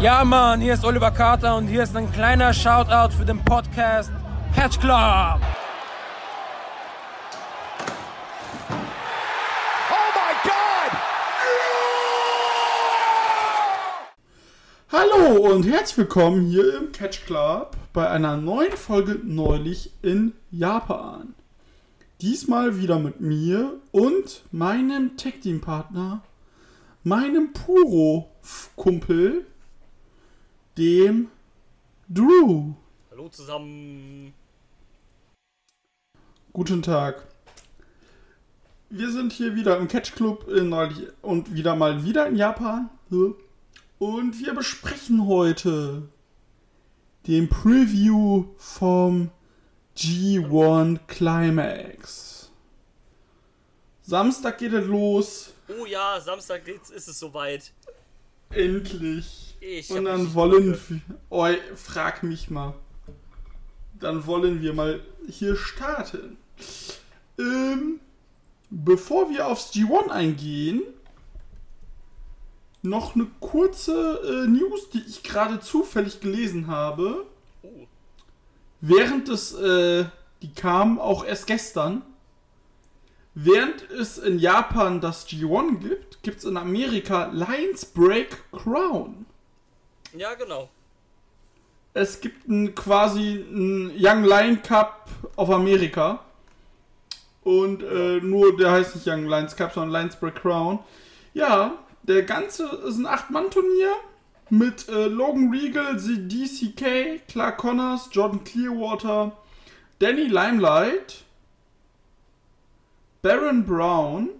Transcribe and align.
Ja, 0.00 0.24
Mann, 0.24 0.62
hier 0.62 0.72
ist 0.72 0.82
Oliver 0.82 1.10
Carter 1.10 1.58
und 1.58 1.66
hier 1.66 1.82
ist 1.82 1.94
ein 1.94 2.10
kleiner 2.10 2.54
Shoutout 2.54 3.14
für 3.14 3.26
den 3.26 3.38
Podcast 3.44 4.10
Catch 4.54 4.80
Club. 4.80 5.42
Hallo 14.90 15.52
und 15.52 15.66
herzlich 15.66 15.98
willkommen 15.98 16.46
hier 16.46 16.78
im 16.78 16.92
Catch 16.92 17.26
Club 17.26 17.76
bei 17.92 18.08
einer 18.08 18.38
neuen 18.38 18.72
Folge 18.72 19.20
neulich 19.22 19.92
in 20.00 20.32
Japan. 20.50 21.34
Diesmal 22.22 22.78
wieder 22.80 22.98
mit 22.98 23.20
mir 23.20 23.74
und 23.92 24.44
meinem 24.50 25.18
Tech 25.18 25.40
Team 25.42 25.60
Partner, 25.60 26.22
meinem 27.04 27.52
Puro-Kumpel, 27.52 29.44
dem 30.80 31.28
Drew. 32.08 32.72
Hallo 33.10 33.28
zusammen. 33.28 34.32
Guten 36.54 36.80
Tag. 36.80 37.26
Wir 38.88 39.12
sind 39.12 39.34
hier 39.34 39.54
wieder 39.54 39.76
im 39.76 39.88
Catch 39.88 40.14
Club 40.14 40.48
in 40.48 40.70
neulich 40.70 41.08
und 41.20 41.52
wieder 41.52 41.76
mal 41.76 42.02
wieder 42.02 42.26
in 42.28 42.36
Japan. 42.36 42.88
Und 43.98 44.40
wir 44.40 44.54
besprechen 44.54 45.26
heute 45.26 46.08
den 47.26 47.50
Preview 47.50 48.46
vom 48.56 49.30
G1 49.98 51.00
Climax. 51.08 52.50
Samstag 54.00 54.56
geht 54.56 54.72
es 54.72 54.86
los. 54.86 55.52
Oh 55.68 55.84
ja, 55.84 56.18
Samstag 56.22 56.66
ist 56.66 56.90
es 56.90 57.18
soweit. 57.18 57.70
Endlich. 58.48 59.49
Ich 59.60 59.90
Und 59.90 60.06
dann 60.06 60.34
wollen 60.34 60.72
wir. 60.72 61.00
Oh, 61.28 61.46
frag 61.76 62.22
mich 62.22 62.50
mal. 62.50 62.74
Dann 64.00 64.26
wollen 64.26 64.62
wir 64.62 64.72
mal 64.72 65.00
hier 65.28 65.54
starten. 65.54 66.38
Ähm, 67.38 68.00
bevor 68.70 69.28
wir 69.30 69.46
aufs 69.46 69.72
G1 69.72 70.08
eingehen, 70.08 70.82
noch 72.82 73.14
eine 73.14 73.26
kurze 73.40 74.44
äh, 74.44 74.48
News, 74.48 74.88
die 74.90 75.02
ich 75.06 75.22
gerade 75.22 75.60
zufällig 75.60 76.20
gelesen 76.20 76.66
habe. 76.66 77.26
Oh, 77.62 77.86
Während 78.80 79.28
es, 79.28 79.52
äh, 79.52 80.06
die 80.40 80.54
kam 80.54 80.98
auch 80.98 81.24
erst 81.24 81.46
gestern. 81.46 82.02
Während 83.34 83.88
es 83.90 84.16
in 84.16 84.38
Japan 84.38 85.02
das 85.02 85.28
G1 85.28 85.80
gibt, 85.80 86.22
gibt 86.22 86.38
es 86.38 86.44
in 86.44 86.56
Amerika 86.56 87.26
Lions 87.26 87.84
Break 87.84 88.50
Crown. 88.50 89.26
Ja, 90.16 90.34
genau. 90.34 90.68
Es 91.92 92.20
gibt 92.20 92.48
ein, 92.48 92.74
quasi 92.74 93.44
einen 93.48 93.92
Young 93.96 94.24
Lion 94.24 94.62
Cup 94.62 95.08
auf 95.36 95.50
Amerika. 95.50 96.20
Und 97.42 97.82
äh, 97.82 98.20
nur 98.20 98.56
der 98.56 98.72
heißt 98.72 98.94
nicht 98.94 99.06
Young 99.06 99.26
Lions 99.26 99.56
Cup, 99.56 99.72
sondern 99.72 99.92
Lions 99.92 100.16
Break 100.16 100.36
Crown. 100.36 100.78
Ja, 101.32 101.78
der 102.02 102.22
ganze 102.22 102.66
ist 102.86 102.98
ein 102.98 103.06
8-Mann-Turnier 103.06 103.92
mit 104.50 104.88
äh, 104.88 105.06
Logan 105.06 105.50
Regal, 105.50 105.98
The 105.98 106.28
DCK, 106.28 107.26
Clark 107.28 107.58
Connors, 107.58 108.08
Jordan 108.12 108.44
Clearwater, 108.44 109.32
Danny 110.00 110.24
Limelight, 110.24 111.24
Baron 113.22 113.64
Brown, 113.64 114.30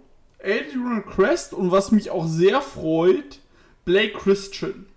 Adrian 0.43 1.05
Crest 1.05 1.53
und 1.53 1.71
was 1.71 1.91
mich 1.91 2.09
auch 2.09 2.27
sehr 2.27 2.61
freut, 2.61 3.39
Blake 3.85 4.13
Christian. 4.13 4.87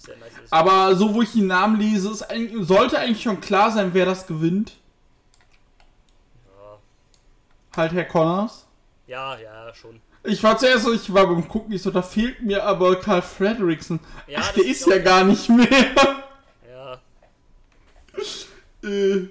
Sehr 0.00 0.16
nice. 0.16 0.32
ist. 0.42 0.52
Aber 0.52 0.94
so, 0.96 1.14
wo 1.14 1.20
ich 1.20 1.32
die 1.32 1.42
Namen 1.42 1.78
lese, 1.78 2.10
ist 2.10 2.24
sollte 2.60 2.98
eigentlich 2.98 3.22
schon 3.22 3.40
klar 3.40 3.70
sein, 3.70 3.90
wer 3.92 4.06
das 4.06 4.26
gewinnt. 4.26 4.72
Ja. 6.46 6.78
Halt 7.76 7.92
Herr 7.92 8.04
Connors. 8.04 8.66
ja, 9.06 9.38
ja, 9.38 9.74
schon. 9.74 10.00
Ich 10.22 10.42
war 10.42 10.56
zuerst 10.58 10.84
so, 10.84 10.92
ich 10.92 11.12
war 11.12 11.26
beim 11.26 11.46
Gucken 11.48 11.70
nicht 11.70 11.82
so, 11.82 11.90
da 11.90 12.02
fehlt 12.02 12.42
mir 12.42 12.64
aber 12.64 12.96
Karl 12.96 13.22
Frederickson. 13.22 14.00
Ja, 14.26 14.40
Ach, 14.42 14.52
der 14.52 14.64
ist 14.64 14.86
ja 14.86 14.98
gar 14.98 15.24
nicht 15.24 15.48
mehr. 15.48 15.68
Ja. 16.68 17.00
äh, 18.88 19.28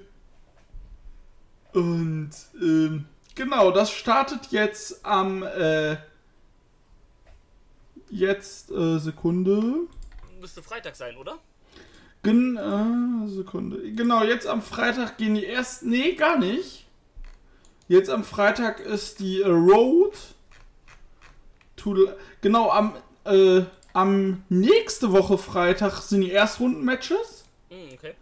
und 1.73 2.31
ähm, 2.59 3.05
genau, 3.35 3.71
das 3.71 3.91
startet 3.91 4.47
jetzt 4.51 5.05
am 5.05 5.43
äh, 5.43 5.97
jetzt 8.09 8.71
äh, 8.71 8.97
Sekunde. 8.97 9.87
Müsste 10.39 10.63
Freitag 10.63 10.95
sein, 10.95 11.17
oder? 11.17 11.37
Gen 12.23 12.57
äh, 12.57 13.29
Sekunde. 13.29 13.91
Genau, 13.93 14.23
jetzt 14.23 14.47
am 14.47 14.61
Freitag 14.61 15.17
gehen 15.17 15.35
die 15.35 15.45
ersten. 15.45 15.89
Nee, 15.89 16.13
gar 16.13 16.37
nicht. 16.37 16.85
Jetzt 17.87 18.09
am 18.09 18.23
Freitag 18.23 18.79
ist 18.79 19.19
die 19.19 19.41
äh, 19.41 19.47
Road. 19.47 20.13
To, 21.75 21.95
genau, 22.41 22.69
am, 22.71 22.95
äh, 23.25 23.63
am 23.93 24.43
nächste 24.49 25.11
Woche 25.11 25.37
Freitag 25.37 26.01
sind 26.01 26.21
die 26.21 26.31
Erstrunden-Matches. 26.31 27.45
Hm, 27.69 27.93
okay. 27.93 28.13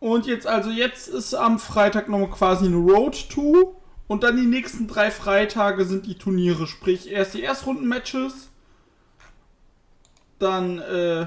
Und 0.00 0.26
jetzt, 0.26 0.46
also 0.46 0.70
jetzt 0.70 1.08
ist 1.08 1.34
am 1.34 1.58
Freitag 1.58 2.08
nochmal 2.08 2.30
quasi 2.30 2.66
eine 2.66 2.76
Road 2.76 3.28
to. 3.30 3.80
Und 4.06 4.22
dann 4.22 4.36
die 4.36 4.46
nächsten 4.46 4.86
drei 4.86 5.10
Freitage 5.10 5.84
sind 5.86 6.06
die 6.06 6.16
Turniere. 6.16 6.66
Sprich, 6.66 7.10
erst 7.10 7.34
die 7.34 7.42
Erstrunden-Matches. 7.42 8.50
Dann, 10.38 10.78
äh, 10.80 11.26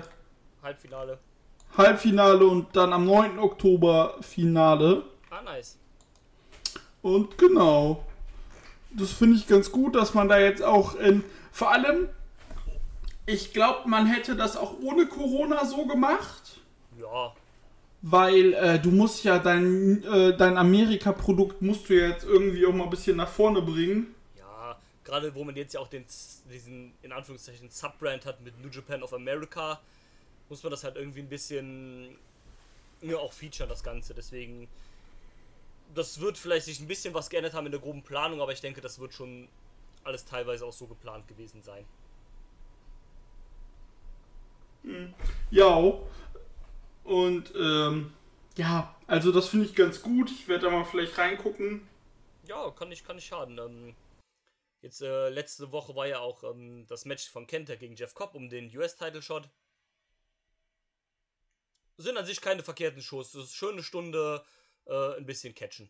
Halbfinale. 0.68 1.18
Halbfinale 1.78 2.46
und 2.46 2.76
dann 2.76 2.92
am 2.92 3.06
9. 3.06 3.40
Oktober 3.40 4.16
Finale. 4.20 5.04
Ah, 5.30 5.42
nice. 5.42 5.78
Und 7.02 7.38
genau. 7.38 8.04
Das 8.92 9.14
finde 9.14 9.38
ich 9.38 9.48
ganz 9.48 9.72
gut, 9.72 9.96
dass 9.96 10.14
man 10.14 10.28
da 10.28 10.38
jetzt 10.38 10.62
auch 10.62 10.96
in. 10.96 11.24
Vor 11.52 11.72
allem, 11.72 12.10
ich 13.26 13.54
glaube, 13.54 13.88
man 13.88 14.08
hätte 14.08 14.36
das 14.36 14.58
auch 14.58 14.76
ohne 14.82 15.06
Corona 15.06 15.64
so 15.64 15.86
gemacht. 15.86 16.60
Ja. 17.00 17.34
Weil 18.02 18.54
äh, 18.54 18.80
du 18.80 18.92
musst 18.92 19.24
ja 19.24 19.40
dein, 19.40 20.04
äh, 20.04 20.36
dein 20.36 20.58
Amerika-Produkt 20.58 21.62
musst 21.62 21.88
du 21.88 21.94
ja 21.94 22.10
jetzt 22.10 22.26
irgendwie 22.26 22.66
auch 22.66 22.74
mal 22.74 22.84
ein 22.86 22.90
bisschen 22.90 23.16
nach 23.16 23.30
vorne 23.30 23.62
bringen. 23.62 24.14
Ja. 24.38 24.78
Gerade 25.06 25.34
wo 25.34 25.46
man 25.46 25.56
jetzt 25.56 25.74
ja 25.74 25.80
auch 25.80 25.88
den, 25.88 26.04
diesen, 26.52 26.94
in 27.02 27.12
Anführungszeichen, 27.14 27.70
Subbrand 27.70 28.26
hat 28.26 28.42
mit 28.42 28.62
New 28.62 28.70
Japan 28.70 29.02
of 29.02 29.14
America, 29.14 29.80
muss 30.50 30.64
man 30.64 30.72
das 30.72 30.84
halt 30.84 30.96
irgendwie 30.96 31.20
ein 31.20 31.30
bisschen 31.30 32.18
ja, 33.02 33.18
auch 33.18 33.34
featuren, 33.34 33.70
das 33.70 33.84
Ganze. 33.84 34.14
Deswegen. 34.14 34.68
Das 35.96 36.20
wird 36.20 36.38
vielleicht 36.38 36.66
sich 36.66 36.82
ein 36.82 36.88
bisschen 36.88 37.14
was 37.14 37.30
geändert 37.30 37.54
haben 37.54 37.66
in 37.66 37.72
der 37.72 37.80
groben 37.80 38.04
Planung, 38.04 38.42
aber 38.42 38.52
ich 38.52 38.60
denke, 38.60 38.82
das 38.82 39.00
wird 39.00 39.14
schon 39.14 39.48
alles 40.04 40.26
teilweise 40.26 40.66
auch 40.66 40.74
so 40.74 40.86
geplant 40.86 41.28
gewesen 41.30 41.62
sein. 41.62 41.86
Ja. 45.50 45.94
Und 47.04 47.54
ähm, 47.56 48.14
ja, 48.58 48.96
also 49.08 49.32
das 49.32 49.50
finde 49.50 49.66
ich 49.66 49.76
ganz 49.76 50.02
gut. 50.02 50.30
Ich 50.32 50.48
werde 50.48 50.66
da 50.66 50.72
mal 50.72 50.84
vielleicht 50.84 51.18
reingucken. 51.18 51.88
Ja, 52.48 52.70
kann 52.72 52.90
nicht, 52.90 53.06
kann 53.06 53.16
nicht 53.16 53.28
schaden. 53.28 53.58
Ähm, 53.58 53.96
jetzt 54.82 55.02
äh, 55.02 55.30
letzte 55.30 55.72
Woche 55.72 55.96
war 55.96 56.08
ja 56.08 56.20
auch 56.20 56.44
ähm, 56.44 56.86
das 56.88 57.06
Match 57.06 57.30
von 57.30 57.48
Kenta 57.48 57.76
gegen 57.76 57.96
Jeff 57.96 58.14
Cobb 58.14 58.36
um 58.36 58.50
den 58.50 58.76
US-Title-Shot. 58.76 59.50
Sind 61.98 62.18
an 62.18 62.26
sich 62.26 62.42
keine 62.42 62.64
verkehrten 62.64 63.02
Shows. 63.02 63.32
Das 63.32 63.46
ist 63.46 63.56
schöne 63.56 63.82
Stunde, 63.84 64.44
äh, 64.86 65.18
ein 65.18 65.26
bisschen 65.26 65.56
catchen. 65.56 65.90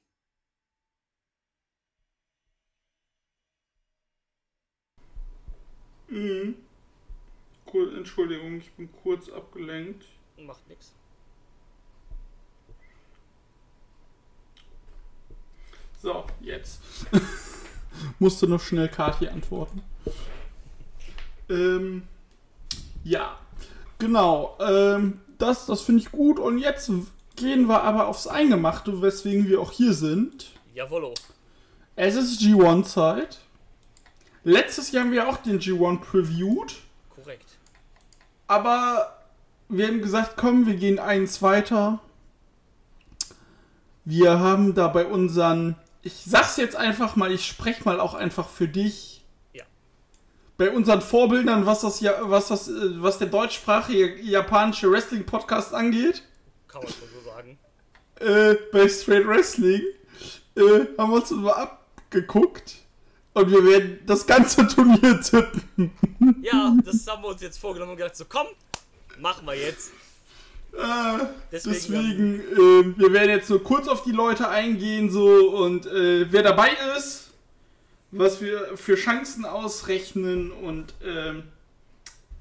Mhm. 6.07 6.55
Cool, 7.71 7.97
Entschuldigung, 7.97 8.57
ich 8.59 8.71
bin 8.71 8.89
kurz 9.03 9.29
abgelenkt. 9.29 10.05
Macht 10.37 10.65
nix. 10.69 10.93
So, 16.01 16.25
jetzt. 16.39 16.79
Musste 18.19 18.47
noch 18.47 18.61
schnell 18.61 18.87
Kati 18.87 19.27
antworten. 19.27 19.83
Ähm, 21.49 22.07
ja, 23.03 23.37
genau. 23.97 24.57
Ähm, 24.61 25.19
das 25.37 25.65
das 25.65 25.81
finde 25.81 26.01
ich 26.01 26.11
gut. 26.11 26.39
Und 26.39 26.57
jetzt 26.57 26.91
gehen 27.35 27.67
wir 27.67 27.83
aber 27.83 28.07
aufs 28.07 28.27
Eingemachte, 28.27 29.01
weswegen 29.01 29.47
wir 29.47 29.61
auch 29.61 29.71
hier 29.71 29.93
sind. 29.93 30.47
Jawollo. 30.73 31.13
Es 31.95 32.15
ist 32.15 32.41
G1-Zeit. 32.41 33.39
Letztes 34.43 34.91
Jahr 34.91 35.03
haben 35.03 35.11
wir 35.11 35.27
auch 35.27 35.37
den 35.37 35.59
G1 35.59 35.99
previewed. 35.99 36.75
Korrekt. 37.15 37.57
Aber 38.47 39.17
wir 39.69 39.87
haben 39.87 40.01
gesagt, 40.01 40.37
komm, 40.37 40.65
wir 40.65 40.75
gehen 40.75 40.99
eins 40.99 41.41
weiter. 41.41 41.99
Wir 44.05 44.39
haben 44.39 44.73
da 44.73 44.87
bei 44.87 45.05
unseren, 45.05 45.75
ich 46.01 46.23
sag's 46.25 46.55
jetzt 46.55 46.75
einfach 46.75 47.17
mal, 47.17 47.31
ich 47.31 47.45
spreche 47.45 47.83
mal 47.83 47.99
auch 47.99 48.13
einfach 48.13 48.47
für 48.47 48.67
dich. 48.67 49.16
Bei 50.57 50.71
unseren 50.71 51.01
Vorbildern, 51.01 51.65
was 51.65 51.81
das 51.81 51.99
ja, 51.99 52.13
was 52.21 52.47
das, 52.47 52.67
äh, 52.67 52.71
was 53.01 53.19
der 53.19 53.27
deutschsprachige 53.27 54.19
japanische 54.21 54.89
Wrestling-Podcast 54.91 55.73
angeht, 55.73 56.23
Kann 56.67 56.81
man 56.81 56.91
schon 56.91 57.07
so 57.13 57.29
sagen. 57.29 57.57
äh, 58.19 58.55
bei 58.71 58.87
Straight 58.89 59.27
Wrestling, 59.27 59.81
äh, 60.55 60.61
haben 60.97 61.11
wir 61.11 61.17
uns 61.17 61.31
mal 61.31 61.51
abgeguckt. 61.53 62.75
Und 63.33 63.51
wir 63.51 63.63
werden 63.63 63.99
das 64.07 64.25
ganze 64.25 64.65
Turnier 64.75 65.21
tippen. 65.21 65.91
Ja, 66.41 66.75
das 66.83 67.05
haben 67.07 67.21
wir 67.21 67.29
uns 67.29 67.41
jetzt 67.43 67.59
vorgenommen 67.59 67.91
und 67.91 67.97
gedacht, 67.97 68.15
so 68.15 68.25
komm, 68.27 68.47
machen 69.19 69.45
wir 69.45 69.53
jetzt. 69.53 69.91
Äh, 70.73 71.25
Deswegen, 71.51 71.73
deswegen, 71.73 72.39
äh, 72.95 72.97
wir 72.99 73.13
werden 73.13 73.29
jetzt 73.29 73.49
nur 73.51 73.63
kurz 73.63 73.87
auf 73.87 74.03
die 74.03 74.11
Leute 74.11 74.49
eingehen, 74.49 75.11
so, 75.11 75.55
und 75.55 75.85
äh, 75.85 76.31
wer 76.31 76.41
dabei 76.41 76.71
ist, 76.97 77.26
was 78.11 78.41
wir 78.41 78.77
für 78.77 78.95
Chancen 78.95 79.45
ausrechnen 79.45 80.51
und 80.51 80.93
ähm, 81.03 81.43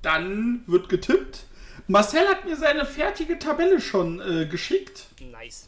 dann 0.03 0.63
wird 0.67 0.89
getippt. 0.89 1.45
Marcel 1.89 2.27
hat 2.29 2.45
mir 2.45 2.57
seine 2.57 2.85
fertige 2.85 3.39
Tabelle 3.39 3.81
schon 3.81 4.21
äh, 4.21 4.47
geschickt, 4.47 5.07
Nice. 5.33 5.65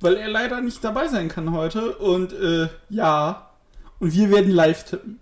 weil 0.00 0.16
er 0.16 0.28
leider 0.28 0.60
nicht 0.60 0.82
dabei 0.84 1.08
sein 1.08 1.28
kann 1.28 1.52
heute. 1.52 1.96
Und 1.96 2.32
äh, 2.32 2.68
ja, 2.88 3.50
und 3.98 4.12
wir 4.14 4.30
werden 4.30 4.50
live 4.50 4.84
tippen. 4.84 5.20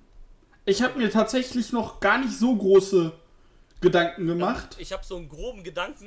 Ich 0.67 0.83
habe 0.83 0.99
mir 0.99 1.11
tatsächlich 1.11 1.73
noch 1.73 2.01
gar 2.01 2.19
nicht 2.19 2.33
so 2.39 2.55
große 2.57 3.13
Gedanken 3.81 4.27
gemacht. 4.27 4.77
Ich 4.79 4.93
habe 4.93 5.05
so 5.05 5.17
einen 5.17 5.29
groben 5.29 5.63
Gedanken, 5.63 6.07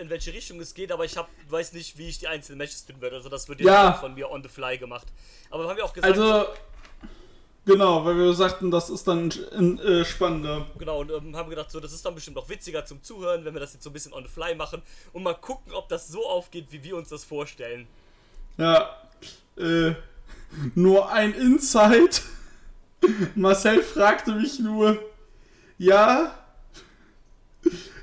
in 0.00 0.08
welche 0.08 0.32
Richtung 0.32 0.58
es 0.60 0.72
geht, 0.74 0.90
aber 0.90 1.04
ich 1.04 1.16
hab, 1.16 1.28
weiß 1.48 1.72
nicht, 1.74 1.98
wie 1.98 2.08
ich 2.08 2.18
die 2.18 2.28
einzelnen 2.28 2.58
Matches 2.58 2.86
tippen 2.86 3.02
werde. 3.02 3.16
Also 3.16 3.28
das 3.28 3.48
wird 3.48 3.60
jetzt 3.60 3.68
Ja. 3.68 3.92
von 3.94 4.14
mir 4.14 4.30
on 4.30 4.42
the 4.42 4.48
fly 4.48 4.78
gemacht. 4.78 5.08
Aber 5.50 5.68
haben 5.68 5.76
wir 5.76 5.84
auch 5.84 5.92
gesagt, 5.92 6.10
Also, 6.16 6.46
genau, 7.72 8.04
weil 8.04 8.16
wir 8.16 8.32
sagten, 8.34 8.70
das 8.70 8.90
ist 8.90 9.06
dann 9.06 9.30
äh, 9.30 10.04
spannender. 10.04 10.66
genau, 10.78 11.00
und 11.00 11.10
ähm, 11.10 11.36
haben 11.36 11.50
gedacht, 11.50 11.70
so, 11.70 11.80
das 11.80 11.92
ist 11.92 12.04
dann 12.04 12.14
bestimmt 12.14 12.36
auch 12.36 12.48
witziger 12.48 12.84
zum 12.84 13.02
Zuhören, 13.02 13.44
wenn 13.44 13.54
wir 13.54 13.60
das 13.60 13.72
jetzt 13.72 13.84
so 13.84 13.90
ein 13.90 13.92
bisschen 13.92 14.12
on 14.12 14.24
the 14.24 14.28
fly 14.28 14.54
machen 14.54 14.82
und 15.12 15.22
mal 15.22 15.34
gucken, 15.34 15.72
ob 15.74 15.88
das 15.88 16.08
so 16.08 16.26
aufgeht, 16.26 16.66
wie 16.70 16.82
wir 16.82 16.96
uns 16.96 17.08
das 17.08 17.24
vorstellen. 17.24 17.86
Ja, 18.56 18.90
äh, 19.56 19.94
nur 20.74 21.10
ein 21.12 21.34
Insight. 21.34 22.22
Marcel 23.34 23.82
fragte 23.82 24.32
mich 24.32 24.58
nur, 24.58 24.98
ja, 25.78 26.34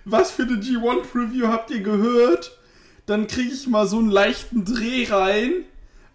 was 0.05 0.31
für 0.31 0.43
eine 0.43 0.53
G1 0.53 1.03
Preview 1.03 1.47
habt 1.47 1.69
ihr 1.69 1.81
gehört? 1.81 2.57
Dann 3.05 3.27
kriege 3.27 3.53
ich 3.53 3.67
mal 3.67 3.87
so 3.87 3.99
einen 3.99 4.09
leichten 4.09 4.65
Dreh 4.65 5.07
rein, 5.09 5.65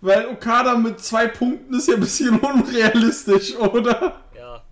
weil 0.03 0.27
Okada 0.27 0.77
mit 0.77 1.01
zwei 1.01 1.27
Punkten 1.29 1.75
ist 1.75 1.89
ja 1.89 1.95
ein 1.95 2.01
bisschen 2.01 2.39
unrealistisch, 2.39 3.57
oder? 3.57 4.21
Ja, 4.37 4.63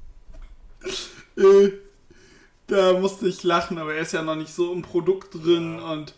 Äh, 1.37 1.73
da 2.67 2.93
musste 2.99 3.27
ich 3.27 3.43
lachen, 3.45 3.79
aber 3.79 3.95
er 3.95 4.03
ist 4.03 4.13
ja 4.13 4.21
noch 4.21 4.37
nicht 4.37 4.53
so 4.53 4.73
im 4.73 4.83
Produkt 4.83 5.35
drin 5.35 5.79
und 5.79 6.15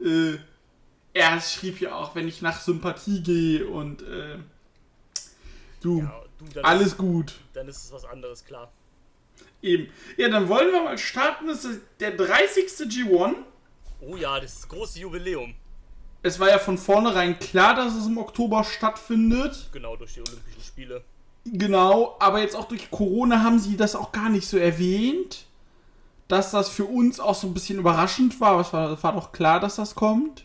äh, 0.00 0.38
er 1.12 1.40
schrieb 1.42 1.80
ja 1.80 1.94
auch, 1.94 2.14
wenn 2.14 2.26
ich 2.26 2.40
nach 2.40 2.58
Sympathie 2.60 3.22
gehe 3.22 3.66
und 3.66 4.02
äh, 4.02 4.38
du, 5.82 6.00
ja 6.00 6.22
du, 6.54 6.60
alles 6.62 6.96
gut. 6.96 7.32
ist, 7.32 7.40
dann 7.52 7.68
ist 7.68 7.84
es 7.84 7.92
was 7.92 8.04
anderes, 8.04 8.44
klar. 8.44 8.72
Eben. 9.60 9.88
Ja, 10.16 10.28
dann 10.28 10.48
wollen 10.48 10.72
wir 10.72 10.82
mal 10.82 10.98
starten. 10.98 11.46
Das 11.46 11.64
ist 11.64 11.80
der 12.00 12.12
30. 12.12 12.66
G1. 12.88 13.34
Oh 14.00 14.16
ja, 14.16 14.40
das 14.40 14.54
ist 14.54 14.62
das 14.62 14.68
große 14.68 14.98
Jubiläum. 14.98 15.54
Es 16.22 16.38
war 16.38 16.48
ja 16.48 16.58
von 16.58 16.78
vornherein 16.78 17.38
klar, 17.38 17.74
dass 17.74 17.94
es 17.94 18.06
im 18.06 18.18
Oktober 18.18 18.64
stattfindet. 18.64 19.68
Genau, 19.72 19.96
durch 19.96 20.14
die 20.14 20.20
Olympischen 20.20 20.62
Spiele. 20.62 21.04
Genau, 21.44 22.16
aber 22.20 22.40
jetzt 22.40 22.54
auch 22.54 22.66
durch 22.66 22.90
Corona 22.90 23.42
haben 23.42 23.58
sie 23.58 23.76
das 23.76 23.96
auch 23.96 24.12
gar 24.12 24.28
nicht 24.28 24.46
so 24.46 24.56
erwähnt. 24.56 25.46
Dass 26.28 26.52
das 26.52 26.68
für 26.68 26.84
uns 26.84 27.20
auch 27.20 27.34
so 27.34 27.46
ein 27.46 27.54
bisschen 27.54 27.78
überraschend 27.78 28.40
war, 28.40 28.52
aber 28.52 28.60
es 28.60 28.72
war, 28.72 29.02
war 29.02 29.12
doch 29.12 29.32
klar, 29.32 29.60
dass 29.60 29.76
das 29.76 29.94
kommt. 29.94 30.44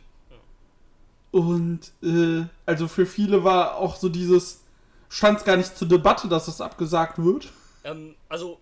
Und 1.31 1.91
äh, 2.01 2.45
also 2.65 2.87
für 2.87 3.05
viele 3.05 3.43
war 3.43 3.75
auch 3.77 3.95
so 3.95 4.09
dieses, 4.09 4.61
stand 5.09 5.39
es 5.39 5.45
gar 5.45 5.57
nicht 5.57 5.77
zur 5.77 5.87
Debatte, 5.87 6.27
dass 6.27 6.47
das 6.47 6.61
abgesagt 6.61 7.17
wird. 7.23 7.49
Ähm, 7.83 8.15
also, 8.27 8.59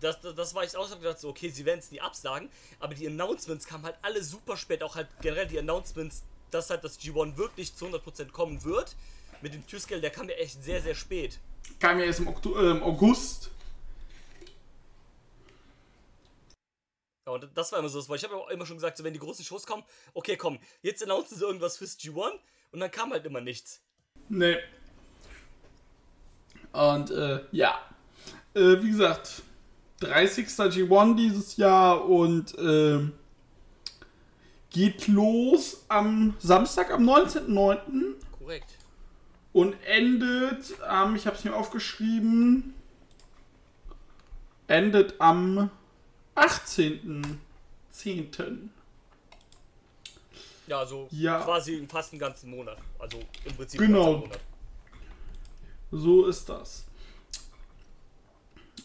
das, 0.00 0.20
das, 0.20 0.34
das 0.34 0.54
war 0.54 0.64
ich 0.64 0.76
auch 0.76 0.86
so 0.86 0.96
gedacht, 0.96 1.18
so, 1.18 1.28
okay, 1.28 1.48
sie 1.48 1.64
werden 1.64 1.80
es 1.80 1.90
nie 1.90 2.00
absagen, 2.00 2.50
aber 2.78 2.94
die 2.94 3.06
Announcements 3.06 3.66
kamen 3.66 3.84
halt 3.84 3.96
alle 4.02 4.22
super 4.22 4.56
spät, 4.56 4.82
auch 4.82 4.96
halt 4.96 5.08
generell 5.20 5.46
die 5.46 5.58
Announcements, 5.58 6.22
dass 6.50 6.70
halt 6.70 6.84
das 6.84 6.98
G1 7.00 7.36
wirklich 7.36 7.74
zu 7.74 7.86
100% 7.86 8.30
kommen 8.30 8.64
wird. 8.64 8.96
Mit 9.42 9.54
dem 9.54 9.66
Türscale, 9.66 10.00
der 10.00 10.10
kam 10.10 10.28
ja 10.28 10.34
echt 10.36 10.62
sehr, 10.62 10.82
sehr 10.82 10.94
spät. 10.94 11.38
Kam 11.78 11.98
ja 11.98 12.04
erst 12.04 12.20
im, 12.20 12.28
Okto 12.28 12.54
äh, 12.56 12.70
im 12.70 12.82
August. 12.82 13.50
Ja, 17.26 17.32
und 17.34 17.48
das 17.54 17.72
war 17.72 17.78
immer 17.78 17.88
so 17.88 17.98
das, 17.98 18.08
weil 18.08 18.16
ich 18.16 18.24
habe 18.24 18.34
ja 18.34 18.40
auch 18.40 18.48
immer 18.48 18.66
schon 18.66 18.76
gesagt, 18.76 18.96
so, 18.96 19.04
wenn 19.04 19.12
die 19.12 19.18
großen 19.18 19.44
Shows 19.44 19.66
kommen, 19.66 19.84
okay, 20.14 20.36
komm, 20.36 20.58
jetzt 20.82 21.02
announcen 21.02 21.38
sie 21.38 21.44
irgendwas 21.44 21.76
fürs 21.78 21.98
G1 21.98 22.32
und 22.72 22.80
dann 22.80 22.90
kam 22.90 23.12
halt 23.12 23.24
immer 23.24 23.40
nichts. 23.40 23.80
Nee. 24.28 24.58
Und 26.72 27.10
äh, 27.10 27.44
ja. 27.52 27.78
Äh, 28.54 28.82
wie 28.82 28.90
gesagt, 28.90 29.42
30. 30.00 30.46
G1 30.46 31.16
dieses 31.16 31.56
Jahr 31.56 32.04
und 32.04 32.56
äh, 32.58 33.00
geht 34.70 35.08
los 35.08 35.84
am 35.88 36.36
Samstag, 36.38 36.90
am 36.92 37.08
19.09. 37.08 38.14
Korrekt. 38.38 38.76
und 39.52 39.74
endet 39.84 40.80
am, 40.82 41.16
ich 41.16 41.26
habe 41.26 41.36
es 41.36 41.42
mir 41.44 41.54
aufgeschrieben, 41.56 42.74
endet 44.68 45.20
am 45.20 45.70
18.10. 46.36 48.68
Ja, 50.68 50.78
also 50.78 51.08
Ja. 51.10 51.40
quasi 51.40 51.84
fast 51.90 52.12
einen 52.12 52.20
ganzen 52.20 52.50
Monat. 52.50 52.78
Also 52.98 53.18
im 53.44 53.56
Prinzip 53.56 53.80
Genau. 53.80 54.04
einen 54.04 54.12
ganzen 54.12 54.20
Monat. 54.28 54.40
So 55.90 56.26
ist 56.26 56.48
das. 56.48 56.84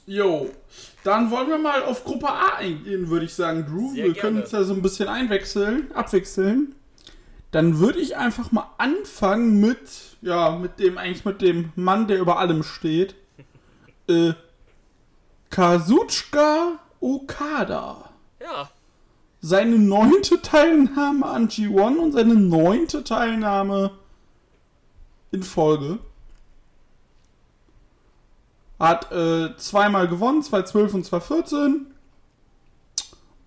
Jo, 0.08 0.50
dann 1.04 1.32
wollen 1.32 1.48
wir 1.48 1.58
mal 1.58 1.84
auf 1.84 2.04
Gruppe 2.04 2.28
A 2.28 2.58
eingehen, 2.58 3.10
würde 3.10 3.26
ich 3.26 3.34
sagen, 3.34 3.66
Drew. 3.66 3.94
Sehr 3.94 4.06
wir 4.06 4.14
können 4.14 4.36
gerne. 4.36 4.42
uns 4.42 4.52
ja 4.52 4.64
so 4.64 4.74
ein 4.74 4.82
bisschen 4.82 5.08
einwechseln, 5.08 5.92
abwechseln. 5.94 6.76
Dann 7.52 7.80
würde 7.80 8.00
ich 8.00 8.18
einfach 8.18 8.52
mal 8.52 8.70
anfangen 8.78 9.60
mit, 9.60 9.80
ja, 10.22 10.52
mit 10.58 10.80
dem, 10.80 10.98
eigentlich 10.98 11.26
mit 11.26 11.42
dem 11.42 11.72
Mann, 11.76 12.08
der 12.08 12.20
über 12.20 12.38
allem 12.38 12.64
steht. 12.64 13.16
äh, 14.08 14.34
Kazuchika 15.50 16.80
Okada. 17.00 18.10
Ja, 18.42 18.70
Seine 19.42 19.78
neunte 19.78 20.42
Teilnahme 20.42 21.26
an 21.28 21.50
G1 21.50 21.98
und 21.98 22.12
seine 22.14 22.34
neunte 22.34 23.04
Teilnahme 23.04 23.92
in 25.32 25.44
Folge. 25.44 26.00
Hat 28.80 29.12
äh, 29.12 29.56
zweimal 29.58 30.08
gewonnen, 30.08 30.44
2012 30.44 30.94
und 30.94 31.06
2014. 31.06 31.88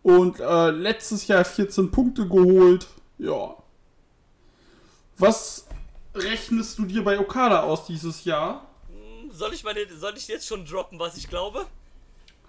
Und 0.02 0.40
äh, 0.40 0.70
letztes 0.70 1.26
Jahr 1.26 1.44
14 1.44 1.90
Punkte 1.90 2.26
geholt. 2.26 2.86
Ja. 3.18 3.54
Was 5.18 5.66
rechnest 6.14 6.78
du 6.78 6.84
dir 6.86 7.04
bei 7.04 7.18
Okada 7.18 7.62
aus 7.62 7.84
dieses 7.84 8.24
Jahr? 8.24 8.68
soll 9.38 9.54
ich 9.54 9.64
meine, 9.64 9.80
soll 9.96 10.14
ich 10.16 10.28
jetzt 10.28 10.46
schon 10.46 10.64
droppen, 10.64 10.98
was 10.98 11.16
ich 11.16 11.28
glaube? 11.28 11.66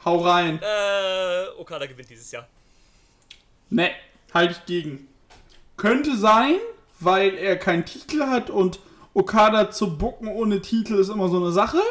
Hau 0.03 0.17
rein. 0.17 0.59
Äh, 0.61 1.47
Okada 1.57 1.85
gewinnt 1.85 2.09
dieses 2.09 2.31
Jahr. 2.31 2.47
Ne, 3.69 3.91
halte 4.33 4.53
ich 4.53 4.65
gegen. 4.65 5.07
Könnte 5.77 6.17
sein, 6.17 6.55
weil 6.99 7.35
er 7.35 7.57
keinen 7.57 7.85
Titel 7.85 8.25
hat 8.25 8.49
und 8.49 8.79
Okada 9.13 9.71
zu 9.71 9.97
bucken 9.97 10.27
ohne 10.27 10.61
Titel 10.61 10.95
ist 10.95 11.09
immer 11.09 11.29
so 11.29 11.37
eine 11.37 11.51
Sache. 11.51 11.81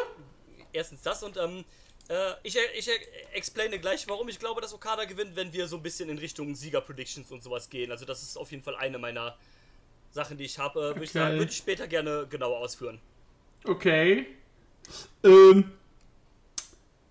Erstens 0.73 1.01
das 1.01 1.23
und 1.23 1.37
ähm, 1.37 1.65
äh, 2.09 2.33
ich, 2.43 2.57
ich 2.77 2.89
explaine 3.33 3.79
gleich, 3.79 4.07
warum 4.07 4.27
ich 4.29 4.39
glaube, 4.39 4.61
dass 4.61 4.73
Okada 4.73 5.05
gewinnt, 5.05 5.35
wenn 5.35 5.53
wir 5.53 5.67
so 5.67 5.77
ein 5.77 5.83
bisschen 5.83 6.09
in 6.09 6.17
Richtung 6.17 6.55
Sieger-Predictions 6.55 7.31
und 7.31 7.43
sowas 7.43 7.69
gehen. 7.69 7.91
Also 7.91 8.05
das 8.05 8.23
ist 8.23 8.37
auf 8.37 8.51
jeden 8.51 8.63
Fall 8.63 8.75
eine 8.75 8.97
meiner 8.97 9.37
Sachen, 10.11 10.37
die 10.37 10.45
ich 10.45 10.57
habe. 10.57 10.79
Äh, 10.79 10.83
Würde 10.95 11.03
ich, 11.03 11.11
sagen, 11.11 11.37
würde 11.37 11.51
ich 11.51 11.57
später 11.57 11.87
gerne 11.87 12.25
genauer 12.27 12.59
ausführen. 12.59 12.99
Okay. 13.63 14.25
Ähm, 15.23 15.71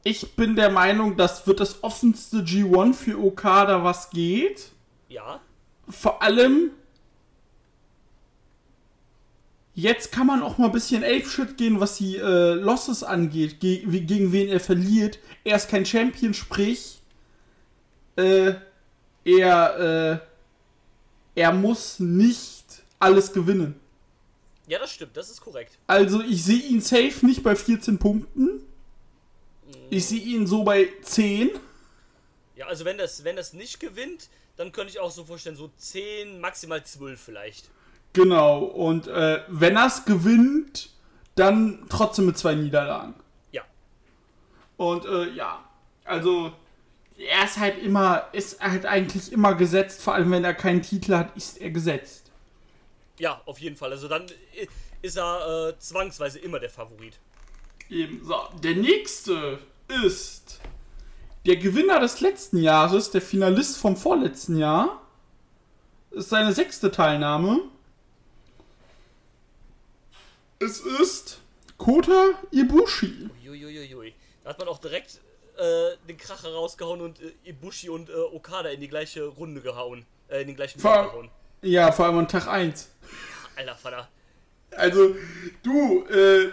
ich 0.03 0.35
bin 0.35 0.57
der 0.57 0.71
Meinung, 0.71 1.17
das 1.17 1.47
wird 1.47 1.61
das 1.61 1.83
offenste 1.83 2.39
G1 2.39 2.95
für 2.95 3.19
Okada, 3.19 3.85
was 3.85 4.11
geht. 4.11 4.73
Ja, 5.09 5.41
Vor 5.89 6.23
allem. 6.23 6.73
Jetzt 9.79 10.11
kann 10.11 10.27
man 10.27 10.43
auch 10.43 10.59
mal 10.59 10.67
ein 10.67 10.73
bisschen 10.73 11.05
Apeshit 11.05 11.57
gehen, 11.57 11.79
was 11.79 11.99
die 11.99 12.17
äh, 12.17 12.55
Losses 12.55 13.05
angeht, 13.05 13.61
ge 13.61 13.79
gegen 14.01 14.33
wen 14.33 14.49
er 14.49 14.59
verliert. 14.59 15.21
Er 15.45 15.55
ist 15.55 15.69
kein 15.69 15.87
Champion, 15.87 16.35
sprich, 16.35 16.99
äh, 18.17 18.55
er, 19.25 20.21
äh, 21.37 21.41
er 21.41 21.53
muss 21.53 22.01
nicht 22.01 22.65
alles 22.99 23.33
gewinnen. 23.33 23.79
ja, 24.67 24.81
das 24.81 24.91
stimmt, 24.91 25.17
das 25.17 25.31
ist 25.31 25.41
korrekt. 25.41 25.79
Also 25.87 26.23
ich 26.23 26.43
sehe 26.43 26.59
ihn 26.59 26.81
safe 26.81 27.25
nicht 27.25 27.45
bei 27.45 27.55
14 27.55 28.01
Punkten. 28.01 28.65
Ich 29.91 30.07
sehe 30.07 30.19
ihn 30.19 30.49
so 30.49 30.65
bei 30.65 30.89
10. 31.03 31.51
Ja, 32.57 32.67
also 32.67 32.85
wenn 32.85 32.99
das, 32.99 33.23
wenn 33.23 33.37
das 33.37 33.53
nicht 33.53 33.79
gewinnt, 33.79 34.29
dann 34.57 34.73
könnte 34.73 34.91
ich 34.91 34.99
auch 34.99 35.13
so 35.13 35.25
vorstellen, 35.25 35.55
so 35.55 35.71
10, 35.77 36.41
maximal 36.41 36.85
12 36.85 37.21
vielleicht. 37.21 37.71
Genau. 38.13 38.61
Und 38.61 39.07
äh, 39.09 39.43
wenn 39.49 39.77
er 39.77 39.87
es 39.87 40.05
gewinnt, 40.05 40.91
dann 41.35 41.87
trotzdem 41.89 42.27
mit 42.27 42.39
zwei 42.39 42.55
Niederlagen. 42.55 43.15
Ja. 43.53 43.63
Und 44.77 45.05
äh, 45.05 45.31
ja, 45.31 45.65
also 46.05 46.53
er 47.19 47.45
ist 47.45 47.59
halt 47.59 47.83
immer, 47.83 48.29
ist 48.33 48.61
halt 48.61 48.87
eigentlich 48.87 49.33
immer 49.33 49.55
gesetzt, 49.55 50.03
vor 50.03 50.15
allem 50.15 50.31
wenn 50.31 50.45
er 50.45 50.55
keinen 50.55 50.83
Titel 50.83 51.15
hat, 51.15 51.37
ist 51.37 51.61
er 51.61 51.71
gesetzt. 51.71 52.31
Ja, 53.19 53.41
auf 53.47 53.59
jeden 53.59 53.77
Fall. 53.77 53.91
Also 53.91 54.09
dann 54.09 54.27
ist 55.03 55.17
er 55.17 55.69
äh, 55.69 55.79
zwangsweise 55.79 56.39
immer 56.39 56.61
der 56.61 56.71
Favorit. 56.71 57.19
Eben, 57.91 58.25
so. 58.25 58.37
Der 58.63 58.77
nächste 58.77 59.59
ist 60.05 60.61
der 61.47 61.57
Gewinner 61.57 61.99
des 62.01 62.21
letzten 62.21 62.59
Jahres, 62.59 63.11
der 63.11 63.23
Finalist 63.23 63.79
vom 63.79 63.97
vorletzten 63.97 64.59
Jahr. 64.59 65.03
Ist 66.11 66.29
seine 66.29 66.53
sechste 66.53 66.91
Teilnahme. 66.91 67.63
Es 70.61 70.81
ist 70.81 71.39
Kota 71.77 72.31
Ibushi. 72.51 73.31
Uiuiuiui. 73.47 74.15
Da 74.43 74.51
hat 74.51 74.59
man 74.59 74.69
auch 74.69 74.79
direkt 74.79 75.21
äh, 75.57 75.97
den 76.09 76.17
Kracher 76.17 76.53
rausgehauen 76.53 77.01
und 77.01 77.21
äh, 77.21 77.33
Ibushi 77.45 77.89
und 77.89 78.09
äh, 78.11 78.13
Okada 78.15 78.69
in 78.71 78.81
die 78.81 78.89
gleiche 78.89 79.25
Runde 79.25 79.61
gehauen. 79.61 80.05
Äh, 80.29 80.41
in 80.43 80.49
den 80.49 80.57
gleichen 80.57 80.81
Vor- 80.81 81.05
gehauen. 81.05 81.31
Ja, 81.63 81.91
vor 81.91 82.07
allem 82.07 82.19
an 82.19 82.29
Tag 82.29 82.47
1. 82.47 82.89
Alter 83.57 83.75
Vater. 83.77 84.09
Also, 84.73 85.17
du, 85.63 86.05
äh. 86.07 86.53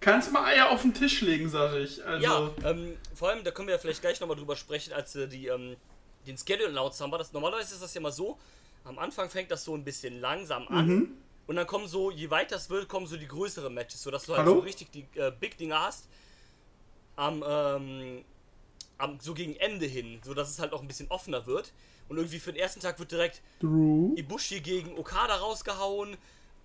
Kannst 0.00 0.32
mal 0.32 0.44
Eier 0.44 0.70
auf 0.70 0.82
den 0.82 0.92
Tisch 0.92 1.20
legen, 1.22 1.48
sag 1.48 1.74
ich. 1.76 2.04
Also, 2.04 2.22
Ja, 2.24 2.50
ähm, 2.70 2.96
vor 3.14 3.30
allem, 3.30 3.42
da 3.44 3.50
können 3.52 3.68
wir 3.68 3.74
ja 3.74 3.78
vielleicht 3.78 4.00
gleich 4.02 4.20
nochmal 4.20 4.36
drüber 4.36 4.56
sprechen, 4.56 4.92
als 4.92 5.14
wir 5.14 5.26
die, 5.28 5.46
ähm, 5.46 5.76
den 6.26 6.36
Schedule 6.36 6.68
announced 6.68 7.00
haben. 7.00 7.10
War 7.12 7.18
das, 7.18 7.32
normalerweise 7.32 7.74
ist 7.74 7.82
das 7.82 7.94
ja 7.94 8.00
mal 8.00 8.12
so, 8.12 8.36
am 8.84 8.98
Anfang 8.98 9.30
fängt 9.30 9.50
das 9.50 9.64
so 9.64 9.74
ein 9.74 9.84
bisschen 9.84 10.20
langsam 10.20 10.68
an. 10.68 10.86
Mhm. 10.86 11.12
Und 11.46 11.56
dann 11.56 11.66
kommen 11.66 11.88
so, 11.88 12.10
je 12.10 12.30
weiter 12.30 12.56
es 12.56 12.70
wird, 12.70 12.88
kommen 12.88 13.06
so 13.06 13.16
die 13.16 13.28
größeren 13.28 13.72
Matches, 13.72 14.02
sodass 14.02 14.24
du 14.24 14.32
halt 14.34 14.46
Hallo? 14.46 14.56
so 14.56 14.60
richtig 14.60 14.90
die 14.92 15.06
äh, 15.18 15.32
Big 15.38 15.58
Dinger 15.58 15.80
hast. 15.80 16.08
Am, 17.16 17.44
ähm, 17.46 18.24
am, 18.98 19.20
so 19.20 19.34
gegen 19.34 19.54
Ende 19.56 19.86
hin, 19.86 20.20
sodass 20.24 20.50
es 20.50 20.58
halt 20.58 20.72
auch 20.72 20.80
ein 20.80 20.88
bisschen 20.88 21.10
offener 21.10 21.46
wird. 21.46 21.72
Und 22.08 22.16
irgendwie 22.16 22.38
für 22.38 22.52
den 22.52 22.60
ersten 22.60 22.80
Tag 22.80 22.98
wird 22.98 23.12
direkt 23.12 23.40
Drew. 23.60 24.14
Ibushi 24.16 24.60
gegen 24.60 24.98
Okada 24.98 25.36
rausgehauen 25.36 26.16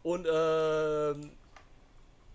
und 0.04 0.28
ähm, 0.30 1.32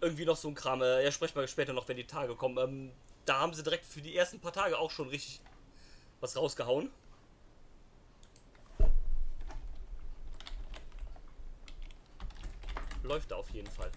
irgendwie 0.00 0.24
noch 0.24 0.36
so 0.36 0.48
ein 0.48 0.54
Kram. 0.54 0.82
Äh, 0.82 1.04
ja, 1.04 1.10
sprechen 1.10 1.36
wir 1.36 1.46
später 1.46 1.72
noch, 1.72 1.88
wenn 1.88 1.96
die 1.96 2.04
Tage 2.06 2.34
kommen. 2.34 2.58
Ähm, 2.58 2.90
da 3.24 3.40
haben 3.40 3.54
sie 3.54 3.62
direkt 3.62 3.84
für 3.84 4.00
die 4.00 4.16
ersten 4.16 4.38
paar 4.40 4.52
Tage 4.52 4.78
auch 4.78 4.90
schon 4.90 5.08
richtig 5.08 5.40
was 6.20 6.36
rausgehauen. 6.36 6.90
Läuft 13.04 13.34
auf 13.34 13.50
jeden 13.50 13.70
Fall. 13.70 13.90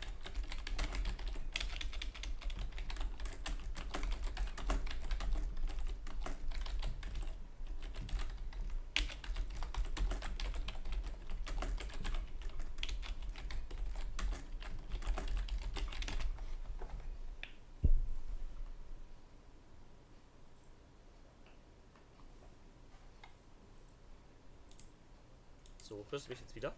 So, 25.82 26.06
hörst 26.10 26.26
du 26.26 26.32
mich 26.32 26.42
jetzt 26.42 26.54
wieder? 26.54 26.76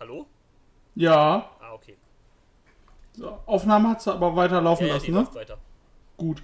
Hallo? 0.00 0.26
Ja. 0.94 1.50
Ah, 1.60 1.72
okay. 1.74 1.96
So, 3.16 3.28
Aufnahme 3.46 3.90
hat 3.90 4.02
sie 4.02 4.12
aber 4.12 4.34
weiterlaufen 4.36 4.86
Ja, 4.86 4.94
ja, 4.94 4.94
lassen, 4.94 5.12
ne? 5.12 5.18
läuft 5.20 5.34
weiter. 5.34 5.58
Gut. 6.16 6.42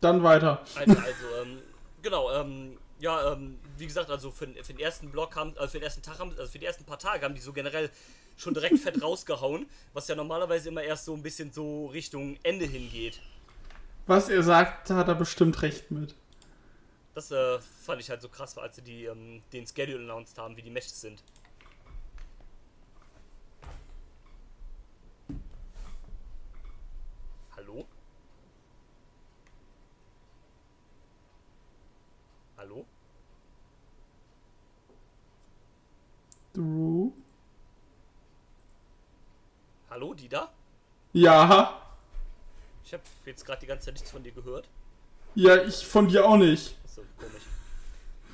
Dann 0.00 0.22
weiter. 0.22 0.64
Also, 0.74 0.96
also 0.98 1.34
ähm, 1.42 1.62
genau, 2.02 2.30
ähm, 2.32 2.78
ja, 3.00 3.32
ähm, 3.32 3.58
wie 3.76 3.86
gesagt, 3.86 4.10
also 4.10 4.30
für, 4.30 4.46
den- 4.46 4.62
für 4.64 4.72
den 4.72 4.80
ersten 4.80 5.10
Block 5.10 5.34
haben, 5.36 5.54
also 5.56 5.68
für 5.72 5.78
den 5.78 5.84
ersten 5.84 6.02
Tag 6.02 6.18
haben, 6.20 6.30
also 6.38 6.50
für 6.50 6.58
die 6.58 6.66
ersten 6.66 6.84
paar 6.84 6.98
Tage 6.98 7.24
haben 7.24 7.34
die 7.34 7.40
so 7.40 7.52
generell 7.52 7.90
schon 8.36 8.54
direkt 8.54 8.78
fett 8.78 9.02
rausgehauen, 9.02 9.66
was 9.92 10.06
ja 10.08 10.14
normalerweise 10.14 10.68
immer 10.68 10.82
erst 10.82 11.04
so 11.06 11.14
ein 11.14 11.22
bisschen 11.22 11.52
so 11.52 11.86
Richtung 11.86 12.38
Ende 12.44 12.64
hingeht. 12.66 13.20
Was 14.06 14.28
er 14.28 14.42
sagt, 14.42 14.90
hat 14.90 15.08
er 15.08 15.14
bestimmt 15.14 15.62
recht 15.62 15.90
mit. 15.90 16.14
Das 17.14 17.30
äh, 17.30 17.58
fand 17.58 18.00
ich 18.00 18.08
halt 18.10 18.22
so 18.22 18.28
krass, 18.28 18.56
als 18.58 18.76
sie 18.76 18.82
die, 18.82 19.04
ähm, 19.04 19.42
den 19.52 19.66
Schedule 19.66 19.98
announced 20.00 20.38
haben, 20.38 20.56
wie 20.56 20.62
die 20.62 20.70
Matches 20.70 21.00
sind. 21.00 21.22
Hallo? 27.56 27.86
Hallo? 32.62 32.86
Drew. 36.54 37.10
Hallo, 39.90 40.14
die 40.14 40.28
da? 40.28 40.52
Ja. 41.12 41.82
Ich 42.84 42.92
habe 42.92 43.02
jetzt 43.26 43.44
gerade 43.44 43.60
die 43.62 43.66
ganze 43.66 43.86
Zeit 43.86 43.94
nichts 43.94 44.12
von 44.12 44.22
dir 44.22 44.30
gehört. 44.30 44.68
Ja, 45.34 45.60
ich 45.64 45.84
von 45.84 46.06
dir 46.06 46.24
auch 46.24 46.36
nicht. 46.36 46.78
Ist 46.84 46.94
so 46.94 47.02
komisch. 47.18 47.42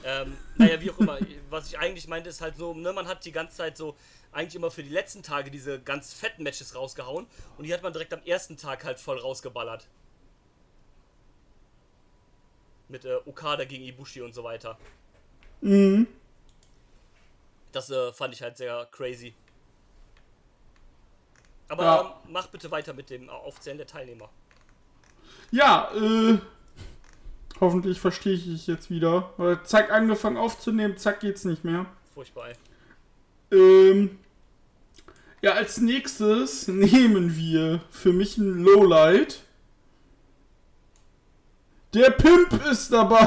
Ähm, 0.04 0.36
naja, 0.56 0.78
wie 0.82 0.90
auch 0.90 0.98
immer. 0.98 1.18
Was 1.48 1.68
ich 1.68 1.78
eigentlich 1.78 2.06
meinte, 2.06 2.28
ist 2.28 2.42
halt 2.42 2.58
so, 2.58 2.74
ne, 2.74 2.92
man 2.92 3.06
hat 3.08 3.24
die 3.24 3.32
ganze 3.32 3.56
Zeit 3.56 3.78
so 3.78 3.96
eigentlich 4.32 4.56
immer 4.56 4.70
für 4.70 4.82
die 4.82 4.90
letzten 4.90 5.22
Tage 5.22 5.50
diese 5.50 5.80
ganz 5.80 6.12
fetten 6.12 6.42
Matches 6.42 6.74
rausgehauen 6.74 7.26
und 7.56 7.64
die 7.64 7.72
hat 7.72 7.82
man 7.82 7.94
direkt 7.94 8.12
am 8.12 8.22
ersten 8.24 8.58
Tag 8.58 8.84
halt 8.84 8.98
voll 8.98 9.18
rausgeballert. 9.18 9.88
Mit 12.88 13.04
äh, 13.04 13.16
Okada 13.26 13.64
gegen 13.64 13.84
Ibushi 13.84 14.22
und 14.22 14.34
so 14.34 14.42
weiter. 14.44 14.78
Mhm. 15.60 16.06
Das 17.72 17.90
äh, 17.90 18.12
fand 18.12 18.34
ich 18.34 18.42
halt 18.42 18.56
sehr 18.56 18.86
crazy. 18.90 19.34
Aber 21.68 21.82
Ja. 21.84 22.00
ähm, 22.00 22.32
mach 22.32 22.46
bitte 22.46 22.70
weiter 22.70 22.94
mit 22.94 23.10
dem 23.10 23.28
äh, 23.28 23.32
Aufzählen 23.32 23.76
der 23.78 23.86
Teilnehmer. 23.86 24.30
Ja, 25.50 25.90
äh. 25.94 26.38
Hoffentlich 27.60 27.98
verstehe 28.00 28.34
ich 28.34 28.44
dich 28.44 28.66
jetzt 28.68 28.88
wieder. 28.88 29.32
Weil 29.36 29.62
zack, 29.64 29.90
angefangen 29.90 30.36
aufzunehmen, 30.36 30.96
zack, 30.96 31.20
geht's 31.20 31.44
nicht 31.44 31.64
mehr. 31.64 31.86
Furchtbar. 32.14 32.50
Ähm. 33.52 34.18
Ja, 35.42 35.52
als 35.52 35.78
nächstes 35.78 36.68
nehmen 36.68 37.36
wir 37.36 37.80
für 37.90 38.12
mich 38.12 38.38
ein 38.38 38.62
Lowlight. 38.62 39.42
Der 41.98 42.10
Pimp 42.10 42.64
ist 42.70 42.92
dabei. 42.92 43.26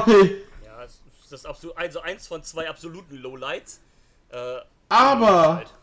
Ja, 0.64 0.82
es 0.84 0.92
ist 1.22 1.30
das 1.30 1.44
absolut, 1.44 1.76
also 1.76 2.00
eins 2.00 2.26
von 2.26 2.42
zwei 2.42 2.70
absoluten 2.70 3.16
Lowlights. 3.18 3.80
Äh, 4.30 4.60
Aber 4.88 5.56
halt. 5.56 5.74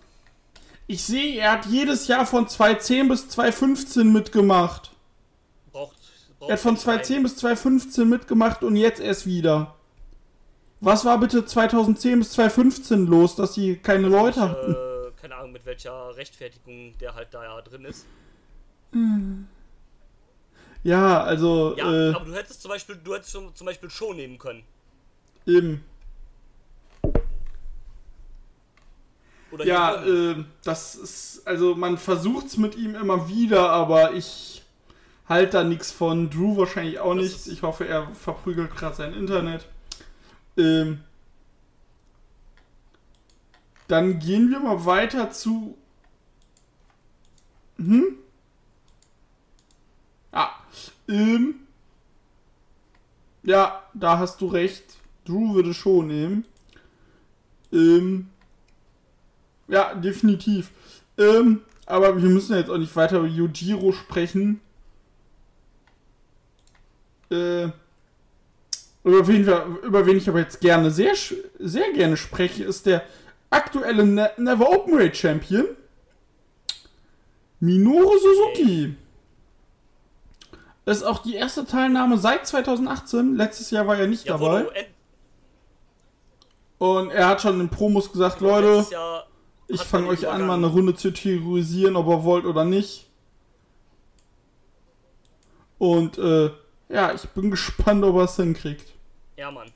ich 0.87 1.03
sehe, 1.03 1.39
er 1.39 1.51
hat 1.51 1.67
jedes 1.67 2.07
Jahr 2.07 2.25
von 2.25 2.47
2010 2.47 3.07
bis 3.07 3.29
2015 3.29 4.11
mitgemacht. 4.11 4.89
braucht, 5.71 5.95
braucht 6.39 6.49
Er 6.49 6.53
hat 6.53 6.59
von 6.59 6.73
nicht 6.73 6.87
rein. 6.87 6.95
2010 7.03 7.23
bis 7.23 7.35
2015 7.37 8.09
mitgemacht 8.09 8.63
und 8.63 8.75
jetzt 8.75 8.99
erst 8.99 9.27
wieder. 9.27 9.75
Was 10.79 11.05
war 11.05 11.19
bitte 11.19 11.45
2010 11.45 12.17
bis 12.19 12.31
2015 12.31 13.05
los, 13.05 13.35
dass 13.35 13.53
sie 13.53 13.75
keine 13.77 14.07
Leute 14.07 14.41
hatten? 14.41 14.71
Äh, 14.73 15.11
keine 15.21 15.35
Ahnung, 15.35 15.51
mit 15.51 15.63
welcher 15.67 16.15
Rechtfertigung 16.15 16.97
der 16.97 17.13
halt 17.13 17.27
da 17.35 17.43
ja 17.43 17.61
drin 17.61 17.85
ist. 17.85 18.07
Ja, 20.89 21.21
also, 21.21 21.75
Ja, 21.77 21.93
äh, 21.93 22.13
aber 22.15 22.25
du 22.25 22.33
hättest 22.33 22.63
zum 22.63 22.69
Beispiel, 22.69 22.95
du 23.03 23.13
hättest 23.13 23.29
zum 23.29 23.65
Beispiel 23.65 23.91
Show 23.91 24.11
nehmen 24.11 24.39
können. 24.39 24.63
eben. 25.45 25.83
Oder 29.51 29.65
Ja, 29.65 30.03
äh, 30.03 30.43
das 30.63 30.95
ist, 30.95 31.43
also 31.45 31.75
man 31.75 31.99
versucht's 31.99 32.57
mit 32.57 32.75
ihm 32.75 32.95
immer 32.95 33.29
wieder, 33.29 33.69
aber 33.69 34.13
ich 34.13 34.63
halte 35.27 35.57
da 35.57 35.63
nichts 35.63 35.91
von. 35.91 36.31
Drew 36.31 36.57
wahrscheinlich 36.57 36.99
auch 36.99 37.13
Das 37.13 37.23
nichts. 37.23 37.45
Ich 37.45 37.61
hoffe, 37.61 37.87
er 37.87 38.07
verprügelt 38.15 38.75
gerade 38.75 38.95
sein 38.95 39.13
Internet. 39.13 39.67
Ähm, 40.57 41.03
dann 43.87 44.17
gehen 44.17 44.49
wir 44.49 44.59
mal 44.59 44.85
weiter 44.85 45.29
zu. 45.29 45.77
Hm? 47.77 48.17
Ah, 50.31 50.51
ähm. 51.07 51.55
Ja, 53.43 53.83
da 53.93 54.19
hast 54.19 54.41
du 54.41 54.47
recht. 54.47 54.83
Drew 55.25 55.53
würde 55.53 55.73
schon 55.73 56.07
nehmen. 56.07 56.45
Ähm. 57.71 58.29
Ja, 59.67 59.93
definitiv. 59.93 60.71
Ähm, 61.17 61.61
aber 61.85 62.21
wir 62.21 62.29
müssen 62.29 62.55
jetzt 62.55 62.69
auch 62.69 62.77
nicht 62.77 62.95
weiter 62.95 63.19
über 63.19 63.27
Yujiro 63.27 63.91
sprechen. 63.91 64.61
Äh, 67.31 67.69
über, 69.03 69.27
wen 69.27 69.45
wir, 69.45 69.65
über 69.83 70.05
wen 70.05 70.17
ich 70.17 70.27
aber 70.27 70.39
jetzt 70.39 70.61
gerne, 70.61 70.91
sehr, 70.91 71.13
sehr 71.59 71.91
gerne 71.93 72.17
spreche, 72.17 72.63
ist 72.63 72.85
der 72.85 73.03
aktuelle 73.49 74.05
ne 74.05 74.31
Never 74.37 74.69
Openweight 74.69 75.15
Champion. 75.15 75.65
Minoru 77.59 78.13
Suzuki. 78.17 78.95
Ist 80.89 81.03
auch 81.03 81.19
die 81.19 81.35
erste 81.35 81.65
Teilnahme 81.65 82.17
seit 82.17 82.47
2018. 82.47 83.35
Letztes 83.35 83.69
Jahr 83.71 83.85
war 83.87 83.97
er 83.97 84.07
nicht 84.07 84.25
Ja, 84.25 84.37
dabei. 84.37 84.61
end- 84.73 84.87
Und 86.79 87.11
er 87.11 87.27
hat 87.27 87.41
schon 87.41 87.59
in 87.59 87.69
Promos 87.69 88.11
gesagt, 88.11 88.39
Leute, 88.41 88.75
letztes 88.77 88.91
Jahr 88.91 89.25
ich 89.67 89.81
fange 89.81 90.07
euch 90.07 90.27
an, 90.27 90.47
mal 90.47 90.55
eine 90.55 90.67
Runde 90.67 90.95
zu 90.95 91.11
terrorisieren, 91.11 91.95
ob 91.95 92.07
ihr 92.07 92.23
wollt 92.23 92.45
oder 92.45 92.63
nicht. 92.65 93.07
Und 95.77 96.17
äh, 96.17 96.49
ja, 96.89 97.13
ich 97.13 97.27
bin 97.29 97.51
gespannt, 97.51 98.03
ob 98.03 98.15
er 98.17 98.23
es 98.23 98.35
hinkriegt. 98.35 98.93
Ja, 99.37 99.51
Mann. 99.51 99.71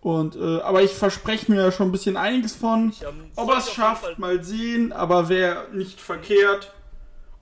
Und 0.00 0.34
äh, 0.34 0.60
aber 0.62 0.82
ich 0.82 0.92
verspreche 0.92 1.52
mir 1.52 1.62
ja 1.62 1.70
schon 1.70 1.88
ein 1.88 1.92
bisschen 1.92 2.16
einiges 2.16 2.56
von. 2.56 2.88
Ich, 2.90 3.02
ähm, 3.02 3.30
Ob 3.36 3.50
er 3.50 3.58
es 3.58 3.70
schafft, 3.70 4.18
mal 4.18 4.42
sehen, 4.42 4.92
aber 4.92 5.28
wäre 5.28 5.68
nicht 5.72 6.00
verkehrt. 6.00 6.72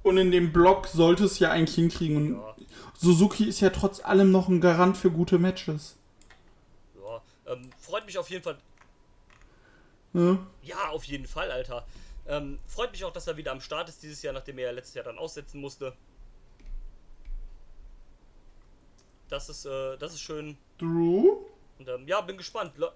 Und 0.02 0.16
in 0.16 0.30
dem 0.30 0.52
Block 0.52 0.86
sollte 0.86 1.24
es 1.24 1.38
ja 1.38 1.50
eigentlich 1.50 1.74
hinkriegen. 1.74 2.16
Und 2.16 2.34
Ja, 2.36 2.56
Suzuki 2.96 3.44
ist 3.44 3.60
ja 3.60 3.70
trotz 3.70 4.00
allem 4.00 4.30
noch 4.30 4.48
ein 4.48 4.60
Garant 4.60 4.96
für 4.96 5.10
gute 5.10 5.38
Matches. 5.38 5.96
ja. 6.96 7.22
Ähm, 7.46 7.70
freut 7.78 8.06
mich 8.06 8.16
auf 8.18 8.30
jeden 8.30 8.42
Fall. 8.42 8.56
Ne? 10.12 10.38
Ja, 10.62 10.88
auf 10.88 11.04
jeden 11.04 11.26
Fall, 11.26 11.50
Alter. 11.50 11.86
Ähm, 12.26 12.58
freut 12.66 12.92
mich 12.92 13.04
auch, 13.04 13.12
dass 13.12 13.26
er 13.26 13.36
wieder 13.36 13.52
am 13.52 13.60
Start 13.60 13.88
ist 13.88 14.02
dieses 14.02 14.22
Jahr, 14.22 14.32
nachdem 14.32 14.58
er 14.58 14.66
ja 14.66 14.70
letztes 14.72 14.94
Jahr 14.94 15.04
dann 15.04 15.18
aussetzen 15.18 15.60
musste. 15.60 15.92
Das 19.28 19.48
ist, 19.48 19.64
äh, 19.66 19.96
das 19.98 20.14
ist 20.14 20.20
schön. 20.20 20.56
Drew? 20.78 21.38
Und 21.78 21.88
ähm, 21.88 22.06
ja, 22.08 22.20
bin 22.20 22.36
gespannt. 22.36 22.76
Le 22.76 22.92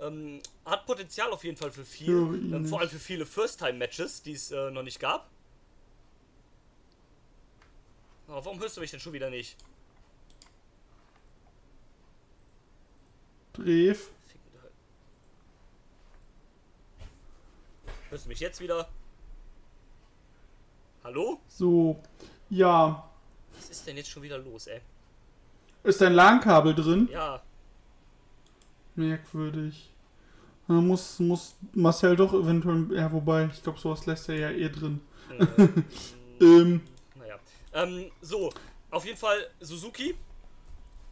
ähm, 0.00 0.40
hat 0.64 0.86
Potenzial 0.86 1.30
auf 1.30 1.44
jeden 1.44 1.56
Fall 1.56 1.70
für 1.70 1.84
viel. 1.84 2.10
Ähm, 2.10 2.66
vor 2.66 2.80
allem 2.80 2.88
für 2.88 2.98
viele 2.98 3.26
First-Time-Matches, 3.26 4.22
die 4.22 4.32
es 4.32 4.50
äh, 4.50 4.70
noch 4.70 4.82
nicht 4.82 4.98
gab. 4.98 5.30
Aber 8.28 8.44
warum 8.44 8.58
hörst 8.60 8.76
du 8.76 8.80
mich 8.80 8.90
denn 8.90 9.00
schon 9.00 9.12
wieder 9.12 9.30
nicht? 9.30 9.56
Hölle. 13.56 13.96
Hörst 18.10 18.24
du 18.24 18.28
mich 18.28 18.40
jetzt 18.40 18.60
wieder? 18.60 18.88
Hallo? 21.02 21.40
So. 21.48 22.00
Ja. 22.50 23.10
Was 23.56 23.70
ist 23.70 23.86
denn 23.86 23.96
jetzt 23.96 24.08
schon 24.08 24.22
wieder 24.22 24.38
los, 24.38 24.66
ey? 24.66 24.80
Ist 25.82 26.02
ein 26.02 26.14
LAN-Kabel 26.14 26.74
drin? 26.74 27.08
Ja, 27.12 27.42
Merkwürdig. 28.96 29.90
Da 30.68 30.74
muss, 30.74 31.18
muss 31.18 31.56
Marcel 31.72 32.16
doch 32.16 32.32
eventuell. 32.32 32.86
Ja, 32.96 33.12
wobei, 33.12 33.50
ich 33.52 33.62
glaube, 33.62 33.78
sowas 33.78 34.06
lässt 34.06 34.28
er 34.28 34.36
ja 34.36 34.50
eh 34.50 34.68
drin. 34.68 35.00
äh, 35.38 35.68
Ähm, 36.40 36.80
naja. 36.80 36.93
Ähm, 37.74 38.10
so, 38.20 38.52
auf 38.90 39.04
jeden 39.04 39.18
Fall 39.18 39.50
Suzuki. 39.60 40.16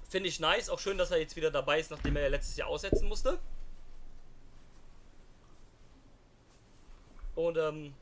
Finde 0.09 0.29
ich 0.29 0.41
nice. 0.41 0.71
Auch 0.71 0.79
schön, 0.79 0.97
dass 0.97 1.11
er 1.11 1.19
jetzt 1.19 1.37
wieder 1.37 1.51
dabei 1.51 1.81
ist, 1.81 1.91
nachdem 1.91 2.17
er 2.17 2.23
ja 2.23 2.29
letztes 2.29 2.57
Jahr 2.57 2.69
aussetzen 2.69 3.09
musste. 3.09 3.39
Und 7.35 7.57
ähm, 7.57 7.95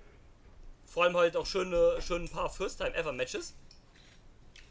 vor 0.85 1.05
allem 1.05 1.17
halt 1.17 1.37
auch 1.37 1.47
schöne, 1.47 2.03
schön 2.03 2.25
ein 2.25 2.29
paar 2.29 2.51
First-Time-Ever-Matches. 2.51 3.55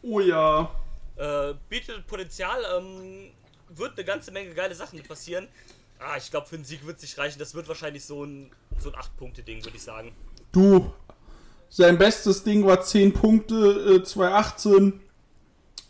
oh 0.03 0.19
ja. 0.19 0.69
Äh, 1.15 1.55
bietet 1.69 2.05
Potenzial, 2.07 2.61
ähm, 2.77 3.31
wird 3.69 3.93
eine 3.93 4.05
ganze 4.05 4.31
Menge 4.31 4.53
geile 4.53 4.75
Sachen 4.75 5.01
passieren. 5.03 5.47
Ah, 5.97 6.17
ich 6.17 6.29
glaube, 6.29 6.47
für 6.47 6.55
einen 6.55 6.65
Sieg 6.65 6.85
wird 6.85 6.97
es 6.97 7.03
nicht 7.03 7.17
reichen. 7.17 7.39
Das 7.39 7.55
wird 7.55 7.67
wahrscheinlich 7.67 8.05
so 8.05 8.23
ein, 8.23 8.51
so 8.79 8.91
ein 8.91 8.95
8-Punkte-Ding, 8.95 9.63
würde 9.63 9.77
ich 9.77 9.83
sagen. 9.83 10.13
Du. 10.51 10.93
Sein 11.69 11.97
bestes 11.97 12.43
Ding 12.43 12.65
war 12.65 12.81
10 12.81 13.13
Punkte, 13.13 13.99
äh, 14.01 14.03
2018. 14.03 14.99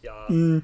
Ja, 0.02 0.28
Hm. 0.28 0.64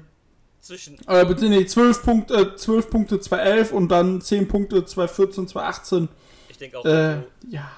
zwischen. 0.60 0.98
Äh, 1.08 1.24
nee, 1.48 1.66
12 1.66 2.02
Punkte, 2.02 2.34
äh, 2.34 2.56
12 2.56 2.90
Punkte 2.90 3.20
2011 3.20 3.72
und 3.72 3.88
dann 3.88 4.20
10 4.20 4.48
Punkte 4.48 4.84
2014, 4.84 5.48
2018. 5.48 6.08
Ich 6.48 6.58
denke 6.58 6.78
auch, 6.78 6.84
Äh, 6.84 7.16
so 7.42 7.48
ja. 7.50 7.70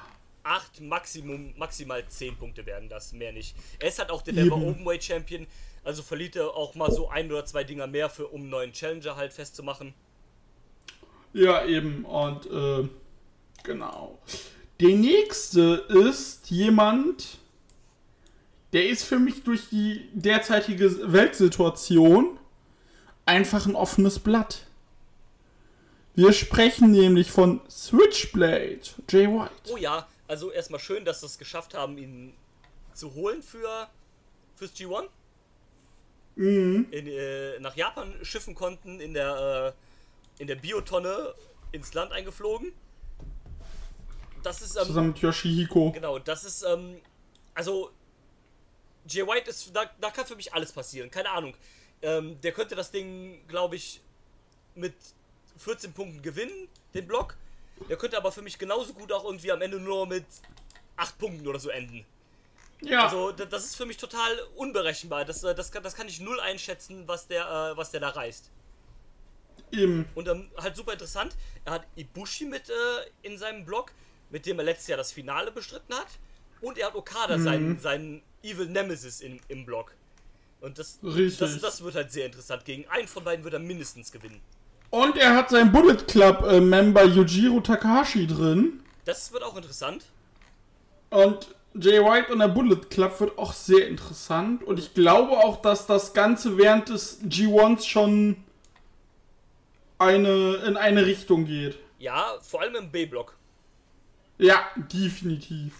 8, 0.42 0.81
Maximum, 0.81 1.53
maximal 1.57 2.03
10 2.09 2.37
Punkte 2.37 2.64
werden 2.64 2.88
das, 2.88 3.12
mehr 3.12 3.33
nicht. 3.33 3.55
Er 3.79 3.88
ist 3.88 3.98
halt 3.98 4.11
auch 4.11 4.22
der. 4.22 4.35
Never 4.35 4.57
Openweight 4.57 5.05
Champion, 5.05 5.46
also 5.85 6.03
verliert 6.03 6.37
er 6.37 6.55
auch 6.55 6.74
mal 6.74 6.90
so 6.90 7.09
ein 7.09 7.31
oder 7.31 7.44
zwei 7.44 7.64
Dinger 7.64 7.87
mehr, 7.87 8.09
für, 8.09 8.27
um 8.29 8.42
einen 8.42 8.51
neuen 8.51 8.72
Challenger 8.72 9.16
halt 9.16 9.33
festzumachen. 9.33 9.94
Ja, 11.35 11.64
eben. 11.66 12.05
Und, 12.05 12.46
äh, 12.46 12.88
genau. 13.62 14.18
Der 14.80 14.90
nächste 14.90 15.86
ist 15.88 16.50
jemand, 16.50 17.38
der 18.72 18.88
ist 18.88 19.04
für 19.04 19.18
mich 19.18 19.42
durch 19.42 19.68
die 19.70 20.08
derzeitige 20.12 21.12
Weltsituation 21.12 22.38
einfach 23.26 23.66
ein 23.66 23.74
offenes 23.74 24.18
Blatt. 24.18 24.66
Wir 26.14 26.32
sprechen 26.32 26.90
nämlich 26.90 27.30
von 27.30 27.60
Switchblade, 27.68 28.80
Jay 29.08 29.26
White. 29.26 29.52
Oh 29.72 29.76
ja, 29.76 30.06
also 30.26 30.50
erstmal 30.50 30.80
schön, 30.80 31.04
dass 31.04 31.20
sie 31.20 31.26
es 31.26 31.38
geschafft 31.38 31.74
haben, 31.74 31.96
ihn 31.98 32.34
zu 32.94 33.14
holen 33.14 33.42
für 33.42 33.88
fürs 34.56 34.74
G1. 34.74 35.08
Mhm. 36.36 36.86
In, 36.90 37.06
äh, 37.06 37.58
nach 37.60 37.76
Japan 37.76 38.14
schiffen 38.22 38.54
konnten, 38.54 39.00
in 39.00 39.14
der, 39.14 39.74
äh, 40.38 40.42
in 40.42 40.46
der 40.46 40.56
Biotonne 40.56 41.34
ins 41.72 41.94
Land 41.94 42.12
eingeflogen. 42.12 42.72
Das 44.48 44.62
ist, 44.62 44.76
ähm, 44.76 44.84
Zusammen 44.87 45.08
mit 45.08 45.18
Yoshihiko. 45.18 45.92
Genau, 45.92 46.18
das 46.18 46.42
ist, 46.44 46.62
ähm, 46.62 47.02
also, 47.54 47.90
Jay 49.06 49.26
White 49.26 49.50
ist, 49.50 49.70
da, 49.76 49.84
da 50.00 50.11
kann 50.11 50.24
für 50.26 50.37
mich 50.37 50.52
alles 50.54 50.72
passieren, 50.72 51.11
keine 51.11 51.28
Ahnung. 51.30 51.54
Ähm, 52.00 52.40
der 52.40 52.52
könnte 52.52 52.74
das 52.74 52.90
Ding, 52.90 53.46
glaube 53.46 53.76
ich, 53.76 54.00
mit 54.74 54.94
14 55.58 55.92
Punkten 55.92 56.22
gewinnen, 56.22 56.68
den 56.94 57.06
Block. 57.06 57.37
Der 57.90 57.96
könnte 57.98 58.16
aber 58.16 58.32
für 58.32 58.40
mich 58.42 58.58
genauso 58.58 58.92
gut 58.94 59.12
auch 59.12 59.24
irgendwie 59.24 59.52
am 59.52 59.61
Ende 59.61 59.78
nur 59.78 60.06
mit 60.06 60.24
8 60.96 61.18
Punkten 61.18 61.46
oder 61.46 61.58
so 61.61 61.68
enden. 61.68 62.06
Ja, 62.80 63.04
Also, 63.04 63.32
da- 63.32 63.44
das 63.44 63.64
ist 63.64 63.76
für 63.76 63.84
mich 63.87 63.96
total 63.98 64.38
unberechenbar. 64.56 65.24
Das, 65.26 65.42
äh, 65.44 65.54
das, 65.54 65.70
kann, 65.72 65.82
das 65.82 65.94
kann 65.94 66.08
ich 66.08 66.20
null 66.20 66.40
einschätzen, 66.40 67.06
was 67.06 67.26
der, 67.26 67.44
äh, 67.44 67.76
was 67.76 67.90
der 67.90 68.00
da 68.00 68.08
reißt. 68.11 68.50
eben. 69.72 70.08
Und 70.14 70.26
ähm, 70.28 70.50
halt 70.56 70.74
super 70.76 70.92
interessant, 70.94 71.37
er 71.66 71.72
hat 71.74 71.87
Ibushi 71.96 72.46
mit 72.46 72.70
äh, 72.70 72.72
in 73.22 73.37
seinem 73.37 73.64
Blog, 73.66 73.92
mit 74.30 74.46
dem 74.46 74.58
er 74.58 74.64
letztes 74.64 74.88
Jahr 74.88 74.98
das 74.98 75.12
Finale 75.12 75.50
bestritten 75.52 75.94
hat. 75.94 76.06
Und 76.60 76.78
er 76.78 76.88
hat 76.88 76.94
Okada, 76.94 77.36
Mhm. 77.36 77.42
seinen, 77.44 77.78
seinen 77.80 78.22
Evil 78.42 78.66
Nemesis 78.66 79.20
in, 79.20 79.40
im 79.48 79.64
Blog. 79.64 79.94
Und 80.60 80.78
das, 80.78 80.98
das, 81.02 81.60
das 81.60 81.82
wird 81.84 81.94
halt 81.94 82.10
sehr 82.10 82.26
interessant. 82.26 82.64
Gegen 82.64 82.86
einen 82.88 83.06
von 83.06 83.22
beiden 83.24 83.44
wird 83.44 83.54
er 83.54 83.60
mindestens 83.60 84.10
gewinnen. 84.10 84.40
Und 84.90 85.16
er 85.16 85.36
hat 85.36 85.50
seinen 85.50 85.70
Bullet 85.70 85.98
Club 86.08 86.42
äh, 86.42 86.60
Member 86.60 87.04
Yujiro 87.04 87.60
Takahashi 87.60 88.26
drin. 88.26 88.82
Das 89.04 89.32
wird 89.32 89.42
auch 89.44 89.56
interessant. 89.56 90.04
Und 91.10 91.54
Jay 91.74 92.02
White 92.02 92.32
und 92.32 92.40
der 92.40 92.48
Bullet 92.48 92.80
Club 92.90 93.20
wird 93.20 93.38
auch 93.38 93.52
sehr 93.52 93.86
interessant. 93.86 94.64
Und 94.64 94.78
ich 94.78 94.94
glaube 94.94 95.32
auch, 95.38 95.62
dass 95.62 95.86
das 95.86 96.12
Ganze 96.12 96.56
während 96.58 96.88
des 96.88 97.20
G1s 97.22 97.86
schon 97.86 98.42
eine, 99.98 100.56
in 100.66 100.76
eine 100.76 101.06
Richtung 101.06 101.44
geht. 101.44 101.78
Ja, 101.98 102.36
vor 102.40 102.62
allem 102.62 102.76
im 102.76 102.90
B-Block. 102.90 103.36
Ja, 104.38 104.66
definitiv. 104.77 105.72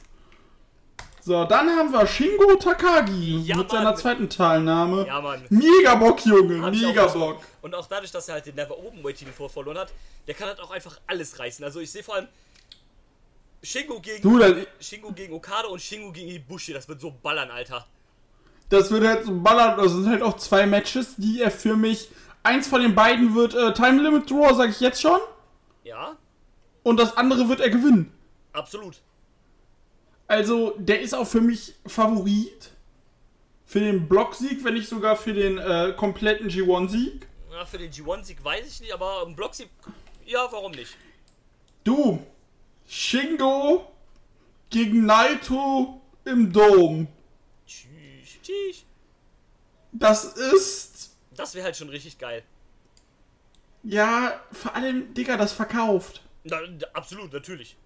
So, 1.21 1.44
dann 1.44 1.68
haben 1.68 1.92
wir 1.92 2.07
Shingo 2.07 2.55
Takagi 2.57 3.40
Ja, 3.42 3.57
mit 3.57 3.71
seiner 3.71 3.85
Mann. 3.90 3.97
zweiten 3.97 4.29
Teilnahme. 4.31 5.07
Ja, 5.07 5.21
Mann. 5.21 5.42
Mega 5.51 5.94
Bock, 5.97 6.25
Junge, 6.25 6.62
Hab 6.62 6.73
mega 6.73 7.07
Bock. 7.07 7.42
Und 7.61 7.75
auch 7.75 7.87
dadurch, 7.87 8.11
dass 8.11 8.29
er 8.29 8.35
halt 8.35 8.47
den 8.47 8.55
Never 8.55 8.79
Openweight 8.79 9.16
Titel 9.16 9.33
vor 9.33 9.51
verloren 9.51 9.79
hat, 9.79 9.92
der 10.27 10.35
kann 10.35 10.49
halt 10.49 10.59
auch 10.61 10.71
einfach 10.71 10.99
alles 11.07 11.38
reißen. 11.38 11.64
Also 11.64 11.81
ich 11.81 11.90
sehe 11.90 12.03
vor 12.03 12.14
allem 12.14 12.29
Shingo 13.62 14.01
gegen 14.01 14.23
Du, 14.23 14.40
Shingo 14.81 15.12
gegen 15.12 15.35
Okada 15.35 15.68
und 15.68 15.81
Shingo 15.83 16.12
gegen 16.12 16.31
Ibushi. 16.31 16.73
Das 16.73 16.88
wird 16.88 17.01
so 17.01 17.11
ballern, 17.23 17.51
Alter. 17.51 17.87
das 18.71 18.90
wird 18.90 19.05
halt 19.05 19.25
so 19.27 19.38
ballern. 19.38 19.77
Das 19.77 19.92
sind 19.92 20.09
halt 20.09 20.23
auch 20.23 20.37
zwei 20.37 20.64
Matches, 20.66 21.14
die 21.16 21.42
er 21.42 21.51
für 21.51 21.77
mich. 21.77 22.09
Eins 22.42 22.68
von 22.68 22.81
den 22.81 22.94
beiden 22.94 23.35
wird 23.35 23.55
äh, 23.55 23.75
Time 23.75 24.01
Limit 24.03 24.31
Draw, 24.31 24.55
sag 24.55 24.71
ich 24.71 24.81
jetzt 24.81 25.03
schon. 25.03 25.18
Ja, 25.85 26.16
Und 26.85 26.99
das 26.99 27.16
andere 27.16 27.49
wird 27.49 27.61
er 27.61 27.68
gewinnen. 27.71 28.12
Absolut. 28.59 29.01
Also, 30.27 30.75
der 30.79 31.01
ist 31.01 31.14
auch 31.14 31.27
für 31.27 31.40
mich 31.40 31.75
Favorit. 31.87 32.71
Für 33.64 33.81
den 33.81 34.09
Blocksieg, 34.09 34.64
wenn 34.64 34.75
nicht 34.75 34.88
sogar 34.88 35.16
für 35.16 35.35
den 35.35 35.59
äh, 35.59 35.94
kompletten 35.97 36.49
G1-Sieg. 36.49 37.27
Ja, 37.51 37.66
für 37.66 37.79
den 37.79 37.90
G1-Sieg 37.90 38.42
weiß 38.42 38.66
ich 38.66 38.81
nicht, 38.81 38.94
aber 38.94 39.23
im 39.27 39.37
Block-Sieg, 39.37 39.68
ja, 40.25 40.47
warum 40.51 40.73
nicht? 40.73 40.97
Du, 41.85 42.23
Shingo 42.87 43.90
gegen 44.71 45.07
Naito 45.07 46.01
im 46.25 46.53
Dom. 46.53 47.09
Tschüss, 47.66 48.40
tschüss. 48.42 48.85
Das 49.92 50.25
ist. 50.25 51.16
Das 51.35 51.55
wäre 51.55 51.64
halt 51.64 51.77
schon 51.77 51.88
richtig 51.88 52.18
geil. 52.18 52.42
Ja, 53.83 54.40
vor 54.53 54.75
allem, 54.75 55.14
Digga, 55.14 55.37
das 55.37 55.53
verkauft. 55.53 56.23
Na, 56.44 56.59
absolut, 56.92 57.33
natürlich. 57.33 57.77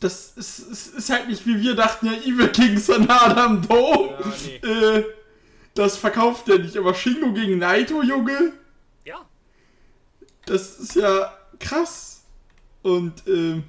Das 0.00 0.32
ist, 0.36 0.60
ist, 0.60 0.94
ist 0.94 1.10
halt 1.10 1.28
nicht 1.28 1.44
wie 1.44 1.60
wir 1.60 1.74
dachten, 1.74 2.06
ja, 2.06 2.12
Evil 2.12 2.48
King 2.48 2.78
Sanada 2.78 3.46
im 3.46 3.66
Dom. 3.66 4.10
Ja, 4.10 4.32
nee. 4.44 4.68
Äh, 4.68 5.04
das 5.74 5.96
verkauft 5.96 6.48
er 6.48 6.58
nicht. 6.58 6.76
Aber 6.76 6.94
Shingo 6.94 7.32
gegen 7.32 7.58
Naito, 7.58 8.02
Junge, 8.02 8.52
Ja, 9.04 9.26
das 10.46 10.78
ist 10.78 10.94
ja 10.94 11.32
krass. 11.58 12.24
Und 12.82 13.26
ähm, 13.26 13.64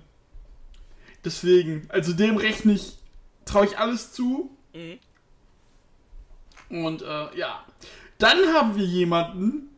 deswegen, 1.26 1.88
also 1.90 2.14
dem 2.14 2.38
rechne 2.38 2.74
ich, 2.74 2.98
traue 3.46 3.66
ich 3.66 3.78
alles 3.78 4.14
zu. 4.14 4.56
Mhm. 4.74 5.00
Und 6.70 7.02
äh, 7.02 7.38
ja, 7.38 7.66
dann 8.20 8.54
haben 8.54 8.76
wir 8.76 8.86
jemanden, 8.86 9.70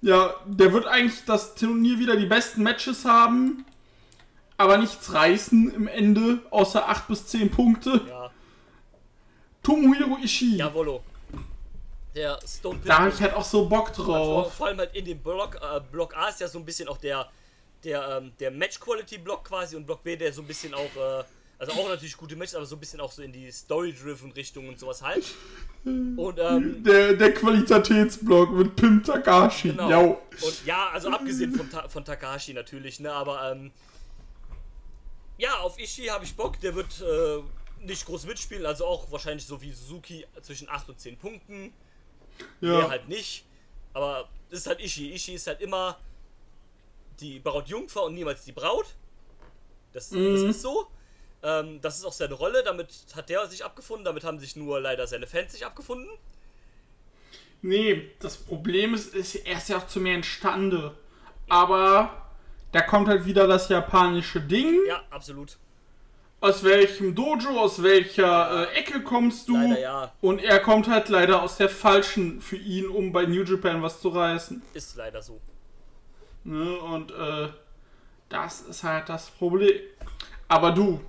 ja, 0.00 0.34
der 0.46 0.72
wird 0.72 0.86
eigentlich 0.86 1.24
das 1.26 1.54
Turnier 1.54 1.98
wieder 1.98 2.16
die 2.16 2.26
besten 2.26 2.62
Matches 2.62 3.04
haben, 3.04 3.66
aber 4.60 4.76
nichts 4.78 5.12
reißen 5.12 5.74
im 5.74 5.88
Ende, 5.88 6.40
außer 6.50 6.86
8 6.88 7.08
bis 7.08 7.26
10 7.28 7.50
Punkte. 7.50 8.02
ja. 8.08 8.30
Tomohiro 9.62 10.16
Ishii. 10.22 10.56
Jawollo. 10.56 11.02
Der 12.14 12.38
Stone 12.46 12.80
Da 12.84 12.98
habe 13.00 13.10
ich 13.10 13.20
halt 13.20 13.34
auch 13.34 13.44
so 13.44 13.66
Bock 13.68 13.90
Also, 13.90 14.04
drauf. 14.04 14.54
vor 14.54 14.66
allem 14.66 14.78
halt 14.78 14.94
in 14.96 15.04
dem 15.04 15.18
Block, 15.18 15.56
äh, 15.56 15.80
Block 15.92 16.16
A 16.16 16.28
ist 16.28 16.40
ja 16.40 16.48
so 16.48 16.58
ein 16.58 16.64
bisschen 16.64 16.88
auch 16.88 16.98
der, 16.98 17.28
der, 17.84 18.18
ähm, 18.18 18.32
der 18.40 18.50
Match-Quality-Block 18.50 19.44
quasi 19.44 19.76
und 19.76 19.86
Block 19.86 20.02
B, 20.02 20.16
der 20.16 20.32
so 20.32 20.42
ein 20.42 20.46
bisschen 20.46 20.74
auch, 20.74 20.80
äh, 20.96 21.22
also 21.58 21.72
auch 21.72 21.88
natürlich 21.88 22.16
gute 22.16 22.34
Matches, 22.36 22.54
aber 22.56 22.66
so 22.66 22.76
ein 22.76 22.80
bisschen 22.80 23.00
auch 23.00 23.12
so 23.12 23.22
in 23.22 23.32
die 23.32 23.50
Story-Driven-Richtung 23.52 24.68
und 24.68 24.78
sowas 24.78 25.02
halt. 25.02 25.24
Und, 25.84 26.38
ähm, 26.38 26.82
Der, 26.82 27.12
der 27.14 27.32
Qualitätsblock 27.32 28.50
mit 28.52 28.76
Pim 28.76 29.02
Takashi. 29.04 29.68
genau. 29.68 30.20
Und 30.42 30.66
ja, 30.66 30.88
also 30.92 31.10
abgesehen 31.10 31.54
von, 31.54 31.70
Ta 31.70 31.88
von 31.88 32.04
Takahashi 32.04 32.54
natürlich, 32.54 32.98
ne, 33.00 33.12
aber, 33.12 33.52
ähm, 33.52 33.70
ja, 35.40 35.58
auf 35.58 35.78
Ishii 35.78 36.08
habe 36.08 36.24
ich 36.24 36.36
Bock, 36.36 36.60
der 36.60 36.74
wird, 36.74 37.00
äh, 37.00 37.42
nicht 37.82 38.04
groß 38.04 38.26
mitspielen, 38.26 38.66
also 38.66 38.86
auch 38.86 39.10
wahrscheinlich 39.10 39.46
so 39.46 39.60
wie 39.62 39.72
Suzuki 39.72 40.26
zwischen 40.42 40.68
8 40.68 40.90
und 40.90 41.00
10 41.00 41.16
Punkten. 41.16 41.72
Ja. 42.60 42.78
Mehr 42.78 42.88
halt 42.90 43.08
nicht. 43.08 43.44
Aber 43.94 44.28
das 44.50 44.60
ist 44.60 44.66
halt 44.66 44.80
Ishi. 44.80 45.12
Ishi 45.12 45.34
ist 45.34 45.46
halt 45.46 45.60
immer 45.60 45.98
die 47.20 47.38
Brautjungfer 47.38 48.04
und 48.04 48.14
niemals 48.14 48.44
die 48.44 48.52
Braut. 48.52 48.86
Das, 49.92 50.10
das 50.10 50.18
ist 50.18 50.62
so. 50.62 50.86
Ähm, 51.42 51.80
das 51.80 51.98
ist 51.98 52.04
auch 52.04 52.12
seine 52.12 52.34
Rolle. 52.34 52.62
Damit 52.62 52.88
hat 53.14 53.28
der 53.28 53.46
sich 53.46 53.64
abgefunden. 53.64 54.04
Damit 54.04 54.24
haben 54.24 54.38
sich 54.38 54.56
nur 54.56 54.80
leider 54.80 55.06
seine 55.06 55.26
Fans 55.26 55.52
sich 55.52 55.64
abgefunden. 55.64 56.10
Nee, 57.62 58.10
das 58.20 58.36
Problem 58.36 58.94
ist, 58.94 59.14
ist, 59.14 59.34
er 59.34 59.58
ist 59.58 59.68
ja 59.68 59.78
auch 59.78 59.86
zu 59.86 60.00
mehr 60.00 60.14
imstande. 60.14 60.96
Aber 61.48 62.19
da 62.72 62.80
kommt 62.82 63.08
halt 63.08 63.24
wieder 63.24 63.46
das 63.46 63.68
japanische 63.68 64.40
Ding. 64.40 64.78
Ja, 64.86 65.02
absolut. 65.10 65.58
Aus 66.42 66.64
welchem 66.64 67.14
Dojo, 67.14 67.50
aus 67.60 67.82
welcher 67.82 68.70
äh, 68.72 68.78
Ecke 68.78 69.02
kommst 69.02 69.48
du? 69.48 69.56
Leider 69.56 69.78
ja. 69.80 70.12
Und 70.22 70.42
er 70.42 70.58
kommt 70.60 70.88
halt 70.88 71.08
leider 71.10 71.42
aus 71.42 71.58
der 71.58 71.68
falschen 71.68 72.40
für 72.40 72.56
ihn, 72.56 72.86
um 72.88 73.12
bei 73.12 73.26
New 73.26 73.42
Japan 73.42 73.82
was 73.82 74.00
zu 74.00 74.08
reißen. 74.08 74.62
Ist 74.72 74.96
leider 74.96 75.20
so. 75.20 75.38
Ne? 76.44 76.78
Und 76.78 77.10
äh, 77.10 77.48
das 78.30 78.62
ist 78.62 78.84
halt 78.84 79.10
das 79.10 79.30
Problem. 79.30 79.78
Aber 80.48 80.70
du, 80.72 81.00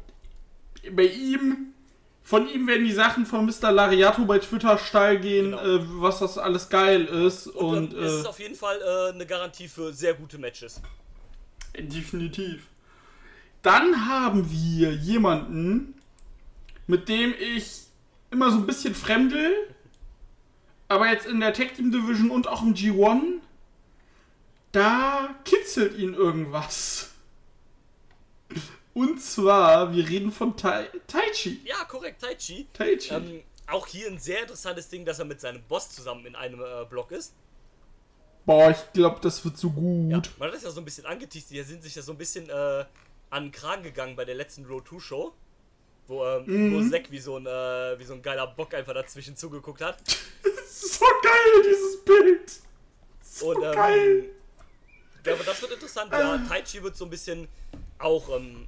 bei 0.92 1.06
ihm, 1.06 1.74
von 2.24 2.50
ihm 2.50 2.68
werden 2.68 2.84
die 2.84 2.92
Sachen 2.92 3.26
von 3.26 3.46
Mr. 3.46 3.72
Lariato 3.72 4.26
bei 4.26 4.40
Twitter 4.40 4.78
steil 4.78 5.20
gehen, 5.20 5.52
Genau. 5.52 5.64
äh, 5.64 5.80
was 6.02 6.20
das 6.20 6.38
alles 6.38 6.68
geil 6.68 7.06
ist. 7.06 7.48
Und, 7.48 7.78
Und, 7.78 7.94
ähm, 7.94 8.04
es 8.04 8.14
ist 8.16 8.26
äh, 8.26 8.28
auf 8.28 8.40
jeden 8.40 8.56
Fall 8.56 8.82
äh, 8.82 9.14
eine 9.14 9.26
Garantie 9.26 9.70
für 9.70 9.94
sehr 9.94 10.14
gute 10.14 10.38
Matches. 10.38 10.82
Definitiv. 11.78 12.68
Dann 13.62 14.08
haben 14.08 14.50
wir 14.50 14.94
jemanden, 14.94 15.96
mit 16.88 17.10
dem 17.10 17.34
ich 17.40 17.84
immer 18.32 18.50
so 18.52 18.58
ein 18.58 18.66
bisschen 18.66 18.96
fremdel, 18.96 19.54
aber 20.88 21.10
jetzt 21.10 21.26
in 21.26 21.40
der 21.40 21.54
Tag 21.54 21.76
Team 21.76 21.92
Division 21.92 22.32
und 22.32 22.48
auch 22.48 22.64
im 22.64 22.74
G1, 22.74 23.40
da 24.72 25.36
kitzelt 25.46 25.98
ihn 25.98 26.14
irgendwas. 26.14 27.12
Und 28.94 29.22
zwar, 29.22 29.94
wir 29.94 30.08
reden 30.08 30.32
von 30.32 30.58
tai 30.58 30.90
Taichi. 31.08 31.62
Ja, 31.64 31.86
korrekt, 31.86 32.22
Taichi. 32.22 32.68
Taichi. 32.74 33.14
Ähm, 33.14 33.44
auch 33.68 33.88
hier 33.88 34.08
ein 34.08 34.20
sehr 34.20 34.42
interessantes 34.42 34.90
Ding, 34.90 35.06
dass 35.06 35.20
er 35.20 35.26
mit 35.26 35.40
seinem 35.40 35.62
Boss 35.64 35.90
zusammen 35.92 36.26
in 36.26 36.36
einem 36.36 36.60
äh, 36.60 36.86
Block 36.90 37.12
ist. 37.12 37.34
Boah, 38.46 38.72
ich 38.72 38.94
glaube, 38.94 39.20
das 39.22 39.44
wird 39.46 39.58
so 39.58 39.70
gut. 39.70 40.12
Ja, 40.12 40.22
man 40.40 40.48
hat 40.48 40.56
das 40.56 40.64
ja 40.64 40.72
so 40.72 40.82
ein 40.82 40.86
bisschen 40.86 41.06
angeteased, 41.06 41.52
die 41.52 41.62
sind 41.62 41.84
sich 41.84 41.96
ja 41.96 42.02
so 42.02 42.12
ein 42.12 42.18
bisschen 42.18 42.50
äh, 42.50 42.86
an 43.30 43.44
den 43.46 43.52
Kragen 43.52 43.84
gegangen 43.84 44.16
bei 44.16 44.26
der 44.26 44.36
letzten 44.36 44.66
Road 44.66 44.88
2 44.88 45.00
Show. 45.00 45.34
Wo, 46.08 46.26
ähm, 46.26 46.74
wo 46.74 46.90
Zack 46.90 47.10
wie 47.12 47.20
so, 47.20 47.38
ein, 47.38 47.46
äh, 47.46 47.98
wie 48.00 48.04
so 48.04 48.14
ein 48.14 48.22
geiler 48.22 48.48
Bock 48.48 48.74
einfach 48.74 48.94
dazwischen 48.94 49.38
zugeguckt 49.38 49.82
hat. 49.82 50.02
Das 50.02 50.54
ist 50.84 51.00
so 51.00 51.06
geil, 51.24 51.64
dieses 51.64 52.04
Bild. 52.04 52.52
So 53.22 53.52
Und 53.52 53.64
ähm, 53.64 53.72
geil. 53.72 54.30
ja, 55.26 55.34
aber 55.34 55.44
das 55.44 55.62
wird 55.62 55.72
interessant. 55.74 56.12
Ja, 56.12 56.38
Taichi 56.50 56.84
wird 56.84 56.98
so 56.98 57.06
ein 57.06 57.10
bisschen 57.10 57.48
auch 58.00 58.36
ähm, 58.36 58.68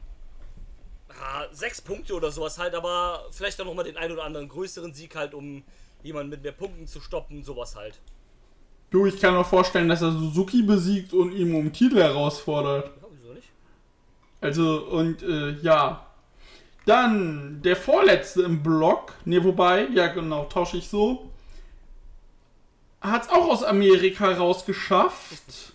ja, 1.10 1.48
sechs 1.52 1.82
Punkte 1.82 2.14
oder 2.14 2.32
sowas 2.32 2.58
halt, 2.58 2.76
aber 2.76 3.28
vielleicht 3.32 3.60
dann 3.60 3.68
nochmal 3.68 3.86
den 3.86 3.98
ein 3.98 4.12
oder 4.12 4.24
anderen 4.24 4.48
größeren 4.48 4.94
Sieg 4.94 5.16
halt, 5.16 5.34
um 5.34 5.64
jemanden 6.02 6.30
mit 6.30 6.44
mehr 6.44 6.52
Punkten 6.52 6.88
zu 6.88 7.02
stoppen, 7.02 7.44
sowas 7.44 7.76
halt. 7.76 8.00
Du, 8.94 9.08
ich 9.08 9.20
kann 9.20 9.34
mir 9.34 9.44
vorstellen, 9.44 9.90
dass 9.90 10.04
er 10.04 10.12
Suzuki 10.12 10.62
besiegt 10.62 11.14
und 11.14 11.32
ihm 11.32 11.56
um 11.56 11.74
Titel 11.74 11.98
herausfordert. 11.98 12.86
Ja, 12.86 13.08
wieso 13.10 13.34
nicht? 13.34 13.48
Also, 14.40 14.86
und 14.86 15.24
äh, 15.24 15.54
ja. 15.64 16.06
Dann 16.86 17.60
der 17.64 17.76
vorletzte 17.76 18.44
im 18.44 18.62
Block. 18.62 19.16
Ne, 19.26 19.44
wobei, 19.44 19.88
ja 19.88 20.08
genau, 20.10 20.44
tausche 20.46 20.78
ich 20.78 20.90
so. 20.90 21.32
Hat 23.02 23.24
es 23.24 23.30
auch 23.30 23.50
aus 23.50 23.64
Amerika 23.64 24.32
rausgeschafft. 24.32 25.74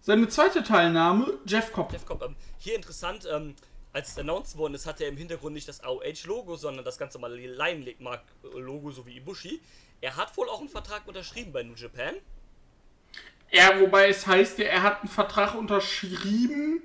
Seine 0.00 0.26
zweite 0.28 0.62
Teilnahme, 0.62 1.34
Jeff 1.44 1.74
Cobb. 1.74 1.92
Jeff 1.92 2.06
Cobb, 2.06 2.22
ähm, 2.22 2.36
hier 2.56 2.76
interessant, 2.76 3.28
ähm, 3.30 3.54
als 3.92 4.12
es 4.12 4.18
announced 4.18 4.56
worden 4.56 4.72
ist, 4.72 4.86
hat 4.86 5.02
er 5.02 5.08
im 5.08 5.18
Hintergrund 5.18 5.52
nicht 5.52 5.68
das 5.68 5.84
AOH-Logo, 5.84 6.56
sondern 6.56 6.86
das 6.86 6.96
ganz 6.96 7.12
normale 7.12 7.36
Lion-Mark-Logo, 7.36 8.92
so 8.92 9.04
wie 9.04 9.18
Ibushi. 9.18 9.60
Er 10.00 10.16
hat 10.16 10.34
wohl 10.38 10.48
auch 10.48 10.60
einen 10.60 10.70
Vertrag 10.70 11.06
unterschrieben 11.06 11.52
bei 11.52 11.62
New 11.62 11.74
Japan. 11.74 12.14
Ja, 13.52 13.80
wobei 13.80 14.08
es 14.08 14.26
heißt 14.26 14.58
ja, 14.58 14.66
er 14.66 14.82
hat 14.82 15.00
einen 15.00 15.08
Vertrag 15.08 15.54
unterschrieben, 15.54 16.82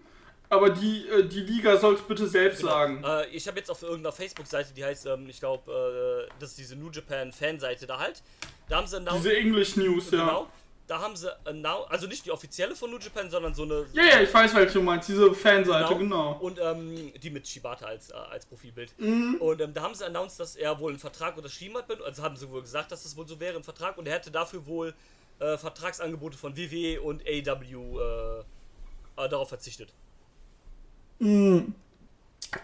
aber 0.50 0.70
die, 0.70 1.08
äh, 1.08 1.24
die 1.24 1.42
Liga 1.42 1.78
soll 1.78 1.96
es 1.96 2.02
bitte 2.02 2.28
selbst 2.28 2.62
sagen. 2.62 3.04
Äh, 3.04 3.28
ich 3.28 3.48
habe 3.48 3.58
jetzt 3.58 3.72
auf 3.72 3.82
irgendeiner 3.82 4.12
Facebook-Seite, 4.12 4.74
die 4.74 4.84
heißt, 4.84 5.06
ähm, 5.08 5.28
ich 5.30 5.40
glaube, 5.40 6.28
äh, 6.30 6.34
das 6.40 6.52
ist 6.52 6.60
diese 6.60 6.76
New 6.76 6.90
Japan-Fanseite 6.92 7.88
da 7.88 8.00
halt. 8.00 8.22
Da 8.70 8.78
haben 8.78 8.88
sie 8.88 9.00
Diese 9.14 9.36
English 9.36 9.76
News, 9.76 10.12
ja. 10.12 10.20
genau, 10.20 10.48
da 10.92 11.00
haben 11.00 11.16
sie 11.16 11.32
announced, 11.46 11.90
also 11.90 12.06
nicht 12.06 12.26
die 12.26 12.32
offizielle 12.32 12.76
von 12.76 12.92
New 12.92 12.98
Japan, 12.98 13.30
sondern 13.30 13.54
so 13.54 13.64
eine... 13.64 13.86
Ja, 13.94 14.04
ja, 14.04 14.22
ich 14.22 14.34
weiß, 14.34 14.54
welche 14.54 14.74
du 14.74 14.82
meinst, 14.82 15.08
diese 15.08 15.34
Fanseite, 15.34 15.96
genau. 15.96 16.34
Und 16.42 16.60
ähm, 16.62 17.14
die 17.16 17.30
mit 17.30 17.48
Shibata 17.48 17.86
als, 17.86 18.10
äh, 18.10 18.16
als 18.16 18.46
Profilbild. 18.46 18.94
Mhm. 18.98 19.36
Und 19.40 19.62
ähm, 19.62 19.74
da 19.74 19.84
haben 19.84 19.96
sie 19.96 20.06
announced, 20.06 20.38
dass 20.42 20.58
er 20.58 20.78
wohl 20.80 20.92
einen 20.92 21.00
Vertrag 21.00 21.38
unterschrieben 21.38 21.78
hat. 21.78 21.86
Also 22.02 22.22
haben 22.22 22.36
sie 22.36 22.50
wohl 22.50 22.62
gesagt, 22.62 22.92
dass 22.92 23.04
das 23.04 23.16
wohl 23.16 23.26
so 23.26 23.40
wäre, 23.40 23.56
ein 23.56 23.64
Vertrag. 23.64 23.98
Und 23.98 24.06
er 24.06 24.16
hätte 24.16 24.32
dafür 24.32 24.66
wohl 24.66 24.94
äh, 25.42 25.58
Vertragsangebote 25.58 26.38
von 26.38 26.56
WWE 26.56 27.02
und 27.02 27.22
AEW 27.28 28.00
äh, 28.00 28.40
äh, 28.40 29.30
darauf 29.30 29.50
verzichtet. 29.50 29.94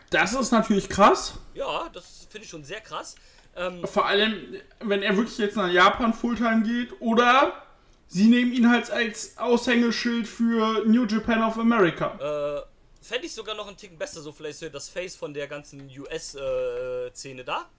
Das 0.09 0.33
ist 0.33 0.51
natürlich 0.51 0.87
krass. 0.89 1.39
Ja, 1.53 1.89
das 1.93 2.27
finde 2.29 2.45
ich 2.45 2.49
schon 2.49 2.63
sehr 2.63 2.81
krass. 2.81 3.15
Ähm, 3.55 3.85
Vor 3.87 4.05
allem, 4.05 4.55
wenn 4.79 5.01
er 5.01 5.15
wirklich 5.17 5.37
jetzt 5.37 5.55
nach 5.55 5.69
Japan 5.69 6.13
Fulltime 6.13 6.63
geht 6.63 6.89
oder 7.01 7.63
sie 8.07 8.27
nehmen 8.27 8.53
ihn 8.53 8.69
halt 8.69 8.89
als 8.91 9.37
Aushängeschild 9.37 10.27
für 10.27 10.83
New 10.85 11.05
Japan 11.05 11.43
of 11.43 11.57
America. 11.57 12.57
äh, 12.59 12.61
Fände 13.01 13.25
ich 13.25 13.33
sogar 13.33 13.55
noch 13.55 13.67
einen 13.67 13.77
Ticken 13.77 13.97
besser, 13.97 14.21
so 14.21 14.31
vielleicht 14.31 14.59
so 14.59 14.67
das 14.69 14.89
Face 14.89 15.15
von 15.15 15.33
der 15.33 15.47
ganzen 15.47 15.89
US-Szene 15.97 17.43
da. 17.43 17.69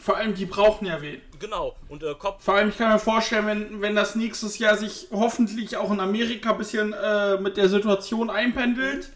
Vor 0.00 0.16
allem, 0.16 0.34
die 0.34 0.46
brauchen 0.46 0.86
ja 0.86 1.00
wen. 1.00 1.20
Genau. 1.38 1.76
Und 1.88 2.02
äh, 2.02 2.14
Kopf, 2.14 2.44
Vor 2.44 2.54
allem, 2.54 2.68
ich 2.70 2.78
kann 2.78 2.92
mir 2.92 2.98
vorstellen, 2.98 3.46
wenn, 3.46 3.80
wenn 3.80 3.94
das 3.94 4.14
nächstes 4.14 4.58
Jahr 4.58 4.76
sich 4.76 5.08
hoffentlich 5.10 5.76
auch 5.76 5.90
in 5.90 6.00
Amerika 6.00 6.52
ein 6.52 6.58
bisschen 6.58 6.92
äh, 6.92 7.38
mit 7.38 7.56
der 7.56 7.68
Situation 7.68 8.30
einpendelt, 8.30 9.10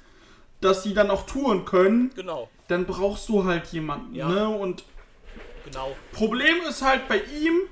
dass 0.60 0.82
die 0.82 0.94
dann 0.94 1.10
auch 1.10 1.26
touren 1.26 1.64
können, 1.64 2.12
genau, 2.14 2.48
dann 2.68 2.86
brauchst 2.86 3.28
du 3.28 3.44
halt 3.44 3.66
jemanden. 3.68 4.14
Ja. 4.14 4.28
Ne? 4.28 4.48
Und 4.48 4.84
genau. 5.64 5.96
Problem 6.12 6.56
ist 6.68 6.82
halt 6.82 7.08
bei 7.08 7.18
ihm, 7.18 7.62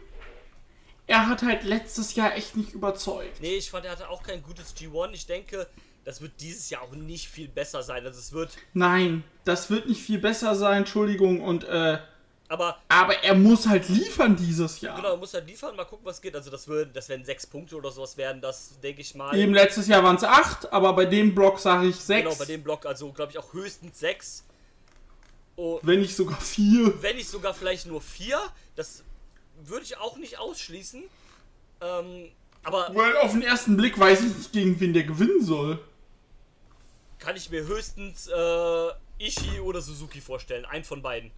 er 1.07 1.29
hat 1.29 1.43
halt 1.43 1.65
letztes 1.65 2.15
Jahr 2.15 2.37
echt 2.37 2.57
nicht 2.57 2.73
überzeugt. 2.73 3.41
Nee, 3.41 3.57
ich 3.57 3.71
fand, 3.71 3.85
er 3.85 3.93
hatte 3.93 4.09
auch 4.09 4.23
kein 4.23 4.43
gutes 4.43 4.77
G1. 4.77 5.11
Ich 5.13 5.27
denke, 5.27 5.67
das 6.05 6.21
wird 6.21 6.33
dieses 6.41 6.71
Jahr 6.71 6.83
auch 6.83 6.93
nicht 6.93 7.29
viel 7.29 7.49
besser 7.49 7.83
sein. 7.83 8.05
Also 8.07 8.19
es 8.19 8.33
wird 8.33 8.57
Nein, 8.75 9.25
das 9.45 9.71
wird 9.71 9.89
nicht 9.89 10.03
viel 10.03 10.19
besser 10.19 10.55
sein, 10.55 10.79
Entschuldigung. 10.79 11.41
Und 11.41 11.65
äh, 11.65 11.99
Aber 12.51 12.77
Aber 12.89 13.15
er 13.23 13.35
muss 13.37 13.69
halt 13.69 13.89
liefern 13.89 14.35
dieses 14.35 14.81
Jahr. 14.81 14.97
genau, 14.97 15.17
muss 15.17 15.33
halt 15.33 15.47
liefern, 15.47 15.77
mal 15.77 15.85
gucken, 15.85 16.05
was 16.05 16.21
geht. 16.21 16.35
Also 16.35 16.51
das 16.51 16.67
würden, 16.67 16.93
das 16.93 17.09
werden 17.09 17.25
sechs 17.25 17.47
Punkte 17.47 17.77
oder 17.77 17.93
sowas 17.93 18.17
werden, 18.17 18.43
das 18.43 18.81
denke 18.83 19.03
ich 19.03 19.15
mal. 19.15 19.37
Eben 19.39 19.55
letztes 19.55 19.87
Jahr 19.87 20.03
waren 20.03 20.17
es 20.17 20.25
acht, 20.25 20.73
aber 20.73 20.93
bei 20.95 21.05
dem 21.07 21.33
Block 21.33 21.61
sage 21.61 21.87
ich 21.87 21.95
sechs. 21.97 22.25
Genau, 22.25 22.35
bei 22.35 22.45
dem 22.47 22.65
Block, 22.65 22.87
also 22.87 23.13
glaube 23.13 23.31
ich 23.31 23.39
auch 23.39 23.53
höchstens 23.53 24.01
sechs. 24.01 24.45
Oh, 25.55 25.79
wenn 25.83 26.01
nicht 26.01 26.17
sogar 26.17 26.41
vier. 26.41 27.01
wenn 27.03 27.17
nicht 27.17 27.29
sogar 27.29 27.55
vielleicht 27.55 27.87
nur 27.87 28.01
vier. 28.01 28.41
Das 28.75 29.05
würde 29.63 29.85
ich 29.85 29.97
auch 29.99 30.17
nicht 30.17 30.39
ausschließen. 30.41 31.05
Ähm, 31.83 32.31
aber 32.65 32.91
Weil 32.95 33.17
auf 33.19 33.31
den 33.31 33.43
ersten 33.43 33.77
Blick 33.77 33.97
weiß 33.97 34.23
ich 34.23 34.37
nicht, 34.37 34.53
gegen 34.53 34.81
wen 34.81 34.93
der 34.93 35.05
gewinnen 35.05 35.45
soll. 35.45 35.79
kann 37.21 37.37
ich 37.37 37.49
mir 37.51 37.65
höchstens 37.65 38.27
äh, 38.27 38.89
Ishii 39.21 39.61
oder 39.61 39.81
Suzuki 39.81 40.21
vorstellen. 40.21 40.65
Ein 40.65 40.83
von 40.83 41.03
beiden. 41.03 41.31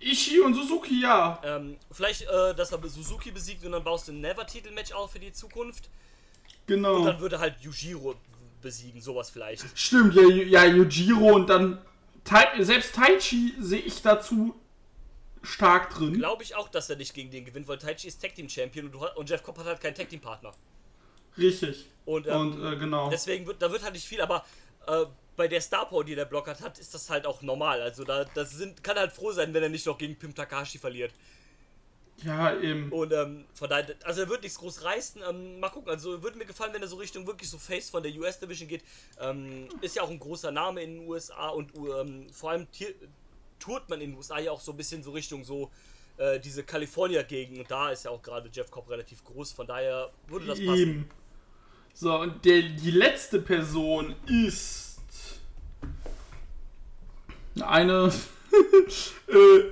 Ishii 0.00 0.40
und 0.40 0.54
Suzuki, 0.54 1.00
ja. 1.00 1.40
Ähm, 1.44 1.76
vielleicht, 1.90 2.22
äh, 2.22 2.54
dass 2.54 2.72
er 2.72 2.88
Suzuki 2.88 3.30
besiegt 3.30 3.64
und 3.64 3.72
dann 3.72 3.84
baust 3.84 4.08
du 4.08 4.12
ein 4.12 4.20
Never-Titel-Match 4.20 4.92
auf 4.92 5.12
für 5.12 5.20
die 5.20 5.32
Zukunft. 5.32 5.86
Und 5.86 6.66
Genau. 6.66 7.04
dann 7.04 7.20
würde 7.20 7.38
halt 7.38 7.60
Yujiro 7.60 8.14
besiegen, 8.60 9.00
sowas 9.00 9.30
vielleicht. 9.30 9.64
Stimmt, 9.78 10.14
ja, 10.14 10.22
ja, 10.22 10.64
Yujiro 10.64 11.34
und 11.34 11.48
dann. 11.48 11.78
Tai, 12.24 12.62
selbst 12.62 12.94
Taichi 12.94 13.54
sehe 13.58 13.80
ich 13.80 14.00
dazu 14.02 14.54
stark 15.42 15.90
drin. 15.94 16.14
Glaube 16.14 16.44
ich 16.44 16.54
auch, 16.54 16.68
dass 16.68 16.88
er 16.88 16.94
nicht 16.96 17.14
gegen 17.14 17.30
den 17.32 17.44
gewinnt, 17.44 17.66
weil 17.66 17.78
Taichi 17.78 18.06
ist 18.06 18.22
Tag 18.22 18.34
Team 18.36 18.48
Champion 18.48 18.86
und, 18.86 18.92
du, 18.92 19.04
und 19.16 19.28
Jeff 19.28 19.42
Cobb 19.42 19.58
hat 19.58 19.66
halt 19.66 19.80
keinen 19.80 19.94
Tag 19.96 20.08
Team 20.08 20.20
Partner. 20.20 20.52
Richtig. 21.36 21.88
Und, 22.04 22.26
ähm, 22.28 22.52
Und 22.52 22.64
äh, 22.64 22.76
genau. 22.76 23.10
deswegen 23.10 23.46
wird, 23.46 23.60
da 23.60 23.72
wird 23.72 23.82
halt 23.82 23.94
nicht 23.94 24.06
viel, 24.06 24.20
aber 24.20 24.44
äh, 24.86 25.04
bei 25.36 25.48
der 25.48 25.60
Star 25.60 25.88
Power, 25.88 26.04
die 26.04 26.14
der 26.14 26.24
Block 26.24 26.48
hat, 26.48 26.78
ist 26.78 26.94
das 26.94 27.08
halt 27.10 27.26
auch 27.26 27.42
normal. 27.42 27.80
Also 27.80 28.04
da 28.04 28.24
das 28.24 28.50
sind, 28.52 28.84
kann 28.84 28.96
halt 28.96 29.12
froh 29.12 29.32
sein, 29.32 29.54
wenn 29.54 29.62
er 29.62 29.68
nicht 29.68 29.86
noch 29.86 29.98
gegen 29.98 30.16
Pim 30.16 30.34
Takahashi 30.34 30.78
verliert. 30.78 31.12
Ja, 32.24 32.58
eben. 32.60 32.92
Und 32.92 33.12
ähm, 33.12 33.46
von 33.54 33.68
daher, 33.68 33.94
also 34.04 34.20
er 34.20 34.28
wird 34.28 34.42
nichts 34.42 34.58
groß 34.58 34.84
reißen. 34.84 35.22
Ähm, 35.28 35.60
mal 35.60 35.70
gucken, 35.70 35.90
also 35.90 36.22
würde 36.22 36.38
mir 36.38 36.44
gefallen, 36.44 36.72
wenn 36.72 36.82
er 36.82 36.88
so 36.88 36.96
Richtung 36.96 37.26
wirklich 37.26 37.50
so 37.50 37.58
Face 37.58 37.90
von 37.90 38.02
der 38.02 38.12
US 38.16 38.38
Division 38.38 38.68
geht. 38.68 38.84
Ähm, 39.18 39.68
ist 39.80 39.96
ja 39.96 40.02
auch 40.02 40.10
ein 40.10 40.18
großer 40.18 40.52
Name 40.52 40.82
in 40.82 40.98
den 40.98 41.08
USA 41.08 41.48
und 41.48 41.72
ähm, 41.74 42.28
vor 42.30 42.50
allem 42.50 42.66
tourt 43.58 43.88
man 43.88 44.00
in 44.00 44.10
den 44.10 44.16
USA 44.16 44.38
ja 44.38 44.52
auch 44.52 44.60
so 44.60 44.72
ein 44.72 44.76
bisschen 44.76 45.02
so 45.02 45.12
Richtung 45.12 45.44
so 45.44 45.70
äh, 46.18 46.38
diese 46.38 46.62
California-Gegend 46.62 47.58
und 47.58 47.70
da 47.70 47.90
ist 47.90 48.04
ja 48.04 48.10
auch 48.10 48.22
gerade 48.22 48.50
Jeff 48.52 48.70
Cobb 48.70 48.90
relativ 48.90 49.24
groß, 49.24 49.52
von 49.52 49.66
daher 49.66 50.10
würde 50.28 50.46
das 50.46 50.58
passen. 50.58 50.76
Eben. 50.76 51.10
So, 51.94 52.18
und 52.18 52.44
der, 52.44 52.62
die 52.62 52.90
letzte 52.90 53.40
Person 53.40 54.14
ist 54.26 54.81
eine. 57.60 58.12
äh, 59.28 59.64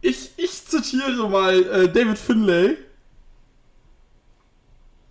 ich, 0.00 0.30
ich 0.36 0.64
zitiere 0.66 1.28
mal 1.28 1.54
äh, 1.54 1.88
David 1.88 2.18
Finlay. 2.18 2.76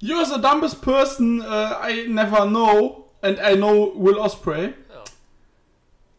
You're 0.01 0.25
the 0.25 0.39
dumbest 0.41 0.81
person 0.81 1.39
uh, 1.41 1.77
I 1.81 2.07
never 2.09 2.45
know, 2.45 3.05
and 3.21 3.39
I 3.39 3.55
know 3.55 3.93
Will 3.95 4.17
Osprey. 4.19 4.73
Ja. 4.89 5.03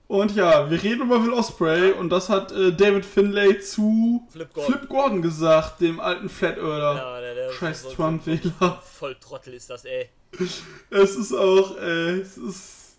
Und 0.08 0.34
ja, 0.34 0.70
wir 0.70 0.82
reden 0.82 1.02
über 1.02 1.22
Will 1.22 1.34
Osprey 1.34 1.92
und 1.92 2.08
das 2.08 2.30
hat 2.30 2.50
äh, 2.52 2.72
David 2.72 3.04
Finlay 3.04 3.60
zu 3.60 4.26
Flip 4.30 4.52
Gordon. 4.54 4.72
Flip 4.72 4.88
Gordon 4.88 5.22
gesagt, 5.22 5.80
dem 5.82 6.00
alten 6.00 6.28
Flat 6.30 6.56
Earther. 6.56 6.94
Ja, 6.96 7.20
der, 7.20 7.34
der 7.34 7.52
Scheiß 7.52 7.82
voll- 7.82 7.94
Trump-Wähler. 7.94 8.82
Voll 8.82 9.16
Trottel 9.16 9.52
ist 9.54 9.68
das, 9.68 9.84
ey. 9.84 10.08
Es 10.90 11.16
ist 11.16 11.32
auch, 11.34 11.76
äh, 11.76 12.20
es 12.20 12.38
ist. 12.38 12.96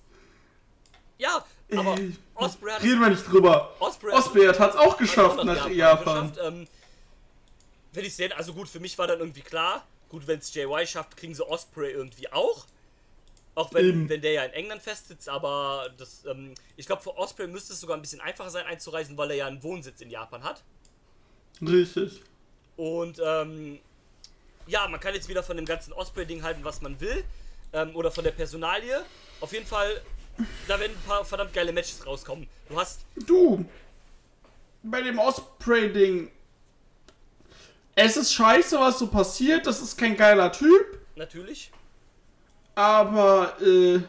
Ja, 1.18 1.44
aber 1.72 1.98
Osprey 2.36 2.72
hat 2.72 2.84
Reden 2.84 3.02
wir 3.02 3.10
nicht 3.10 3.32
drüber. 3.32 3.76
Osprey, 3.80 4.12
Osprey 4.12 4.46
hat 4.48 4.72
es 4.72 4.76
auch 4.76 4.98
geschafft 4.98 5.44
nach 5.44 5.70
Japan. 5.70 6.32
geschafft. 6.32 6.48
Ähm, 6.48 6.68
wenn 7.94 8.06
ich 8.06 8.16
sehen, 8.16 8.34
also 8.34 8.54
gut, 8.54 8.68
für 8.68 8.80
mich 8.80 8.98
war 8.98 9.08
dann 9.08 9.20
irgendwie 9.20 9.42
klar, 9.42 9.86
gut, 10.10 10.28
wenn 10.28 10.40
es 10.40 10.54
JY 10.54 10.86
schafft, 10.86 11.18
kriegen 11.18 11.34
sie 11.34 11.48
Osprey 11.48 11.92
irgendwie 11.92 12.32
auch. 12.32 12.66
Auch 13.56 13.74
wenn, 13.74 13.86
Eben. 13.86 14.10
wenn 14.10 14.22
der 14.22 14.34
ja 14.34 14.44
in 14.44 14.52
England 14.52 14.82
festsitzt, 14.82 15.30
aber 15.30 15.90
das, 15.98 16.26
ähm, 16.26 16.54
ich 16.76 16.86
glaube, 16.86 17.02
für 17.02 17.18
Osprey 17.18 17.48
müsste 17.48 17.72
es 17.72 17.80
sogar 17.80 17.96
ein 17.96 18.02
bisschen 18.02 18.20
einfacher 18.20 18.50
sein 18.50 18.66
einzureisen, 18.66 19.18
weil 19.18 19.32
er 19.32 19.38
ja 19.38 19.48
einen 19.48 19.64
Wohnsitz 19.64 20.02
in 20.02 20.10
Japan 20.10 20.44
hat. 20.44 20.62
Richtig. 21.62 22.22
Und 22.76 23.22
ähm, 23.24 23.80
ja, 24.68 24.88
man 24.90 25.00
kann 25.00 25.14
jetzt 25.14 25.30
wieder 25.30 25.42
von 25.42 25.56
dem 25.56 25.66
ganzen 25.66 25.94
Osprey-Ding 25.94 26.44
halten, 26.44 26.66
was 26.66 26.82
man 26.82 27.00
will. 27.00 27.24
Ähm, 27.72 27.96
oder 27.96 28.12
von 28.12 28.26
der 28.26 28.32
Personalie. 28.32 29.06
Auf 29.40 29.54
jeden 29.54 29.66
Fall, 29.66 30.02
da 30.68 30.80
werden 30.80 30.94
ein 30.94 31.08
paar 31.08 31.24
verdammt 31.26 31.54
geile 31.54 31.72
Matches 31.72 32.06
rauskommen. 32.06 32.48
Du 32.70 32.80
hast 32.80 33.02
Du, 33.26 33.66
bei 34.84 35.02
dem 35.02 35.20
Osprey-Ding. 35.20 36.32
Es 37.96 38.18
ist 38.18 38.34
scheiße, 38.34 38.80
was 38.80 39.00
so 39.00 39.08
passiert. 39.08 39.66
Das 39.66 39.82
ist 39.82 39.98
kein 39.98 40.18
geiler 40.18 40.52
Typ. 40.52 41.00
natürlich. 41.16 41.72
Aber, 42.76 43.60
äh. 43.62 44.02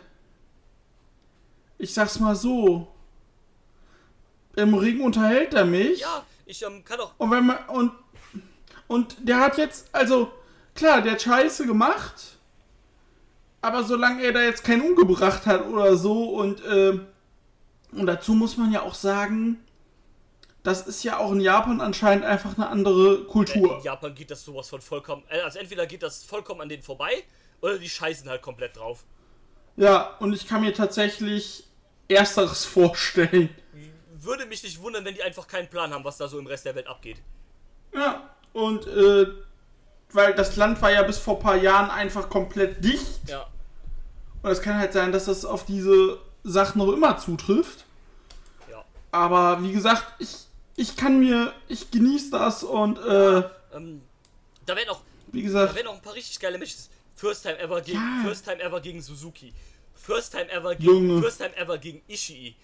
Ich 1.79 1.95
sag's 1.95 2.19
mal 2.19 2.35
so. 2.35 2.89
Im 4.57 4.75
Ring 4.75 5.01
unterhält 5.03 5.55
er 5.55 5.65
mich. 5.65 6.01
Ja, 6.01 6.25
ich 6.47 6.63
ähm, 6.63 6.85
kann 6.85 6.99
auch 6.99 7.13
Und 7.19 7.31
wenn 7.31 7.47
man. 7.47 7.59
Und. 7.69 7.93
Und 8.89 9.17
der 9.21 9.39
hat 9.41 9.59
jetzt. 9.59 9.89
Also, 9.93 10.33
klar, 10.75 11.03
der 11.03 11.13
hat 11.13 11.23
Scheiße 11.23 11.67
gemacht. 11.67 12.36
Aber 13.63 13.85
solange 13.85 14.23
er 14.23 14.33
da 14.33 14.43
jetzt 14.43 14.65
keinen 14.65 14.83
umgebracht 14.83 15.47
hat 15.47 15.67
oder 15.67 15.97
so 15.97 16.31
und. 16.31 16.65
Äh, 16.65 16.99
und 17.93 18.07
dazu 18.07 18.35
muss 18.35 18.57
man 18.57 18.73
ja 18.73 18.83
auch 18.83 18.95
sagen. 18.95 19.59
Das 20.63 20.85
ist 20.89 21.05
ja 21.05 21.19
auch 21.19 21.31
in 21.31 21.41
Japan 21.41 21.81
anscheinend 21.81 22.25
einfach 22.25 22.57
eine 22.59 22.67
andere 22.69 23.23
Kultur. 23.27 23.77
In 23.79 23.85
Japan 23.85 24.13
geht 24.17 24.33
das 24.33 24.45
sowas 24.45 24.69
von 24.69 24.81
vollkommen. 24.81 25.23
äh, 25.29 25.41
Also 25.41 25.61
entweder 25.61 25.87
geht 25.87 26.03
das 26.03 26.25
vollkommen 26.25 26.61
an 26.61 26.69
denen 26.69 26.83
vorbei 26.83 27.23
oder 27.61 27.79
die 27.79 27.89
scheißen 27.89 28.29
halt 28.29 28.43
komplett 28.43 28.77
drauf. 28.77 29.05
Ja, 29.77 30.17
und 30.19 30.33
ich 30.33 30.47
kann 30.49 30.63
mir 30.63 30.75
tatsächlich 30.75 31.65
Ersteres 32.09 32.65
vorstellen. 32.65 33.51
Würde 34.19 34.45
mich 34.47 34.65
nicht 34.65 34.83
wundern, 34.83 35.05
wenn 35.05 35.15
die 35.15 35.23
einfach 35.23 35.47
keinen 35.47 35.69
Plan 35.69 35.93
haben, 35.95 36.05
was 36.05 36.17
da 36.17 36.27
so 36.27 36.37
im 36.39 36.49
Rest 36.49 36.65
der 36.65 36.75
Welt 36.75 36.89
abgeht. 36.89 37.19
Ja, 37.95 38.35
und 38.53 38.89
äh, 38.89 39.27
weil 40.13 40.35
das 40.35 40.57
Land 40.57 40.81
war 40.83 40.91
ja 40.93 41.03
bis 41.03 41.19
vor 41.19 41.37
ein 41.37 41.43
paar 41.43 41.57
Jahren 41.57 41.91
einfach 41.91 42.29
komplett 42.29 42.85
dicht. 42.85 43.29
Ja. 43.29 43.47
Und 44.43 44.51
es 44.51 44.61
kann 44.63 44.79
halt 44.79 44.93
sein, 44.93 45.13
dass 45.13 45.27
das 45.27 45.45
auf 45.45 45.65
diese 45.67 46.19
Sachen 46.45 46.79
noch 46.79 46.93
immer 46.93 47.19
zutrifft. 47.19 47.85
Ja. 48.71 48.85
Aber 49.11 49.63
wie 49.63 49.73
gesagt, 49.73 50.05
ich, 50.19 50.37
ich 50.77 50.97
kann 50.97 51.19
mir, 51.21 51.53
ich 51.69 51.91
genieße 51.91 52.31
das 52.31 52.63
und 52.63 52.99
äh, 52.99 53.43
Ähm, 53.75 54.03
da 54.65 54.77
werden 54.77 54.91
auch, 54.91 55.01
wie 55.33 55.41
da 55.43 55.47
gesagt, 55.47 55.75
werden 55.75 55.89
auch 55.89 55.95
ein 55.95 56.03
paar 56.03 56.15
richtig 56.15 56.39
geile 56.39 56.59
Matches. 56.59 56.89
First 57.15 57.43
time 57.43 57.59
ever 57.59 57.81
gegen 57.81 57.99
Ja. 57.99 58.23
First 58.25 58.45
time 58.45 58.61
ever 58.61 58.81
gegen 58.81 59.01
Suzuki. 59.03 59.53
First 59.95 60.33
time 60.33 60.51
ever 60.51 60.75
gegen 60.75 61.09
Junge. 61.09 61.23
First 61.23 61.39
time 61.39 61.57
ever 61.57 61.79
gegen 61.79 62.03
Ishii. 62.09 62.55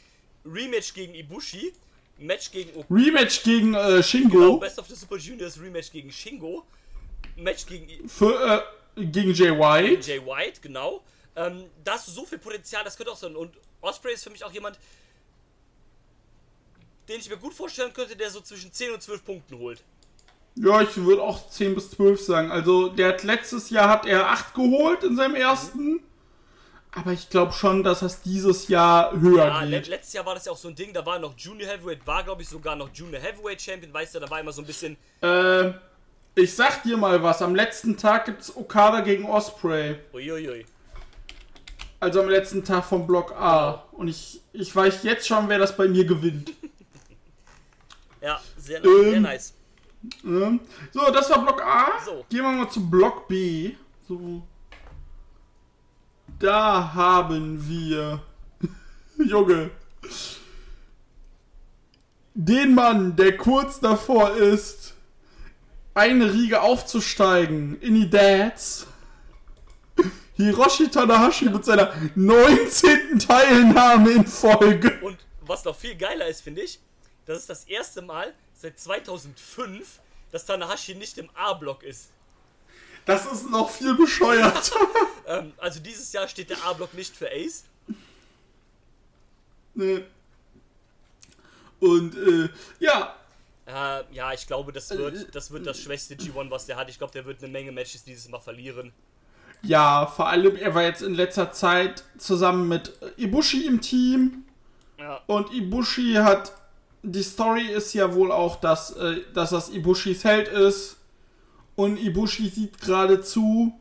Rematch 0.45 0.93
gegen 0.95 1.15
Ibushi. 1.15 1.73
Match 2.19 2.51
gegen 2.53 2.71
Okada. 2.79 2.95
Rematch 2.95 3.43
gegen 3.43 3.75
äh, 3.75 3.79
Genau, 3.79 4.03
Shingo 4.03 4.57
Best 4.59 4.79
of 4.79 4.87
the 4.89 4.95
Super 4.95 5.17
Juniors 5.17 5.59
Rematch 5.61 5.91
gegen 5.91 6.13
Shingo. 6.13 6.65
Match 7.37 7.67
gegen 7.67 8.09
für, 8.09 8.65
äh, 8.97 9.05
gegen 9.07 9.33
Jay 9.33 9.51
White. 9.51 10.11
Jay 10.11 10.25
White, 10.25 10.61
genau. 10.61 11.03
Ähm, 11.35 11.65
da 11.85 11.93
hast 11.95 12.09
du 12.09 12.13
so 12.13 12.25
viel 12.27 12.39
Potenzial, 12.39 12.85
das 12.85 12.97
könnte 12.97 13.11
auch 13.13 13.17
sein. 13.17 13.35
Und 13.37 13.55
Osprey 13.81 14.13
ist 14.13 14.25
für 14.25 14.31
mich 14.31 14.45
auch 14.45 14.53
jemand, 14.53 14.79
den 17.09 17.19
ich 17.19 17.29
mir 17.29 17.37
gut 17.37 17.55
vorstellen 17.55 17.93
könnte, 17.93 18.17
der 18.17 18.31
so 18.31 18.41
zwischen 18.41 18.73
10 18.73 18.93
und 18.93 19.03
12 19.03 19.25
Punkten 19.25 19.59
holt. 19.59 19.83
Ja, 20.55 20.83
ich 20.83 20.95
würde 20.97 21.23
auch 21.23 21.49
10 21.49 21.75
bis 21.75 21.91
12 21.93 22.21
sagen. 22.21 22.51
Also, 22.53 22.89
der 22.89 23.09
hat 23.09 23.23
letztes 23.23 23.71
Jahr 23.71 23.89
hat 23.89 24.07
er 24.07 24.29
8 24.29 24.55
geholt 24.55 25.03
in 25.03 25.17
seinem 25.17 25.35
ersten. 25.35 26.01
Aber 26.95 27.13
ich 27.13 27.31
glaube 27.31 27.55
schon, 27.55 27.83
dass 27.83 28.01
das 28.01 28.21
dieses 28.21 28.69
Jahr 28.69 29.19
höher 29.19 29.47
Ja, 29.47 29.65
geht. 29.65 29.89
letztes 29.89 30.13
Jahr 30.13 30.27
war 30.27 30.35
das 30.35 30.45
ja 30.45 30.53
auch 30.53 30.59
so 30.59 30.69
ein 30.69 30.75
Ding, 30.75 30.93
da 30.93 31.05
war 31.07 31.19
noch 31.19 31.33
Junior 31.39 31.71
Heavyweight, 31.71 32.07
war 32.07 32.23
glaube 32.23 32.43
ich 32.43 32.49
sogar 32.51 32.77
noch 32.77 32.91
Junior 32.93 33.19
Heavyweight 33.19 33.63
Champion, 33.63 33.95
weißt 33.95 34.15
du, 34.15 34.21
da 34.21 34.29
war 34.29 34.41
immer 34.41 34.53
so 34.53 34.61
ein 34.61 34.67
bisschen. 34.67 34.99
Äh, 35.23 35.73
ich 36.35 36.55
sag 36.55 36.83
dir 36.83 36.97
mal 36.97 37.23
was. 37.23 37.43
Am 37.43 37.55
letzten 37.55 37.97
Tag 37.97 38.25
gibt's 38.27 38.55
Okada 38.57 39.01
gegen 39.01 39.25
Osprey. 39.25 39.97
Uiuiui. 40.13 40.65
Also 42.01 42.21
am 42.21 42.29
letzten 42.29 42.65
Tag 42.65 42.85
vom 42.85 43.07
Block 43.07 43.33
A. 43.33 43.85
Und 43.93 44.09
ich, 44.09 44.41
ich 44.53 44.75
weiß 44.75 45.03
jetzt 45.05 45.27
schon, 45.27 45.49
wer 45.49 45.59
das 45.59 45.77
bei 45.77 45.89
mir 45.89 46.05
gewinnt. 46.05 46.53
Ja, 48.21 48.41
sehr, 48.57 48.85
Ähm. 48.85 49.11
sehr 49.11 49.21
nice. 49.21 49.53
Ne? 50.23 50.61
So, 50.93 51.11
das 51.11 51.29
war 51.29 51.43
Block 51.43 51.61
A. 51.61 51.89
So. 52.05 52.25
Gehen 52.29 52.43
wir 52.43 52.53
mal 52.53 52.71
zu 52.71 52.89
Block 52.89 53.27
B. 53.27 53.73
So. 54.07 54.43
Da 56.39 56.95
haben 56.95 57.69
wir. 57.69 58.23
Junge. 59.19 59.71
Den 62.35 62.77
Mann, 62.77 63.17
der 63.17 63.37
kurz 63.37 63.81
davor 63.81 64.31
ist, 64.37 64.92
eine 65.95 66.33
Riege 66.33 66.63
aufzusteigen 66.63 67.81
in 67.81 67.95
die 67.95 68.09
Dads. 68.09 68.87
Hiroshi 70.37 70.89
Tanahashi 70.89 71.47
mit 71.51 71.65
seiner 71.65 71.93
19. 72.15 73.19
Teilnahme 73.19 74.11
in 74.13 74.27
Folge. 74.27 74.99
Und 75.03 75.19
was 75.43 75.65
noch 75.65 75.77
viel 75.77 75.95
geiler 75.95 76.27
ist, 76.27 76.41
finde 76.41 76.63
ich, 76.63 76.81
das 77.27 77.39
ist 77.39 77.51
das 77.51 77.65
erste 77.65 78.03
Mal 78.03 78.33
seit 78.55 78.79
2005, 78.81 80.01
dass 80.31 80.47
Tanahashi 80.47 80.95
nicht 80.95 81.19
im 81.19 81.29
A-Block 81.35 81.83
ist. 81.83 82.09
Das 83.05 83.27
ist 83.27 83.51
noch 83.51 83.71
viel 83.71 83.95
bescheuert. 83.95 84.73
Ähm, 85.25 85.53
also 85.59 85.79
dieses 85.79 86.13
Jahr 86.13 86.27
steht 86.27 86.51
der 86.51 86.61
A-Block 86.65 86.95
nicht 86.95 87.15
für 87.17 87.31
Ace. 87.31 87.63
nee. 89.73 90.05
Und 91.79 92.17
äh, 92.17 92.49
ja, 92.81 93.15
Äh, 93.67 94.03
ja, 94.13 94.33
ich 94.33 94.47
glaube, 94.47 94.73
das 94.73 94.91
wird, 94.91 95.35
das 95.35 95.51
wird 95.51 95.67
das 95.67 95.79
schwächste 95.79 96.15
G1, 96.15 96.51
was 96.51 96.67
der 96.67 96.77
hat. 96.77 96.91
Ich 96.91 96.99
glaube, 96.99 97.13
der 97.13 97.25
wird 97.25 97.39
eine 97.43 97.53
Menge 97.53 97.71
Matches 97.73 98.03
dieses 98.05 98.29
Mal 98.29 98.41
verlieren. 98.41 98.93
ja, 99.63 100.07
vor 100.07 100.29
allem, 100.29 100.57
er 100.57 100.75
war 100.75 100.83
jetzt 100.83 101.03
in 101.03 101.15
letzter 101.15 101.53
Zeit 101.53 102.05
zusammen 102.19 102.69
mit 102.69 102.93
Ibushi 103.17 103.67
im 103.67 103.81
Team. 103.81 104.45
Ja, 104.99 105.21
Und 105.27 105.53
Ibushi 105.53 106.15
hat. 106.15 106.53
Die 107.05 107.23
Story 107.23 107.67
ist 107.67 107.95
ja 107.95 108.15
wohl 108.15 108.31
auch, 108.31 108.57
dass, 108.61 108.93
äh, 108.93 109.23
dass 109.35 109.51
das 109.51 109.71
Ibushis 109.71 110.23
Held 110.23 110.47
ist. 110.49 110.99
Und 111.75 111.99
Ibushi 111.99 112.49
sieht 112.49 112.81
gerade 112.81 113.23
zu, 113.23 113.73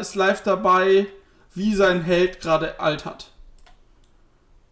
ist 0.00 0.14
live 0.16 0.42
dabei, 0.42 1.06
wie 1.54 1.74
sein 1.74 2.02
Held 2.02 2.40
gerade 2.40 2.80
altert. 2.80 3.30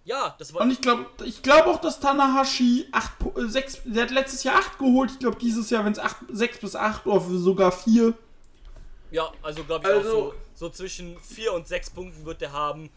Ja 0.07 0.35
das 0.38 0.55
war. 0.55 0.62
Und 0.62 0.71
ich 0.71 0.81
glaube 0.81 1.05
ich 1.25 1.42
glaub 1.42 1.66
auch, 1.66 1.81
dass 1.81 2.01
Tanahashi 2.01 2.88
8, 2.92 3.12
Pu- 3.21 3.45
äh, 3.45 3.49
sechs, 3.49 3.81
der 3.85 4.05
hat 4.05 4.11
letztes 4.11 4.42
Jahr 4.45 4.57
8 4.57 4.79
geholt. 4.79 5.11
Ich 5.11 5.19
glaube, 5.19 5.37
dieses 5.38 5.69
Jahr, 5.69 5.85
wenn 5.85 5.92
es 5.92 6.01
6 6.33 6.59
bis 6.61 6.75
8 6.75 7.07
oder 7.07 7.21
sogar 7.21 7.71
4. 7.73 8.14
Ja, 9.11 9.31
also 9.42 9.62
glaube 9.64 9.87
ich 9.88 9.95
Also- 9.95 10.09
auch 10.09 10.33
so, 10.33 10.35
so 10.55 10.71
zwischen 10.71 11.19
4 11.21 11.53
und 11.53 11.69
6 11.69 11.90
Punkten 11.90 12.25
wird 12.25 12.40
der 12.40 12.53
haben. 12.53 12.88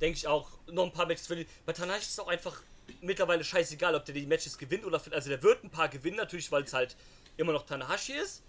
Denke 0.00 0.18
ich 0.18 0.26
auch, 0.28 0.50
noch 0.70 0.84
ein 0.84 0.92
paar 0.92 1.06
Matches 1.06 1.26
verlieren. 1.26 1.48
Bei 1.64 1.72
Tanahashi 1.72 2.02
ist 2.02 2.10
es 2.10 2.18
auch 2.18 2.28
einfach 2.28 2.60
mittlerweile 3.00 3.42
scheißegal, 3.42 3.94
ob 3.94 4.04
der 4.04 4.14
die 4.14 4.26
Matches 4.26 4.58
gewinnt 4.58 4.84
oder. 4.84 5.00
Also 5.10 5.30
der 5.30 5.42
wird 5.42 5.64
ein 5.64 5.70
paar 5.70 5.88
gewinnen 5.88 6.18
natürlich, 6.18 6.52
weil 6.52 6.64
es 6.64 6.72
halt 6.74 6.94
immer 7.38 7.52
noch 7.52 7.64
Tanahashi 7.64 8.12
ist. 8.12 8.42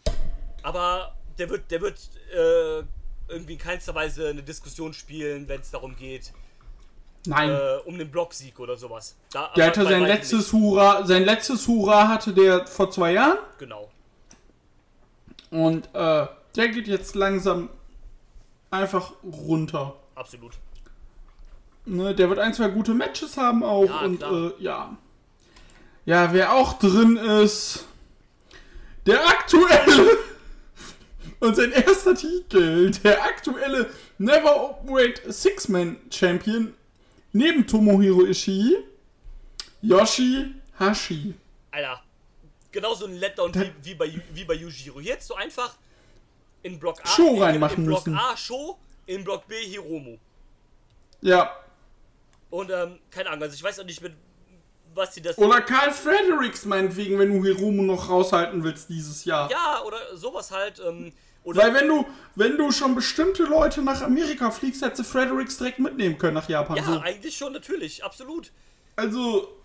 Aber 0.63 1.15
der 1.37 1.49
wird, 1.49 1.69
der 1.71 1.81
wird 1.81 1.97
äh, 2.33 2.83
irgendwie 3.29 3.53
in 3.53 3.59
keinster 3.59 3.93
Weise 3.95 4.27
eine 4.29 4.43
Diskussion 4.43 4.93
spielen, 4.93 5.47
wenn 5.47 5.61
es 5.61 5.71
darum 5.71 5.95
geht, 5.95 6.33
Nein. 7.27 7.49
äh, 7.49 7.77
um 7.85 7.97
den 7.97 8.09
Blocksieg 8.09 8.59
oder 8.59 8.77
sowas. 8.77 9.15
Da, 9.31 9.51
der 9.55 9.67
hatte 9.67 9.83
sein 9.83 10.03
letztes 10.03 10.53
Hurra, 10.53 11.05
sein 11.05 11.23
letztes 11.23 11.67
Hurra 11.67 12.07
hatte 12.07 12.33
der 12.33 12.65
vor 12.67 12.89
zwei 12.91 13.13
Jahren. 13.13 13.37
Genau. 13.59 13.89
Und 15.49 15.87
äh, 15.93 16.27
der 16.55 16.67
geht 16.69 16.87
jetzt 16.87 17.15
langsam 17.15 17.69
einfach 18.71 19.13
runter. 19.23 19.95
Absolut. 20.15 20.53
Ne, 21.85 22.13
der 22.13 22.29
wird 22.29 22.39
ein, 22.39 22.53
zwei 22.53 22.67
gute 22.67 22.93
Matches 22.93 23.37
haben 23.37 23.63
auch. 23.63 23.85
Ja, 23.85 23.99
und 24.01 24.21
äh, 24.21 24.51
ja. 24.59 24.97
Ja, 26.05 26.33
wer 26.33 26.53
auch 26.53 26.73
drin 26.79 27.17
ist, 27.17 27.85
der 29.05 29.25
aktuelle 29.27 30.17
und 31.39 31.55
sein 31.55 31.71
erster 31.71 32.15
Titel, 32.15 32.91
der 32.91 33.23
aktuelle 33.23 33.89
Never 34.17 34.63
Openweight 34.63 35.21
Six-Man 35.27 35.97
Champion 36.09 36.73
neben 37.37 37.67
Tomohiro 37.67 38.25
Ishii, 38.25 38.77
Yoshi 39.81 40.55
Hashi. 40.79 41.35
Alter, 41.71 42.01
genauso 42.71 43.05
ein 43.05 43.17
Letdown 43.17 43.53
wie, 43.53 43.71
wie, 43.83 43.95
bei, 43.95 44.21
wie 44.33 44.43
bei 44.43 44.55
Yujiro. 44.55 44.99
Hier 44.99 45.13
hättest 45.13 45.29
du 45.29 45.35
einfach 45.35 45.75
in 46.63 46.79
Block 46.79 46.99
A, 47.03 47.07
Show 47.07 47.35
in, 47.35 47.41
reinmachen 47.41 47.77
in 47.77 47.85
Block 47.85 48.07
müssen. 48.07 48.17
A 48.17 48.35
Show, 48.35 48.77
in 49.05 49.23
Block 49.23 49.47
B 49.47 49.55
Hiromu. 49.55 50.17
Ja. 51.21 51.55
Und 52.49 52.71
ähm, 52.71 52.99
keine 53.11 53.29
Ahnung, 53.29 53.43
also 53.43 53.55
ich 53.55 53.63
weiß 53.63 53.79
auch 53.79 53.85
nicht, 53.85 54.01
mit 54.01 54.13
was 54.93 55.13
sie 55.13 55.21
das. 55.21 55.37
Oder 55.37 55.61
Karl 55.61 55.91
Fredericks 55.91 56.65
meinetwegen, 56.65 57.19
wenn 57.19 57.31
du 57.31 57.43
Hiromu 57.43 57.83
noch 57.83 58.09
raushalten 58.09 58.63
willst 58.63 58.89
dieses 58.89 59.25
Jahr. 59.25 59.49
Ja, 59.51 59.83
oder 59.85 60.15
sowas 60.15 60.49
halt. 60.51 60.79
Ähm, 60.79 61.13
oder 61.47 61.61
Weil 61.61 61.75
wenn 61.75 61.87
du, 61.87 62.05
wenn 62.35 62.57
du 62.57 62.73
schon 62.73 62.93
bestimmte 62.93 63.43
Leute 63.43 63.81
nach 63.81 64.01
Amerika 64.01 64.51
fliegst, 64.51 64.81
hättest 64.81 64.99
du 64.99 65.03
Fredericks 65.05 65.57
direkt 65.57 65.79
mitnehmen 65.79 66.17
können 66.17 66.33
nach 66.33 66.49
Japan. 66.49 66.75
ja, 66.75 66.83
so. 66.83 66.99
eigentlich 66.99 67.37
schon, 67.37 67.53
natürlich, 67.53 68.03
absolut. 68.03 68.51
Also, 68.97 69.57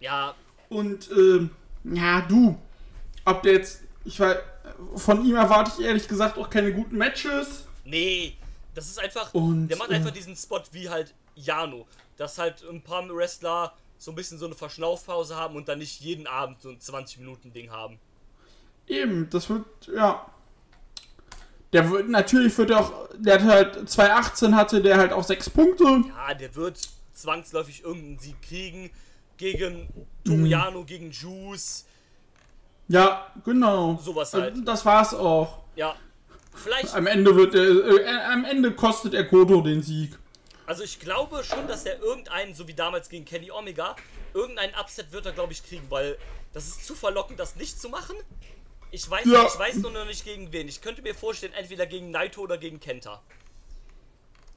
Ja, 0.00 0.34
und, 0.68 1.08
ähm, 1.12 1.50
ja, 1.84 2.22
du. 2.22 2.58
Ob 3.24 3.44
der 3.44 3.52
jetzt, 3.52 3.82
ich 4.04 4.18
weiß, 4.18 4.36
von 4.96 5.24
ihm 5.24 5.36
erwarte 5.36 5.70
ich 5.78 5.86
ehrlich 5.86 6.08
gesagt 6.08 6.36
auch 6.38 6.50
keine 6.50 6.72
guten 6.72 6.98
Matches. 6.98 7.66
nee, 7.84 8.36
das 8.74 8.86
ist 8.88 8.98
einfach. 8.98 9.32
Und, 9.32 9.68
der 9.68 9.76
macht 9.76 9.92
äh, 9.92 9.94
einfach 9.94 10.10
diesen 10.10 10.34
Spot 10.34 10.60
wie 10.72 10.88
halt 10.88 11.14
Jano. 11.36 11.86
Dass 12.16 12.36
halt 12.36 12.64
ein 12.68 12.82
paar 12.82 13.08
Wrestler 13.14 13.74
so 13.98 14.10
ein 14.10 14.16
bisschen 14.16 14.38
so 14.38 14.46
eine 14.46 14.56
Verschnaufpause 14.56 15.36
haben 15.36 15.54
und 15.54 15.68
dann 15.68 15.78
nicht 15.78 16.00
jeden 16.00 16.26
Abend 16.26 16.60
so 16.60 16.70
ein 16.70 16.80
20-Minuten-Ding 16.80 17.70
haben. 17.70 18.00
Eben, 18.88 19.30
das 19.30 19.48
wird, 19.48 19.66
ja. 19.94 20.26
Der 21.74 21.90
wird, 21.90 22.08
natürlich 22.08 22.56
wird 22.56 22.72
auch, 22.72 23.08
der 23.18 23.34
hat 23.34 23.42
halt, 23.44 23.90
2018 23.90 24.56
hatte 24.56 24.80
der 24.80 24.96
halt 24.96 25.12
auch 25.12 25.24
sechs 25.24 25.50
Punkte. 25.50 25.84
Ja, 25.84 26.32
der 26.32 26.54
wird 26.54 26.78
zwangsläufig 27.12 27.84
irgendeinen 27.84 28.18
Sieg 28.18 28.40
kriegen. 28.40 28.90
Gegen 29.36 29.88
Mhm. 29.92 30.06
Tomoyano, 30.24 30.84
gegen 30.84 31.10
Juice. 31.10 31.84
Ja, 32.88 33.26
genau. 33.44 33.98
Sowas 34.02 34.32
halt. 34.32 34.56
Das 34.66 34.84
war's 34.86 35.12
auch. 35.12 35.58
Ja. 35.76 35.96
Vielleicht, 36.54 36.94
Am 36.94 37.06
Ende 37.08 37.34
wird 37.34 37.54
er, 37.54 37.62
äh, 37.62 38.32
am 38.32 38.44
Ende 38.44 38.70
kostet 38.70 39.12
er 39.12 39.24
Goto 39.24 39.60
den 39.60 39.82
Sieg. 39.82 40.16
also 40.66 40.84
ich 40.84 41.00
glaube 41.00 41.42
schon, 41.42 41.66
dass 41.66 41.84
er 41.84 42.00
irgendeinen, 42.00 42.54
so 42.54 42.68
wie 42.68 42.74
damals 42.74 43.08
gegen 43.08 43.24
Kenny 43.24 43.50
Omega, 43.50 43.96
irgendeinen 44.32 44.72
Upset 44.80 45.10
wird 45.12 45.26
er, 45.26 45.32
glaube 45.32 45.52
ich, 45.52 45.64
kriegen, 45.66 45.84
weil 45.90 46.16
das 46.52 46.68
ist 46.68 46.86
zu 46.86 46.94
verlockend, 46.94 47.40
das 47.40 47.56
nicht 47.56 47.80
zu 47.80 47.88
machen. 47.88 48.14
Ich 48.94 49.10
weiß, 49.10 49.24
Ja. 49.26 49.44
ich 49.46 49.58
weiß 49.58 49.76
nur 49.78 49.90
noch 49.90 50.04
nicht 50.06 50.24
gegen 50.24 50.52
wen. 50.52 50.68
Ich 50.68 50.80
könnte 50.80 51.02
mir 51.02 51.16
vorstellen, 51.16 51.52
entweder 51.54 51.84
gegen 51.84 52.12
Naito 52.12 52.42
oder 52.42 52.56
gegen 52.58 52.78
Kenta. 52.78 53.20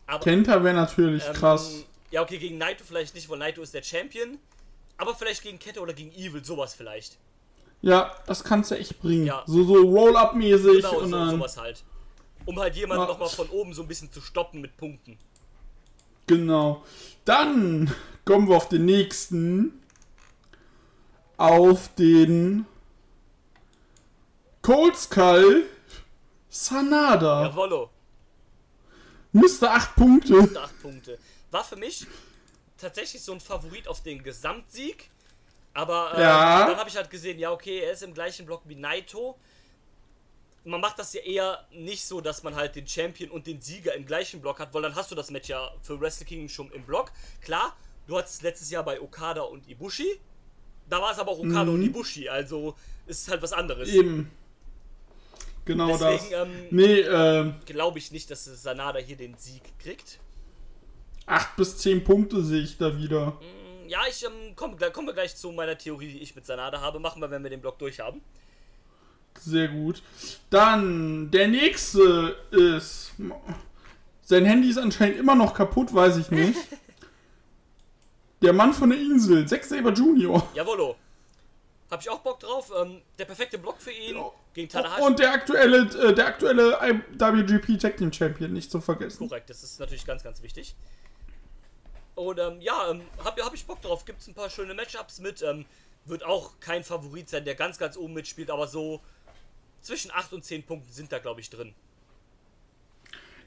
Aber, 0.05 0.23
Kenta 0.23 0.63
wäre 0.63 0.75
natürlich 0.75 1.25
ähm, 1.25 1.33
krass. 1.33 1.85
Ja, 2.11 2.21
okay, 2.21 2.37
gegen 2.37 2.59
Naito 2.59 2.83
vielleicht 2.85 3.15
nicht, 3.15 3.27
weil 3.29 3.39
Naito 3.39 3.63
ist 3.63 3.73
der 3.73 3.81
Champion. 3.81 4.37
Aber 4.97 5.15
vielleicht 5.15 5.41
gegen 5.41 5.57
Kenta 5.57 5.81
oder 5.81 5.93
gegen 5.93 6.11
Evil, 6.11 6.45
sowas 6.45 6.75
vielleicht. 6.75 7.17
Ja, 7.81 8.15
das 8.27 8.43
kannst 8.43 8.69
du 8.69 8.75
echt 8.77 8.99
bringen. 8.99 9.25
Ja. 9.25 9.41
So, 9.47 9.63
so 9.63 9.73
Roll-Up-mäßig 9.73 10.83
Genau, 10.83 10.99
und 10.99 11.09
so, 11.09 11.17
dann. 11.17 11.29
sowas 11.31 11.57
halt. 11.57 11.83
Um 12.45 12.59
halt 12.59 12.75
jemanden 12.75 13.05
Ja. 13.05 13.07
nochmal 13.09 13.29
von 13.29 13.49
oben 13.49 13.73
so 13.73 13.81
ein 13.81 13.87
bisschen 13.87 14.11
zu 14.11 14.21
stoppen 14.21 14.61
mit 14.61 14.77
Punkten. 14.77 15.17
Genau. 16.27 16.83
Dann 17.25 17.91
kommen 18.23 18.47
wir 18.47 18.55
auf 18.57 18.69
den 18.69 18.85
nächsten. 18.85 19.81
Auf 21.37 21.89
den 21.95 22.67
Cold 24.67 24.97
Skull 24.97 25.65
Sanada. 26.49 27.45
Jawollo, 27.45 27.89
Müsste 29.31 29.71
8 29.71 29.95
Punkte. 29.95 30.39
8 30.61 30.81
Punkte. 30.81 31.17
War 31.51 31.63
für 31.63 31.77
mich 31.77 32.05
tatsächlich 32.77 33.23
so 33.23 33.31
ein 33.31 33.39
Favorit 33.39 33.87
auf 33.87 34.03
den 34.03 34.21
Gesamtsieg. 34.21 35.09
Aber 35.73 36.11
ähm, 36.15 36.19
Ja. 36.19 36.67
dann 36.67 36.75
habe 36.75 36.89
ich 36.89 36.97
halt 36.97 37.09
gesehen, 37.09 37.39
ja 37.39 37.53
okay, 37.53 37.79
er 37.79 37.93
ist 37.93 38.03
im 38.03 38.13
gleichen 38.13 38.45
Block 38.45 38.63
wie 38.65 38.75
Naito. 38.75 39.39
Man 40.65 40.81
macht 40.81 40.99
das 40.99 41.13
ja 41.13 41.21
eher 41.21 41.65
nicht 41.71 42.05
so, 42.05 42.19
dass 42.19 42.43
man 42.43 42.53
halt 42.55 42.75
den 42.75 42.85
Champion 42.89 43.31
und 43.31 43.47
den 43.47 43.61
Sieger 43.61 43.95
im 43.95 44.05
gleichen 44.05 44.41
Block 44.41 44.59
hat, 44.59 44.73
weil 44.73 44.81
dann 44.81 44.95
hast 44.95 45.09
du 45.09 45.15
das 45.15 45.31
Match 45.31 45.47
ja 45.47 45.71
für 45.81 45.97
Wrestle 46.01 46.25
Kingdom 46.25 46.49
schon 46.49 46.69
im 46.73 46.83
Block. 46.83 47.13
Klar, 47.39 47.73
du 48.05 48.17
hattest 48.17 48.35
es 48.35 48.41
letztes 48.41 48.69
Jahr 48.69 48.83
bei 48.83 48.99
Okada 48.99 49.43
und 49.43 49.65
Ibushi. 49.69 50.19
Da 50.89 51.01
war 51.01 51.13
es 51.13 51.19
aber 51.19 51.31
auch 51.31 51.39
Okada 51.39 51.71
und 51.71 51.81
Ibushi, 51.81 52.27
also 52.27 52.75
ist 53.05 53.29
halt 53.29 53.41
was 53.41 53.53
anderes. 53.53 53.87
Eben. 53.87 54.29
Genau 55.67 55.87
Deswegen, 55.97 56.31
das. 56.31 56.47
ähm, 56.47 56.51
Nee, 56.71 56.99
ähm, 57.01 57.55
Glaube 57.65 57.99
ich 57.99 58.11
nicht, 58.11 58.31
dass 58.31 58.45
Sanada 58.45 58.99
hier 58.99 59.17
den 59.17 59.35
Sieg 59.37 59.61
kriegt. 59.79 60.19
8 61.25 61.55
bis 61.57 61.77
10 61.77 62.03
Punkte 62.03 62.43
sehe 62.43 62.61
ich 62.61 62.77
da 62.77 62.97
wieder. 62.97 63.37
Ja, 63.87 63.99
ich 64.09 64.23
ähm, 64.25 64.53
komm, 64.55 64.77
gleich- 64.77 65.35
zu 65.35 65.51
meiner 65.51 65.77
Theorie, 65.77 66.13
die 66.13 66.19
ich 66.19 66.35
mit 66.35 66.45
Sanada 66.45 66.81
habe. 66.81 66.99
Machen 66.99 67.21
wir, 67.21 67.29
wenn 67.29 67.43
wir 67.43 67.49
den 67.49 67.61
Block 67.61 67.77
durch 67.79 67.99
haben. 67.99 68.21
Sehr 69.39 69.67
gut. 69.67 70.01
Dann, 70.49 71.29
der 71.31 71.47
nächste 71.47 72.35
ist. 72.51 73.11
Sein 74.21 74.45
Handy 74.45 74.69
ist 74.69 74.77
anscheinend 74.77 75.17
immer 75.19 75.35
noch 75.35 75.53
kaputt, 75.53 75.93
weiß 75.93 76.17
ich 76.17 76.31
nicht. 76.31 76.57
Der 78.41 78.53
Mann 78.53 78.71
von 78.73 78.91
der 78.91 78.99
Insel, 78.99 79.47
Zack 79.47 79.63
Saber 79.63 79.91
Jr. 79.91 80.47
Jawollo. 80.53 80.95
Hab 81.89 82.01
ich 82.01 82.09
auch 82.09 82.19
Bock 82.19 82.39
drauf. 82.39 82.71
Ähm, 82.77 83.01
der 83.17 83.25
perfekte 83.25 83.57
Block 83.57 83.81
für 83.81 83.91
ihn 83.91 84.17
gegen 84.53 84.67
Tanahashi. 84.67 85.01
Und 85.01 85.19
der 85.19 85.31
aktuelle, 85.31 85.77
äh, 85.79 86.13
der 86.13 86.27
aktuelle 86.27 86.73
WGP 86.73 87.77
Tag 87.79 87.97
Team 87.97 88.11
Champion, 88.11 88.51
nicht 88.51 88.69
zu 88.69 88.81
vergessen. 88.81 89.29
Korrekt, 89.29 89.49
das 89.49 89.63
ist 89.63 89.79
natürlich 89.79 90.05
ganz, 90.05 90.23
ganz 90.23 90.41
wichtig. 90.41 90.75
Und 92.15 92.39
ähm, 92.39 92.59
ja, 92.61 92.89
ähm, 92.89 93.01
hab, 93.23 93.39
hab 93.39 93.53
ich 93.53 93.65
Bock 93.65 93.81
drauf. 93.81 94.03
Gibt 94.03 94.21
es 94.21 94.27
ein 94.27 94.33
paar 94.33 94.49
schöne 94.49 94.73
Matchups 94.73 95.19
mit. 95.19 95.41
Ähm, 95.41 95.65
wird 96.05 96.23
auch 96.23 96.59
kein 96.59 96.83
Favorit 96.83 97.29
sein, 97.29 97.45
der 97.45 97.55
ganz, 97.55 97.77
ganz 97.77 97.97
oben 97.97 98.13
mitspielt, 98.13 98.49
aber 98.49 98.67
so 98.67 99.01
zwischen 99.81 100.11
8 100.11 100.33
und 100.33 100.43
10 100.43 100.63
Punkten 100.63 100.91
sind 100.91 101.11
da, 101.11 101.19
glaube 101.19 101.41
ich, 101.41 101.49
drin. 101.49 101.73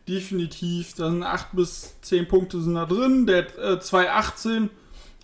Definitiv. 0.09 0.95
Da 0.95 1.11
sind 1.11 1.23
8 1.23 1.49
bis 1.53 2.01
10 2.03 2.29
Punkte 2.29 2.61
sind 2.61 2.75
da 2.75 2.87
drin. 2.87 3.27
Der 3.27 3.59
äh, 3.59 3.81
218 3.81 4.71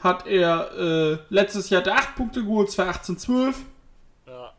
hat 0.00 0.26
er 0.26 0.72
äh, 0.76 1.18
letztes 1.30 1.70
Jahr 1.70 1.82
der 1.82 1.94
8 1.96 2.16
Punkte 2.16 2.42
geholt, 2.44 2.68
2018-12. 2.68 3.54
Ja. 4.26 4.52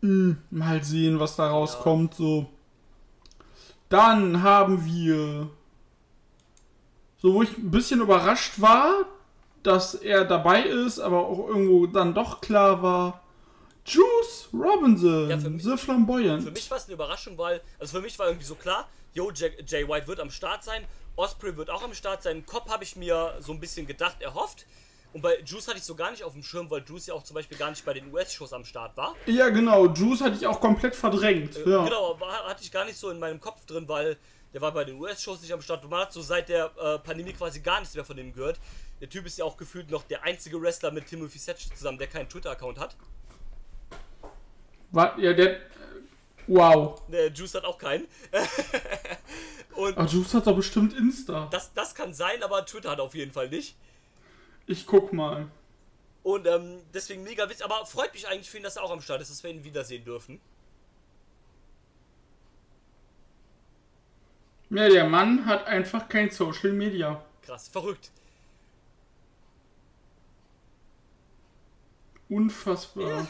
Hm, 0.00 0.38
mal 0.50 0.82
sehen, 0.84 1.18
was 1.20 1.36
da 1.36 1.48
rauskommt. 1.48 2.14
So. 2.14 2.46
Dann 3.88 4.42
haben 4.42 4.84
wir. 4.84 5.48
So, 7.18 7.34
wo 7.34 7.42
ich 7.42 7.56
ein 7.56 7.70
bisschen 7.70 8.00
überrascht 8.00 8.60
war, 8.60 9.04
dass 9.62 9.94
er 9.94 10.24
dabei 10.24 10.62
ist, 10.62 10.98
aber 10.98 11.26
auch 11.26 11.46
irgendwo 11.46 11.86
dann 11.86 12.14
doch 12.14 12.40
klar 12.40 12.82
war. 12.82 13.22
Juice 13.84 14.48
Robinson, 14.52 15.28
Ja, 15.30 15.36
mich- 15.36 15.62
The 15.62 15.76
Flamboyant. 15.76 16.42
Für 16.42 16.50
mich 16.50 16.70
war 16.70 16.78
es 16.78 16.84
eine 16.86 16.94
Überraschung, 16.94 17.36
weil, 17.38 17.60
also 17.78 17.96
für 17.98 18.02
mich 18.02 18.18
war 18.18 18.26
irgendwie 18.26 18.46
so 18.46 18.54
klar, 18.54 18.88
yo, 19.14 19.30
Jay, 19.32 19.52
Jay 19.66 19.86
White 19.88 20.06
wird 20.08 20.20
am 20.20 20.30
Start 20.30 20.62
sein, 20.64 20.84
Osprey 21.16 21.56
wird 21.56 21.70
auch 21.70 21.82
am 21.82 21.94
Start 21.94 22.22
sein. 22.22 22.44
Kopf 22.46 22.70
habe 22.70 22.84
ich 22.84 22.96
mir 22.96 23.36
so 23.40 23.52
ein 23.52 23.60
bisschen 23.60 23.86
gedacht, 23.86 24.22
erhofft. 24.22 24.66
Und 25.12 25.20
bei 25.20 25.38
Juice 25.44 25.68
hatte 25.68 25.78
ich 25.78 25.84
so 25.84 25.94
gar 25.94 26.10
nicht 26.10 26.24
auf 26.24 26.32
dem 26.32 26.42
Schirm, 26.42 26.70
weil 26.70 26.82
Juice 26.86 27.08
ja 27.08 27.14
auch 27.14 27.22
zum 27.22 27.34
Beispiel 27.34 27.58
gar 27.58 27.70
nicht 27.70 27.84
bei 27.84 27.92
den 27.92 28.12
US-Shows 28.12 28.52
am 28.54 28.64
Start 28.64 28.96
war. 28.96 29.14
Ja, 29.26 29.50
genau. 29.50 29.86
Juice 29.86 30.22
hatte 30.22 30.36
ich 30.36 30.46
auch 30.46 30.60
komplett 30.60 30.96
verdrängt. 30.96 31.56
Äh, 31.56 31.70
ja. 31.70 31.84
Genau, 31.84 32.18
war, 32.18 32.48
hatte 32.48 32.62
ich 32.62 32.72
gar 32.72 32.86
nicht 32.86 32.96
so 32.96 33.10
in 33.10 33.18
meinem 33.18 33.38
Kopf 33.38 33.66
drin, 33.66 33.86
weil 33.88 34.16
der 34.54 34.60
war 34.62 34.72
bei 34.72 34.84
den 34.84 34.98
US-Shows 34.98 35.42
nicht 35.42 35.52
am 35.52 35.60
Start. 35.60 35.84
Und 35.84 35.90
man 35.90 36.00
hat 36.00 36.12
so 36.12 36.22
seit 36.22 36.48
der 36.48 36.70
äh, 36.80 36.98
Pandemie 36.98 37.34
quasi 37.34 37.60
gar 37.60 37.80
nichts 37.80 37.94
mehr 37.94 38.04
von 38.04 38.16
dem 38.16 38.32
gehört. 38.32 38.58
Der 39.00 39.08
Typ 39.08 39.26
ist 39.26 39.36
ja 39.36 39.44
auch 39.44 39.56
gefühlt 39.56 39.90
noch 39.90 40.04
der 40.04 40.22
einzige 40.22 40.60
Wrestler 40.60 40.90
mit 40.90 41.06
Timothy 41.06 41.38
Thatcher 41.38 41.74
zusammen, 41.74 41.98
der 41.98 42.06
keinen 42.06 42.28
Twitter-Account 42.28 42.78
hat. 42.78 42.96
War, 44.92 45.18
ja, 45.18 45.32
der. 45.32 45.60
Wow. 46.46 47.02
Der 47.08 47.28
Juice 47.28 47.54
hat 47.54 47.64
auch 47.64 47.78
keinen. 47.78 48.06
Und 49.74 49.96
Ach, 49.96 50.10
Juice 50.10 50.34
hat 50.34 50.46
doch 50.46 50.56
bestimmt 50.56 50.92
Insta. 50.94 51.48
das, 51.50 51.72
das 51.72 51.94
kann 51.94 52.12
sein, 52.12 52.42
aber 52.42 52.64
Twitter 52.66 52.90
hat 52.90 53.00
auf 53.00 53.14
jeden 53.14 53.32
Fall 53.32 53.48
nicht. 53.48 53.76
Ich 54.66 54.86
guck 54.86 55.12
mal. 55.12 55.48
Und 56.22 56.46
ähm, 56.46 56.80
deswegen 56.94 57.24
mega 57.24 57.48
witzig. 57.48 57.64
Aber 57.64 57.84
freut 57.86 58.12
mich 58.12 58.28
eigentlich 58.28 58.50
für 58.50 58.58
ihn, 58.58 58.62
dass 58.62 58.76
er 58.76 58.84
auch 58.84 58.90
am 58.90 59.00
Start 59.00 59.20
ist, 59.20 59.30
dass 59.30 59.42
wir 59.42 59.50
ihn 59.50 59.64
wiedersehen 59.64 60.04
dürfen. 60.04 60.40
Ja, 64.70 64.88
der 64.88 65.06
Mann 65.08 65.44
hat 65.44 65.66
einfach 65.66 66.08
kein 66.08 66.30
Social 66.30 66.72
Media. 66.72 67.22
Krass, 67.42 67.68
verrückt. 67.68 68.10
Unfassbar. 72.28 73.26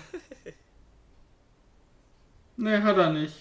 ne, 2.57 2.83
hat 2.83 2.97
er 2.97 3.11
nicht. 3.11 3.35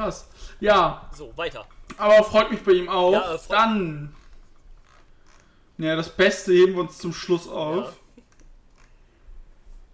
Krass. 0.00 0.26
Ja, 0.60 1.10
So, 1.14 1.30
weiter. 1.36 1.66
aber 1.98 2.24
freut 2.24 2.50
mich 2.50 2.62
bei 2.62 2.72
ihm 2.72 2.88
auch. 2.88 3.12
Ja, 3.12 3.34
äh, 3.34 3.38
Dann. 3.50 4.14
Ja, 5.76 5.94
das 5.94 6.08
Beste 6.08 6.54
heben 6.54 6.72
wir 6.72 6.80
uns 6.80 6.96
zum 6.96 7.12
Schluss 7.12 7.46
auf. 7.46 7.84
Ja. 8.16 8.22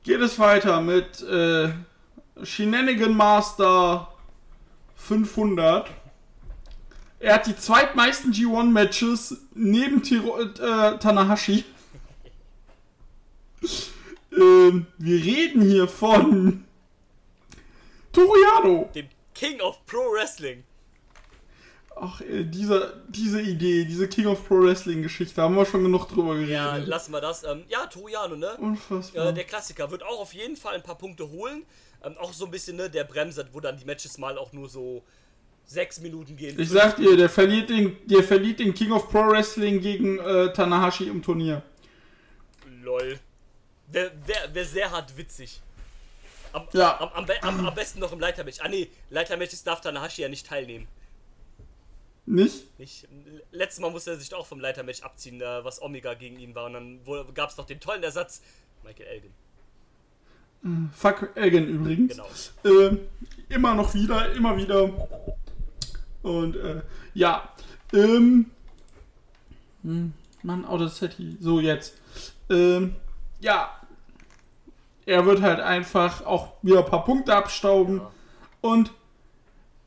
Geht 0.04 0.20
es 0.20 0.38
weiter 0.38 0.80
mit 0.80 1.22
äh, 1.22 1.72
Shenanigan 2.44 3.16
Master 3.16 4.12
500. 4.94 5.90
Er 7.18 7.34
hat 7.34 7.48
die 7.48 7.56
zweitmeisten 7.56 8.32
G1-Matches 8.32 9.38
neben 9.54 10.04
Tiro 10.04 10.38
äh, 10.40 10.98
Tanahashi. 10.98 11.64
ähm, 14.32 14.86
wir 14.98 15.24
reden 15.24 15.62
hier 15.62 15.88
von 15.88 16.64
Toriano. 18.12 18.88
Dem 18.94 19.08
King 19.38 19.60
of 19.60 19.84
Pro 19.86 20.12
Wrestling. 20.12 20.64
Ach, 21.98 22.20
äh, 22.20 22.44
diese, 22.44 23.02
diese 23.08 23.40
Idee, 23.40 23.84
diese 23.84 24.08
King 24.08 24.26
of 24.26 24.46
Pro 24.46 24.60
Wrestling-Geschichte, 24.62 25.40
haben 25.40 25.54
wir 25.56 25.64
schon 25.64 25.82
genug 25.82 26.08
drüber 26.08 26.36
Ja, 26.36 26.72
geredet. 26.72 26.88
lassen 26.88 27.12
wir 27.12 27.20
das. 27.20 27.44
Ähm, 27.44 27.64
ja, 27.68 27.86
Toriano, 27.86 28.36
ne? 28.36 28.56
Unfassbar. 28.58 29.28
Äh, 29.28 29.34
der 29.34 29.44
Klassiker 29.44 29.90
wird 29.90 30.02
auch 30.02 30.20
auf 30.20 30.34
jeden 30.34 30.56
Fall 30.56 30.74
ein 30.74 30.82
paar 30.82 30.98
Punkte 30.98 31.30
holen. 31.30 31.64
Ähm, 32.02 32.16
auch 32.18 32.32
so 32.32 32.44
ein 32.46 32.50
bisschen, 32.50 32.76
ne, 32.76 32.90
der 32.90 33.04
Bremser, 33.04 33.46
wo 33.52 33.60
dann 33.60 33.76
die 33.78 33.84
Matches 33.84 34.18
mal 34.18 34.36
auch 34.36 34.52
nur 34.52 34.68
so 34.68 35.02
sechs 35.64 36.00
Minuten 36.00 36.36
gehen. 36.36 36.58
Ich 36.60 36.68
sag 36.70 36.96
dir, 36.96 37.16
der 37.16 37.28
verliert 37.28 37.70
den, 37.70 37.96
der 38.06 38.22
verliert 38.22 38.58
den 38.60 38.72
King 38.74 38.92
of 38.92 39.10
Pro 39.10 39.26
Wrestling 39.28 39.80
gegen 39.80 40.18
äh, 40.18 40.52
Tanahashi 40.52 41.08
im 41.08 41.22
Turnier. 41.22 41.62
Lol. 42.82 43.18
Wäre 43.88 44.12
wär, 44.26 44.54
wär 44.54 44.64
sehr 44.64 44.90
hart 44.90 45.16
witzig. 45.16 45.60
Am, 46.56 46.66
Ja. 46.72 46.98
am, 47.00 47.10
am, 47.10 47.26
am, 47.42 47.66
am 47.66 47.74
besten 47.74 48.00
noch 48.00 48.12
im 48.12 48.18
Leitermatch. 48.18 48.60
Ah 48.62 48.68
nee, 48.68 48.88
Leitermatches 49.10 49.62
darf 49.62 49.82
Tanahashi 49.82 50.22
ja 50.22 50.28
nicht 50.30 50.46
teilnehmen. 50.46 50.88
Nicht? 52.24 52.78
Nicht, 52.78 53.06
letztes 53.52 53.80
Mal 53.80 53.90
musste 53.90 54.12
er 54.12 54.16
sich 54.16 54.32
auch 54.34 54.46
vom 54.46 54.58
Leitermatch 54.58 55.02
abziehen, 55.02 55.40
äh, 55.40 55.64
was 55.64 55.82
Omega 55.82 56.14
gegen 56.14 56.40
ihn 56.40 56.54
war. 56.54 56.64
Und 56.64 56.72
dann 56.72 57.00
gab 57.34 57.50
es 57.50 57.58
noch 57.58 57.66
den 57.66 57.78
tollen 57.78 58.02
Ersatz. 58.02 58.40
Michael 58.82 59.06
Elgin. 59.06 60.90
Fuck 60.92 61.30
Elgin 61.36 61.68
übrigens. 61.68 62.16
Genau. 62.64 62.80
Äh, 62.88 62.96
immer 63.50 63.74
noch 63.74 63.92
wieder, 63.94 64.32
immer 64.32 64.56
wieder. 64.56 64.90
Und 66.22 66.56
äh, 66.56 66.80
ja. 67.14 67.52
Ähm, 67.92 68.50
hm, 69.82 70.12
Mann, 70.42 70.64
Audacity. 70.64 71.36
So, 71.38 71.60
jetzt. 71.60 71.94
Ähm, 72.48 72.96
ja. 73.40 73.78
Er 75.06 75.24
wird 75.24 75.40
halt 75.40 75.60
einfach 75.60 76.26
auch 76.26 76.52
wieder 76.62 76.80
ein 76.80 76.90
paar 76.90 77.04
Punkte 77.04 77.34
abstauben. 77.34 77.98
Ja. 77.98 78.10
Und 78.60 78.92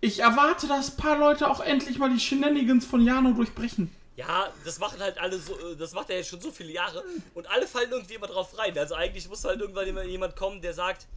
ich 0.02 0.20
erwarte, 0.22 0.68
dass 0.68 0.92
ein 0.92 0.98
paar 0.98 1.18
Leute 1.18 1.50
auch 1.50 1.60
endlich 1.60 1.98
mal 2.00 2.10
die 2.10 2.20
Shenanigans 2.20 2.86
von 2.86 3.02
Jano 3.02 3.34
durchbrechen. 3.34 3.94
Ja, 4.16 4.52
das 4.66 4.80
machen 4.80 5.00
halt 5.00 5.18
alle 5.18 5.38
so, 5.38 5.54
äh, 5.54 5.76
das 5.78 5.94
macht 5.94 6.10
er 6.10 6.18
jetzt 6.18 6.30
schon 6.30 6.42
so 6.42 6.52
viele 6.52 6.72
Jahre 6.72 7.04
und 7.36 7.50
alle 7.50 7.68
fallen 7.68 7.92
irgendwie 7.92 8.16
immer 8.16 8.28
drauf 8.28 8.58
rein. 8.58 8.78
Also 8.78 8.96
eigentlich 8.96 9.30
muss 9.30 9.44
halt 9.46 9.62
irgendwann 9.62 10.08
jemand 10.08 10.36
kommen, 10.36 10.62
der 10.62 10.74
sagt, 10.74 11.08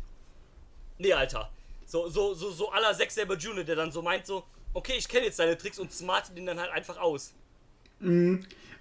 nee, 0.98 1.12
Alter. 1.12 1.50
So, 1.86 2.08
so, 2.08 2.34
so, 2.34 2.50
so 2.50 2.70
aller 2.70 2.96
Zack 2.96 3.10
Saber 3.10 3.36
Junior, 3.36 3.64
der 3.64 3.76
dann 3.76 3.92
so 3.92 4.02
meint 4.02 4.26
so, 4.26 4.44
okay, 4.72 4.94
ich 4.96 5.08
kenne 5.08 5.26
jetzt 5.26 5.38
deine 5.38 5.58
Tricks 5.58 5.78
und 5.78 5.92
smartet 5.92 6.36
den 6.36 6.46
dann 6.46 6.60
halt 6.60 6.70
einfach 6.70 6.96
aus. 6.98 7.32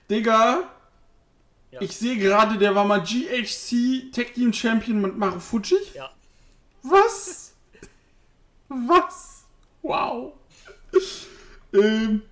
Digga, 0.10 0.70
Ja. 1.72 1.82
ich 1.82 1.96
sehe 1.96 2.18
gerade, 2.18 2.58
der 2.58 2.76
war 2.76 2.84
mal 2.86 3.02
GHC 3.02 4.12
Tag 4.12 4.34
Team 4.34 4.52
Champion 4.52 5.02
mit 5.02 5.18
Marufuji. 5.18 5.78
Ja. 5.94 6.12
Was? 6.84 7.54
Was? 8.68 9.46
Wow. 9.82 10.34
ähm, 11.74 12.24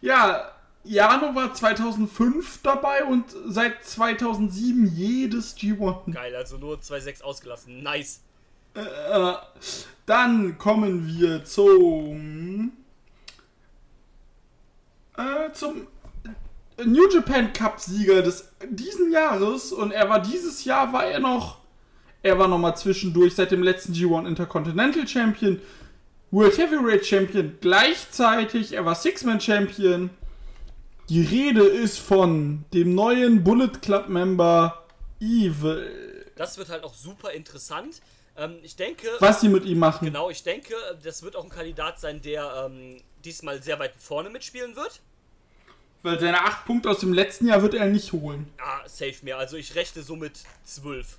ja, 0.00 0.52
Jano 0.84 1.34
war 1.34 1.52
2005 1.52 2.60
dabei 2.62 3.04
und 3.04 3.34
seit 3.46 3.84
2007 3.84 4.86
jedes 4.86 5.56
G1. 5.56 6.12
Geil, 6.12 6.34
also 6.34 6.56
nur 6.56 6.78
2-6 6.78 7.22
ausgelassen. 7.22 7.82
Nice. 7.82 8.20
Äh, 8.74 9.32
dann 10.06 10.58
kommen 10.58 11.06
wir 11.06 11.44
zum 11.44 12.72
äh, 15.16 15.52
zum 15.52 15.86
New 16.86 17.08
Japan 17.08 17.52
Cup 17.52 17.80
Sieger 17.80 18.22
des 18.22 18.48
diesen 18.68 19.10
Jahres 19.12 19.72
und 19.72 19.92
er 19.92 20.08
war 20.08 20.20
dieses 20.20 20.64
Jahr 20.64 20.92
war 20.92 21.06
er 21.06 21.20
noch 21.20 21.60
er 22.22 22.38
war 22.38 22.48
noch 22.48 22.58
mal 22.58 22.74
zwischendurch 22.74 23.34
seit 23.34 23.50
dem 23.50 23.62
letzten 23.62 23.94
G1 23.94 24.26
Intercontinental 24.26 25.08
Champion, 25.08 25.60
World 26.30 26.58
Heavyweight 26.58 27.06
Champion 27.06 27.56
gleichzeitig, 27.60 28.72
er 28.72 28.84
war 28.84 28.94
Six-Man 28.94 29.40
Champion. 29.40 30.10
Die 31.08 31.22
Rede 31.22 31.62
ist 31.64 31.98
von 31.98 32.64
dem 32.72 32.94
neuen 32.94 33.42
Bullet 33.42 33.72
Club 33.82 34.08
Member 34.08 34.84
Evil. 35.18 35.90
Das 36.36 36.56
wird 36.56 36.68
halt 36.68 36.84
auch 36.84 36.94
super 36.94 37.32
interessant. 37.32 38.00
Ähm, 38.36 38.58
ich 38.62 38.76
denke, 38.76 39.08
Was 39.18 39.40
sie 39.40 39.48
mit 39.48 39.64
ihm 39.64 39.78
machen. 39.78 40.04
genau, 40.04 40.30
ich 40.30 40.42
denke, 40.44 40.74
das 41.02 41.22
wird 41.22 41.34
auch 41.36 41.44
ein 41.44 41.50
Kandidat 41.50 41.98
sein, 41.98 42.22
der 42.22 42.66
ähm, 42.66 42.98
diesmal 43.24 43.60
sehr 43.62 43.78
weit 43.78 43.94
vorne 43.98 44.30
mitspielen 44.30 44.76
wird. 44.76 45.00
Weil 46.02 46.18
seine 46.18 46.40
8 46.44 46.64
Punkte 46.64 46.88
aus 46.90 47.00
dem 47.00 47.12
letzten 47.12 47.46
Jahr 47.46 47.60
wird 47.62 47.74
er 47.74 47.86
nicht 47.86 48.12
holen. 48.12 48.50
Ah, 48.58 48.80
safe 48.88 49.16
mir. 49.22 49.36
Also 49.36 49.56
ich 49.56 49.74
rechne 49.74 50.02
so 50.02 50.16
mit 50.16 50.40
12. 50.64 51.18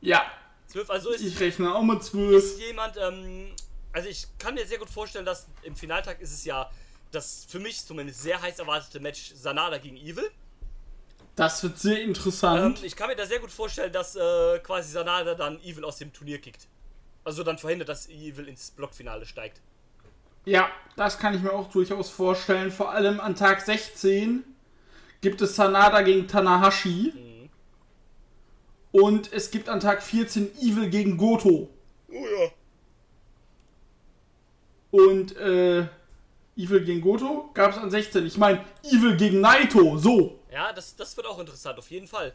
Ja, 0.00 0.24
12, 0.68 0.90
also 0.90 1.10
ist, 1.10 1.20
ich 1.22 1.38
rechne 1.38 1.74
auch 1.74 1.82
mit 1.82 2.02
12. 2.02 2.34
ist 2.42 2.58
jemand, 2.60 2.96
ähm, 2.96 3.54
also 3.92 4.08
ich 4.08 4.26
kann 4.38 4.54
mir 4.54 4.66
sehr 4.66 4.78
gut 4.78 4.88
vorstellen, 4.88 5.26
dass 5.26 5.46
im 5.62 5.76
Finaltag 5.76 6.20
ist 6.20 6.32
es 6.32 6.44
ja 6.44 6.70
das 7.10 7.44
für 7.46 7.58
mich 7.60 7.84
zumindest 7.84 8.22
sehr 8.22 8.40
heiß 8.40 8.58
erwartete 8.58 8.98
Match 9.00 9.32
Sanada 9.34 9.76
gegen 9.76 9.96
Evil. 9.98 10.30
Das 11.36 11.62
wird 11.62 11.78
sehr 11.78 12.00
Ähm, 12.00 12.08
interessant. 12.08 12.82
ich 12.82 12.96
kann 12.96 13.08
mir 13.08 13.16
da 13.16 13.26
sehr 13.26 13.38
gut 13.38 13.50
vorstellen, 13.50 13.92
dass 13.92 14.16
äh, 14.16 14.58
quasi 14.60 14.90
Sanada 14.92 15.34
dann 15.34 15.60
Evil 15.62 15.84
aus 15.84 15.98
dem 15.98 16.10
Turnier 16.12 16.40
kickt. 16.40 16.66
Also 17.24 17.42
dann 17.42 17.58
verhindert, 17.58 17.90
dass 17.90 18.08
Evil 18.08 18.48
ins 18.48 18.70
Blockfinale 18.70 19.26
steigt. 19.26 19.60
Ja, 20.44 20.68
das 20.96 21.18
kann 21.18 21.34
ich 21.34 21.42
mir 21.42 21.52
auch 21.52 21.70
durchaus 21.70 22.10
vorstellen. 22.10 22.70
Vor 22.70 22.90
allem 22.90 23.20
an 23.20 23.34
Tag 23.34 23.60
16 23.60 24.44
gibt 25.20 25.40
es 25.40 25.56
Sanada 25.56 26.02
gegen 26.02 26.28
Tanahashi. 26.28 27.48
Und 28.92 29.32
es 29.32 29.50
gibt 29.50 29.68
an 29.68 29.80
Tag 29.80 30.02
14 30.02 30.54
Evil 30.58 30.90
gegen 30.90 31.16
Goto. 31.16 31.70
Oh 32.08 32.12
ja. 32.12 32.50
Und 34.90 35.34
äh, 35.36 35.86
Evil 36.56 36.84
gegen 36.84 37.00
Goto 37.00 37.50
gab 37.54 37.72
es 37.72 37.78
an 37.78 37.90
16. 37.90 38.26
Ich 38.26 38.36
meine, 38.36 38.62
Evil 38.82 39.16
gegen 39.16 39.40
Naito, 39.40 39.96
so. 39.96 40.40
Ja, 40.52 40.72
das, 40.74 40.94
das 40.94 41.16
wird 41.16 41.26
auch 41.26 41.38
interessant, 41.38 41.78
auf 41.78 41.90
jeden 41.90 42.06
Fall. 42.06 42.34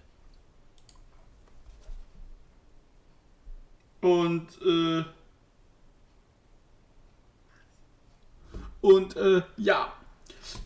Und, 4.02 4.48
äh. 4.66 5.04
Und, 8.88 9.18
äh, 9.18 9.42
ja. 9.58 9.92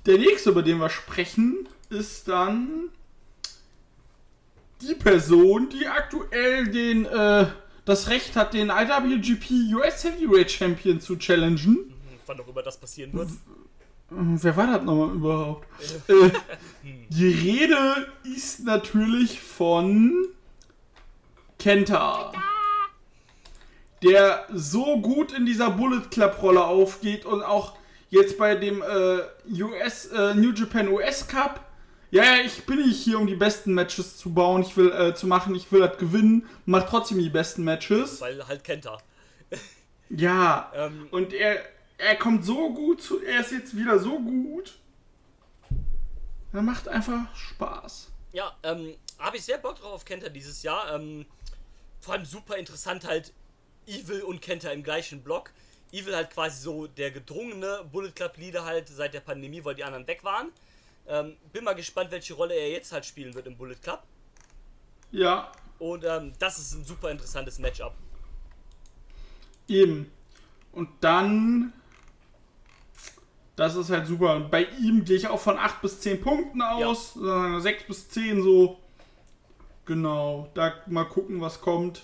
Der 0.05 0.19
nächste, 0.19 0.51
über 0.51 0.61
den 0.61 0.77
wir 0.77 0.91
sprechen, 0.91 1.67
ist 1.89 2.27
dann 2.27 2.89
die 4.81 4.93
Person, 4.93 5.69
die 5.69 5.87
aktuell 5.87 6.67
den, 6.67 7.05
äh, 7.05 7.47
das 7.85 8.09
Recht 8.09 8.35
hat, 8.35 8.53
den 8.53 8.69
IWGP 8.69 9.73
US 9.73 10.03
Heavyweight 10.03 10.51
Champion 10.51 11.01
zu 11.01 11.17
challengen. 11.17 11.57
Hm, 11.57 11.93
Wann 12.27 12.39
auch 12.39 12.47
immer 12.47 12.61
das 12.61 12.79
passieren 12.79 13.11
wird. 13.13 13.29
Wer 14.11 14.55
war 14.57 14.67
das 14.67 14.83
nochmal 14.83 15.15
überhaupt? 15.15 15.67
äh, 16.07 16.29
die 17.09 17.27
Rede 17.27 18.07
ist 18.35 18.63
natürlich 18.65 19.41
von 19.41 20.27
Kenta. 21.57 22.31
Der 24.03 24.45
so 24.53 24.99
gut 25.01 25.31
in 25.31 25.47
dieser 25.47 25.71
Bullet 25.71 26.03
Club 26.11 26.39
Rolle 26.43 26.63
aufgeht 26.63 27.25
und 27.25 27.41
auch 27.41 27.80
jetzt 28.11 28.37
bei 28.37 28.55
dem 28.55 28.83
äh, 28.83 29.61
US 29.63 30.05
äh, 30.07 30.35
New 30.35 30.53
Japan 30.53 30.87
US 30.89 31.27
Cup. 31.27 31.65
Ja, 32.11 32.23
ja, 32.23 32.43
ich 32.43 32.65
bin 32.65 32.85
nicht 32.85 33.01
hier, 33.01 33.17
um 33.17 33.25
die 33.25 33.35
besten 33.35 33.73
Matches 33.73 34.17
zu 34.17 34.33
bauen, 34.33 34.61
ich 34.63 34.75
will 34.75 34.91
äh, 34.91 35.15
zu 35.15 35.27
machen, 35.27 35.55
ich 35.55 35.71
will 35.71 35.79
das 35.79 35.97
gewinnen, 35.97 36.47
mach 36.65 36.87
trotzdem 36.87 37.19
die 37.19 37.29
besten 37.29 37.63
Matches. 37.63 38.19
Weil 38.19 38.47
halt 38.47 38.63
kennt 38.63 38.85
er. 38.85 39.01
Ja, 40.13 40.69
Ähm, 40.75 41.07
und 41.11 41.31
er, 41.31 41.61
er 41.97 42.17
kommt 42.17 42.43
so 42.43 42.73
gut 42.73 43.01
zu. 43.01 43.23
Er 43.23 43.39
ist 43.39 43.53
jetzt 43.53 43.77
wieder 43.77 43.97
so 43.97 44.19
gut. 44.19 44.77
Er 46.51 46.61
macht 46.61 46.89
einfach 46.89 47.33
Spaß. 47.33 48.11
Ja, 48.33 48.53
ähm, 48.63 48.95
habe 49.19 49.37
ich 49.37 49.43
sehr 49.45 49.57
Bock 49.57 49.79
drauf 49.79 49.93
auf 49.93 50.03
Kenta 50.03 50.27
dieses 50.27 50.63
Jahr. 50.63 50.93
Ähm, 50.95 51.25
vor 52.01 52.15
allem 52.15 52.25
super 52.25 52.57
interessant 52.57 53.05
halt 53.05 53.31
Evil 53.87 54.23
und 54.23 54.41
Kenta 54.41 54.69
im 54.71 54.83
gleichen 54.83 55.23
Block. 55.23 55.51
Evil 55.91 56.15
halt 56.15 56.31
quasi 56.31 56.61
so 56.61 56.87
der 56.87 57.11
gedrungene 57.11 57.83
Bullet 57.91 58.11
Club 58.11 58.37
Leader 58.37 58.63
halt 58.65 58.87
seit 58.87 59.13
der 59.13 59.19
Pandemie, 59.21 59.63
weil 59.63 59.75
die 59.75 59.83
anderen 59.83 60.07
weg 60.07 60.23
waren. 60.23 60.49
Ähm, 61.07 61.35
bin 61.51 61.63
mal 61.63 61.73
gespannt, 61.73 62.11
welche 62.11 62.33
Rolle 62.33 62.53
er 62.53 62.69
jetzt 62.71 62.91
halt 62.91 63.05
spielen 63.05 63.33
wird 63.33 63.47
im 63.47 63.57
Bullet 63.57 63.75
Club. 63.81 64.03
Ja, 65.11 65.51
Und 65.79 66.05
ähm, 66.05 66.33
das 66.39 66.57
ist 66.59 66.73
ein 66.73 66.85
super 66.85 67.11
interessantes 67.11 67.59
Matchup. 67.59 67.93
eben. 69.67 70.11
Und 70.71 70.89
dann. 71.01 71.73
Das 73.57 73.75
ist 73.75 73.89
halt 73.89 74.07
super. 74.07 74.35
Und 74.37 74.49
bei 74.49 74.63
ihm 74.79 75.03
gehe 75.03 75.17
ich 75.17 75.27
auch 75.27 75.39
von 75.39 75.57
8 75.57 75.81
bis 75.81 75.99
10 75.99 76.21
Punkten 76.21 76.61
aus. 76.61 77.17
Ja. 77.21 77.59
6 77.59 77.83
bis 77.87 78.09
10 78.09 78.41
so. 78.41 78.79
Genau. 79.85 80.49
Da 80.53 80.73
mal 80.87 81.03
gucken, 81.05 81.41
was 81.41 81.59
kommt. 81.61 82.03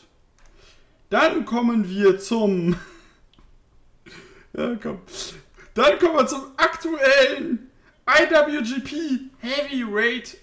Dann 1.09 1.45
kommen 1.45 1.87
wir 1.89 2.19
zum. 2.19 2.75
Ja, 4.57 4.75
komm. 4.81 5.01
Dann 5.73 5.99
kommen 5.99 6.15
wir 6.15 6.27
zum 6.27 6.51
aktuellen 6.57 7.71
IWGP 8.07 9.29
Heavyweight 9.39 10.37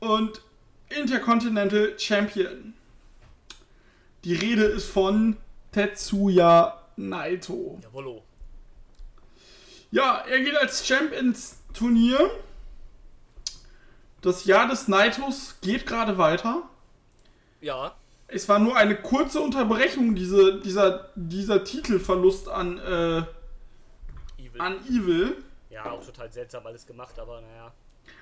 und 0.00 0.40
Intercontinental 0.88 1.98
Champion. 1.98 2.74
Die 4.24 4.34
Rede 4.34 4.64
ist 4.64 4.88
von 4.88 5.36
Tetsuya 5.72 6.80
Naito. 6.96 7.80
Jawollo. 7.82 8.22
Ja, 9.90 10.18
er 10.18 10.40
geht 10.40 10.56
als 10.56 10.86
Champ 10.86 11.12
ins 11.12 11.58
Turnier. 11.74 12.30
Das 14.20 14.44
Jahr 14.44 14.68
des 14.68 14.86
Naitos 14.86 15.56
geht 15.60 15.86
gerade 15.86 16.18
weiter. 16.18 16.68
Ja, 17.60 17.96
Es 18.32 18.48
war 18.48 18.58
nur 18.58 18.76
eine 18.76 18.96
kurze 18.96 19.40
Unterbrechung, 19.40 20.14
diese, 20.14 20.60
dieser, 20.60 21.10
dieser 21.14 21.64
Titelverlust 21.64 22.48
an, 22.48 22.78
äh, 22.78 23.18
Evil. 24.42 24.60
an 24.60 24.76
Evil. 24.88 25.36
ja, 25.70 25.90
auch 25.90 26.04
total 26.04 26.30
seltsam 26.32 26.66
alles 26.66 26.86
gemacht, 26.86 27.18
aber 27.18 27.40
naja. 27.40 27.72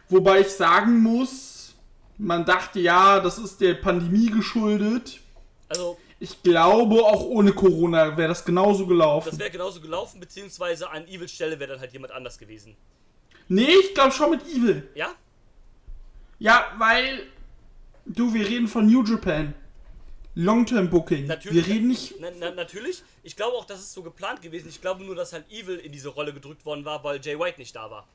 Wobei 0.09 0.41
ich 0.41 0.49
sagen 0.49 1.01
muss, 1.01 1.75
man 2.19 2.45
dachte 2.45 2.81
ja, 2.81 3.21
das 3.21 3.39
ist 3.39 3.61
der 3.61 3.75
Pandemie 3.75 4.31
geschuldet. 4.31 5.21
Also, 5.69 5.97
Ich 6.19 6.43
glaube, 6.43 6.97
auch 7.05 7.23
ohne 7.25 7.53
Corona 7.53 8.17
wäre 8.17 8.29
das 8.29 8.45
genauso 8.45 8.87
gelaufen. 8.87 9.31
das 9.31 9.39
wäre 9.39 9.51
genauso 9.51 9.81
gelaufen, 9.81 10.21
beziehungsweise 10.21 10.91
an 10.91 11.07
Evils 11.07 11.33
Stelle 11.33 11.59
wäre 11.59 11.71
dann 11.73 11.81
halt 11.81 11.93
jemand 11.93 12.13
anders 12.13 12.37
gewesen. 12.39 12.77
nee, 13.49 13.71
ich 13.81 13.95
glaube 13.95 14.13
schon 14.13 14.31
mit 14.31 14.43
Evil. 14.47 14.89
Ja? 14.95 15.13
Ja, 16.39 16.73
weil. 16.79 17.23
Du, 18.07 18.35
wir 18.35 18.47
reden 18.47 18.67
von 18.67 18.87
New 18.87 19.05
Japan. 19.05 19.55
Long-Term 20.35 20.91
Booking. 20.91 21.27
Natürlich. 21.27 21.67
Wir 21.67 21.75
reden 21.75 21.89
nicht. 21.89 22.15
Na, 22.21 22.29
na, 22.39 22.51
natürlich. 22.53 23.03
Ich 23.23 23.37
glaube 23.37 23.57
auch, 23.57 23.65
das 23.65 23.81
ist 23.81 23.93
so 23.93 24.03
geplant 24.03 24.43
gewesen. 24.43 24.69
Ich 24.69 24.81
glaube 24.81 25.05
nur, 25.05 25.15
dass 25.15 25.33
halt 25.33 25.51
Evil 25.51 25.77
in 25.77 25.93
diese 25.93 26.09
Rolle 26.09 26.33
gedrückt 26.33 26.65
worden 26.65 26.85
war, 26.85 27.03
weil 27.03 27.21
Jay 27.21 27.39
White 27.39 27.59
nicht 27.59 27.75
da 27.75 27.91
war. 27.91 28.07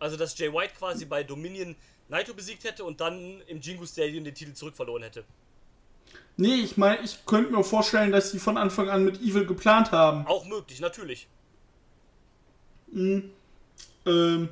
Also, 0.00 0.16
dass 0.16 0.36
Jay 0.36 0.52
White 0.52 0.74
quasi 0.78 1.04
bei 1.04 1.22
Dominion 1.22 1.76
Naito 2.08 2.34
besiegt 2.34 2.64
hätte 2.64 2.84
und 2.84 3.00
dann 3.00 3.40
im 3.46 3.60
Jingu 3.60 3.86
Stadium 3.86 4.24
den 4.24 4.34
Titel 4.34 4.52
zurückverloren 4.52 5.04
hätte. 5.04 5.24
Nee, 6.36 6.56
ich 6.56 6.76
meine, 6.76 7.02
ich 7.02 7.24
könnte 7.24 7.52
mir 7.52 7.62
vorstellen, 7.62 8.10
dass 8.10 8.32
sie 8.32 8.40
von 8.40 8.56
Anfang 8.58 8.90
an 8.90 9.04
mit 9.04 9.20
Evil 9.22 9.46
geplant 9.46 9.92
haben. 9.92 10.26
Auch 10.26 10.44
möglich, 10.44 10.80
natürlich. 10.80 11.28
Ähm, 12.92 14.48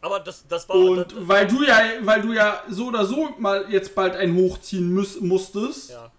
Aber 0.00 0.20
das, 0.20 0.46
das 0.48 0.68
war. 0.68 0.76
und 0.76 0.96
das, 1.12 1.28
weil 1.28 1.46
du 1.46 1.62
ja, 1.62 1.80
weil 2.02 2.20
du 2.22 2.32
ja 2.32 2.62
so 2.68 2.88
oder 2.88 3.06
so 3.06 3.30
mal 3.38 3.66
jetzt 3.70 3.94
bald 3.94 4.14
ein 4.16 4.34
hochziehen 4.34 4.88
müß, 4.88 5.20
musstest. 5.20 5.90
ja, 5.90 6.12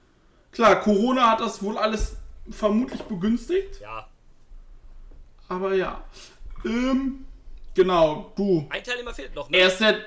Klar, 0.56 0.82
Corona 0.82 1.32
hat 1.32 1.42
das 1.42 1.62
wohl 1.62 1.78
alles 1.78 2.16
vermutlich 2.50 3.02
begünstigt. 3.02 3.82
ja. 3.82 4.08
Aber 5.48 5.76
ja. 5.76 6.04
Ähm, 6.64 7.26
genau, 7.76 8.32
du. 8.36 8.66
Ein 8.70 8.84
Teilnehmer 8.84 9.14
fehlt 9.14 9.36
noch, 9.36 9.50
ne? 9.50 9.58
Er 9.58 9.68
ist 9.68 9.80
der. 9.80 9.98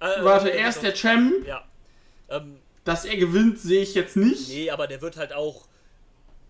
Äh, 0.00 0.24
Warte, 0.24 0.50
äh, 0.50 0.58
er 0.60 0.68
ist 0.70 0.82
der 0.82 0.94
Champ. 0.94 1.46
Ja. 1.46 1.62
Ähm, 2.30 2.56
Dass 2.84 3.04
er 3.04 3.16
gewinnt, 3.16 3.58
sehe 3.58 3.82
ich 3.82 3.94
jetzt 3.94 4.16
nicht. 4.16 4.48
nee, 4.48 4.70
aber 4.70 4.86
der 4.86 5.02
wird 5.02 5.16
halt 5.16 5.32
auch 5.34 5.66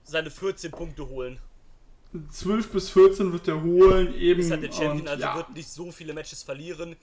seine 0.05 0.31
14 0.31 0.71
Punkte 0.71 1.09
holen. 1.09 1.41
12 2.31 2.71
bis 2.71 2.91
14 2.91 3.33
wird 3.33 3.49
er 3.49 3.63
holen, 3.63 4.15
eben. 4.15 4.41
Ist 4.41 4.51
halt 4.51 4.63
der 4.63 4.71
Champion, 4.71 5.01
und, 5.01 5.09
also 5.09 5.23
ja. 5.23 5.37
wird 5.37 5.55
nicht 5.55 5.69
so 5.69 5.91
viele 5.91 6.13
Matches 6.13 6.43
verlieren. 6.43 6.95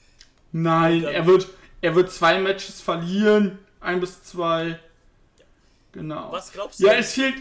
Nein, 0.52 1.04
Und, 1.04 1.10
ähm, 1.10 1.16
er 1.16 1.26
wird, 1.26 1.48
er 1.82 1.96
wird 1.96 2.12
zwei 2.12 2.40
Matches 2.40 2.80
verlieren. 2.82 3.60
Ein 3.80 4.00
bis 4.00 4.24
zwei. 4.24 4.80
Genau. 5.92 6.32
Was 6.32 6.52
glaubst 6.52 6.80
du? 6.80 6.86
Ja, 6.86 6.92
denn, 6.92 7.00
es 7.02 7.14
fehlt. 7.14 7.36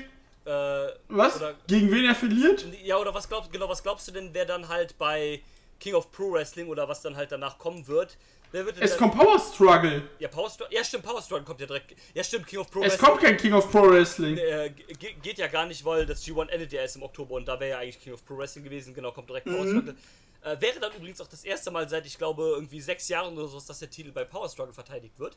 äh, 0.44 0.88
Was? 1.08 1.36
Oder- 1.36 1.54
Gegen 1.66 1.90
wen 1.90 2.04
er 2.04 2.14
verliert? 2.14 2.64
Ja, 2.82 2.96
oder 2.98 3.12
was 3.14 3.28
glaubst 3.28 3.52
genau, 3.52 3.68
was 3.68 3.82
glaubst 3.82 4.08
du 4.08 4.12
denn, 4.12 4.30
wer 4.32 4.46
dann 4.46 4.68
halt 4.68 4.96
bei 4.98 5.42
King 5.80 5.94
of 5.94 6.10
Pro 6.10 6.32
Wrestling 6.32 6.68
oder 6.68 6.88
was 6.88 7.02
dann 7.02 7.16
halt 7.16 7.30
danach 7.32 7.58
kommen 7.58 7.86
wird? 7.86 8.16
Wer 8.50 8.64
wird 8.64 8.76
denn 8.76 8.82
Es 8.84 8.96
kommt 8.96 9.14
Power 9.14 9.38
Struggle. 9.38 10.08
ja, 10.18 10.28
Power 10.28 10.48
Struggle. 10.48 10.74
Ja, 10.74 10.82
stimmt, 10.82 11.04
Power 11.04 11.20
Struggle 11.20 11.44
kommt 11.44 11.60
ja 11.60 11.66
direkt. 11.66 11.94
Ja, 12.14 12.24
stimmt, 12.24 12.46
King 12.46 12.60
of 12.60 12.70
Pro 12.70 12.80
Es 12.82 12.92
Wrestling. 12.92 13.06
kommt 13.10 13.20
kein 13.20 13.36
King 13.36 13.52
of 13.52 13.70
Pro 13.70 13.82
Wrestling. 13.90 14.38
äh, 14.38 14.70
ge- 14.70 15.14
geht 15.22 15.36
ja 15.36 15.48
gar 15.48 15.66
nicht, 15.66 15.84
weil 15.84 16.06
das 16.06 16.24
G1 16.24 16.48
endet 16.48 16.72
ja 16.72 16.80
erst 16.80 16.96
im 16.96 17.02
Oktober 17.02 17.34
und 17.34 17.46
da 17.46 17.60
wäre 17.60 17.72
ja 17.72 17.78
eigentlich 17.80 18.00
King 18.00 18.14
of 18.14 18.24
Pro 18.24 18.38
Wrestling 18.38 18.64
gewesen. 18.64 18.94
Genau, 18.94 19.12
kommt 19.12 19.28
direkt 19.28 19.46
Power 19.46 19.66
Struggle. 19.66 19.94
Äh, 20.42 20.58
wäre 20.60 20.80
dann 20.80 20.92
übrigens 20.96 21.20
auch 21.20 21.26
das 21.26 21.44
erste 21.44 21.70
Mal 21.70 21.86
seit, 21.90 22.06
ich 22.06 22.16
glaube, 22.16 22.42
irgendwie 22.54 22.80
sechs 22.80 23.06
Jahren 23.08 23.36
oder 23.36 23.48
so, 23.48 23.60
dass 23.60 23.80
der 23.80 23.90
Titel 23.90 24.12
bei 24.12 24.24
Power 24.24 24.48
Struggle 24.48 24.72
verteidigt 24.72 25.18
wird. 25.18 25.36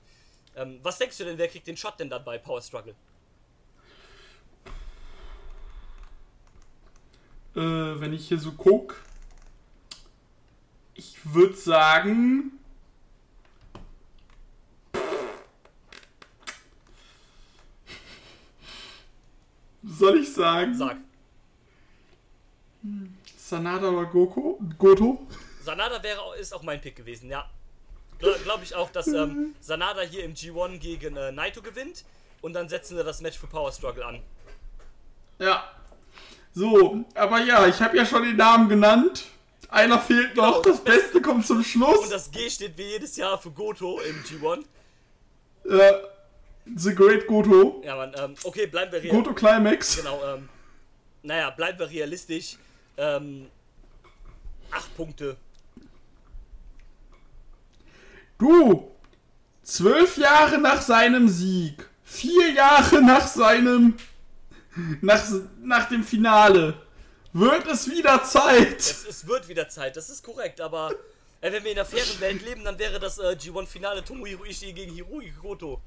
Ähm, 0.55 0.79
was 0.83 0.97
denkst 0.97 1.17
du 1.17 1.25
denn, 1.25 1.37
wer 1.37 1.47
kriegt 1.47 1.67
den 1.67 1.77
Shot 1.77 1.99
denn 1.99 2.09
dann 2.09 2.23
bei 2.23 2.37
Power 2.37 2.61
Struggle? 2.61 2.95
Äh, 7.55 7.59
wenn 7.59 8.13
ich 8.13 8.27
hier 8.27 8.39
so 8.39 8.51
guck. 8.51 9.01
Ich 10.93 11.17
würde 11.33 11.55
sagen. 11.55 12.53
Soll 19.83 20.19
ich 20.19 20.33
sagen? 20.33 20.77
Sag. 20.77 20.97
Sanada 23.37 23.89
oder 23.89 24.05
Goko? 24.05 24.59
Goto? 24.77 25.27
Sanada 25.61 26.01
wäre, 26.01 26.37
ist 26.39 26.53
auch 26.53 26.63
mein 26.63 26.81
Pick 26.81 26.95
gewesen, 26.95 27.29
ja. 27.29 27.49
Glaube 28.21 28.39
glaub 28.43 28.63
ich 28.63 28.75
auch, 28.75 28.89
dass 28.89 29.07
ähm, 29.07 29.55
Sanada 29.59 30.01
hier 30.01 30.23
im 30.23 30.33
G1 30.33 30.77
gegen 30.79 31.17
äh, 31.17 31.31
Naito 31.31 31.61
gewinnt 31.61 32.05
und 32.41 32.53
dann 32.53 32.69
setzen 32.69 32.95
wir 32.95 33.03
das 33.03 33.21
Match 33.21 33.37
für 33.37 33.47
Power 33.47 33.71
Struggle 33.71 34.05
an. 34.05 34.21
Ja. 35.39 35.71
So, 36.53 37.03
aber 37.15 37.39
ja, 37.39 37.65
ich 37.67 37.79
habe 37.81 37.97
ja 37.97 38.05
schon 38.05 38.23
den 38.23 38.35
Namen 38.35 38.69
genannt. 38.69 39.25
Einer 39.69 39.99
fehlt 39.99 40.35
noch. 40.35 40.61
Genau. 40.61 40.75
Das 40.75 40.83
Beste 40.83 41.21
kommt 41.21 41.47
zum 41.47 41.63
Schluss. 41.63 41.99
Und 41.99 42.11
das 42.11 42.29
G 42.29 42.49
steht 42.49 42.77
wie 42.77 42.83
jedes 42.83 43.15
Jahr 43.15 43.37
für 43.37 43.51
Goto 43.51 43.99
im 44.01 44.23
G1. 44.23 44.65
Äh, 45.63 45.93
The 46.75 46.93
Great 46.93 47.25
Goto. 47.25 47.81
Ja, 47.83 47.95
man, 47.95 48.13
ähm, 48.17 48.35
okay, 48.43 48.67
bleiben 48.67 48.91
wir 48.91 49.01
realistisch. 49.01 49.23
Goto 49.23 49.33
Climax. 49.33 49.97
Genau, 49.97 50.21
ähm, 50.25 50.49
naja, 51.23 51.49
bleiben 51.51 51.79
wir 51.79 51.89
realistisch. 51.89 52.57
Ähm, 52.97 53.47
Acht 54.71 54.95
Punkte. 54.95 55.37
Du, 58.41 58.89
zwölf 59.61 60.17
Jahre 60.17 60.57
nach 60.57 60.81
seinem 60.81 61.29
Sieg, 61.29 61.87
vier 62.03 62.51
Jahre 62.53 62.99
nach 63.03 63.27
seinem, 63.27 63.93
nach, 65.01 65.23
nach 65.61 65.87
dem 65.89 66.03
Finale, 66.03 66.73
wird 67.33 67.67
es 67.67 67.87
wieder 67.87 68.23
Zeit. 68.23 68.79
Es, 68.79 69.05
es 69.07 69.27
wird 69.27 69.47
wieder 69.47 69.69
Zeit, 69.69 69.95
das 69.95 70.09
ist 70.09 70.23
korrekt, 70.23 70.59
aber 70.59 70.89
äh, 71.39 71.51
wenn 71.51 71.63
wir 71.63 71.69
in 71.69 71.75
der 71.75 71.85
fairen 71.85 72.19
Welt 72.19 72.43
leben, 72.43 72.63
dann 72.63 72.79
wäre 72.79 72.99
das 72.99 73.19
äh, 73.19 73.35
G1-Finale 73.39 74.03
Tomohiro 74.03 74.43
Ishii 74.45 74.73
gegen 74.73 74.91
Hiroki 74.95 75.31
Goto. 75.39 75.79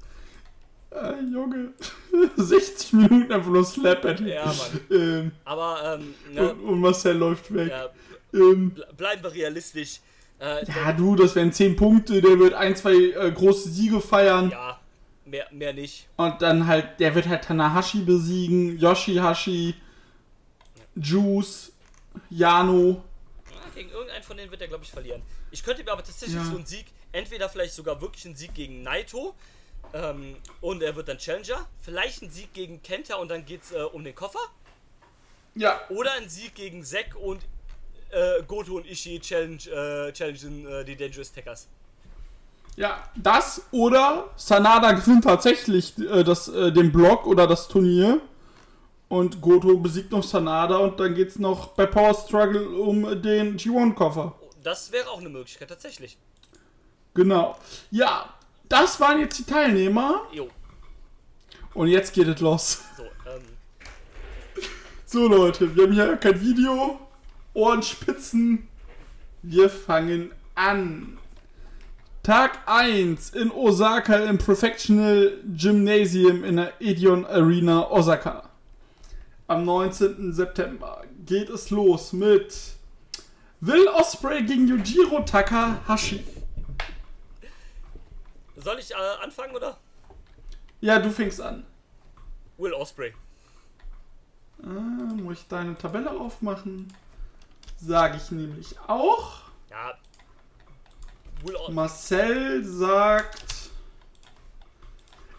Äh, 0.91 1.19
Junge, 1.29 1.73
60 2.37 2.93
Minuten 2.93 3.33
einfach 3.33 3.49
nur 3.51 3.65
Slap. 3.65 4.17
Ja, 4.21 4.45
Mann. 4.45 4.79
Ähm, 4.91 5.31
Aber, 5.43 5.99
ähm, 5.99 6.15
ne, 6.33 6.53
und, 6.53 6.59
und 6.61 6.79
Marcel 6.79 7.17
läuft 7.17 7.53
weg. 7.53 7.69
ja, 7.69 7.89
Ähm, 8.33 8.71
ble- 8.73 8.93
bleiben 8.93 9.23
wir 9.23 9.33
realistisch. 9.33 9.99
Äh, 10.45 10.65
ja, 10.67 10.93
du, 10.93 11.15
das 11.15 11.35
wären 11.35 11.51
10 11.51 11.75
Punkte, 11.75 12.21
der 12.21 12.37
wird 12.37 12.53
ein, 12.53 12.75
zwei 12.75 12.93
äh, 12.93 13.31
große 13.31 13.69
Siege 13.69 13.99
feiern. 13.99 14.51
ja, 14.51 14.79
mehr, 15.25 15.47
mehr 15.51 15.73
nicht. 15.73 16.07
Und 16.17 16.41
dann 16.41 16.67
halt, 16.67 16.99
der 16.99 17.15
wird 17.15 17.27
halt 17.27 17.43
Tanahashi 17.45 18.01
besiegen, 18.01 18.77
Yoshihashi, 18.77 19.73
Juice, 20.95 21.71
Yano. 22.29 23.03
Ja, 23.51 23.57
Gegen 23.73 23.89
irgendeinen 23.89 24.23
von 24.23 24.37
denen 24.37 24.51
wird 24.51 24.61
er, 24.61 24.67
glaube 24.67 24.83
ich, 24.83 24.91
verlieren. 24.91 25.21
Ich 25.51 25.63
könnte 25.63 25.83
mir 25.83 25.91
aber 25.91 26.03
tatsächlich 26.03 26.35
Ja. 26.37 26.45
so 26.45 26.55
einen 26.55 26.65
Sieg, 26.65 26.85
entweder 27.11 27.49
vielleicht 27.49 27.73
sogar 27.73 27.99
wirklich 28.01 28.25
einen 28.25 28.35
Sieg 28.35 28.53
gegen 28.53 28.83
Naito 28.83 29.33
ähm, 29.93 30.35
und 30.61 30.83
er 30.83 30.95
wird 30.95 31.07
dann 31.07 31.17
Challenger, 31.17 31.67
vielleicht 31.81 32.21
einen 32.21 32.31
Sieg 32.31 32.53
gegen 32.53 32.81
Kenta 32.83 33.15
und 33.15 33.29
dann 33.29 33.45
geht's 33.45 33.71
äh, 33.71 33.77
um 33.83 34.03
den 34.03 34.15
Koffer, 34.15 34.39
Ja, 35.55 35.79
oder 35.89 36.13
einen 36.13 36.29
Sieg 36.29 36.55
gegen 36.55 36.83
Zack 36.83 37.15
und 37.15 37.41
äh, 38.15 38.43
Goto 38.47 38.75
und 38.77 38.85
Ishii 38.89 39.19
challenge, 39.19 39.69
äh, 39.69 40.11
challengen 40.13 40.65
äh, 40.67 40.83
die 40.85 40.95
Dangerous 40.95 41.31
Tackers. 41.31 41.67
ja, 42.77 43.03
das 43.15 43.61
oder 43.71 44.29
Sanada 44.35 44.91
gewinnt 44.93 45.23
tatsächlich 45.23 45.97
äh, 45.99 46.23
das, 46.23 46.47
äh, 46.47 46.71
den 46.71 46.91
Block 46.91 47.25
oder 47.27 47.47
das 47.47 47.67
Turnier. 47.67 48.21
Und 49.07 49.39
Goto 49.39 49.77
besiegt 49.77 50.11
noch 50.11 50.23
Sanada 50.23 50.77
und 50.77 50.99
dann 50.99 51.13
geht's 51.13 51.37
noch 51.37 51.67
bei 51.69 51.85
Power 51.85 52.13
Struggle 52.15 52.67
um 52.69 53.21
den 53.21 53.55
G1-Koffer. 53.57 54.33
Das 54.63 54.91
wäre 54.91 55.09
auch 55.09 55.19
eine 55.19 55.29
Möglichkeit, 55.29 55.69
tatsächlich. 55.69 56.17
Genau. 57.13 57.55
Ja, 57.91 58.33
das 58.67 58.99
waren 58.99 59.19
jetzt 59.19 59.37
die 59.37 59.43
Teilnehmer. 59.43 60.23
Jo, 60.31 60.49
Und 61.75 61.87
jetzt 61.87 62.13
geht 62.13 62.27
es 62.27 62.41
los. 62.41 62.81
so, 62.97 63.03
ähm, 63.03 63.43
So 65.05 65.27
Leute, 65.27 65.73
wir 65.75 65.83
haben 65.83 65.93
hier 65.93 66.17
kein 66.17 66.41
Video. 66.41 66.99
Ohrenspitzen. 67.55 68.67
Wir 69.41 69.69
fangen 69.69 70.31
an. 70.53 71.17
Tag 72.21 72.59
1 72.65 73.29
in 73.31 73.51
Osaka 73.51 74.17
im 74.17 74.37
Professional 74.37 75.39
Gymnasium 75.45 76.43
in 76.43 76.57
der 76.57 76.73
Edion 76.81 77.25
Arena 77.25 77.89
Osaka. 77.89 78.49
Am 79.47 79.63
19. 79.63 80.33
September 80.33 81.03
geht 81.25 81.49
es 81.49 81.69
los 81.69 82.13
mit 82.13 82.55
Will 83.61 83.87
Osprey 83.87 84.43
gegen 84.43 84.67
Yujiro 84.67 85.21
Takahashi. 85.21 86.23
soll 88.57 88.79
ich 88.79 88.91
äh, 88.91 89.23
anfangen 89.23 89.55
oder? 89.55 89.77
Ja, 90.81 90.99
du 90.99 91.09
fängst 91.11 91.39
an. 91.39 91.65
Will 92.57 92.73
Osprey. 92.73 93.13
Ah, 94.63 95.13
muss 95.15 95.39
ich 95.39 95.47
deine 95.47 95.77
Tabelle 95.77 96.09
aufmachen? 96.11 96.91
Sage 97.77 98.17
ich 98.17 98.31
nämlich 98.31 98.79
auch. 98.87 99.41
Ja. 99.69 99.93
Marcel 101.69 102.63
sagt. 102.63 103.69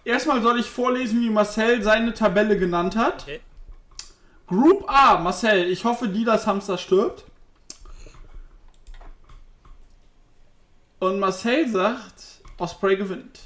Erstmal 0.05 0.41
soll 0.41 0.61
ich 0.61 0.66
vorlesen, 0.66 1.20
wie 1.20 1.30
Marcel 1.30 1.82
seine 1.82 2.14
Tabelle 2.14 2.57
genannt 2.59 2.95
hat. 2.95 3.22
Okay. 3.22 3.41
Group 4.47 4.89
A, 4.89 5.18
Marcel, 5.18 5.68
ich 5.68 5.84
hoffe, 5.84 6.09
die 6.09 6.24
das 6.24 6.47
Hamster 6.47 6.78
stirbt. 6.78 7.24
Und 11.01 11.18
Marcel 11.18 11.68
sagt, 11.68 12.43
Osprey 12.59 12.97
gewinnt. 12.97 13.41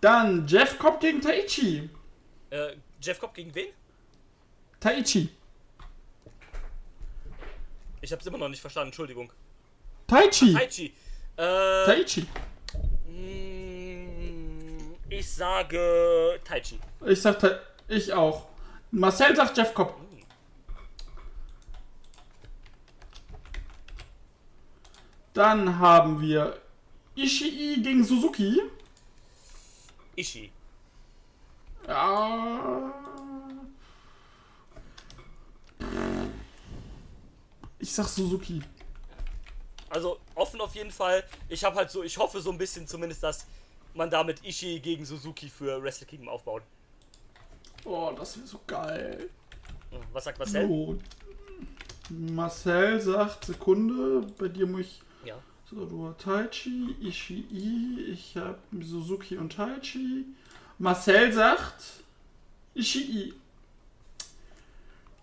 Dann 0.00 0.46
Jeff 0.48 0.78
Cobb 0.78 1.00
gegen 1.00 1.20
Taichi. 1.20 1.88
Äh, 2.50 2.72
Jeff 3.00 3.20
Cobb 3.20 3.34
gegen 3.34 3.54
wen? 3.54 3.68
Taichi. 4.80 5.28
Ich 8.02 8.12
hab's 8.12 8.26
immer 8.26 8.36
noch 8.38 8.48
nicht 8.50 8.60
verstanden, 8.60 8.88
Entschuldigung. 8.88 9.32
Taichi. 10.06 10.52
Taichi. 10.52 10.92
Äh, 11.36 11.86
Taichi. 11.86 12.26
mh, 13.08 14.96
ich 15.08 15.30
sage 15.30 16.38
Taichi. 16.44 16.78
Ich 17.06 17.22
sag, 17.22 17.38
Ta- 17.38 17.60
ich 17.88 18.12
auch. 18.12 18.46
Marcel 18.90 19.34
sagt 19.34 19.56
Jeff 19.56 19.72
Cobb. 19.72 19.94
Dann 25.34 25.78
haben 25.78 26.20
wir 26.20 26.58
Ishii 27.14 27.82
gegen 27.82 28.04
Suzuki. 28.04 28.60
Ishii. 30.16 30.52
Ja. 31.88 32.92
Ich 37.82 37.92
sag 37.92 38.06
Suzuki. 38.06 38.62
Also 39.90 40.20
offen 40.36 40.60
auf 40.60 40.72
jeden 40.76 40.92
Fall. 40.92 41.24
Ich 41.48 41.64
habe 41.64 41.74
halt 41.74 41.90
so, 41.90 42.04
ich 42.04 42.16
hoffe 42.16 42.40
so 42.40 42.52
ein 42.52 42.56
bisschen 42.56 42.86
zumindest, 42.86 43.24
dass 43.24 43.44
man 43.92 44.08
damit 44.08 44.44
Ishii 44.44 44.78
gegen 44.78 45.04
Suzuki 45.04 45.48
für 45.48 45.82
Wrestle 45.82 46.06
Kingdom 46.06 46.28
aufbaut. 46.28 46.62
Oh, 47.84 48.12
das 48.16 48.36
wäre 48.36 48.46
so 48.46 48.60
geil. 48.68 49.28
Was 50.12 50.24
sagt 50.24 50.38
Marcel? 50.38 50.68
So. 50.68 50.98
Marcel 52.08 53.00
sagt, 53.00 53.46
Sekunde, 53.46 54.28
bei 54.38 54.46
dir 54.46 54.66
muss 54.66 54.82
ich. 54.82 55.02
Ja. 55.24 55.34
So, 55.68 55.84
du 55.84 56.06
hast 56.06 56.20
Taichi, 56.20 56.94
Ishii, 57.00 58.12
ich 58.12 58.36
hab 58.36 58.60
Suzuki 58.80 59.36
und 59.36 59.54
Taichi. 59.54 60.24
Marcel 60.78 61.32
sagt 61.32 61.82
Ishii. 62.74 63.34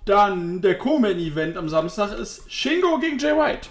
Dann 0.09 0.59
der 0.59 0.75
Co-Main-Event 0.75 1.55
am 1.55 1.69
Samstag 1.69 2.13
ist 2.13 2.51
Shingo 2.51 2.97
gegen 2.97 3.19
Jay 3.19 3.31
White. 3.37 3.69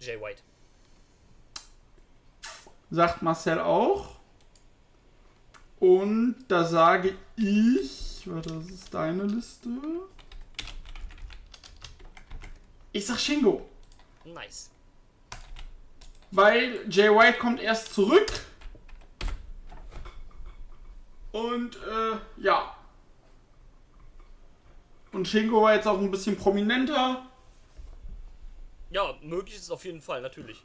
Jay 0.00 0.20
White. 0.20 0.42
Sagt 2.90 3.22
Marcel 3.22 3.60
auch. 3.60 4.16
Und 5.78 6.44
da 6.48 6.64
sage 6.64 7.14
ich, 7.36 8.24
warte, 8.24 8.52
das 8.52 8.66
ist 8.66 8.92
deine 8.92 9.22
Liste. 9.22 9.68
Ich 12.90 13.06
sag 13.06 13.20
Shingo. 13.20 13.64
Nice. 14.24 14.70
Weil 16.32 16.84
Jay 16.90 17.10
White 17.10 17.38
kommt 17.38 17.60
erst 17.60 17.94
zurück. 17.94 18.26
Und 21.30 21.76
äh, 21.76 22.42
ja. 22.42 22.74
Und 25.12 25.28
Shingo 25.28 25.62
war 25.62 25.74
jetzt 25.74 25.86
auch 25.86 25.98
ein 25.98 26.10
bisschen 26.10 26.36
prominenter. 26.36 27.26
Ja, 28.90 29.14
möglich 29.22 29.56
ist 29.56 29.64
es 29.64 29.70
auf 29.70 29.84
jeden 29.84 30.00
Fall, 30.00 30.20
natürlich. 30.20 30.64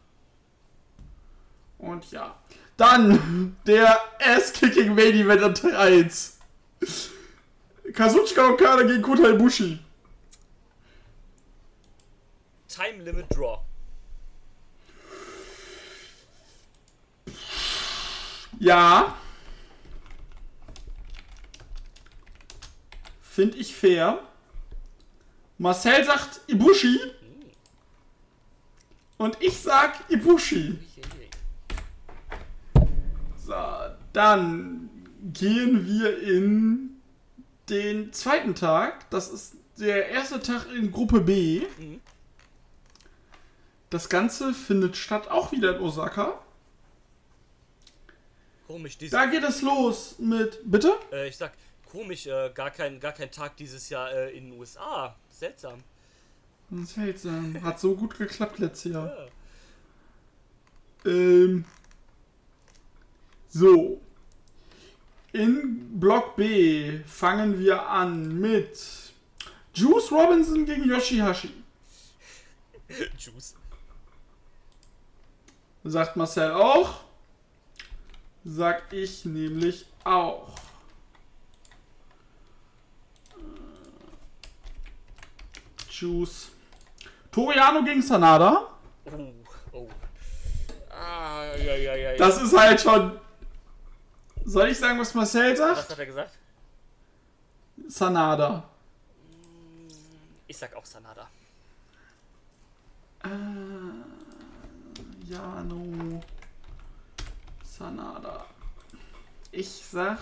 Und 1.78 2.10
ja. 2.12 2.36
Dann 2.78 3.58
der 3.66 4.00
Ass-Kicking 4.20 4.96
Main 4.96 5.14
Event 5.14 5.44
an 5.44 5.56
Tag 5.56 5.74
1. 5.74 6.40
Kazuchika 7.94 8.50
Okada 8.50 8.84
gegen 8.84 9.02
Kota 9.02 9.30
Ibushi. 9.30 9.80
Time 12.68 13.04
Limit 13.04 13.26
Draw. 13.36 13.60
Ja. 18.60 19.16
Finde 23.22 23.58
ich 23.58 23.76
fair. 23.76 24.27
Marcel 25.58 26.04
sagt 26.06 26.42
Ibushi. 26.48 27.00
Und 29.18 29.38
ich 29.42 29.58
sag 29.58 30.10
Ibushi. 30.10 30.78
So, 33.38 33.56
dann 34.14 34.90
gehen 35.34 35.88
wir 35.88 36.22
in 36.22 37.02
den 37.70 38.14
zweiten 38.14 38.54
Tag. 38.54 39.10
Das 39.10 39.30
ist 39.30 39.56
der 39.78 40.10
erste 40.10 40.40
Tag 40.42 40.68
in 40.76 40.92
Gruppe 40.92 41.22
B. 41.22 41.64
Das 43.90 44.10
Ganze 44.10 44.54
findet 44.54 44.98
statt 44.98 45.30
auch 45.30 45.52
wieder 45.52 45.78
in 45.78 45.82
Osaka. 45.82 46.40
Komisch, 48.68 48.98
Da 49.10 49.26
geht 49.28 49.44
es 49.44 49.62
los 49.62 50.20
mit. 50.20 50.60
Bitte? 50.66 50.94
äh, 51.14 51.30
ich 51.30 51.38
sag, 51.38 51.54
komisch, 51.90 52.28
äh, 52.28 52.52
gar 52.54 52.70
kein, 52.70 53.00
gar 53.00 53.14
kein 53.14 53.32
Tag 53.32 53.56
dieses 53.56 53.88
Jahr 53.88 54.12
äh, 54.12 54.38
in 54.38 54.52
den 54.52 54.60
USA. 54.60 55.16
Seltsam. 55.38 55.84
Seltsam. 56.72 57.62
Hat 57.62 57.80
so 57.80 57.96
gut 57.96 58.18
geklappt 58.18 58.58
letztes 58.58 58.92
Jahr. 58.92 59.16
Ja. 61.06 61.12
Ähm, 61.12 61.66
so. 63.48 64.02
In 65.34 66.00
Block 66.00 66.36
B 66.38 67.02
fangen 67.06 67.60
wir 67.60 67.88
an 67.88 68.40
mit 68.40 68.80
Juice 69.76 70.12
Robinson 70.12 70.66
gegen 70.66 70.90
Yoshihashi. 70.90 71.54
Juice. 73.20 73.54
Sagt 75.84 76.16
Marcel 76.16 76.52
auch. 76.52 77.02
Sag 78.44 78.92
ich 78.92 79.24
nämlich 79.26 79.86
auch. 80.04 80.67
Juice. 86.00 86.52
Toriano 87.32 87.84
gegen 87.84 88.02
Sanada. 88.02 88.68
Oh, 89.06 89.34
oh. 89.72 89.90
Ah, 90.92 91.44
ja, 91.58 91.76
ja, 91.76 91.96
ja. 91.96 92.12
ja. 92.12 92.18
Das 92.18 92.42
ist 92.42 92.56
halt 92.58 92.80
schon. 92.80 93.20
Soll 94.46 94.70
ich 94.70 94.78
sagen, 94.78 95.00
was 95.00 95.14
Marcel 95.14 95.52
Was 95.52 95.58
sagt? 95.58 95.90
hat 95.90 96.00
er 96.00 96.06
gesagt? 96.06 96.38
Sanada. 97.88 98.64
Ich 100.48 100.58
sag 100.58 100.76
auch 100.76 100.86
Sanada. 100.86 101.28
Jano. 105.26 106.22
Sanada. 107.64 108.46
Ich 109.52 109.70
sag. 109.70 110.20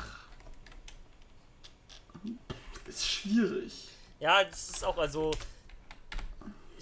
Ist 2.87 3.05
schwierig. 3.05 3.89
Ja, 4.19 4.43
das 4.43 4.69
ist 4.69 4.83
auch, 4.83 4.97
also. 4.97 5.31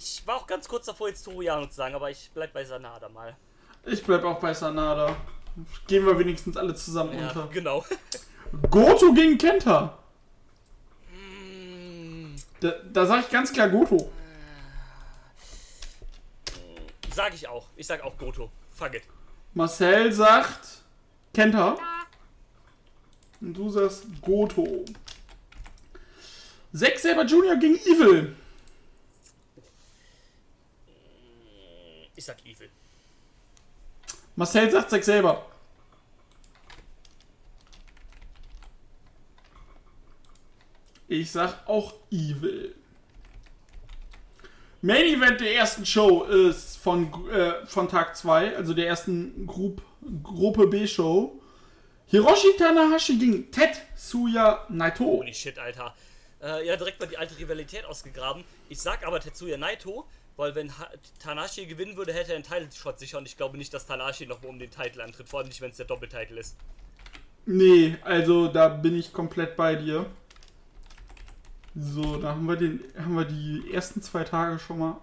Ich 0.06 0.26
war 0.26 0.36
auch 0.36 0.46
ganz 0.46 0.68
kurz 0.68 0.84
davor, 0.84 1.08
jetzt 1.08 1.22
Toriano 1.24 1.66
zu 1.66 1.76
sagen, 1.76 1.94
aber 1.94 2.10
ich 2.10 2.30
bleib 2.34 2.52
bei 2.52 2.62
Sanada 2.62 3.08
mal. 3.08 3.34
Ich 3.86 4.02
bleib 4.04 4.22
auch 4.24 4.38
bei 4.38 4.52
Sanada. 4.52 5.16
Gehen 5.86 6.04
wir 6.04 6.18
wenigstens 6.18 6.58
alle 6.58 6.74
zusammen 6.74 7.18
Ja, 7.18 7.28
unter. 7.28 7.46
genau. 7.48 7.82
Goto 8.70 9.14
gegen 9.14 9.38
Kenta. 9.38 9.96
Mm, 11.10 12.34
Da, 12.60 12.72
da 12.92 13.06
sag 13.06 13.24
ich 13.24 13.30
ganz 13.30 13.50
klar 13.50 13.70
Goto. 13.70 14.10
sag 17.14 17.32
ich 17.32 17.48
auch. 17.48 17.68
Ich 17.76 17.86
sag 17.86 18.02
auch 18.02 18.18
Goto. 18.18 18.50
Fuck 18.74 18.94
it. 18.96 19.02
Marcel 19.54 20.12
sagt 20.12 20.82
Kenta. 21.32 21.78
Und 23.40 23.54
du 23.56 23.70
sagst 23.70 24.04
Goto. 24.20 24.84
Zack 26.74 26.98
Saber 26.98 27.24
Jr. 27.24 27.56
gegen 27.56 27.76
Evil. 27.76 28.36
Ich 32.16 32.24
sag 32.24 32.44
Evil. 32.44 32.70
Marcel 34.36 34.70
sagt 34.70 34.90
Zack 34.90 35.04
Saber. 35.04 35.46
Ich 41.08 41.30
sag 41.30 41.66
auch 41.68 41.94
Evil. 42.10 42.74
Main 44.80 45.04
Event 45.04 45.40
der 45.40 45.54
ersten 45.54 45.86
Show 45.86 46.24
ist 46.24 46.76
von, 46.76 47.30
äh, 47.30 47.64
von 47.66 47.88
Tag 47.88 48.16
2, 48.16 48.56
also 48.56 48.74
der 48.74 48.86
ersten 48.86 49.46
Group, 49.46 49.80
Gruppe 50.22 50.66
B 50.66 50.86
Show. 50.86 51.40
Hiroshi 52.06 52.54
Tanahashi 52.58 53.16
gegen 53.16 53.50
Tetsuya 53.50 54.66
Naito. 54.68 55.04
Holy 55.04 55.32
shit, 55.32 55.58
Alter. 55.58 55.94
Äh, 56.42 56.66
ja, 56.66 56.76
direkt 56.76 57.00
mal 57.00 57.06
die 57.06 57.16
alte 57.16 57.38
Rivalität 57.38 57.86
ausgegraben. 57.86 58.44
Ich 58.68 58.78
sag 58.80 59.06
aber 59.06 59.20
Tetsuya 59.20 59.56
Naito, 59.56 60.06
weil 60.36 60.54
wenn 60.54 60.76
ha 60.78 60.88
Tanahashi 61.18 61.66
gewinnen 61.66 61.96
würde, 61.96 62.12
hätte 62.12 62.32
er 62.32 62.36
einen 62.36 62.44
Title-Shot 62.44 62.98
sicher 62.98 63.18
und 63.18 63.26
ich 63.26 63.36
glaube 63.36 63.56
nicht, 63.58 63.72
dass 63.72 63.86
Tanahashi 63.86 64.26
nochmal 64.26 64.50
um 64.50 64.58
den 64.58 64.70
Titel 64.70 65.00
antritt, 65.00 65.28
vor 65.28 65.40
allem 65.40 65.48
nicht, 65.48 65.60
wenn 65.60 65.70
es 65.70 65.76
der 65.76 65.86
Doppeltitel 65.86 66.38
ist. 66.38 66.56
Nee, 67.46 67.96
also 68.02 68.48
da 68.48 68.68
bin 68.68 68.98
ich 68.98 69.12
komplett 69.12 69.56
bei 69.56 69.74
dir. 69.76 70.06
So, 71.76 72.18
da 72.18 72.28
haben 72.28 72.46
wir, 72.46 72.54
den, 72.54 72.84
haben 72.96 73.16
wir 73.16 73.24
die 73.24 73.72
ersten 73.72 74.00
zwei 74.00 74.22
Tage 74.22 74.60
schon 74.60 74.78
mal 74.78 75.00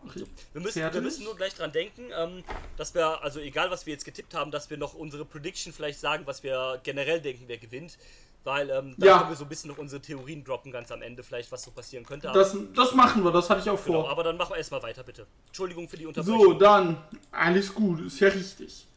Wir 0.54 0.62
müssen, 0.62 0.82
wir 0.82 1.02
müssen 1.02 1.26
nur 1.26 1.36
gleich 1.36 1.54
dran 1.54 1.74
denken, 1.74 2.04
ähm, 2.18 2.46
dass 2.78 2.96
wir, 2.96 3.22
also 3.22 3.42
egal 3.42 3.70
was 3.72 3.86
wir 3.86 3.92
jetzt 3.92 4.06
getippt 4.06 4.34
haben, 4.34 4.52
dass 4.52 4.70
wir 4.70 4.78
noch 4.78 4.94
unsere 4.94 5.26
Prediction 5.26 5.74
vielleicht 5.74 6.00
sagen, 6.00 6.26
was 6.28 6.44
wir 6.44 6.80
generell 6.84 7.20
denken, 7.20 7.44
wer 7.48 7.58
gewinnt. 7.58 7.98
Weil 8.44 8.70
ähm, 8.72 8.96
da 8.98 9.06
Ja. 9.06 9.18
können 9.20 9.30
wir 9.30 9.36
so 9.36 9.44
ein 9.46 9.50
bisschen 9.50 9.70
noch 9.70 9.78
unsere 9.78 10.02
Theorien 10.02 10.44
droppen, 10.44 10.72
ganz 10.72 10.92
am 10.92 11.02
Ende, 11.04 11.22
vielleicht 11.22 11.52
was 11.52 11.62
so 11.62 11.70
passieren 11.72 12.04
könnte. 12.06 12.32
Das, 12.34 12.58
das 12.76 12.94
machen 12.96 13.24
wir, 13.24 13.32
das 13.32 13.50
hatte 13.52 13.62
ich 13.62 13.70
auch 13.70 13.84
genau, 13.86 14.02
vor. 14.02 14.10
aber 14.12 14.24
dann 14.24 14.36
machen 14.38 14.54
wir 14.54 14.58
erstmal 14.58 14.82
weiter, 14.82 15.04
bitte. 15.04 15.28
Entschuldigung 15.48 15.88
für 15.88 15.98
die 15.98 16.08
Unterbrechung. 16.08 16.42
So, 16.44 16.54
dann, 16.54 16.98
alles 17.32 17.74
gut, 17.74 18.02
ist 18.02 18.20
ja 18.20 18.30
richtig. 18.30 18.88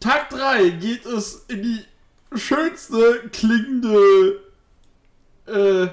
Tag 0.00 0.30
3 0.30 0.70
geht 0.70 1.04
es 1.04 1.44
in 1.48 1.62
die 1.62 1.84
schönste 2.34 3.28
klingende 3.30 4.40
äh, 5.46 5.88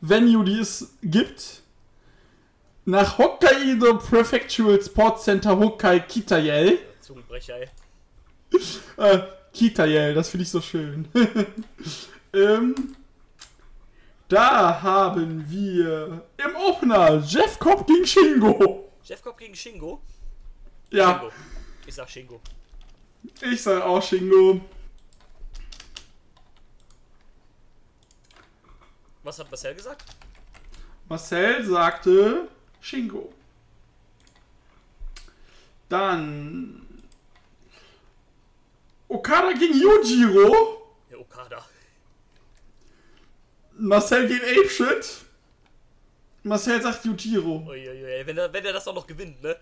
Venue, 0.00 0.44
die 0.44 0.58
es 0.58 0.96
gibt. 1.02 1.62
Nach 2.86 3.18
Hokkaido 3.18 3.98
Prefectural 3.98 4.82
Sports 4.82 5.24
Center 5.24 5.56
Hokkai 5.58 6.00
Kitayel. 6.00 6.78
Zungenbrecher, 7.00 7.56
ey. 7.56 7.68
Äh, 8.96 9.20
Kitayel, 9.52 10.12
das 10.14 10.28
finde 10.28 10.42
ich 10.42 10.50
so 10.50 10.60
schön. 10.60 11.08
ähm, 12.36 12.96
da 14.28 14.82
haben 14.82 15.48
wir 15.48 16.26
im 16.36 16.56
Opener 16.56 17.22
Jeff 17.24 17.58
Cobb 17.58 17.86
gegen 17.86 18.06
Shingo. 18.06 18.92
Jeff 19.02 19.22
Cobb 19.22 19.38
gegen 19.38 19.54
Shingo. 19.54 20.02
Ja, 20.90 21.14
Shingo. 21.18 21.32
Ich 21.86 21.94
sag 21.94 22.10
Shingo. 22.10 22.40
ich 23.40 23.62
sag 23.62 23.82
auch 23.82 24.02
Shingo. 24.02 24.60
Was 29.22 29.38
hat 29.38 29.50
Marcel 29.50 29.74
gesagt? 29.74 30.04
Marcel 31.08 31.64
sagte 31.64 32.48
Shingo. 32.80 33.32
Dann 35.88 36.86
Okada 39.08 39.52
gegen 39.52 39.80
Yujiro. 39.80 40.96
Der 41.10 41.20
Okada. 41.20 41.64
Marcel 43.78 44.28
geht 44.28 44.42
Apeshit. 44.42 45.24
Marcel 46.42 46.80
sagt 46.80 47.04
Yujiro. 47.04 47.64
Uiuiui, 47.66 48.26
wenn 48.26 48.38
er, 48.38 48.52
wenn 48.52 48.64
er 48.64 48.72
das 48.72 48.86
auch 48.86 48.94
noch 48.94 49.06
gewinnt, 49.06 49.42
ne? 49.42 49.56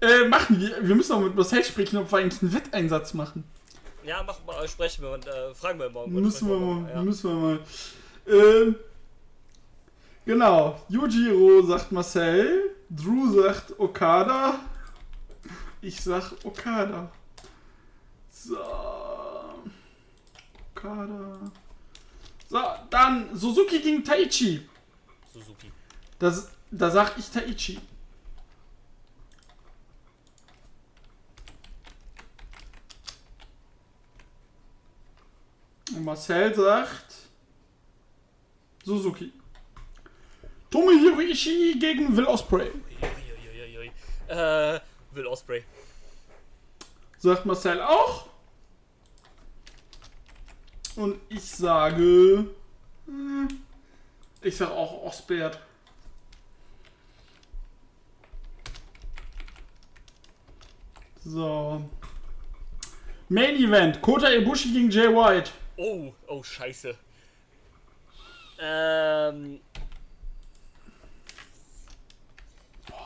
Äh, 0.00 0.28
machen 0.28 0.60
wir. 0.60 0.86
Wir 0.86 0.94
müssen 0.94 1.12
auch 1.12 1.20
mit 1.20 1.34
Marcel 1.34 1.64
sprechen, 1.64 1.96
ob 1.96 2.12
wir 2.12 2.18
eigentlich 2.18 2.42
einen 2.42 2.54
Wetteinsatz 2.54 3.14
machen. 3.14 3.44
Ja, 4.04 4.22
mach 4.24 4.44
mal, 4.44 4.68
sprechen 4.68 5.02
wir 5.02 5.10
und 5.10 5.26
äh, 5.26 5.54
fragen 5.54 5.80
wir 5.80 5.90
morgen. 5.90 6.12
Müssen 6.12 6.48
wir 6.48 6.58
mal. 6.58 6.90
Ja. 6.90 7.02
Müssen 7.02 7.30
wir 7.30 7.36
mal. 7.36 7.60
Ähm, 8.28 8.76
genau. 10.24 10.80
Yujiro 10.88 11.66
sagt 11.66 11.90
Marcel. 11.92 12.70
Drew 12.88 13.42
sagt 13.42 13.78
Okada. 13.80 14.60
Ich 15.80 16.00
sag 16.00 16.32
Okada. 16.44 17.10
So. 18.30 19.05
Okada. 20.76 21.50
So, 22.48 22.58
dann 22.90 23.34
Suzuki 23.34 23.80
gegen 23.80 24.04
Taichi. 24.04 24.68
Suzuki. 25.32 25.72
Das, 26.18 26.50
da 26.70 26.90
sag 26.90 27.18
ich 27.18 27.30
Taichi. 27.30 27.80
Und 35.94 36.04
Marcel 36.04 36.54
sagt 36.54 37.14
Suzuki. 38.84 39.32
Tomohiro 40.70 41.20
Ishii 41.20 41.78
gegen 41.78 42.16
Will. 42.16 42.26
Uiuiuiui. 42.26 43.90
Äh, 44.28 44.80
Will 45.12 45.26
Osprey. 45.26 45.64
Sagt 47.18 47.46
Marcel 47.46 47.80
auch. 47.80 48.35
Und 50.96 51.20
ich 51.28 51.42
sage. 51.42 52.46
hm, 53.06 53.48
Ich 54.42 54.56
sag 54.56 54.70
auch 54.70 55.02
Osbert. 55.04 55.60
So. 61.24 61.88
Main 63.28 63.56
Event: 63.56 64.00
Kota 64.00 64.28
Ibushi 64.30 64.72
gegen 64.72 64.90
Jay 64.90 65.08
White. 65.08 65.50
Oh, 65.76 66.12
oh, 66.28 66.42
scheiße. 66.42 66.96
Ähm. 68.60 69.60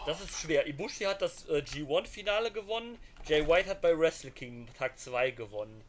Das 0.07 0.21
ist 0.21 0.41
schwer. 0.41 0.67
Ibushi 0.67 1.05
hat 1.05 1.23
das 1.23 1.47
äh, 1.49 1.59
G1-Finale 1.63 2.51
gewonnen. 2.53 2.99
Jay 3.27 3.47
White 3.47 3.69
hat 3.69 3.81
bei 3.81 3.97
Wrestle 3.99 4.31
Kingdom 4.31 4.73
Tag 4.77 4.99
2 4.99 5.31
gewonnen. 5.33 5.83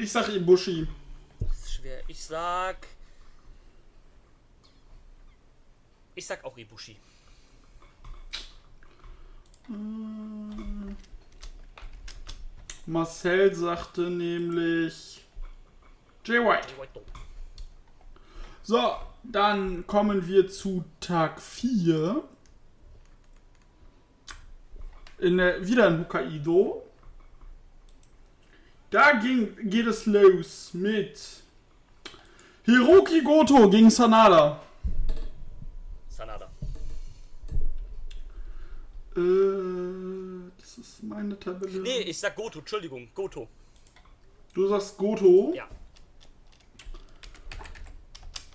Ich 0.00 0.12
sag 0.12 0.28
Ibushi. 0.28 0.86
Das 1.40 1.58
ist 1.58 1.72
schwer. 1.72 2.02
Ich 2.06 2.24
sag. 2.24 2.86
Ich 6.14 6.26
sag 6.26 6.44
auch 6.44 6.56
Ibushi. 6.56 6.96
Marcel 12.86 13.54
sagte 13.54 14.02
nämlich 14.02 15.24
Jay 16.24 16.38
White. 16.38 16.68
So, 18.62 18.96
dann 19.24 19.86
kommen 19.86 20.26
wir 20.26 20.48
zu 20.48 20.84
Tag 21.00 21.42
4. 21.42 22.22
In 25.18 25.38
der, 25.38 25.66
wieder 25.66 25.88
in 25.88 26.00
Hokkaido. 26.00 26.87
Da 28.90 29.12
ging, 29.12 29.54
geht 29.68 29.86
es 29.86 30.06
los 30.06 30.72
mit 30.72 31.20
Hiroki 32.64 33.20
Goto 33.22 33.68
gegen 33.68 33.90
Sanada. 33.90 34.60
Sanada. 36.08 36.50
Äh, 39.14 40.50
das 40.58 40.78
ist 40.78 41.02
meine 41.02 41.38
Tabelle. 41.38 41.80
Nee, 41.80 42.00
ich 42.00 42.18
sag 42.18 42.34
Goto, 42.34 42.60
Entschuldigung, 42.60 43.08
Goto. 43.14 43.48
Du 44.54 44.66
sagst 44.68 44.96
Goto. 44.96 45.52
Ja. 45.54 45.68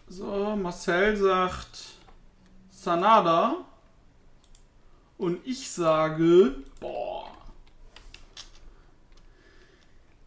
So, 0.07 0.55
Marcel 0.55 1.15
sagt 1.15 1.93
Sanada. 2.71 3.65
Und 5.17 5.45
ich 5.45 5.69
sage, 5.69 6.55
boah. 6.79 7.31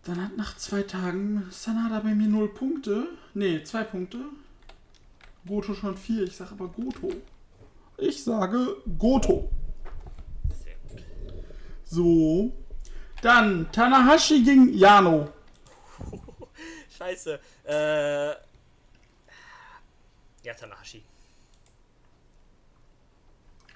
Dann 0.07 0.23
hat 0.23 0.37
nach 0.37 0.57
zwei 0.57 0.83
Tagen 0.83 1.49
Sanada 1.51 1.99
bei 1.99 2.15
mir 2.15 2.29
0 2.29 2.55
Punkte. 2.55 3.09
Ne, 3.35 3.65
2 3.65 3.83
Punkte. 3.85 4.19
Goto 5.45 5.75
schon 5.75 5.97
4. 5.97 6.23
Ich 6.23 6.37
sage 6.37 6.53
aber 6.53 6.69
Goto. 6.69 7.13
Ich 7.99 8.23
sage 8.23 8.77
Goto. 8.99 9.51
Sehr 10.63 10.77
gut. 10.89 11.03
So. 11.85 12.53
Dann 13.21 13.71
Tanahashi 13.73 14.45
gegen 14.45 14.73
Yano. 14.75 15.33
Scheiße. 16.97 17.41
Äh. 17.65 18.29
Ja, 20.45 20.55
Tanahashi. 20.57 21.03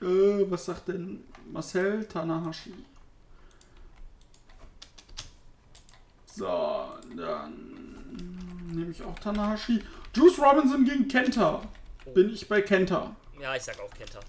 Äh, 0.01 0.49
was 0.49 0.64
sagt 0.64 0.87
denn 0.89 1.24
Marcel 1.51 2.05
Tanahashi? 2.05 2.72
So, 6.41 6.88
dann 7.18 7.53
nehme 8.72 8.91
ich 8.91 9.03
auch 9.03 9.18
Tanahashi. 9.18 9.84
Juice 10.14 10.38
Robinson 10.38 10.86
gegen 10.86 11.07
Kenta. 11.07 11.61
Bin 12.14 12.32
ich 12.32 12.49
bei 12.49 12.62
Kenta. 12.62 13.14
Ja, 13.38 13.55
ich 13.55 13.62
sag 13.62 13.78
auch 13.78 13.91
Kenta. 13.91 14.20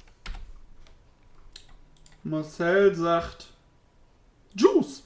Marcel 2.24 2.94
sagt 2.94 3.48
Juice. 4.56 5.04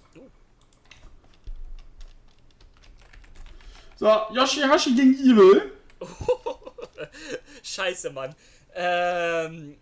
So, 3.97 4.07
Yoshihashi 4.33 4.95
gegen 4.95 5.13
Evil. 5.13 5.73
Scheiße, 7.61 8.09
Mann. 8.09 8.33
Ähm. 8.73 9.77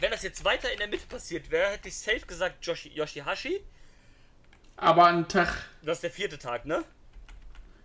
Wenn 0.00 0.10
das 0.10 0.22
jetzt 0.22 0.44
weiter 0.44 0.72
in 0.72 0.78
der 0.78 0.88
Mitte 0.88 1.06
passiert 1.06 1.50
wäre, 1.50 1.70
hätte 1.70 1.88
ich 1.88 1.96
safe 1.96 2.20
gesagt 2.20 2.64
Joshi, 2.64 2.90
Yoshihashi. 2.90 3.60
Aber 4.76 5.06
ein 5.06 5.26
Tag. 5.28 5.68
Das 5.82 5.98
ist 5.98 6.02
der 6.04 6.10
vierte 6.10 6.38
Tag, 6.38 6.64
ne? 6.64 6.84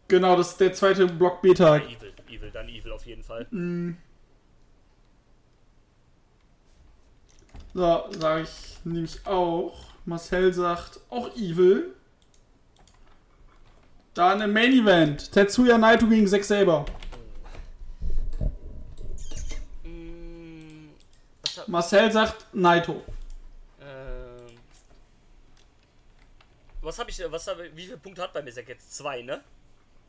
Genau, 0.07 0.35
das 0.35 0.51
ist 0.51 0.59
der 0.59 0.73
zweite 0.73 1.07
Block 1.07 1.41
B-Tag. 1.41 1.83
Evil, 1.85 2.13
Evil, 2.29 2.51
dann 2.51 2.69
Evil 2.69 2.91
auf 2.91 3.05
jeden 3.05 3.23
Fall. 3.23 3.47
So, 7.73 8.05
sage 8.11 8.43
ich 8.43 8.77
nämlich 8.83 9.25
auch. 9.25 9.85
Marcel 10.05 10.53
sagt 10.53 10.99
auch 11.09 11.35
Evil. 11.35 11.95
Dann 14.13 14.41
im 14.41 14.53
Main 14.53 14.73
Event. 14.73 15.31
Tetsuya 15.31 15.77
Naito 15.79 16.05
gegen 16.07 16.27
Zack 16.27 16.43
Saber. 16.43 16.85
Mm, 19.83 20.89
Was 21.41 21.52
hab, 21.52 21.52
Marcel 21.67 22.11
sagt 22.11 22.45
Naito. 22.53 23.03
ähm, 23.81 24.57
was 26.81 26.99
habe 26.99 27.09
ich, 27.09 27.21
was 27.29 27.47
hab, 27.47 27.59
ich- 27.59 27.75
wie 27.75 27.85
viele 27.85 27.97
Punkte 27.97 28.21
hat 28.21 28.33
bei 28.33 28.41
mir 28.41 28.51
Zack 28.51 28.67
jetzt? 28.69 28.93
Zwei, 28.93 29.21
ne? 29.21 29.41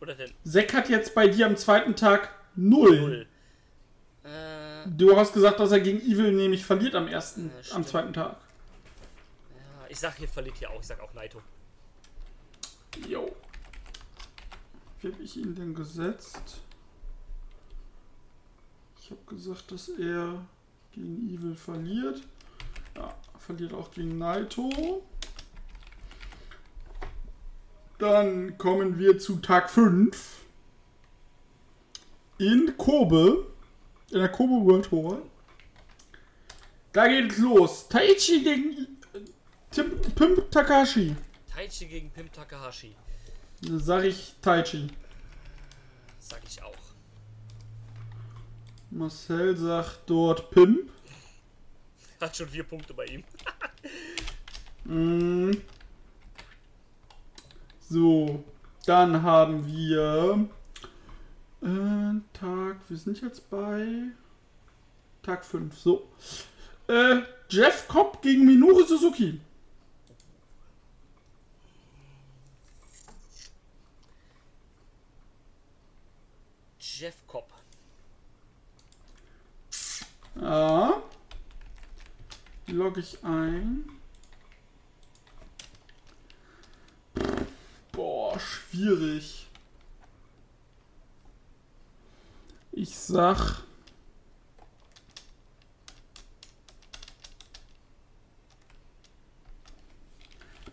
Oder 0.01 0.15
denn 0.15 0.33
Zack 0.45 0.73
hat 0.75 0.89
jetzt 0.89 1.15
bei 1.15 1.29
dir 1.29 1.47
am 1.47 1.57
zweiten 1.57 1.95
Tag 1.97 2.31
0. 2.57 3.01
null? 3.01 3.27
Äh, 4.25 4.89
Du 4.89 5.17
hast 5.17 5.33
gesagt, 5.33 5.61
dass 5.61 5.71
er 5.73 5.81
gegen 5.81 6.01
Evil 6.01 6.33
nämlich 6.33 6.65
verliert 6.65 6.95
am 6.95 7.09
ersten, 7.09 7.51
Ja, 7.69 7.77
am 7.77 7.87
zweiten 7.87 8.13
Tag. 8.13 8.37
ja, 9.55 9.87
ich 9.89 9.99
sag 9.99 10.17
hier 10.17 10.29
verliert 10.29 10.57
hier 10.59 10.71
auch, 10.71 10.81
ich 10.81 10.87
sag 10.87 11.01
auch 11.01 11.13
Naito. 11.15 11.41
Jo. 13.09 13.35
Wie 15.01 15.13
habe 15.13 15.23
ich 15.23 15.37
ihn 15.37 15.55
denn 15.55 15.75
gesetzt? 15.75 16.61
Ich 19.01 19.11
habe 19.11 19.21
gesagt, 19.27 19.71
dass 19.71 19.89
er 19.91 20.45
gegen 20.95 21.29
Evil 21.29 21.55
verliert. 21.55 22.23
Ja, 22.97 23.15
verliert 23.39 23.75
auch 23.75 23.91
gegen 23.91 24.19
Naito. 24.19 25.03
Dann 27.99 28.59
kommen 28.59 28.99
wir 28.99 29.19
zu 29.19 29.37
Tag 29.37 29.71
5. 29.71 30.41
In 32.39 32.77
Kobe. 32.77 33.47
In 34.11 34.19
der 34.19 34.29
Kobe 34.29 34.65
World 34.65 34.87
Tour. 34.87 35.23
Da 36.93 37.09
geht 37.09 37.33
es 37.33 37.39
los. 37.39 37.89
Taichi 37.89 38.43
gegen 38.43 38.99
äh, 39.15 39.21
Tim, 39.71 40.01
Pimp 40.15 40.51
Takashi. 40.51 41.17
Taichi 41.53 41.87
gegen 41.87 42.11
Pim 42.11 42.31
Takahashi. 42.33 42.95
Sag 43.61 44.05
ich 44.05 44.35
Taichi. 44.41 44.89
Sag 46.21 46.41
ich 46.47 46.63
auch. 46.63 46.74
Marcel 48.95 49.57
sagt 49.57 50.03
dort 50.07 50.51
Pimp. 50.51 50.89
Hat 52.21 52.37
schon 52.37 52.49
vier 52.49 52.63
Punkte 52.65 52.95
bei 52.95 53.07
ihm. 53.07 53.25
Mm. 54.87 55.53
So, 57.89 58.45
dann 58.85 59.23
haben 59.23 59.67
wir 59.67 60.47
äh, 61.63 62.39
Tag, 62.39 62.77
wir 62.89 62.97
sind 62.99 63.19
jetzt 63.23 63.49
bei 63.49 64.11
Tag 65.23 65.43
5. 65.43 65.75
So. 65.79 66.07
Äh, 66.87 67.23
Jeff 67.49 67.89
Cobb 67.89 68.21
gegen 68.21 68.45
Minoru 68.45 68.85
Suzuki. 68.85 69.41
Jeff 76.79 77.27
Cobb. 77.27 77.55
Ja. 80.55 81.03
Logge 82.69 83.01
ich 83.01 83.25
ein. 83.25 83.91
Boah, 87.91 88.39
schwierig. 88.39 89.49
Ich 92.71 92.97
sag. 92.97 93.65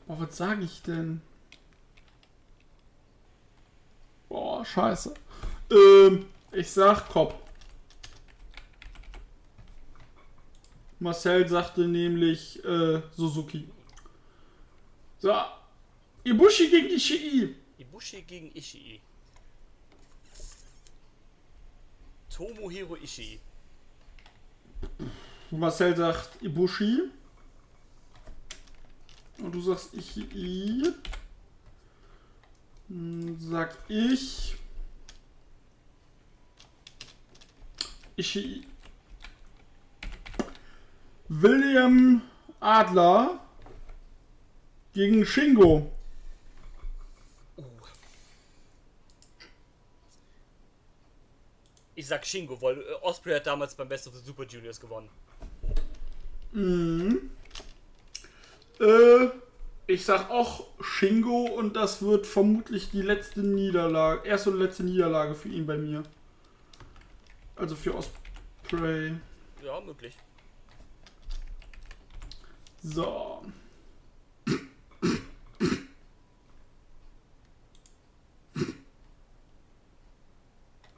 Boah, 0.06 0.20
was 0.20 0.38
sage 0.38 0.64
ich 0.64 0.84
denn? 0.84 1.24
Boah, 4.30 4.64
scheiße. 4.64 5.16
Ähm, 5.72 6.28
ich 6.52 6.70
sag 6.70 7.10
Kopf. 7.10 7.41
Marcel 11.02 11.48
sagte 11.50 11.88
nämlich 11.88 12.64
äh, 12.64 13.02
Suzuki. 13.18 13.68
So. 15.18 15.34
Ibushi 16.24 16.70
gegen 16.70 16.90
Ishii. 16.96 17.56
Ibushi 17.80 18.22
gegen 18.22 18.52
Ishii. 18.56 19.02
Tomohiro 22.30 22.96
Ishii. 22.98 23.40
Marcel 25.50 25.96
sagt 25.98 26.40
Ibushi. 26.44 27.10
Und 29.40 29.56
du 29.56 29.62
sagst 29.62 29.96
Ishii. 29.96 30.84
Hm, 32.90 33.38
Sag 33.40 33.76
ich. 33.90 34.56
Ishii. 38.16 38.71
William 41.34 42.22
Adler 42.60 43.40
gegen 44.94 45.26
Shingo. 45.26 45.90
Ich 51.96 52.08
sag 52.08 52.26
Shingo, 52.26 52.62
weil 52.62 52.80
äh, 52.80 52.84
Osprey 53.02 53.34
hat 53.34 53.48
damals 53.48 53.74
beim 53.76 53.88
Best 53.88 54.08
of 54.08 54.16
the 54.16 54.20
Super 54.26 54.44
Juniors 54.44 54.78
gewonnen. 54.78 55.08
Äh, 58.82 59.28
ich 59.88 60.04
sag 60.04 60.30
auch 60.30 60.68
Shingo 60.82 61.46
und 61.46 61.78
das 61.78 62.02
wird 62.02 62.28
vermutlich 62.28 62.92
die 62.92 63.04
letzte 63.04 63.40
Niederlage, 63.40 64.28
erste 64.28 64.50
und 64.50 64.60
letzte 64.60 64.84
Niederlage 64.84 65.36
für 65.36 65.48
ihn 65.48 65.66
bei 65.66 65.78
mir. 65.78 66.04
Also 67.56 67.76
für 67.78 67.96
Osprey. 67.96 69.14
Ja, 69.64 69.80
möglich. 69.80 70.14
So. 72.84 73.44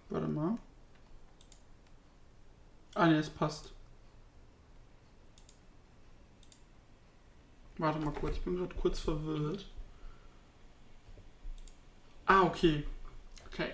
Warte 0.09 0.27
mal. 0.27 0.57
Ah 2.95 3.07
ne, 3.07 3.17
es 3.17 3.29
passt. 3.29 3.73
Warte 7.77 7.99
mal 7.99 8.11
kurz, 8.11 8.37
ich 8.37 8.43
bin 8.43 8.55
gerade 8.55 8.75
kurz 8.75 8.99
verwirrt. 8.99 9.67
Ah, 12.25 12.43
okay. 12.43 12.85
Okay. 13.47 13.73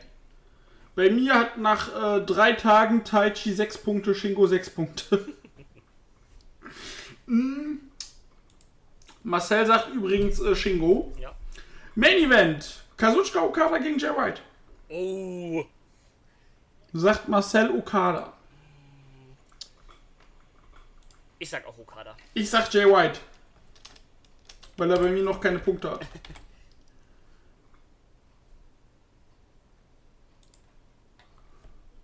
Bei 0.95 1.09
mir 1.11 1.35
hat 1.35 1.57
nach 1.57 1.93
äh, 1.93 2.25
drei 2.25 2.53
Tagen 2.53 3.03
Taichi 3.03 3.53
6 3.53 3.77
Punkte, 3.79 4.15
Shingo 4.15 4.47
6 4.47 4.69
Punkte. 4.71 5.33
Mm. 7.27 7.79
Marcel 9.29 9.63
sagt 9.67 9.89
übrigens 9.89 10.39
äh, 10.41 10.55
Shingo. 10.55 11.13
Ja. 11.19 11.35
Main 11.93 12.17
Event. 12.17 12.83
Kazuchika 12.97 13.43
Okada 13.43 13.77
gegen 13.77 13.99
Jay 13.99 14.09
White. 14.09 14.41
Oh, 14.89 15.63
Sagt 16.93 17.27
Marcel 17.27 17.69
Okada. 17.69 18.33
ich 21.37 21.47
sag 21.49 21.65
auch 21.67 21.77
Okada. 21.77 22.17
Ich 22.33 22.49
sag 22.49 22.73
Jay 22.73 22.85
White. 22.85 23.19
Weil 24.77 24.89
er 24.91 24.97
bei 24.99 25.11
mir 25.11 25.21
noch 25.23 25.39
keine 25.39 25.59
Punkte 25.59 25.91
hat. 25.91 26.01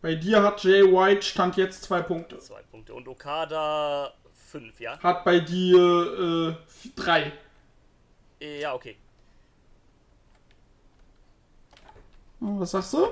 Bei 0.01 0.13
dir 0.13 0.43
hat 0.43 0.63
Jay 0.63 0.83
White 0.83 1.23
Stand 1.23 1.57
jetzt 1.57 1.81
zwei 1.81 2.03
Punkte. 2.03 2.37
Zwei 2.37 2.61
Punkte. 2.61 2.93
Und 2.93 3.07
Okada 3.07 4.13
fünf, 4.55 4.79
ja? 4.79 4.97
Hat 4.99 5.25
bei 5.25 5.39
dir 5.41 6.55
äh, 6.57 6.89
drei. 6.95 7.33
Äh, 8.39 8.61
Ja, 8.61 8.73
okay. 8.73 8.95
Was 12.39 12.71
sagst 12.71 12.93
du? 12.93 13.07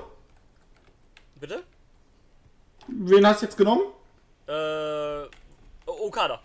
Bitte? 1.38 1.62
Wen 2.88 3.26
hast 3.26 3.42
du 3.42 3.46
jetzt 3.46 3.56
genommen? 3.58 3.82
Äh, 4.46 5.24
Okada. 5.86 6.40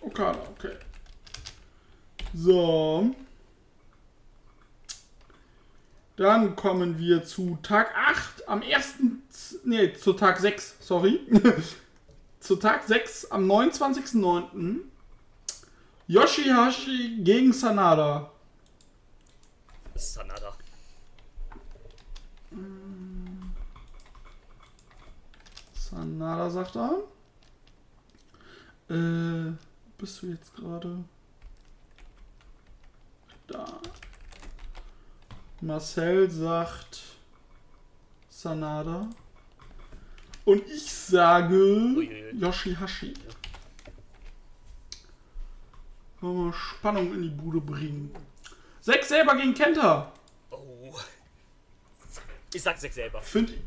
Okada, 0.00 0.38
okay. 0.56 0.76
So. 2.34 3.14
Dann 6.16 6.56
kommen 6.56 6.98
wir 6.98 7.22
zu 7.24 7.56
Tag 7.62 7.94
8 7.96 8.48
am 8.48 8.62
1. 8.62 8.94
Z- 9.30 9.64
Nee, 9.64 9.92
zu 9.92 10.12
Tag 10.14 10.38
6, 10.40 10.76
sorry. 10.80 11.20
zu 12.40 12.56
Tag 12.56 12.82
6 12.86 13.30
am 13.30 13.48
29.09. 13.50 14.80
Yoshihashi 16.08 17.18
gegen 17.22 17.52
Sanada. 17.52 18.32
Sanada. 19.94 20.56
Sanada 25.72 26.50
sagt 26.50 26.76
er. 26.76 27.02
Äh, 28.88 29.52
bist 29.98 30.22
du 30.22 30.26
jetzt 30.26 30.54
gerade? 30.56 31.04
Da. 33.46 33.66
Marcel 35.60 36.28
sagt 36.30 37.02
Sanada. 38.28 39.08
Und 40.50 40.66
ich 40.66 40.90
sage. 40.90 42.32
Yoshihashi. 42.32 43.14
Wollen 46.20 46.46
wir 46.46 46.52
Spannung 46.52 47.14
in 47.14 47.22
die 47.22 47.28
Bude 47.28 47.60
bringen. 47.60 48.12
Sechs 48.80 49.10
selber 49.10 49.36
gegen 49.36 49.54
Kenta. 49.54 50.12
Oh. 50.50 50.98
Ich 52.52 52.62
sag 52.62 52.78
sechs 52.78 52.96
selber. 52.96 53.22
Finde 53.22 53.52
ich. 53.52 53.60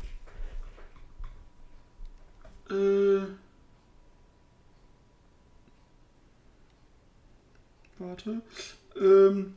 Äh. 2.70 3.28
Warte. 7.98 8.42
Ähm. 8.94 9.56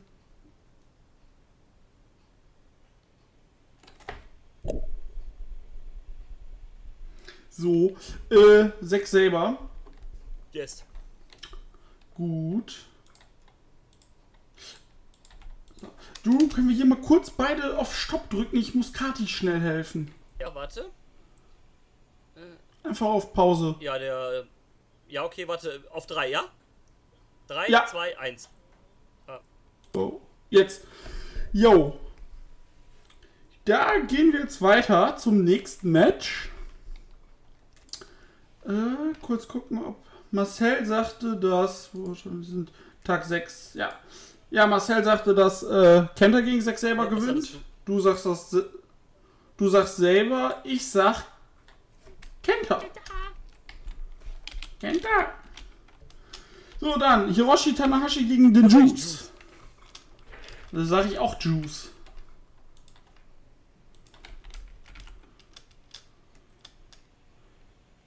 So, 7.58 7.96
äh, 8.30 8.70
sechs 8.80 9.10
selber. 9.10 9.58
Yes. 10.52 10.84
Gut. 12.14 12.84
Du, 16.22 16.48
können 16.48 16.68
wir 16.68 16.76
hier 16.76 16.86
mal 16.86 17.00
kurz 17.00 17.30
beide 17.30 17.76
auf 17.76 17.96
Stopp 17.96 18.30
drücken? 18.30 18.56
Ich 18.56 18.76
muss 18.76 18.92
Kati 18.92 19.26
schnell 19.26 19.58
helfen. 19.60 20.14
Ja, 20.38 20.54
warte. 20.54 20.88
Einfach 22.84 23.06
auf 23.06 23.32
Pause. 23.32 23.74
Ja, 23.80 23.98
der. 23.98 24.44
Ja, 25.08 25.24
okay, 25.24 25.48
warte. 25.48 25.82
Auf 25.90 26.06
drei, 26.06 26.30
ja? 26.30 26.44
Drei, 27.48 27.66
Ja. 27.68 27.86
zwei, 27.86 28.16
eins. 28.18 28.48
So, 29.92 30.20
jetzt. 30.50 30.82
Yo. 31.52 31.98
Da 33.64 33.98
gehen 33.98 34.32
wir 34.32 34.40
jetzt 34.42 34.62
weiter 34.62 35.16
zum 35.16 35.42
nächsten 35.42 35.90
Match. 35.90 36.50
Äh, 38.68 39.14
kurz 39.22 39.48
gucken, 39.48 39.82
ob 39.84 39.96
Marcel 40.30 40.84
sagte, 40.84 41.36
dass. 41.36 41.90
Wo 41.92 42.14
schon 42.14 42.40
wir 42.40 42.46
sind 42.46 42.70
Tag 43.02 43.24
6. 43.24 43.72
Ja. 43.74 43.90
Ja, 44.50 44.66
Marcel 44.66 45.02
sagte, 45.04 45.34
dass 45.34 45.62
äh, 45.62 46.04
Kenta 46.16 46.40
gegen 46.40 46.60
6 46.60 46.80
selber 46.80 47.04
Ja, 47.04 47.10
gewinnt. 47.10 47.58
Du 47.84 47.98
sagst 48.00 48.26
das. 48.26 48.50
se- 48.50 48.70
Du 49.56 49.68
sagst 49.68 49.96
selber, 49.96 50.60
ich 50.64 50.88
sag 50.88 51.24
Kenta. 52.42 52.80
Kenta. 54.80 55.08
So, 56.80 56.96
dann 56.96 57.28
Hiroshi 57.32 57.74
Tanahashi 57.74 58.24
gegen 58.24 58.54
den 58.54 58.70
sag 58.70 58.80
Juice. 58.80 59.30
Da 60.70 60.84
sage 60.84 61.08
ich 61.08 61.18
auch 61.18 61.34
Juice. 61.40 61.88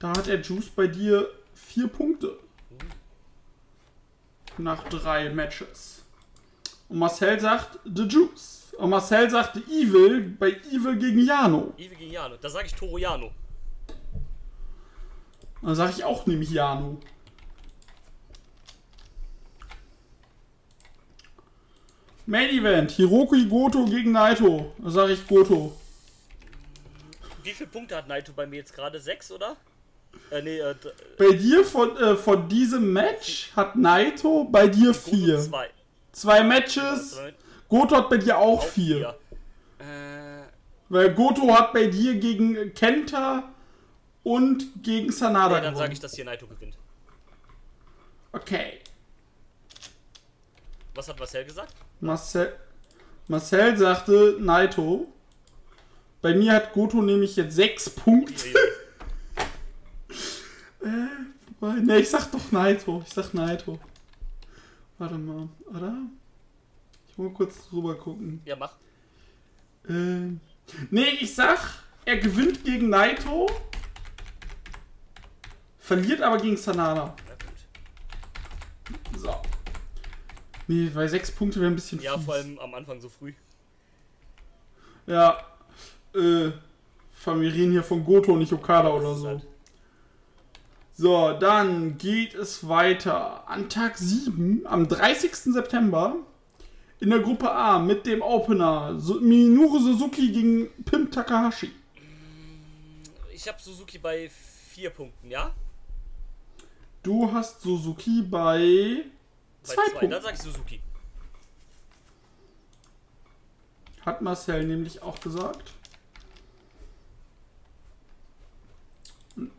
Da 0.02 0.08
hat 0.08 0.26
der 0.26 0.40
Juice 0.40 0.68
bei 0.68 0.88
dir 0.88 1.30
vier 1.54 1.86
Punkte. 1.86 2.36
Nach 4.58 4.82
drei 4.88 5.30
Matches. 5.30 6.02
Und 6.88 6.98
Marcel 6.98 7.38
sagt 7.38 7.78
The 7.84 8.02
Juice. 8.02 8.74
Und 8.78 8.90
Marcel 8.90 9.30
sagt 9.30 9.58
Evil 9.68 10.22
bei 10.40 10.54
Evil 10.72 10.96
gegen 10.98 11.24
Jano. 11.24 11.72
Ive 11.78 11.94
gegen 11.94 12.10
Jano. 12.10 12.36
Da 12.36 12.50
sag 12.50 12.66
ich 12.66 12.74
Toro 12.74 12.98
Jano. 12.98 13.30
Dann 15.62 15.76
sage 15.76 15.92
ich 15.92 16.02
auch 16.02 16.26
nämlich 16.26 16.50
Jano. 16.50 16.98
Main 22.26 22.50
Event, 22.50 22.90
Hiroki 22.90 23.46
Goto 23.46 23.84
gegen 23.84 24.10
Naito. 24.10 24.74
Da 24.78 24.90
sage 24.90 25.12
ich 25.12 25.24
Goto. 25.28 25.76
Wie 27.44 27.52
viele 27.52 27.70
Punkte 27.70 27.94
hat 27.94 28.08
Naito 28.08 28.32
bei 28.32 28.46
mir 28.48 28.56
jetzt 28.56 28.74
gerade? 28.74 29.00
Sechs, 29.00 29.30
oder? 29.30 29.56
Äh, 30.30 30.42
nee, 30.42 30.58
äh, 30.58 30.74
Bei 31.18 31.32
dir 31.32 31.64
von, 31.64 31.96
äh, 31.96 32.16
von 32.16 32.48
diesem 32.48 32.92
Match 32.92 33.50
hat 33.54 33.76
Naito 33.76 34.44
bei 34.44 34.66
dir 34.66 34.94
vier. 34.94 35.38
zwei. 35.40 35.68
Zwei 36.12 36.42
Matches. 36.42 37.18
Goto 37.68 37.96
hat 37.96 38.10
bei 38.10 38.18
dir 38.18 38.36
auch 38.38 38.60
Auch 38.60 38.66
vier. 38.66 39.16
Äh, 39.78 39.84
Weil 40.88 41.14
Goto 41.14 41.52
hat 41.54 41.72
bei 41.72 41.86
dir 41.86 42.16
gegen 42.16 42.74
Kenta 42.74 43.52
und 44.22 44.82
gegen 44.82 45.10
Sanada 45.10 45.56
nee, 45.56 45.62
dann 45.62 45.76
sage 45.76 45.92
ich, 45.92 46.00
dass 46.00 46.14
hier 46.14 46.24
Naito 46.24 46.46
gewinnt. 46.46 46.76
Okay. 48.32 48.78
Was 50.94 51.08
hat 51.08 51.18
Marcel 51.18 51.44
gesagt? 51.44 51.74
Marcel, 52.00 52.54
Marcel 53.28 53.76
sagte 53.76 54.36
Naito. 54.40 55.06
Bei 56.20 56.34
mir 56.34 56.52
hat 56.52 56.72
Goto 56.72 57.02
nämlich 57.02 57.36
jetzt 57.36 57.54
sechs 57.56 57.90
Punkte. 57.90 58.48
Ne, 61.62 61.98
ich 61.98 62.10
sag 62.10 62.30
doch 62.32 62.50
Naito. 62.50 63.02
Ich 63.06 63.12
sag 63.14 63.32
Naito. 63.34 63.78
Warte 64.98 65.14
mal, 65.16 65.48
oder? 65.66 65.94
Ich 67.08 67.16
muss 67.16 67.28
mal 67.30 67.34
kurz 67.34 67.68
drüber 67.68 67.94
gucken. 67.96 68.40
Ja, 68.44 68.56
mach. 68.56 68.74
Ähm, 69.88 70.40
nee, 70.90 71.08
ich 71.20 71.34
sag 71.34 71.58
er 72.04 72.16
gewinnt 72.18 72.64
gegen 72.64 72.88
Naito, 72.88 73.48
verliert 75.78 76.20
aber 76.20 76.38
gegen 76.38 76.56
Sanada. 76.56 77.14
So. 79.16 79.34
Nee, 80.66 80.90
weil 80.94 81.08
sechs 81.08 81.30
Punkte 81.30 81.60
wäre 81.60 81.70
ein 81.70 81.74
bisschen 81.76 82.00
Ja, 82.00 82.14
fies. 82.16 82.24
vor 82.24 82.34
allem 82.34 82.58
am 82.58 82.74
Anfang 82.74 83.00
so 83.00 83.08
früh. 83.08 83.32
Ja, 85.06 85.38
äh, 86.14 86.50
Familien 87.12 87.70
hier 87.72 87.82
von 87.84 88.04
Goto, 88.04 88.36
nicht 88.36 88.52
Okada 88.52 88.88
oder 88.90 89.14
so. 89.14 89.40
So, 90.94 91.32
dann 91.32 91.96
geht 91.98 92.34
es 92.34 92.68
weiter. 92.68 93.48
An 93.48 93.68
Tag 93.68 93.96
7, 93.96 94.66
am 94.66 94.88
30. 94.88 95.34
September, 95.34 96.16
in 97.00 97.10
der 97.10 97.20
Gruppe 97.20 97.50
A 97.50 97.78
mit 97.78 98.06
dem 98.06 98.22
Opener 98.22 98.92
Minoru 99.20 99.78
Suzuki 99.78 100.30
gegen 100.30 100.68
Pim 100.84 101.10
Takahashi. 101.10 101.72
Ich 103.32 103.48
habe 103.48 103.60
Suzuki 103.60 103.98
bei 103.98 104.28
vier 104.28 104.90
Punkten, 104.90 105.30
ja? 105.30 105.52
Du 107.02 107.32
hast 107.32 107.62
Suzuki 107.62 108.22
bei 108.22 108.58
Bei 109.02 109.04
zwei 109.62 109.74
zwei. 109.74 109.90
Punkten. 109.90 110.10
Dann 110.10 110.22
sag 110.22 110.34
ich 110.34 110.40
Suzuki. 110.40 110.80
Hat 114.02 114.20
Marcel 114.20 114.64
nämlich 114.64 115.02
auch 115.02 115.18
gesagt. 115.20 115.72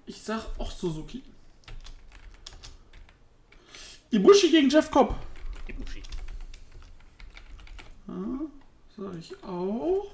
Ich 0.05 0.21
sag 0.21 0.45
auch 0.57 0.71
Suzuki. 0.71 1.24
Ibushi 4.11 4.51
gegen 4.51 4.69
Jeff 4.69 4.91
Cobb. 4.91 5.15
Ibushi. 5.67 6.03
Sag 8.95 9.15
ich 9.15 9.43
auch. 9.43 10.11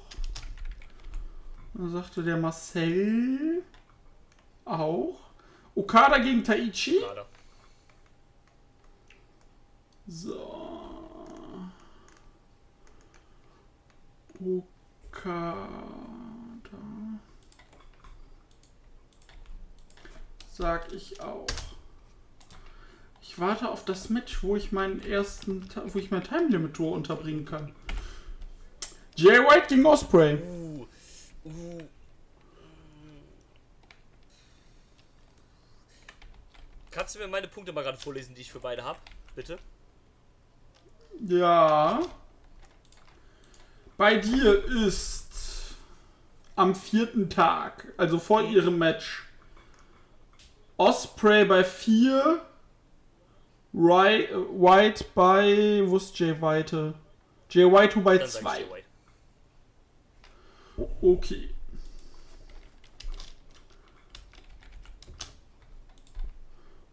Dann 1.74 1.92
sagte 1.92 2.24
der 2.24 2.38
Marcel 2.38 3.64
auch. 4.66 5.20
Okada 5.76 6.18
gegen 6.20 6.44
Taichi. 6.44 7.00
Gerade. 7.00 7.26
So. 10.08 10.70
Okada. 14.40 15.99
Sag 20.60 20.92
ich 20.92 21.22
auch. 21.22 21.48
Ich 23.22 23.40
warte 23.40 23.70
auf 23.70 23.86
das 23.86 24.10
Match, 24.10 24.44
wo 24.44 24.58
ich 24.58 24.74
meinen 24.74 25.02
ersten, 25.02 25.66
wo 25.86 25.98
ich 25.98 26.12
mein 26.12 26.22
Time 26.22 26.50
Limit 26.50 26.74
Tour 26.74 26.92
unterbringen 26.92 27.46
kann. 27.46 27.74
Jay 29.16 29.38
White 29.38 29.68
gegen 29.70 29.86
Osprey. 29.86 30.36
Uh. 30.36 30.86
Uh. 31.46 31.80
Kannst 36.92 37.16
du 37.16 37.20
mir 37.20 37.30
meine 37.30 37.48
Punkte 37.48 37.72
mal 37.72 37.86
gerade 37.86 37.98
vorlesen, 37.98 38.36
die 38.36 38.42
ich 38.42 38.52
für 38.52 38.60
beide 38.60 38.84
habe? 38.84 39.00
Bitte? 39.36 39.58
Ja. 41.26 42.02
Bei 43.96 44.18
dir 44.18 44.66
ist 44.66 45.78
am 46.58 46.76
vierten 46.76 47.30
Tag, 47.30 47.94
also 47.96 48.20
vor 48.20 48.42
ihrem 48.42 48.78
Match, 48.78 49.29
Osprey 50.80 51.44
bei 51.44 51.64
4, 51.66 52.42
White 53.74 55.06
bei, 55.14 55.84
wo 55.86 55.98
ist 55.98 56.18
Jay 56.18 56.42
White? 56.42 56.94
Jay 57.50 57.70
White 57.70 58.00
bei 58.00 58.18
Dann 58.18 58.30
sag 58.30 58.42
ich 58.42 58.48
2. 58.48 58.60
Jay 58.60 58.66
White. 58.72 58.86
Okay. 61.02 61.54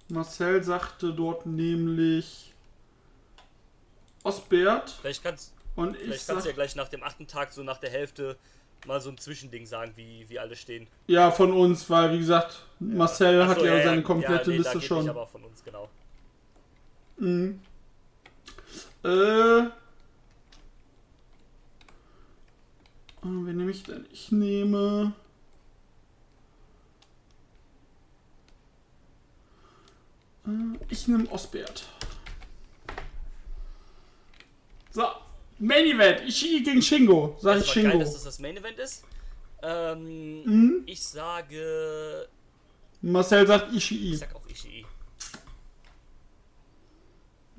Marcel 0.08 0.64
sagte 0.64 1.12
dort 1.12 1.46
nämlich 1.46 2.54
Osbert 4.24 4.90
Vielleicht 5.00 5.22
kannst, 5.22 5.54
und 5.76 5.94
ich 5.94 6.02
vielleicht 6.02 6.26
sag, 6.26 6.34
kannst 6.34 6.46
du 6.46 6.50
ja 6.50 6.54
gleich 6.56 6.74
nach 6.74 6.88
dem 6.88 7.04
achten 7.04 7.28
Tag, 7.28 7.52
so 7.52 7.62
nach 7.62 7.78
der 7.78 7.90
Hälfte, 7.90 8.36
mal 8.86 9.00
so 9.00 9.10
ein 9.10 9.18
Zwischending 9.18 9.66
sagen, 9.66 9.92
wie, 9.96 10.28
wie 10.28 10.38
alle 10.38 10.56
stehen. 10.56 10.86
Ja, 11.06 11.30
von 11.30 11.52
uns, 11.52 11.88
weil 11.90 12.12
wie 12.12 12.18
gesagt, 12.18 12.64
Marcel 12.78 13.42
Ach 13.42 13.48
hat 13.48 13.58
so, 13.58 13.66
ja, 13.66 13.82
seine 13.82 14.02
komplette 14.02 14.50
nee, 14.50 14.56
da 14.58 14.62
Liste 14.62 14.78
geht 14.78 14.88
schon. 14.88 15.08
Aber 15.08 15.26
von 15.26 15.44
uns, 15.44 15.62
genau. 15.64 15.88
Mhm. 17.18 17.60
Äh. 19.04 19.08
äh, 19.08 19.70
Wen 23.22 23.56
nehme 23.56 23.70
ich 23.70 23.82
denn? 23.82 24.06
Ich 24.12 24.30
nehme. 24.30 25.12
Äh, 30.46 30.50
Ich 30.88 31.08
nehme 31.08 31.28
Osbert. 31.30 31.86
So. 34.90 35.02
Main 35.58 35.86
Event. 35.86 36.28
Ishii 36.28 36.62
gegen 36.62 36.82
Shingo. 36.82 37.36
Sag 37.40 37.56
ich 37.58 37.62
Es 37.62 37.68
war 37.68 37.74
geil, 37.74 37.90
Shingo. 37.92 37.98
dass 38.04 38.12
das 38.14 38.24
das 38.24 38.38
Main 38.38 38.56
Event 38.56 38.78
ist. 38.78 39.04
Ähm, 39.62 40.42
Mhm. 40.44 40.82
Ich 40.86 41.02
sage. 41.02 42.28
Marcel 43.00 43.46
sagt 43.46 43.70
Ich 43.70 43.90
Ishii. 43.90 44.16
sag 44.16 44.34
auch 44.34 44.46
Ishii. 44.48 44.84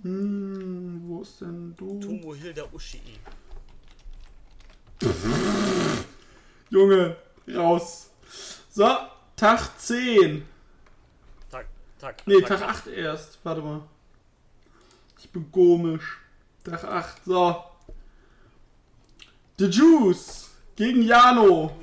Hm, 0.04 1.02
wo 1.08 1.22
ist 1.22 1.42
denn 1.42 1.74
du? 1.76 2.00
Tomohilda 2.00 2.64
Ushii. 2.72 3.20
Junge, 6.70 7.16
raus. 7.54 8.10
So, 8.70 8.88
Tag 9.36 9.80
10. 9.80 10.46
Tag, 11.50 11.66
Tag. 12.00 12.22
Nee, 12.28 12.42
Tag 12.42 12.62
8 12.62 12.88
erst. 12.88 13.40
Warte 13.44 13.62
mal. 13.62 13.82
Ich 15.20 15.30
bin 15.32 15.52
komisch. 15.52 16.20
Tag 16.64 16.84
8, 16.84 17.26
so. 17.26 17.64
The 19.60 19.66
Juice 19.66 20.52
gegen 20.76 21.02
Jano. 21.02 21.76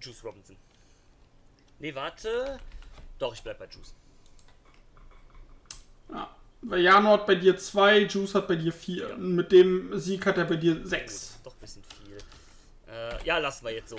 Juice 0.00 0.24
Robinson. 0.24 0.56
Nee, 1.78 1.94
warte. 1.94 2.58
Doch, 3.18 3.34
ich 3.34 3.42
bleib 3.42 3.58
bei 3.58 3.66
Juice. 3.66 3.94
Ja, 6.10 6.34
weil 6.62 6.80
Jano 6.80 7.10
hat 7.10 7.26
bei 7.26 7.34
dir 7.34 7.58
2, 7.58 8.06
Juice 8.06 8.34
hat 8.36 8.48
bei 8.48 8.56
dir 8.56 8.72
4. 8.72 9.08
Ja. 9.10 9.16
Mit 9.18 9.52
dem 9.52 9.98
Sieg 9.98 10.24
hat 10.24 10.38
er 10.38 10.46
bei 10.46 10.56
dir 10.56 10.76
Gut, 10.76 10.88
6. 10.88 11.40
doch 11.44 11.52
ein 11.52 11.60
bisschen 11.60 11.82
viel. 11.84 12.16
Äh, 12.86 13.22
ja, 13.26 13.36
lassen 13.36 13.66
wir 13.66 13.74
jetzt 13.74 13.90
so. 13.90 13.98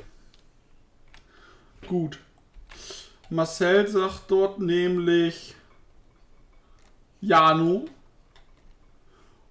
Gut. 1.87 2.17
Marcel 3.29 3.87
sagt 3.87 4.31
dort 4.31 4.57
nämlich 4.57 5.53
Jano. 7.27 7.85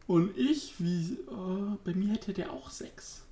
Und 0.07 0.37
ich, 0.37 0.75
wie. 0.79 1.15
Äh, 1.15 1.77
bei 1.85 1.93
mir 1.95 2.13
hätte 2.13 2.33
der 2.33 2.53
auch 2.53 2.71
6. 2.71 3.23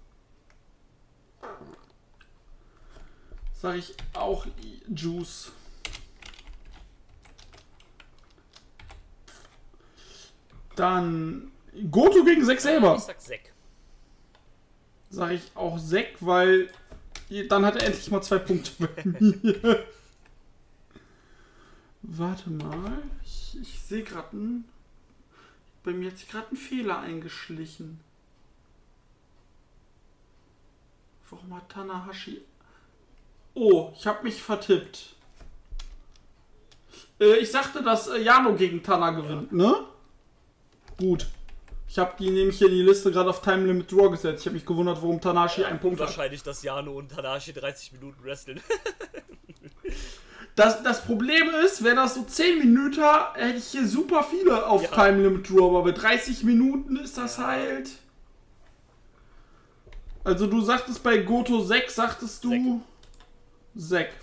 Sag 3.55 3.77
ich 3.77 3.95
auch 4.13 4.47
Juice. 4.89 5.53
Dann 10.77 11.53
Goto 11.91 12.25
gegen 12.25 12.45
Zack 12.45 12.61
selber. 12.61 12.97
Ich 12.97 13.03
sag 13.03 13.21
Sek. 13.21 13.53
Sag 15.09 15.31
ich 15.33 15.51
auch 15.55 15.79
Zack, 15.79 16.09
weil 16.21 16.69
dann 17.49 17.65
hat 17.65 17.77
er 17.77 17.87
endlich 17.87 18.11
mal 18.11 18.21
zwei 18.23 18.39
Punkte 18.39 18.71
bei 18.79 19.05
mir. 19.05 19.85
Warte 22.07 22.51
mal. 22.51 23.03
Ich, 23.25 23.59
ich 23.61 23.81
sehe 23.81 24.03
gerade 24.03 24.31
einen. 24.33 24.69
Bei 25.83 25.93
mir 25.93 26.11
hat 26.11 26.19
sich 26.19 26.29
gerade 26.29 26.47
ein 26.53 26.57
Fehler 26.57 26.99
eingeschlichen. 27.01 28.01
Warum 31.31 31.55
hat 31.55 31.69
Tanahashi. 31.71 32.43
Oh, 33.55 33.93
ich 33.97 34.07
habe 34.07 34.23
mich 34.23 34.43
vertippt. 34.43 35.15
Äh, 37.21 37.37
ich 37.37 37.51
sagte, 37.51 37.83
dass 37.83 38.09
äh, 38.09 38.19
Jano 38.19 38.55
gegen 38.55 38.83
Tana 38.83 39.11
gewinnt, 39.11 39.53
ne? 39.53 39.75
Gut. 40.99 41.27
Ich 41.89 41.99
habe 41.99 42.15
die 42.19 42.31
nämlich 42.31 42.59
hier 42.59 42.69
die 42.69 42.83
Liste 42.83 43.13
gerade 43.13 43.31
auf 43.31 43.41
Time 43.41 43.67
Limit 43.67 43.91
Draw 43.91 44.11
gesetzt. 44.11 44.41
Ich 44.41 44.47
habe 44.47 44.55
mich 44.55 44.67
gewundert, 44.67 45.01
warum 45.01 45.21
Tanahashi 45.21 45.65
einen 45.65 45.81
Punkt 45.81 46.01
hat. 46.01 46.09
Wahrscheinlich, 46.09 46.43
dass 46.43 46.63
Jano 46.63 46.93
und 46.93 47.11
Tanahashi 47.11 47.53
30 47.53 47.93
Minuten 47.93 48.23
wresteln. 48.23 48.61
Das, 50.55 50.83
das 50.85 51.05
Problem 51.05 51.49
ist, 51.65 51.83
wenn 51.83 51.97
das 51.97 52.15
so 52.15 52.23
10 52.23 52.61
Minuten, 52.61 53.03
hätte 53.35 53.59
ich 53.59 53.67
hier 53.67 53.87
super 53.87 54.23
viele 54.23 54.67
auf 54.67 54.83
Ja. 54.83 54.89
Time 54.89 55.23
Limit 55.23 55.51
Draw, 55.51 55.67
aber 55.67 55.83
bei 55.83 55.93
30 55.93 56.45
Minuten 56.45 56.97
ist 56.97 57.19
das 57.19 57.39
halt. 57.39 57.91
Also 60.23 60.47
du 60.47 60.61
sagtest 60.61 61.03
bei 61.03 61.19
Goto 61.19 61.61
6, 61.61 61.95
sagtest 61.95 62.45
du 62.45 62.81
6. 63.75 64.15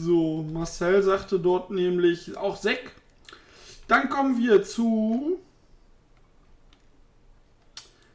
So, 0.00 0.42
Marcel 0.50 1.02
sagte 1.02 1.38
dort 1.38 1.70
nämlich 1.70 2.36
auch 2.36 2.56
6. 2.56 2.90
Dann 3.86 4.08
kommen 4.08 4.38
wir 4.38 4.64
zu 4.64 5.38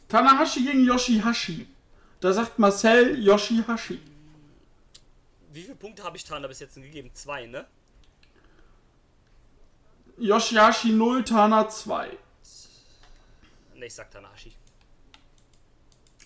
Tanahashi 0.09 0.63
gegen 0.63 0.83
Yoshihashi. 0.83 1.67
Da 2.19 2.33
sagt 2.33 2.59
Marcel 2.59 3.17
Yoshihashi. 3.23 3.99
Wie 5.51 5.63
viele 5.63 5.75
Punkte 5.75 6.03
habe 6.03 6.15
ich 6.15 6.23
Tana 6.23 6.47
bis 6.47 6.59
jetzt 6.59 6.75
gegeben? 6.75 7.09
Zwei, 7.13 7.47
ne? 7.47 7.65
Yoshihashi 10.17 10.89
0, 10.89 11.23
Tana 11.23 11.67
2. 11.67 12.17
Ne, 13.75 13.85
ich 13.85 13.93
sag 13.93 14.11
Tanahashi. 14.11 14.51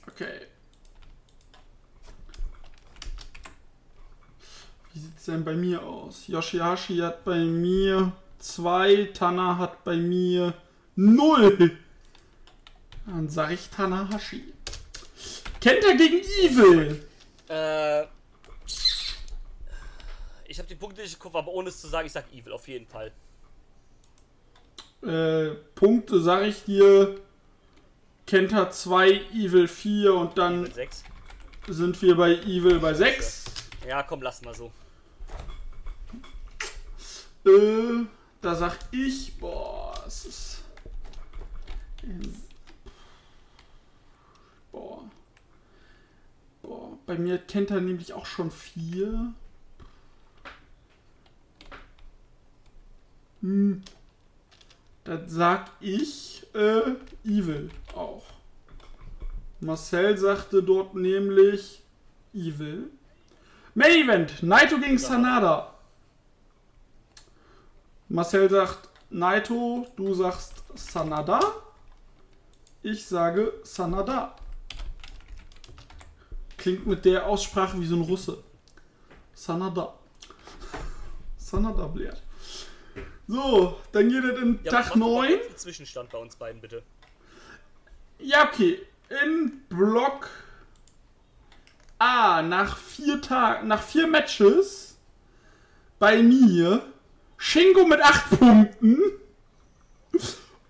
Okay. 0.08 0.48
Wie 4.92 5.00
sieht's 5.00 5.26
denn 5.26 5.46
bei 5.46 5.54
mir 5.54 5.82
aus? 5.84 6.28
Yoshihashi 6.28 6.98
hat 6.98 7.24
bei 7.24 7.38
mir 7.38 8.12
2, 8.40 9.12
Tana 9.14 9.58
hat 9.58 9.84
bei 9.84 9.96
mir 9.96 10.54
0. 10.96 11.78
Dann 13.06 13.30
sag 13.30 13.52
ich 13.52 13.70
Tanahashi. 13.70 14.54
Kennt 15.62 15.84
er 15.84 15.96
gegen 15.96 16.18
Evil? 16.42 17.08
Äh. 17.48 18.08
Ich 20.54 20.60
habe 20.60 20.70
die 20.70 20.76
Punkte 20.76 21.02
nicht 21.02 21.18
Kopf, 21.18 21.34
aber 21.34 21.48
ohne 21.52 21.70
es 21.70 21.82
zu 21.82 21.88
sagen, 21.88 22.06
ich 22.06 22.14
sag 22.14 22.32
Evil 22.32 22.54
auf 22.54 22.68
jeden 22.68 22.86
Fall. 22.86 23.12
Äh, 25.02 25.56
Punkte 25.74 26.22
sag 26.22 26.44
ich 26.44 26.64
dir. 26.64 27.20
Kenta 28.28 28.70
2, 28.70 29.10
Evil 29.34 29.68
4 29.68 30.14
und 30.14 30.38
dann 30.38 30.62
Mit 30.62 30.76
sechs. 30.76 31.04
sind 31.68 32.00
wir 32.04 32.16
bei 32.16 32.36
Evil 32.36 32.78
bei 32.78 32.94
6. 32.94 33.46
Ja, 33.88 34.04
komm, 34.04 34.22
lass 34.22 34.44
mal 34.44 34.54
so. 34.54 34.72
Äh, 37.46 38.06
da 38.40 38.54
sag 38.54 38.78
ich, 38.92 39.36
boah, 39.40 40.04
es 40.06 40.26
ist. 40.26 40.62
Boah. 44.72 45.10
Boah, 46.62 46.96
bei 47.08 47.18
mir 47.18 47.40
kennt 47.40 47.72
er 47.72 47.82
nämlich 47.82 48.14
auch 48.14 48.28
schon 48.28 48.52
vier. 48.52 49.34
Hm. 53.44 53.84
Dann 55.04 55.28
sag 55.28 55.70
ich, 55.82 56.48
äh, 56.56 56.96
Evil 57.26 57.70
auch. 57.94 58.24
Marcel 59.60 60.18
sagte 60.18 60.64
dort 60.64 60.96
nämlich 60.96 61.82
Evil. 62.34 62.90
Main 63.76 64.04
Event, 64.04 64.42
Naito 64.44 64.80
gegen 64.80 64.98
Sanada. 64.98 65.74
Marcel 68.08 68.50
sagt 68.50 68.90
Naito, 69.10 69.88
du 69.98 70.14
sagst 70.14 70.64
Sanada. 70.76 71.42
Ich 72.82 73.06
sage 73.06 73.54
Sanada. 73.64 74.36
Klingt 76.58 76.88
mit 76.88 77.04
der 77.04 77.26
Aussprache 77.26 77.80
wie 77.80 77.86
so 77.86 77.98
ein 77.98 78.04
Russe. 78.04 78.42
Sanada. 79.34 79.96
Sanada 81.38 81.88
blärt. 81.88 82.24
So, 83.28 83.80
dann 83.92 84.10
geht 84.10 84.24
es 84.24 84.40
in 84.40 84.60
Ja, 84.64 84.72
Tag 84.72 84.86
mach 84.86 84.90
doch 84.90 84.96
mal 84.98 85.06
9. 85.06 85.30
kurz 85.30 85.48
einen 85.48 85.58
Zwischenstand 85.58 86.10
bei 86.12 86.18
uns 86.18 86.36
beiden, 86.36 86.62
bitte. 86.62 86.84
Ja, 88.20 88.48
okay. 88.48 88.82
In 89.24 89.62
Block 89.70 90.30
A 92.00 92.42
nach 92.42 92.78
vier 92.78 93.22
Tagen, 93.22 93.68
nach 93.68 93.82
vier 93.82 94.08
Matches 94.08 94.98
bei 96.00 96.22
mir 96.22 96.86
Shingo 97.38 97.86
mit 97.86 98.02
8 98.02 98.40
Punkten, 98.40 99.00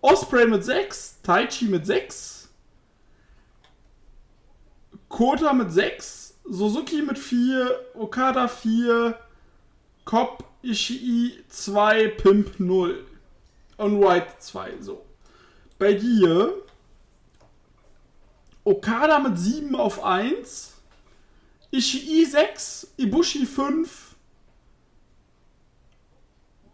Osprey 0.02 0.48
mit 0.48 0.64
6, 0.64 1.22
Taichi 1.24 1.66
mit 1.66 1.86
6, 1.86 2.50
Kota 5.08 5.54
mit 5.54 5.72
6, 5.72 6.40
Suzuki 6.46 7.02
mit 7.02 7.18
4, 7.18 7.80
Okada 7.94 8.48
4, 8.48 9.20
Cobb, 10.06 10.44
Ishii 10.64 11.44
2, 11.50 12.08
Pimp 12.10 12.60
0 12.60 13.06
und 13.78 14.02
White 14.02 14.34
2, 14.40 14.74
so. 14.80 15.06
Bei 15.78 15.94
dir 15.94 16.64
Okada 18.64 19.20
mit 19.20 19.38
7 19.38 19.76
auf 19.76 20.04
1. 20.04 20.74
Ishii 21.72 22.26
6. 22.26 22.94
Ibushi 22.98 23.46
5. 23.46 24.16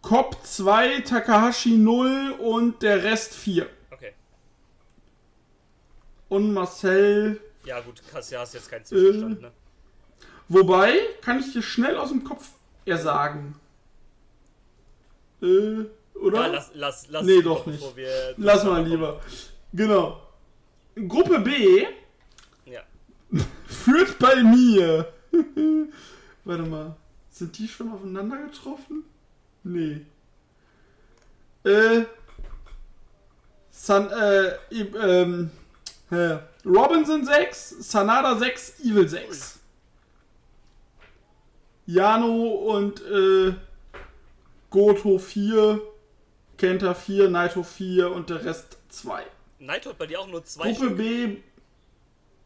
Cobb 0.02 0.36
2. 0.44 1.00
Takahashi 1.00 1.76
0. 1.76 2.36
Und 2.38 2.82
der 2.82 3.02
Rest 3.02 3.34
4. 3.34 3.68
Okay. 3.90 4.12
Und 6.28 6.52
Marcel. 6.52 7.40
Ja, 7.64 7.80
gut, 7.80 8.02
Kassia 8.10 8.42
ist 8.42 8.54
jetzt 8.54 8.70
kein 8.70 8.84
Zwischenstand, 8.84 9.42
ne? 9.42 9.52
Wobei, 10.48 10.98
kann 11.20 11.38
ich 11.40 11.52
dir 11.52 11.62
schnell 11.62 11.96
aus 11.96 12.08
dem 12.08 12.24
Kopf 12.24 12.48
eher 12.84 12.98
sagen. 12.98 13.60
Äh, 15.42 15.84
oder? 16.18 16.40
Ja, 16.42 16.46
lass, 16.48 16.70
lass, 16.74 17.08
lass. 17.08 17.24
Nee, 17.24 17.42
doch 17.42 17.66
nicht. 17.66 17.82
Lass 18.36 18.64
mal 18.64 18.86
lieber. 18.86 19.20
Genau. 19.72 20.20
Gruppe 21.08 21.38
B 21.40 21.86
Ja. 22.66 22.82
führt 23.66 24.18
bei 24.18 24.42
mir. 24.42 25.12
Warte 26.44 26.62
mal. 26.62 26.96
Sind 27.30 27.56
die 27.58 27.68
schon 27.68 27.92
aufeinander 27.92 28.36
getroffen? 28.38 29.04
Nee. 29.62 30.04
Äh. 31.64 32.04
San, 33.70 34.10
äh, 34.10 34.58
ähm, 34.70 35.50
hä. 36.10 36.38
Robinson 36.66 37.24
6, 37.24 37.76
Sanada 37.90 38.36
6, 38.36 38.80
Evil 38.80 39.08
6. 39.08 39.60
Jano 41.86 42.50
und 42.76 43.00
äh, 43.00 43.54
Goto 44.70 45.18
4, 45.18 45.80
Kenta 46.56 46.94
4, 46.94 47.28
Naito 47.28 47.62
4 47.62 48.10
und 48.10 48.30
der 48.30 48.44
Rest 48.44 48.78
2. 48.88 49.24
Naito 49.58 49.90
hat 49.90 49.98
bei 49.98 50.06
dir 50.06 50.20
auch 50.20 50.28
nur 50.28 50.44
zwei 50.44 50.72
Gruppe 50.72 50.86
Stück. 50.86 50.96
B. 50.96 51.36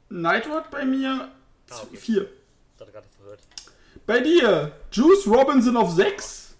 Naito 0.09 0.51
hat 0.51 0.71
bei 0.71 0.85
mir 0.85 1.31
Ah, 1.71 1.81
okay. 1.83 1.97
4. 1.97 2.23
Ich 2.75 2.81
hatte 2.81 2.93
gerade 2.93 3.07
verhört. 3.19 3.41
Bei 4.07 4.21
dir 4.21 4.73
Juice 4.93 5.27
Robinson 5.27 5.77
auf 5.77 5.91
6. 5.93 6.55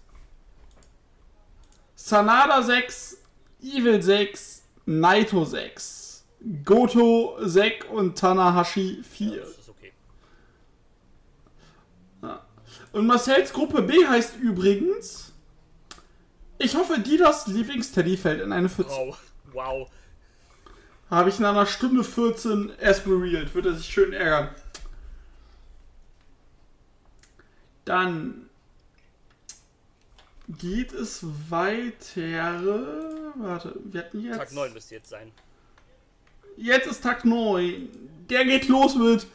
Sanada 1.95 2.61
6. 2.61 3.17
Evil 3.61 4.01
6. 4.01 4.63
Naito 4.85 5.45
6. 5.45 6.25
Goto 6.63 7.37
6 7.41 7.87
und 7.87 8.17
Tanahashi 8.17 9.01
4. 9.03 9.39
Das 9.41 9.49
ist 9.49 9.69
okay. 9.69 9.91
Und 12.91 13.07
Marcells 13.07 13.51
Gruppe 13.51 13.81
B 13.81 14.05
heißt 14.05 14.37
übrigens. 14.37 15.24
Ich 16.57 16.75
hoffe, 16.75 16.99
Didas 16.99 17.47
Lieblingsteddy 17.47 18.17
fällt 18.17 18.41
in 18.41 18.51
eine 18.51 18.69
Pfütze. 18.69 18.91
Wow. 18.91 19.17
Wow. 19.51 19.91
Habe 21.09 21.29
ich 21.29 21.39
in 21.39 21.45
einer 21.45 21.65
Stunde 21.65 22.03
14 22.03 22.73
erst 22.79 23.05
berealt. 23.05 23.53
Wird 23.53 23.65
er 23.65 23.75
sich 23.75 23.87
schön 23.87 24.13
ärgern. 24.13 24.49
Dann 27.85 28.49
geht 30.47 30.93
es 30.93 31.25
weiter. 31.49 33.33
Warte, 33.35 33.75
wir 33.83 34.01
hatten 34.01 34.21
jetzt. 34.21 34.37
Tag 34.37 34.51
9 34.51 34.73
müsste 34.73 34.95
jetzt 34.95 35.09
sein. 35.09 35.31
Jetzt 36.57 36.87
ist 36.87 37.03
Tag 37.03 37.25
9. 37.25 37.89
Der 38.29 38.45
geht 38.45 38.67
los 38.67 38.95
mit 38.95 39.27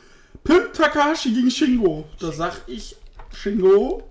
Pimp 0.43 0.73
Takahashi 0.73 1.33
gegen 1.33 1.51
Shingo. 1.51 2.09
Da 2.19 2.33
sag 2.33 2.63
ich 2.67 2.97
Shingo. 3.33 4.11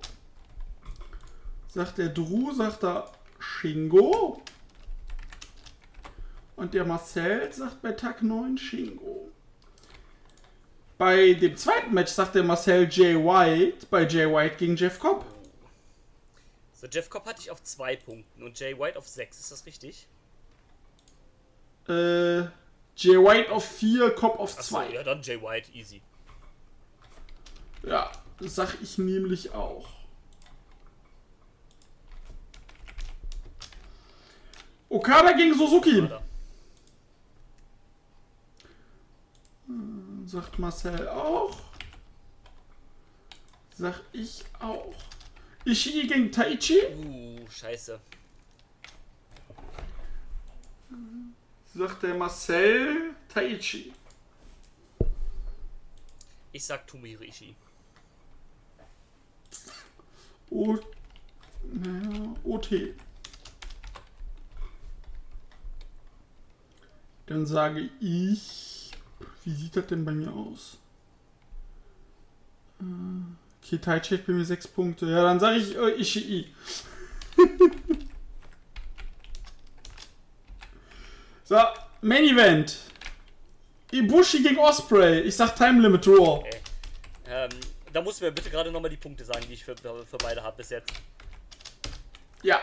Sagt 1.70 1.98
der 1.98 2.10
Drew, 2.10 2.52
sagt 2.54 2.84
er 2.84 3.12
Shingo. 3.40 4.42
Und 6.56 6.74
der 6.74 6.84
Marcel 6.84 7.52
sagt 7.54 7.82
bei 7.82 7.92
Tag 7.94 8.22
9 8.22 8.58
Shingo. 8.58 9.32
Bei 10.98 11.34
dem 11.34 11.56
zweiten 11.56 11.94
Match 11.94 12.12
sagt 12.12 12.36
der 12.36 12.44
Marcel 12.44 12.90
Jay 12.92 13.16
White 13.16 13.86
bei 13.90 14.06
Jay 14.06 14.26
White 14.30 14.58
gegen 14.58 14.76
Jeff 14.76 15.00
Cobb. 15.00 15.24
So, 16.74 16.88
Jeff 16.88 17.10
Cobb 17.10 17.26
hatte 17.26 17.42
ich 17.42 17.52
auf 17.52 17.64
2 17.64 17.96
Punkten 17.98 18.44
und 18.44 18.60
Jay 18.60 18.78
White 18.78 18.98
auf 18.98 19.08
6. 19.08 19.40
Ist 19.40 19.52
das 19.52 19.66
richtig? 19.66 20.08
Äh, 21.88 22.42
Jay 22.96 23.18
White 23.18 23.52
auf 23.52 23.64
4, 23.66 24.10
Cobb 24.16 24.40
auf 24.40 24.58
Achso, 24.58 24.76
2. 24.76 24.90
ja, 24.94 25.04
dann 25.04 25.22
Jay 25.22 25.42
White, 25.42 25.72
easy. 25.74 26.02
Ja, 27.84 28.12
das 28.42 28.56
sag 28.56 28.76
ich 28.82 28.98
nämlich 28.98 29.54
auch. 29.54 29.88
Okada 34.90 35.34
gegen 35.34 35.54
Suzuki, 35.54 36.02
Oder? 36.02 36.22
sagt 40.26 40.58
Marcel 40.60 41.08
auch. 41.10 41.56
Sag 43.76 44.02
ich 44.14 44.44
auch. 44.60 44.94
Ishii 45.66 46.08
gegen 46.08 46.32
Taichi, 46.32 46.80
Uh, 46.96 47.48
scheiße. 47.50 48.00
sagt 51.74 52.04
der 52.04 52.16
Marcel. 52.16 53.14
Taichi. 53.28 53.94
Ich 56.52 56.66
sag 56.66 56.88
Tomohiro 56.88 57.24
Ishii. 57.24 57.56
O 60.50 60.78
naja, 61.72 62.36
OT. 62.44 62.96
Dann 67.30 67.46
sage 67.46 67.90
ich. 68.02 68.92
Wie 69.46 69.54
sieht 69.54 69.76
das 69.76 69.88
denn 69.88 70.04
bei 70.04 70.12
mir 70.12 70.34
aus? 70.34 70.78
Äh, 72.82 72.84
Okay, 73.62 73.78
Taichi 73.78 74.18
hat 74.18 74.26
bei 74.26 74.34
mir 74.34 74.46
6 74.46 74.68
Punkte. 74.70 75.06
Ja, 75.06 75.22
dann 75.22 75.40
sage 75.40 75.58
ich 75.58 75.78
äh, 75.78 75.92
Ishii. 76.02 76.52
so, 81.44 81.58
Main 82.02 82.24
Event. 82.24 82.78
Ibushi 83.92 84.42
gegen 84.42 84.58
Osprey. 84.58 85.20
Ich 85.22 85.36
sag 85.36 85.56
Time 85.56 85.82
Limit 85.82 86.04
Draw. 86.06 86.44
Ähm, 87.28 87.50
da 87.94 88.02
musst 88.02 88.22
du 88.22 88.26
mir 88.26 88.32
bitte 88.32 88.50
gerade 88.50 88.72
nochmal 88.72 88.90
die 88.90 88.98
Punkte 88.98 89.24
sagen, 89.24 89.46
die 89.48 89.54
ich 89.54 89.64
für, 89.64 89.76
für 89.76 90.18
beide 90.18 90.42
habe 90.42 90.58
bis 90.58 90.72
jetzt. 90.72 90.92
Ja, 92.42 92.60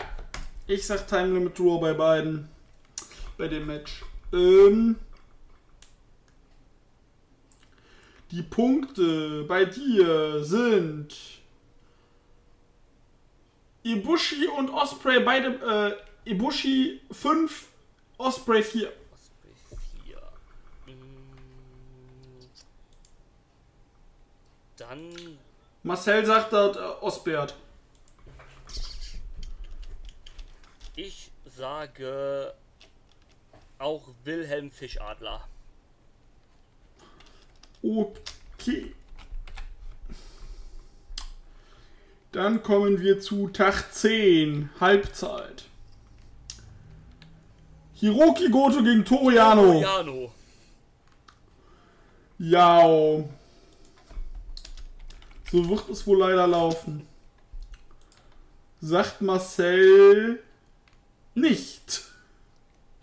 ich 0.66 0.84
sag 0.84 1.06
Time 1.06 1.34
Limit 1.34 1.56
Draw 1.56 1.78
bei 1.78 1.94
beiden. 1.94 2.48
Bei 3.38 3.46
dem 3.46 3.66
Match. 3.66 4.02
Ähm, 4.32 4.96
die 8.30 8.42
Punkte 8.42 9.44
bei 9.44 9.64
dir 9.64 10.42
sind 10.44 11.14
Ibushi 13.82 14.48
und 14.48 14.70
Osprey 14.70 15.20
beide. 15.20 15.96
Äh, 16.26 16.30
Ibushi 16.30 17.00
5, 17.12 17.68
Osprey 18.18 18.62
4. 18.62 18.92
Osprey 19.12 19.78
4. 20.84 20.94
Mm. 20.94 21.28
Dann 24.76 25.38
Marcel 25.84 26.26
sagt 26.26 26.52
dort 26.52 26.76
äh, 26.76 26.80
Osprey 26.80 27.34
hat. 27.34 27.54
Ich 30.96 31.30
sage 31.44 32.54
auch 33.78 34.08
Wilhelm 34.24 34.70
Fischadler. 34.70 35.46
Okay. 37.82 38.94
Dann 42.32 42.62
kommen 42.62 43.00
wir 43.00 43.20
zu 43.20 43.48
Tag 43.48 43.92
10, 43.94 44.70
Halbzeit. 44.80 45.64
Hiroki 47.94 48.50
Goto 48.50 48.82
gegen 48.82 49.04
Toriano. 49.04 49.80
Jano. 49.80 50.32
Ja. 52.38 52.82
So 55.50 55.68
wird 55.68 55.88
es 55.88 56.06
wohl 56.06 56.18
leider 56.18 56.46
laufen. 56.46 57.06
Sagt 58.80 59.22
Marcel 59.22 60.42
nicht. 61.34 62.02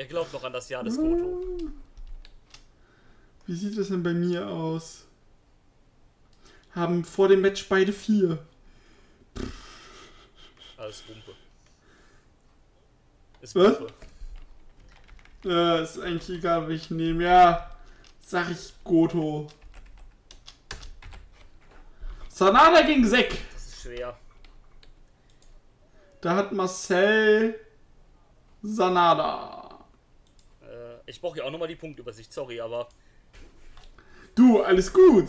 Er 0.04 0.10
glaubt 0.10 0.34
noch 0.34 0.44
an 0.44 0.52
das 0.52 0.68
Jahr 0.68 0.84
des 0.84 0.98
Goto. 0.98 1.72
Wie 3.46 3.56
sieht 3.56 3.78
das 3.78 3.88
denn 3.88 4.04
bei 4.04 4.12
mir 4.12 4.46
aus? 4.46 5.06
Haben 6.76 7.06
vor 7.06 7.30
dem 7.30 7.40
Match 7.40 7.70
beide 7.70 7.94
vier. 7.94 8.38
Alles 10.76 11.04
Wumpe. 11.08 11.32
Ist 13.40 13.56
Was? 13.56 13.80
Wumpe. 13.80 13.94
Ja, 15.46 15.80
ist 15.80 15.98
eigentlich 15.98 16.38
egal, 16.38 16.68
welchen 16.68 17.00
ich 17.00 17.06
nehme. 17.06 17.24
Ja, 17.24 17.72
sag 18.20 18.52
ich 18.52 18.74
Goto. 18.84 19.48
Sanada 22.28 22.82
gegen 22.82 23.08
Sek. 23.08 23.38
Das 23.54 23.68
ist 23.68 23.82
schwer. 23.84 24.20
Da 26.20 26.36
hat 26.36 26.52
Marcel 26.52 27.58
Sanada. 28.62 29.63
Ich 31.06 31.20
brauche 31.20 31.38
ja 31.38 31.44
auch 31.44 31.52
nochmal 31.52 31.68
die 31.68 31.76
Punktübersicht, 31.76 32.32
sorry, 32.32 32.62
aber 32.62 32.88
Du, 34.36 34.64
alles 34.64 34.92
gut. 34.92 35.28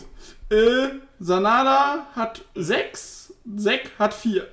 Äh, 0.48 1.00
Sanada 1.18 2.06
hat 2.14 2.42
6, 2.54 3.34
Sek 3.56 3.90
hat 3.98 4.14
4. 4.14 4.48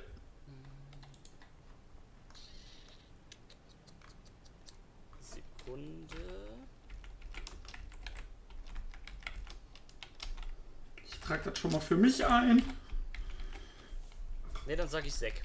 Sekunde. 5.20 6.16
Ich 11.06 11.18
trage 11.20 11.50
das 11.50 11.58
schon 11.58 11.72
mal 11.72 11.80
für 11.80 11.96
mich 11.96 12.24
ein. 12.26 12.62
Ne, 14.66 14.76
dann 14.76 14.88
sag 14.88 15.06
ich 15.06 15.14
Sek. 15.14 15.42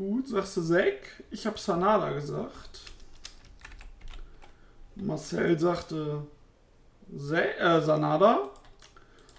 Gut, 0.00 0.28
sagst 0.28 0.56
du 0.56 0.62
Sek. 0.62 1.22
Ich 1.30 1.46
habe 1.46 1.58
Sanada 1.58 2.10
gesagt. 2.12 2.80
Marcel 4.94 5.58
sagte 5.58 6.22
Se 7.14 7.54
äh, 7.58 7.82
Sanada. 7.82 8.48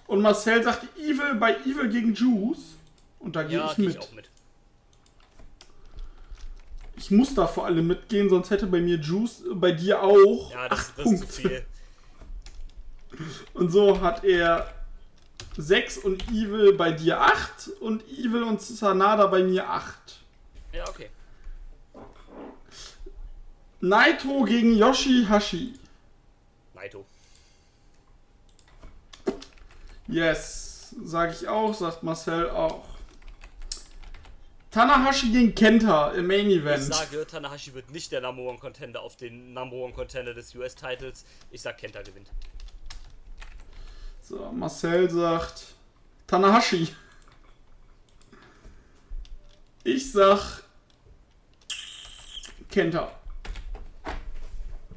Und 0.05 0.21
Marcel 0.21 0.61
sagte 0.63 0.88
Evil 0.99 1.33
bei 1.39 1.55
Evil 1.65 1.89
gegen 1.89 2.13
Juice. 2.13 2.75
Und 3.17 3.35
da 3.35 3.41
gehe 3.41 3.57
Ja, 3.57 3.71
ich 3.71 3.77
mit. 3.79 3.89
ich 3.89 3.99
auch 3.99 4.11
mit. 4.11 4.29
Ich 6.95 7.09
muss 7.09 7.33
da 7.33 7.47
vor 7.47 7.65
allem 7.65 7.88
mitgehen, 7.88 8.29
sonst 8.29 8.51
hätte 8.51 8.67
bei 8.67 8.81
mir 8.81 8.97
Juice, 8.97 9.41
äh, 9.49 9.55
bei 9.55 9.71
dir 9.71 10.03
auch 10.03 10.51
Ja, 10.51 10.69
das, 10.69 10.79
8 10.91 10.99
das 10.99 11.05
ist 11.11 11.33
zu 11.33 11.41
Punkte. 11.41 11.49
viel. 11.49 11.65
Und 13.55 13.71
so 13.71 13.99
hat 13.99 14.23
er 14.23 14.71
6 15.57 15.97
und 15.97 16.27
Evil 16.29 16.73
bei 16.73 16.91
dir 16.91 17.19
8 17.19 17.69
und 17.81 18.07
Evil 18.07 18.43
und 18.43 18.61
Sanada 18.61 19.25
bei 19.25 19.43
mir 19.43 19.67
8. 19.67 20.20
Ja, 20.73 20.88
okay. 20.88 21.10
Naito 23.81 24.43
gegen 24.43 24.76
Yoshihashi. 24.77 25.73
Naito. 26.73 27.06
Yes, 30.07 30.95
sag 31.03 31.31
ich 31.34 31.48
auch, 31.48 31.73
sagt 31.73 32.03
Marcel 32.03 32.49
auch. 32.49 32.85
Tanahashi 34.72 35.31
gegen 35.31 35.53
Kenta 35.53 36.11
im 36.11 36.27
Main 36.27 36.49
Ich 36.49 36.57
Event. 36.57 36.84
sage, 36.84 37.27
Tanahashi 37.27 37.73
wird 37.73 37.91
nicht 37.91 38.11
der 38.11 38.22
Number 38.22 38.43
One 38.43 38.57
Contender 38.57 39.02
auf 39.02 39.18
den 39.18 39.53
Number 39.53 39.76
One 39.76 39.93
Contender 39.93 40.34
des 40.34 40.56
US-Titles. 40.56 41.26
Ich 41.49 41.61
sag, 41.61 41.77
Kenta 41.77 42.02
gewinnt. 42.02 42.31
So, 44.22 44.49
Marcel 44.53 45.10
sagt 45.10 45.73
Tanahashi. 46.27 46.95
Ich 49.83 50.11
sag 50.11 50.61
Kenta. 52.69 53.11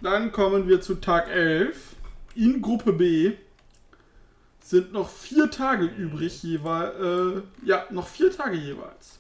Dann 0.03 0.31
kommen 0.31 0.69
wir 0.69 0.83
zu 0.83 0.97
Tag 0.97 1.29
11. 1.29 1.97
In 2.35 2.61
Gruppe 2.61 2.93
B 2.93 3.33
sind 4.61 4.93
noch 4.93 5.09
vier 5.09 5.51
Tage 5.51 5.87
übrig 5.87 6.43
jeweils. 6.43 6.95
Äh, 7.01 7.43
ja, 7.67 7.87
noch 7.91 8.07
vier 8.07 8.31
Tage 8.31 8.57
jeweils. 8.57 9.19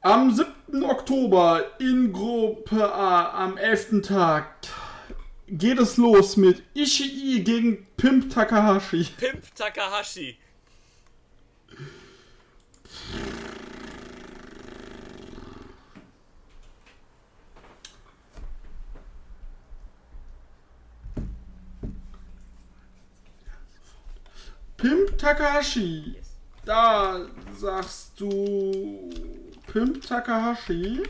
Am 0.00 0.32
7. 0.32 0.82
Oktober 0.82 1.78
in 1.78 2.10
Gruppe 2.10 2.90
A 2.90 3.44
am 3.44 3.58
11. 3.58 4.00
Tag 4.00 4.46
geht 5.46 5.78
es 5.78 5.98
los 5.98 6.38
mit 6.38 6.62
Ishii 6.72 7.42
gegen 7.44 7.86
Pimp 7.98 8.32
Takahashi. 8.32 9.04
Pimp 9.18 9.54
Takahashi. 9.54 10.38
Pimp 24.80 25.18
Takahashi. 25.18 26.16
Da 26.64 27.26
sagst 27.54 28.18
du 28.18 29.10
Pimp 29.66 30.06
Takahashi. 30.06 31.02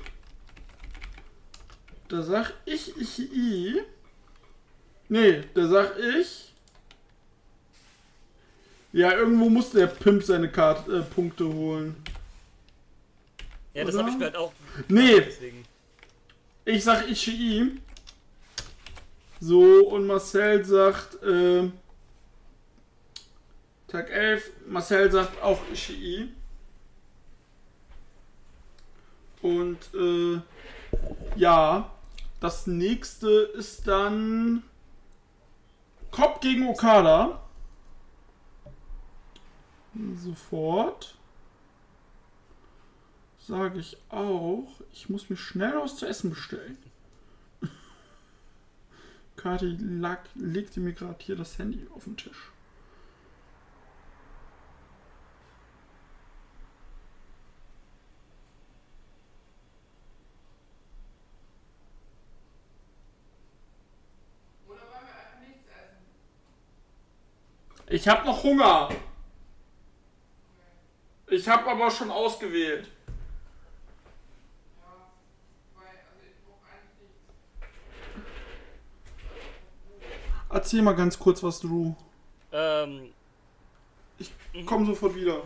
Da 2.09 2.23
sag 2.23 2.53
ich 2.65 2.97
Ishii. 2.97 3.83
Nee, 5.09 5.43
da 5.55 5.69
sag 5.69 5.97
ich. 5.99 6.50
Ja, 8.93 9.13
irgendwo 9.13 9.49
muss 9.49 9.71
der 9.71 9.87
Pimp 9.87 10.23
seine 10.23 10.51
Kart 10.51 10.89
äh, 10.89 11.03
Punkte 11.03 11.45
holen. 11.45 11.97
Ja, 13.73 13.85
das 13.85 13.97
habe 13.97 14.11
ich 14.11 14.17
mir 14.17 14.25
halt 14.25 14.37
auch. 14.37 14.53
Nee, 14.89 15.21
Deswegen. 15.21 15.65
ich 16.65 16.83
sag 16.83 17.09
Ishii. 17.09 17.81
So, 19.41 19.89
und 19.89 20.07
Marcel 20.07 20.65
sagt, 20.65 21.23
äh, 21.23 21.71
Tag 23.87 24.11
11, 24.11 24.51
Marcel 24.67 25.11
sagt 25.11 25.41
auch 25.43 25.61
Ishii. 25.73 26.33
Und 29.41 29.79
äh, 29.95 30.41
ja, 31.37 31.91
das 32.41 32.67
nächste 32.67 33.31
ist 33.31 33.87
dann 33.87 34.63
Cobb 36.11 36.41
gegen 36.41 36.69
Okada. 36.69 37.41
Sofort. 39.95 41.17
Sage 43.39 43.81
ich 43.81 43.97
auch. 44.11 44.81
Ich 44.93 45.09
muss 45.09 45.31
mir 45.31 45.37
schnell 45.37 45.75
was 45.77 45.97
zu 45.97 46.07
essen 46.07 46.31
bestellen. 46.31 46.79
Kati 49.37 49.77
lag, 49.81 50.21
legte 50.35 50.81
mir 50.81 50.93
gerade 50.93 51.17
hier 51.21 51.37
das 51.37 51.59
Handy 51.59 51.87
auf 51.95 52.05
den 52.05 52.17
Tisch. 52.17 52.53
Ich 67.89 68.07
habe 68.07 68.25
noch 68.25 68.45
Hunger. 68.45 68.89
Ich 71.41 71.49
habe 71.49 71.71
aber 71.71 71.91
schon 71.91 72.11
ausgewählt. 72.11 72.87
Erzähl 80.51 80.83
mal 80.83 80.93
ganz 80.93 81.19
kurz 81.19 81.43
was, 81.43 81.61
Drew. 81.61 81.95
Ähm, 82.53 83.15
Ich 84.19 84.31
komm 84.67 84.85
sofort 84.85 85.15
wieder. 85.15 85.41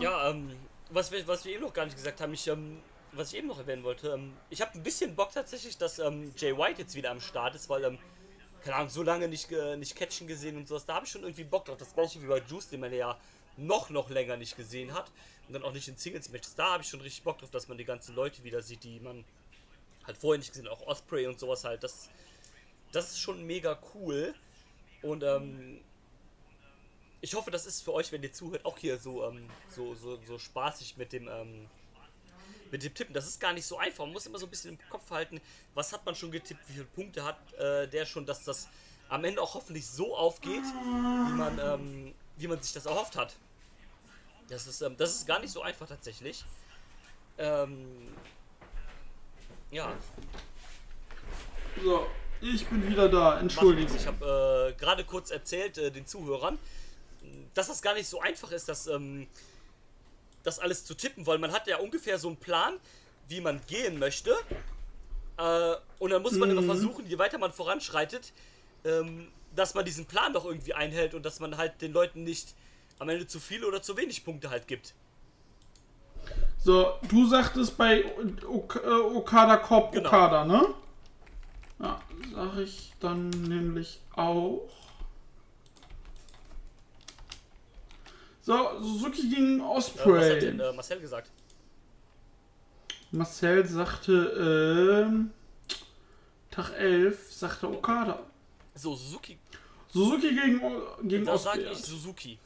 ja, 0.00 0.30
ähm, 0.30 0.56
was 0.90 1.12
wir, 1.12 1.24
was 1.28 1.44
wir 1.44 1.52
eben 1.52 1.62
noch 1.62 1.72
gar 1.72 1.84
nicht 1.84 1.96
gesagt 1.96 2.20
haben, 2.20 2.34
ich, 2.34 2.48
ähm, 2.48 2.80
was 3.12 3.32
ich 3.32 3.38
eben 3.38 3.46
noch 3.46 3.58
erwähnen 3.60 3.84
wollte, 3.84 4.08
ähm, 4.08 4.32
ich 4.50 4.60
habe 4.60 4.72
ein 4.74 4.82
bisschen 4.82 5.14
Bock 5.14 5.30
tatsächlich, 5.32 5.78
dass 5.78 6.00
ähm, 6.00 6.32
Jay 6.36 6.56
White 6.56 6.80
jetzt 6.82 6.96
wieder 6.96 7.12
am 7.12 7.20
Start 7.20 7.54
ist, 7.54 7.68
weil, 7.68 7.84
ähm, 7.84 7.98
keine 8.64 8.76
Ahnung, 8.76 8.88
so 8.88 9.02
lange 9.02 9.28
nicht, 9.28 9.50
nicht 9.50 9.96
Catchen 9.96 10.26
gesehen 10.26 10.56
und 10.56 10.68
sowas, 10.68 10.86
da 10.86 10.94
habe 10.94 11.06
ich 11.06 11.12
schon 11.12 11.22
irgendwie 11.22 11.44
Bock 11.44 11.64
drauf. 11.64 11.76
Das 11.78 11.94
gleiche 11.94 12.22
wie 12.22 12.26
bei 12.26 12.42
Juice, 12.48 12.68
den 12.68 12.80
man 12.80 12.92
ja 12.92 13.18
noch, 13.56 13.90
noch 13.90 14.10
länger 14.10 14.36
nicht 14.36 14.56
gesehen 14.56 14.92
hat 14.94 15.10
und 15.46 15.54
dann 15.54 15.62
auch 15.62 15.72
nicht 15.72 15.88
in 15.88 15.96
Singles-Matches. 15.96 16.54
Da 16.54 16.72
habe 16.72 16.82
ich 16.82 16.88
schon 16.88 17.00
richtig 17.00 17.24
Bock 17.24 17.38
drauf, 17.38 17.50
dass 17.50 17.68
man 17.68 17.78
die 17.78 17.84
ganzen 17.84 18.14
Leute 18.14 18.44
wieder 18.44 18.62
sieht, 18.62 18.84
die 18.84 19.00
man 19.00 19.24
halt 20.06 20.16
vorher 20.16 20.38
nicht 20.38 20.52
gesehen 20.52 20.68
auch 20.68 20.86
Osprey 20.86 21.26
und 21.26 21.38
sowas 21.38 21.64
halt. 21.64 21.82
Das, 21.82 22.08
das 22.92 23.10
ist 23.10 23.20
schon 23.20 23.46
mega 23.46 23.78
cool 23.94 24.34
und, 25.02 25.22
ähm, 25.22 25.80
ich 27.20 27.34
hoffe, 27.34 27.50
das 27.50 27.66
ist 27.66 27.82
für 27.82 27.92
euch, 27.92 28.12
wenn 28.12 28.22
ihr 28.22 28.32
zuhört, 28.32 28.64
auch 28.64 28.78
hier 28.78 28.98
so, 28.98 29.24
ähm, 29.24 29.48
so, 29.74 29.94
so, 29.94 30.18
so 30.26 30.38
spaßig 30.38 30.96
mit 30.96 31.12
dem, 31.12 31.28
ähm, 31.28 31.66
mit 32.72 32.82
dem 32.82 32.94
Tippen. 32.94 33.14
Das 33.14 33.26
ist 33.26 33.40
gar 33.40 33.52
nicht 33.52 33.66
so 33.66 33.78
einfach. 33.78 34.04
Man 34.04 34.12
muss 34.12 34.26
immer 34.26 34.38
so 34.38 34.46
ein 34.46 34.50
bisschen 34.50 34.72
im 34.72 34.78
Kopf 34.90 35.10
halten, 35.10 35.40
was 35.74 35.92
hat 35.92 36.04
man 36.06 36.14
schon 36.14 36.30
getippt, 36.30 36.60
wie 36.68 36.72
viele 36.74 36.84
Punkte 36.84 37.24
hat 37.24 37.38
äh, 37.54 37.86
der 37.88 38.06
schon, 38.06 38.26
dass 38.26 38.44
das 38.44 38.68
am 39.08 39.24
Ende 39.24 39.40
auch 39.40 39.54
hoffentlich 39.54 39.86
so 39.86 40.16
aufgeht, 40.16 40.64
wie 40.64 41.32
man, 41.32 41.58
ähm, 41.58 42.14
wie 42.36 42.46
man 42.46 42.60
sich 42.62 42.72
das 42.72 42.86
erhofft 42.86 43.16
hat. 43.16 43.34
Das 44.48 44.66
ist, 44.66 44.82
ähm, 44.82 44.96
das 44.96 45.14
ist 45.14 45.26
gar 45.26 45.40
nicht 45.40 45.52
so 45.52 45.62
einfach 45.62 45.86
tatsächlich. 45.86 46.44
Ähm, 47.38 48.08
ja, 49.70 49.92
So, 51.82 52.06
ich 52.40 52.66
bin 52.66 52.88
wieder 52.88 53.08
da. 53.08 53.38
Entschuldigung. 53.40 53.94
Ich 53.96 54.06
habe 54.06 54.72
äh, 54.74 54.80
gerade 54.80 55.04
kurz 55.04 55.30
erzählt 55.30 55.78
äh, 55.78 55.90
den 55.90 56.06
Zuhörern, 56.06 56.58
dass 57.54 57.68
das 57.68 57.82
gar 57.82 57.94
nicht 57.94 58.08
so 58.08 58.20
einfach 58.20 58.50
ist, 58.52 58.68
das, 58.68 58.86
ähm, 58.86 59.26
das 60.42 60.58
alles 60.58 60.84
zu 60.84 60.94
tippen, 60.94 61.26
weil 61.26 61.38
man 61.38 61.52
hat 61.52 61.66
ja 61.66 61.78
ungefähr 61.78 62.18
so 62.18 62.28
einen 62.28 62.36
Plan, 62.36 62.74
wie 63.28 63.40
man 63.40 63.60
gehen 63.66 63.98
möchte. 63.98 64.34
Äh, 65.36 65.74
und 65.98 66.10
dann 66.10 66.22
muss 66.22 66.32
man 66.32 66.50
immer 66.50 66.62
versuchen, 66.62 67.06
je 67.06 67.18
weiter 67.18 67.38
man 67.38 67.52
voranschreitet, 67.52 68.32
ähm, 68.84 69.28
dass 69.54 69.74
man 69.74 69.84
diesen 69.84 70.06
Plan 70.06 70.32
doch 70.32 70.44
irgendwie 70.44 70.74
einhält 70.74 71.14
und 71.14 71.24
dass 71.24 71.40
man 71.40 71.56
halt 71.56 71.80
den 71.80 71.92
Leuten 71.92 72.24
nicht 72.24 72.54
am 72.98 73.08
Ende 73.08 73.26
zu 73.26 73.40
viele 73.40 73.66
oder 73.66 73.82
zu 73.82 73.96
wenig 73.96 74.24
Punkte 74.24 74.50
halt 74.50 74.66
gibt. 74.66 74.94
So, 76.58 76.94
du 77.08 77.26
sagtest 77.26 77.76
bei 77.78 78.04
ok 78.46 78.76
äh, 78.84 78.88
Okada 78.88 79.56
Cop 79.58 79.92
Genau. 79.92 80.08
Okada, 80.08 80.44
ne? 80.44 80.74
Ja, 81.78 82.00
sag 82.34 82.58
ich 82.58 82.92
dann 82.98 83.30
nämlich 83.30 84.00
auch. 84.16 84.68
So, 88.48 88.80
Suzuki 88.80 89.28
gegen 89.28 89.60
Äh, 89.60 89.62
was 89.62 89.88
Osprey. 89.90 90.34
hat 90.34 90.40
denn 90.42 90.58
äh, 90.58 90.72
Marcel 90.72 91.00
gesagt? 91.00 91.30
Marcel 93.10 93.66
sagte, 93.66 95.04
ähm, 95.06 95.30
Tag 96.50 96.70
11, 96.78 97.30
sagte 97.30 97.68
Okada. 97.68 98.20
So, 98.74 98.96
Suzuki. 98.96 99.38
Suzuki 99.88 100.30
gegen, 100.34 100.60
gegen 101.06 101.26
Da 101.26 101.36
sage 101.36 101.58
Osprey. 101.68 101.72
ich 101.72 101.78
Suzuki. 101.84 102.38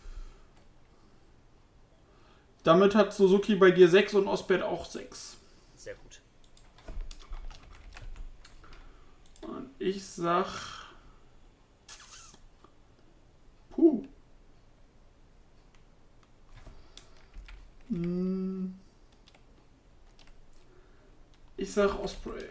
Damit 2.65 2.97
hat 2.97 3.15
Suzuki 3.15 3.55
bei 3.55 3.71
dir 3.71 3.89
6 3.89 4.15
und 4.15 4.27
Osprey 4.27 4.59
hat 4.59 4.65
auch 4.67 4.85
6. 4.85 5.37
Sehr 5.77 5.95
gut. 5.95 6.21
Und 9.43 9.71
ich 9.79 10.05
sag. 10.05 10.49
Puh. 13.71 14.05
Ich 21.57 21.71
sag 21.71 21.99
Osprey. 21.99 22.49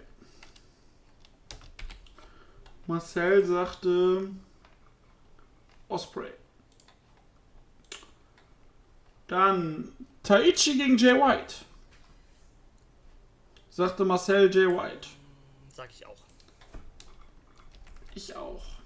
Marcel 2.86 3.44
sagte 3.44 4.30
Osprey. 5.90 6.32
Dann 9.28 9.92
Taichi 10.22 10.78
gegen 10.78 10.98
Jay 10.98 11.16
White. 11.16 11.56
Sagte 13.72 14.06
Marcel 14.06 14.54
Jay 14.54 14.68
White. 14.68 15.08
Sag 15.74 15.90
ich 15.90 16.06
auch. 16.06 16.18
Ich 18.14 18.36
auch. 18.36 18.81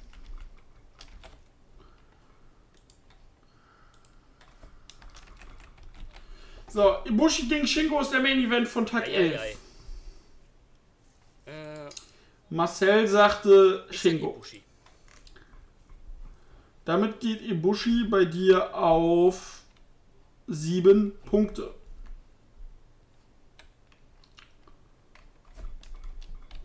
So, 6.75 6.97
Ibushi 7.05 7.47
gegen 7.47 7.65
Shingo 7.65 8.01
ist 8.01 8.11
der 8.11 8.21
Main 8.21 8.37
Event 8.37 8.67
von 8.67 8.85
Tag 8.85 9.07
11. 9.07 9.39
Eieiei. 9.39 9.55
Äh, 11.45 11.89
Marcel 12.49 13.07
sagte 13.07 13.87
Shingo. 13.91 14.41
Damit 16.83 17.21
geht 17.21 17.41
Ibushi 17.41 18.03
bei 18.09 18.25
dir 18.25 18.75
auf 18.75 19.61
7 20.47 21.13
Punkte. 21.23 21.73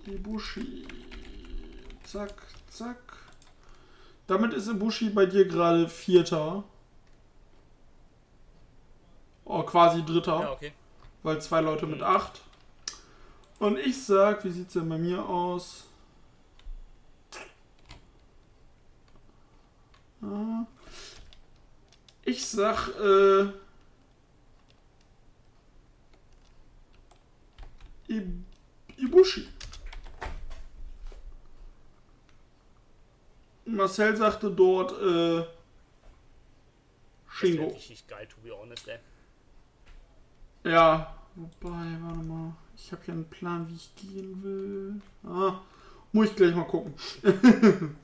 Ibushi. 0.06 0.88
Zack, 2.02 2.34
zack. 2.68 3.16
Damit 4.26 4.54
ist 4.54 4.66
Ibushi 4.66 5.10
bei 5.10 5.26
dir 5.26 5.44
gerade 5.46 5.88
Vierter. 5.88 6.64
Oh, 9.60 9.62
quasi 9.62 10.02
Dritter. 10.02 10.40
Ja, 10.40 10.52
okay. 10.52 10.72
Weil 11.22 11.40
zwei 11.42 11.60
Leute 11.60 11.86
mit 11.86 12.02
8. 12.02 12.40
Und 13.58 13.78
ich 13.78 14.02
sag, 14.02 14.42
wie 14.44 14.50
sieht's 14.50 14.72
denn 14.72 14.88
bei 14.88 14.96
mir 14.96 15.22
aus? 15.22 15.84
Ah. 20.22 20.64
Ich 22.24 22.46
sag, 22.46 22.88
äh. 22.98 23.48
Ibushi. 28.96 29.46
Marcel 33.66 34.16
sagte 34.16 34.50
dort, 34.50 34.92
äh. 34.92 35.44
Das 37.26 37.36
Shingo. 37.36 37.68
wär 37.68 37.74
richtig 37.74 38.06
geil, 38.08 38.26
to 38.26 38.40
be 38.42 38.56
honest, 38.56 38.88
ey. 38.88 38.98
Ja, 40.64 41.14
wobei, 41.34 41.96
warte 42.02 42.18
mal. 42.20 42.52
Ich 42.76 42.92
habe 42.92 43.02
ja 43.06 43.14
einen 43.14 43.28
Plan, 43.28 43.68
wie 43.68 43.76
ich 43.76 43.94
gehen 43.94 44.42
will. 44.42 45.00
Ah, 45.24 45.60
muss 46.12 46.28
ich 46.28 46.36
gleich 46.36 46.54
mal 46.54 46.64
gucken. 46.64 46.94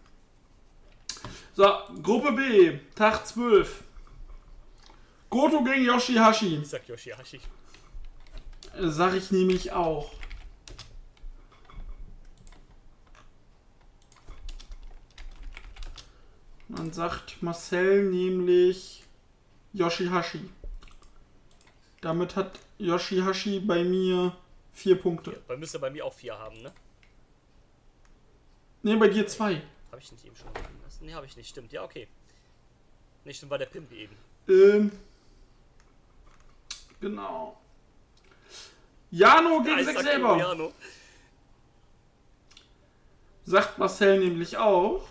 so, 1.54 1.64
Gruppe 2.02 2.32
B, 2.32 2.78
Tag 2.94 3.26
12. 3.26 3.84
Goto 5.28 5.62
gegen 5.64 5.84
Yoshihashi. 5.84 6.56
Ich 6.56 6.68
sag 6.68 6.88
Yoshihashi. 6.88 7.40
Sag 8.78 9.14
ich 9.14 9.30
nämlich 9.30 9.72
auch. 9.72 10.12
Dann 16.68 16.92
sagt 16.92 17.42
Marcel 17.42 18.10
nämlich 18.10 19.04
Yoshihashi. 19.72 20.40
Damit 22.06 22.36
hat 22.36 22.60
Yoshihashi 22.78 23.58
bei 23.58 23.82
mir 23.82 24.32
vier 24.72 24.96
Punkte. 24.96 25.42
Weil 25.48 25.56
müsste 25.56 25.80
bei 25.80 25.90
mir 25.90 26.04
auch 26.04 26.14
vier 26.14 26.38
haben, 26.38 26.62
ne? 26.62 26.72
Ne, 28.84 28.96
bei 28.96 29.08
dir 29.08 29.26
zwei. 29.26 29.60
Habe 29.90 30.00
ich 30.00 30.12
nicht 30.12 30.24
eben 30.24 30.36
schon 30.36 30.54
sagen 30.54 30.80
lassen? 30.84 31.04
Ne, 31.04 31.14
habe 31.14 31.26
ich 31.26 31.36
nicht. 31.36 31.48
Stimmt. 31.48 31.72
Ja, 31.72 31.82
okay. 31.82 32.06
Nicht 33.24 33.38
stimmt, 33.38 33.50
war 33.50 33.58
der 33.58 33.66
Pimp 33.66 33.90
eben. 33.90 34.14
Ähm, 34.48 34.92
genau. 37.00 37.60
Jano 39.10 39.60
gegen 39.64 39.74
Ja, 39.74 39.80
ich 39.80 39.86
sich 39.88 39.98
selber. 39.98 40.38
Jano. 40.38 40.72
Sagt 43.42 43.78
Marcel 43.78 44.20
nämlich 44.20 44.56
auch. 44.56 45.08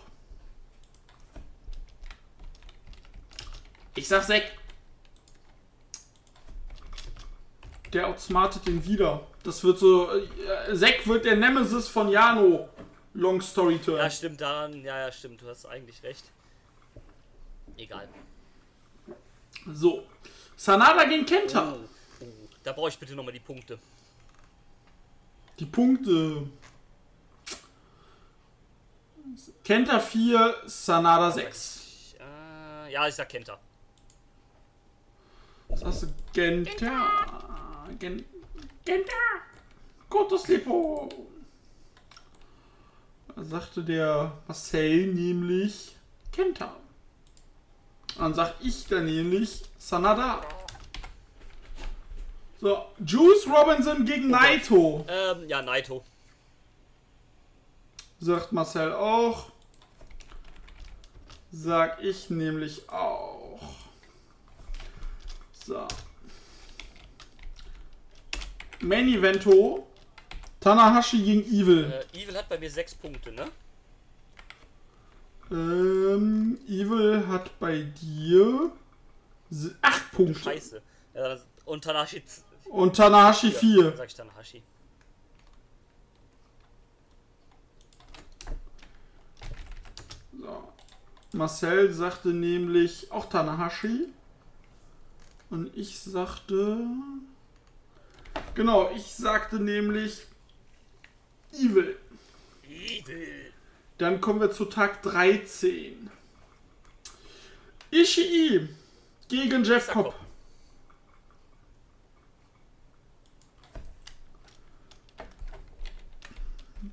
Ich 3.95 4.07
sag 4.07 4.23
Sek. 4.23 4.49
Der 7.95 8.07
outsmartet 8.07 8.67
den 8.67 8.83
wieder. 8.85 9.25
Das 9.43 9.63
wird 9.63 9.79
so. 9.79 10.11
Äh, 10.11 10.75
Sek 10.75 11.07
wird 11.07 11.23
der 11.23 11.37
Nemesis 11.37 11.87
von 11.87 12.09
Jano. 12.09 12.67
Long 13.13 13.41
Story 13.41 13.79
Turn. 13.79 13.99
Ja, 13.99 14.09
stimmt, 14.09 14.41
daran. 14.41 14.83
Ja, 14.83 14.99
ja, 14.99 15.11
stimmt. 15.13 15.41
Du 15.41 15.47
hast 15.47 15.65
eigentlich 15.65 16.03
recht. 16.03 16.25
Egal. 17.77 18.09
So. 19.73 20.03
Sanada 20.57 21.05
gegen 21.05 21.25
Kenta. 21.25 21.71
Oh, 21.71 21.85
oh. 22.19 22.25
Da 22.63 22.73
brauche 22.73 22.89
ich 22.89 22.99
bitte 22.99 23.15
nochmal 23.15 23.31
die 23.31 23.39
Punkte. 23.39 23.79
Die 25.57 25.65
Punkte. 25.65 26.49
Kenta 29.63 30.01
4, 30.01 30.55
Sanada 30.65 31.31
6. 31.31 32.15
Äh, 32.19 32.91
ja, 32.91 33.07
ich 33.07 33.15
sag 33.15 33.29
Kenta. 33.29 33.57
Was 35.69 35.85
hast 35.85 36.03
du? 36.03 36.07
Genta. 36.33 36.73
Gen 36.75 37.44
Genta. 37.99 39.13
Gottes 40.09 40.47
Lipo. 40.47 41.09
Da 43.35 43.43
sagte 43.43 43.83
der 43.83 44.37
Marcel 44.47 45.07
nämlich 45.07 45.95
Kenta. 46.31 46.75
Dann 48.17 48.33
sag 48.33 48.55
ich 48.61 48.87
dann 48.87 49.05
nämlich 49.05 49.63
Sanada. 49.77 50.41
So, 52.61 52.85
Juice 53.05 53.45
Robinson 53.47 54.05
gegen 54.05 54.29
Naito. 54.29 55.05
Ähm, 55.07 55.47
ja, 55.47 55.61
Naito. 55.61 56.03
Sagt 58.19 58.53
Marcel 58.53 58.93
auch. 58.93 59.51
Sag 61.51 62.01
ich 62.01 62.29
nämlich 62.29 62.89
auch. 62.89 63.59
So. 65.51 65.85
Main 68.81 69.07
Evento. 69.09 69.87
Tanahashi 70.59 71.21
gegen 71.23 71.43
Evil. 71.45 71.91
Äh, 72.13 72.23
Evil 72.23 72.37
hat 72.37 72.49
bei 72.49 72.57
mir 72.57 72.69
sechs 72.71 72.95
Punkte, 72.95 73.31
ne? 73.31 73.47
Ähm, 75.51 76.57
Evil 76.67 77.27
hat 77.27 77.57
bei 77.59 77.83
dir 78.01 78.71
se- 79.51 79.75
acht 79.81 80.11
Punkte. 80.11 80.39
Scheiße. 80.39 80.81
Ja, 81.13 81.37
und 81.65 81.83
Tanahashi. 81.83 82.23
Und 82.65 82.95
Tanahashi 82.95 83.51
Dann 83.51 83.59
vier. 83.59 83.93
sag 83.95 84.07
ich 84.07 84.15
Tanahashi. 84.15 84.63
So. 90.39 90.73
Marcel 91.33 91.93
sagte 91.93 92.29
nämlich 92.29 93.11
auch 93.11 93.27
Tanahashi. 93.29 94.07
Und 95.49 95.75
ich 95.75 95.99
sagte. 95.99 96.79
Genau, 98.55 98.89
ich 98.91 99.13
sagte 99.13 99.59
nämlich 99.59 100.25
Evil. 101.51 101.97
Evil. 102.69 103.53
Dann 103.97 104.19
kommen 104.21 104.39
wir 104.41 104.51
zu 104.51 104.65
Tag 104.65 105.01
13. 105.03 106.09
Ishii 107.91 108.69
gegen 109.27 109.63
Jeff. 109.63 109.87
Cobb. 109.87 110.13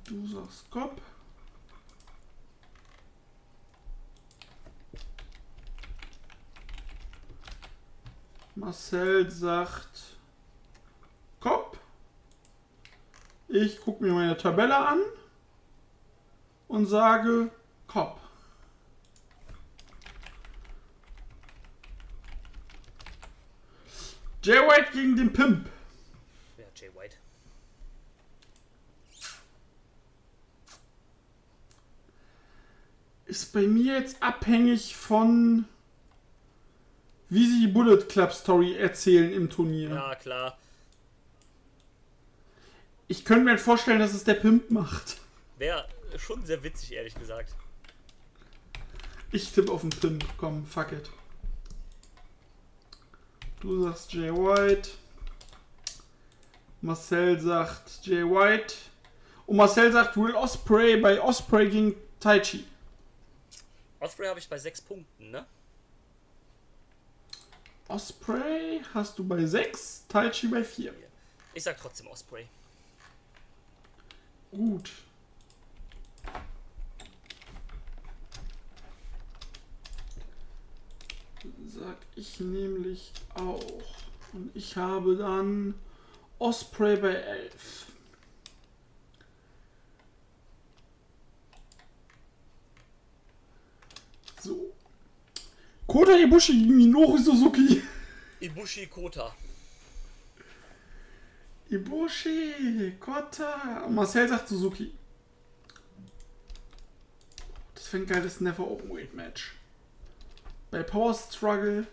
Du 0.05 0.27
sagst 0.27 0.69
Cobb. 0.69 1.01
Marcel 8.55 9.29
sagt 9.29 10.17
Cobb. 11.39 11.77
Ich 13.55 13.79
gucke 13.79 14.03
mir 14.03 14.13
meine 14.13 14.35
Tabelle 14.35 14.75
an 14.75 14.99
und 16.67 16.87
sage 16.87 17.51
Cobb. 17.85 18.19
Jay 24.41 24.57
White 24.57 24.91
gegen 24.93 25.15
den 25.15 25.31
Pimp. 25.31 25.69
Ja, 26.57 26.65
Jay 26.75 26.89
White. 26.95 27.15
ist 33.25 33.53
bei 33.53 33.67
mir 33.67 33.99
jetzt 33.99 34.21
abhängig 34.23 34.95
von 34.95 35.65
wie 37.29 37.45
sie 37.45 37.67
die 37.67 37.71
Bullet 37.71 38.01
Club 38.09 38.33
Story 38.33 38.75
erzählen 38.77 39.31
im 39.31 39.51
Turnier. 39.51 39.91
Ja, 39.91 40.15
klar. 40.15 40.57
Ich 43.13 43.25
könnte 43.25 43.45
mir 43.45 43.59
vorstellen, 43.59 43.99
dass 43.99 44.15
es 44.15 44.23
der 44.23 44.33
Pimp 44.33 44.71
macht. 44.71 45.17
Wäre 45.59 45.87
schon 46.17 46.43
sehr 46.47 46.63
witzig, 46.63 46.93
ehrlich 46.93 47.13
gesagt. 47.13 47.53
Ich 49.31 49.51
tippe 49.51 49.71
auf 49.71 49.81
den 49.81 49.91
Pimp. 49.91 50.25
Komm, 50.39 50.65
fuck 50.65 50.93
it. 50.93 51.11
Du 53.59 53.83
sagst 53.83 54.13
Jay 54.13 54.31
White. 54.31 54.89
Marcel 56.81 57.39
sagt 57.39 57.99
Jay 58.01 58.23
White. 58.23 58.73
Und 59.45 59.57
Marcel 59.57 59.91
sagt 59.91 60.17
Will 60.17 60.33
Osprey 60.33 60.97
bei 60.97 61.21
Osprey 61.21 61.69
gegen 61.69 61.93
Taichi. 62.19 62.65
Osprey 63.99 64.25
habe 64.25 64.39
ich 64.39 64.49
bei 64.49 64.57
sechs 64.57 64.81
Punkten, 64.81 65.29
ne? 65.29 65.45
Osprey 67.89 68.81
hast 68.91 69.19
du 69.19 69.23
bei 69.23 69.45
6, 69.45 70.05
Taichi 70.07 70.47
bei 70.47 70.63
4. 70.63 70.91
Ich 71.53 71.61
sag 71.61 71.77
trotzdem 71.77 72.07
Osprey. 72.07 72.47
Gut. 74.55 74.91
Sag 81.67 81.97
ich 82.15 82.39
nämlich 82.39 83.11
auch. 83.33 83.81
Und 84.31 84.51
ich 84.53 84.77
habe 84.77 85.15
dann 85.15 85.73
Osprey 86.37 86.97
bei 86.97 87.13
11. 87.15 87.87
So. 94.39 94.71
Kota 95.87 96.15
Ibushi 96.15 96.53
Minoru 96.53 97.17
Suzuki. 97.17 97.81
Ibushi 98.39 98.85
Kota. 98.85 99.33
Ibushi, 101.73 102.93
Kota. 102.99 103.87
Marcel 103.89 104.27
sagt 104.29 104.47
Suzuki. 104.47 104.91
Das 107.73 107.91
wäre 107.91 108.03
ein 108.03 108.07
geiles 108.07 108.41
Never 108.41 108.69
Open 108.69 108.89
Weight 108.89 109.13
Match. 109.13 109.55
Bei 110.71 110.83
Power 110.83 111.13
Struggle 111.13 111.87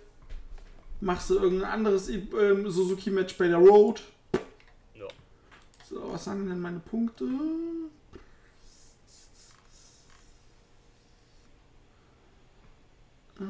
machst 1.00 1.30
du 1.30 1.38
irgendein 1.38 1.70
anderes 1.70 2.08
ähm, 2.08 2.70
Suzuki 2.70 3.10
Match 3.10 3.36
bei 3.38 3.48
der 3.48 3.58
Road. 3.58 4.02
Ja. 4.94 5.08
So, 5.88 6.12
was 6.12 6.24
sagen 6.24 6.48
denn 6.48 6.60
meine 6.60 6.80
Punkte? 6.80 7.24
Äh, 13.38 13.44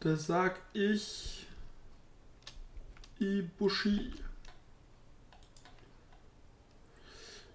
Da 0.00 0.14
sag 0.14 0.60
ich 0.72 1.35
Ibushi. 3.18 4.12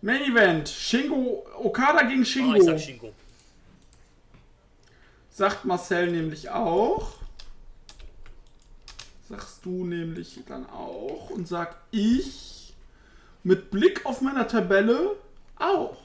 Main 0.02 0.24
Event. 0.24 0.68
Shingo 0.70 1.46
Okada 1.58 2.04
gegen 2.04 2.22
Oh, 2.22 2.26
Shingo. 2.26 2.56
ich 2.56 2.64
sag 2.64 2.80
Shingo. 2.80 3.14
Sagt 5.30 5.66
Marcel 5.66 6.12
nämlich 6.12 6.50
auch. 6.50 7.14
Sagst 9.30 9.64
du 9.64 9.86
nämlich 9.86 10.40
dann 10.48 10.68
auch. 10.70 11.30
Und 11.30 11.48
sag 11.48 11.78
ich 11.92 12.74
mit 13.44 13.72
Blick 13.72 14.06
auf 14.06 14.22
meiner 14.22 14.48
Tabelle 14.48 15.16
auch. 15.58 15.98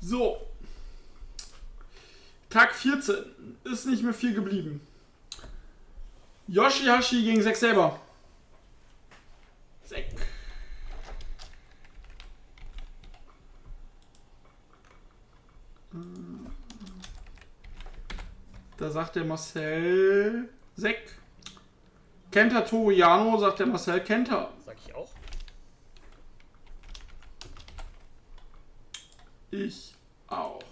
So. 0.00 0.51
Tag 2.52 2.74
14. 2.74 3.14
Ist 3.64 3.86
nicht 3.86 4.02
mehr 4.02 4.12
viel 4.12 4.34
geblieben. 4.34 4.86
Yoshihashi 6.48 7.22
gegen 7.24 7.42
Zack 7.42 7.56
selber. 7.56 7.98
Zack. 9.84 10.04
Da 18.76 18.90
sagt 18.90 19.16
der 19.16 19.24
Marcel 19.24 20.50
Zack. 20.76 21.16
Kenta 22.30 22.60
Toriano, 22.60 23.38
sagt 23.38 23.60
der 23.60 23.66
Marcel 23.66 24.04
Kenta. 24.04 24.52
Sag 24.66 24.76
ich 24.84 24.94
auch. 24.94 25.10
Ich 29.50 29.94
auch. 30.26 30.71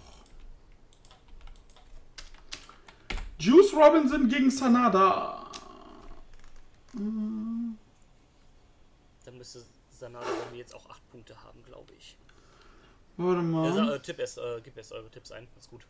Juice 3.41 3.73
Robinson 3.73 4.27
gegen 4.29 4.51
Sanada. 4.51 5.47
Dann 6.93 7.77
müsste 9.37 9.63
Sanada 9.89 10.25
bei 10.25 10.51
mir 10.51 10.57
jetzt 10.59 10.75
auch 10.75 10.87
8 10.89 11.09
Punkte 11.11 11.41
haben, 11.43 11.63
glaube 11.63 11.91
ich. 11.97 12.17
Warte 13.17 13.37
Ja, 13.41 13.47
mal. 13.47 13.73
sa- 13.73 13.95
äh, 13.95 13.99
tipp 14.01 14.19
erst, 14.19 14.37
äh, 14.37 14.61
gib 14.63 14.77
erst 14.77 14.91
eure 14.93 15.09
Tipps 15.09 15.31
ein. 15.31 15.47
Ist 15.57 15.69
gut. 15.69 15.85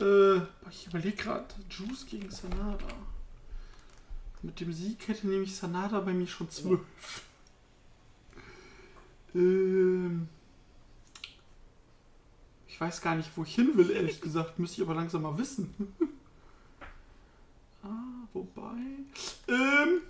Äh, 0.00 0.38
ich 0.70 0.86
überlege 0.86 1.16
gerade. 1.16 1.46
Juice 1.70 2.06
gegen 2.06 2.30
Sanada. 2.30 2.86
Mit 4.42 4.60
dem 4.60 4.72
Sieg 4.72 5.08
hätte 5.08 5.26
nämlich 5.26 5.56
Sanada 5.56 6.00
bei 6.00 6.12
mir 6.12 6.26
schon 6.26 6.50
12. 6.50 6.80
Ähm. 9.34 10.28
Ich 12.74 12.80
weiß 12.80 13.02
gar 13.02 13.14
nicht, 13.14 13.30
wo 13.36 13.44
ich 13.44 13.54
hin 13.54 13.70
will, 13.76 13.92
ehrlich 13.92 14.20
gesagt. 14.20 14.58
Müsste 14.58 14.82
ich 14.82 14.88
aber 14.88 14.96
langsam 14.96 15.22
mal 15.22 15.38
wissen. 15.38 15.96
ah, 17.84 18.26
wobei. 18.32 18.80
Ähm, 19.46 20.00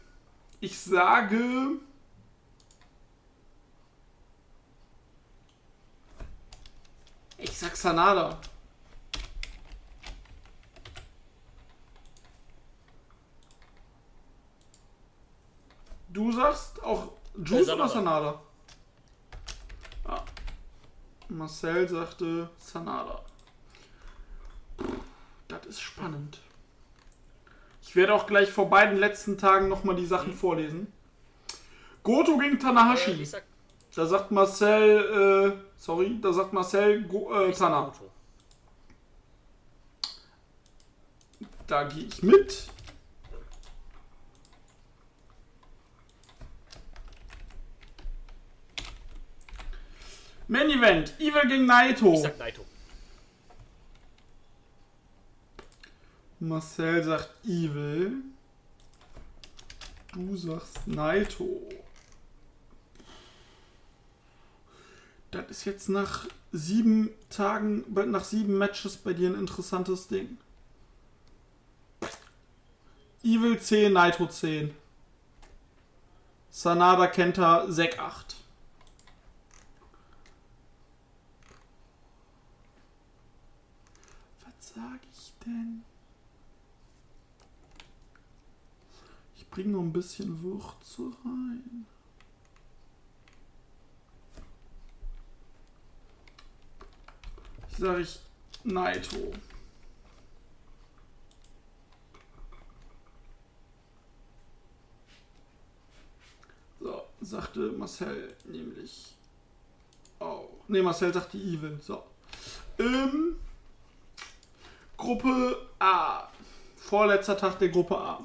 ich 0.60 0.78
sage. 0.78 1.78
Ich 7.36 7.58
sag 7.58 7.76
Sanada. 7.76 8.40
Du 16.08 16.32
sagst 16.32 16.82
auch 16.82 17.12
Juice 17.44 17.68
oder 17.68 17.90
Sanada. 17.90 18.40
Marcel 21.34 21.88
sagte 21.88 22.48
Sanada. 22.58 23.22
Das 25.48 25.66
ist 25.66 25.80
spannend. 25.80 26.40
Ich 27.82 27.94
werde 27.96 28.14
auch 28.14 28.26
gleich 28.26 28.50
vor 28.50 28.70
beiden 28.70 28.96
letzten 28.98 29.36
Tagen 29.36 29.68
nochmal 29.68 29.96
die 29.96 30.06
Sachen 30.06 30.32
vorlesen. 30.32 30.92
Goto 32.02 32.38
gegen 32.38 32.56
Äh, 32.56 32.60
Tanahashi. 32.60 33.24
sag, 33.24 33.44
Da 33.94 34.06
sagt 34.06 34.30
Marcel, 34.30 35.54
äh, 35.56 35.62
sorry, 35.76 36.18
da 36.20 36.32
sagt 36.32 36.52
Marcel 36.52 37.04
Go, 37.04 37.32
äh, 37.32 37.52
Tana. 37.52 37.92
Da 41.66 41.84
gehe 41.84 42.04
ich 42.04 42.22
mit. 42.22 42.68
Main 50.46 50.70
Event, 50.70 51.14
Evil 51.18 51.48
gegen 51.48 51.66
Naito. 51.66 52.14
Ich 52.14 52.22
sag 52.22 52.38
Naito. 52.38 52.64
Marcel 56.40 57.02
sagt 57.02 57.30
Evil. 57.44 58.16
Du 60.12 60.36
sagst 60.36 60.86
Naito. 60.86 61.62
Das 65.30 65.50
ist 65.50 65.64
jetzt 65.64 65.88
nach 65.88 66.26
sieben 66.52 67.10
Tagen, 67.30 67.84
nach 68.10 68.24
sieben 68.24 68.56
Matches 68.56 68.96
bei 68.96 69.14
dir 69.14 69.30
ein 69.30 69.40
interessantes 69.40 70.06
Ding. 70.06 70.38
Evil 73.24 73.58
10, 73.58 73.92
Naito 73.92 74.26
10. 74.26 74.74
Sanada 76.50 77.08
Kenta 77.08 77.64
Sek 77.72 77.98
8. 77.98 78.36
Was 84.44 84.74
sag 84.74 85.00
ich 85.10 85.32
denn? 85.44 85.84
Ich 89.36 89.48
bringe 89.48 89.70
noch 89.70 89.80
ein 89.80 89.92
bisschen 89.92 90.42
Würze 90.42 91.12
rein. 91.24 91.86
Ich 97.70 97.76
sage 97.76 98.00
ich 98.02 98.20
Naito. 98.62 99.32
So, 106.80 107.02
sagte 107.20 107.72
Marcel 107.72 108.36
nämlich 108.44 109.16
auch. 110.20 110.48
Ne, 110.68 110.82
Marcel 110.82 111.12
sagte 111.12 111.36
Evil. 111.36 111.78
So. 111.82 112.04
Ähm, 112.78 113.36
Gruppe 114.96 115.68
A. 115.78 116.28
Vorletzter 116.76 117.36
Tag 117.36 117.58
der 117.58 117.68
Gruppe 117.68 117.96
A. 117.96 118.20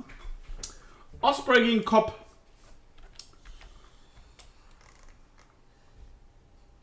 Osprey 1.22 1.66
gegen 1.66 1.84
Cobb. 1.84 2.14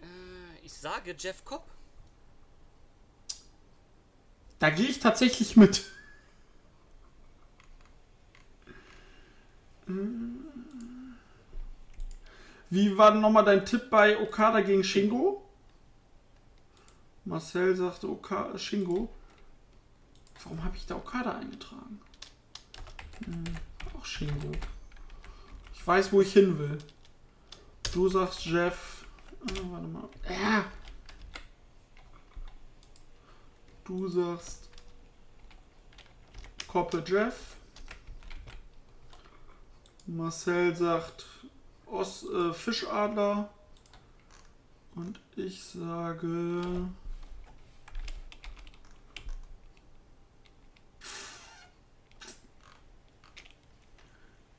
Äh, 0.00 0.64
ich 0.64 0.72
sage 0.72 1.14
Jeff 1.18 1.44
Cobb. 1.44 1.64
Da 4.58 4.70
gehe 4.70 4.88
ich 4.88 5.00
tatsächlich 5.00 5.56
mit. 5.56 5.84
Wie 12.70 12.98
war 12.98 13.12
denn 13.12 13.20
nochmal 13.20 13.44
dein 13.44 13.64
Tipp 13.64 13.90
bei 13.90 14.20
Okada 14.20 14.60
gegen 14.60 14.82
Shingo? 14.82 15.42
Marcel 17.24 17.76
sagte 17.76 18.08
Oka 18.08 18.56
Shingo. 18.58 19.08
Warum 20.44 20.62
habe 20.62 20.76
ich 20.76 20.86
da 20.86 20.96
Okada 20.96 21.38
eingetragen? 21.38 22.00
Hm, 23.24 23.44
auch 23.96 24.04
Shingo. 24.04 24.52
Ich 25.74 25.86
weiß, 25.86 26.12
wo 26.12 26.20
ich 26.20 26.32
hin 26.32 26.58
will. 26.58 26.78
Du 27.92 28.08
sagst 28.08 28.44
Jeff. 28.44 29.04
Ah, 29.42 29.60
warte 29.70 29.86
mal. 29.86 30.08
Ja. 30.28 30.64
Du 33.84 34.08
sagst 34.08 34.68
Koppe 36.66 37.02
Jeff. 37.06 37.56
Marcel 40.06 40.74
sagt 40.76 41.26
Os 41.86 42.24
äh, 42.28 42.52
Fischadler. 42.52 43.48
Und 44.94 45.20
ich 45.36 45.62
sage. 45.62 46.88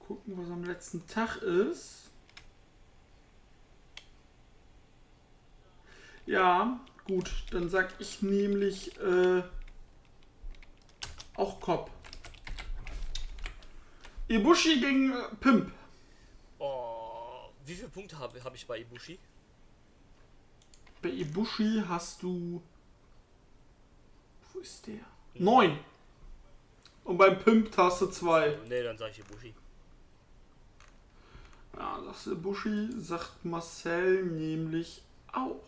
Gucken, 0.07 0.38
was 0.38 0.49
am 0.49 0.63
letzten 0.63 1.05
Tag 1.05 1.38
ist. 1.41 2.09
Ja, 6.25 6.79
gut, 7.05 7.29
dann 7.51 7.69
sag 7.69 7.93
ich 7.99 8.21
nämlich 8.21 8.97
äh, 8.99 9.43
auch 11.35 11.59
Kopf. 11.59 11.91
Ibushi 14.29 14.79
gegen 14.79 15.11
äh, 15.11 15.35
Pimp. 15.41 15.73
Oh, 16.59 17.49
wie 17.65 17.75
viele 17.75 17.89
Punkte 17.89 18.17
habe 18.17 18.41
hab 18.41 18.55
ich 18.55 18.65
bei 18.65 18.79
Ibushi? 18.79 19.19
Bei 21.01 21.09
Ibushi 21.09 21.84
hast 21.88 22.23
du. 22.23 22.61
Wo 24.53 24.59
ist 24.59 24.88
der? 24.88 24.99
Neun. 25.34 25.77
Und 27.03 27.17
beim 27.17 27.38
Pimp 27.39 27.75
hast 27.77 28.01
du 28.01 28.07
zwei. 28.07 28.57
Ne, 28.69 28.84
dann 28.84 28.97
sage 28.97 29.11
ich 29.11 29.19
Ibushi. 29.19 29.53
Ja, 31.77 32.01
sagst 32.03 32.25
du, 32.27 32.35
Buschi, 32.35 32.89
sagt 32.97 33.45
Marcel 33.45 34.23
nämlich 34.23 35.01
auch. 35.31 35.61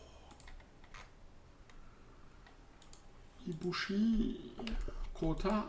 Ibushi 3.46 4.36
Kota. 5.14 5.66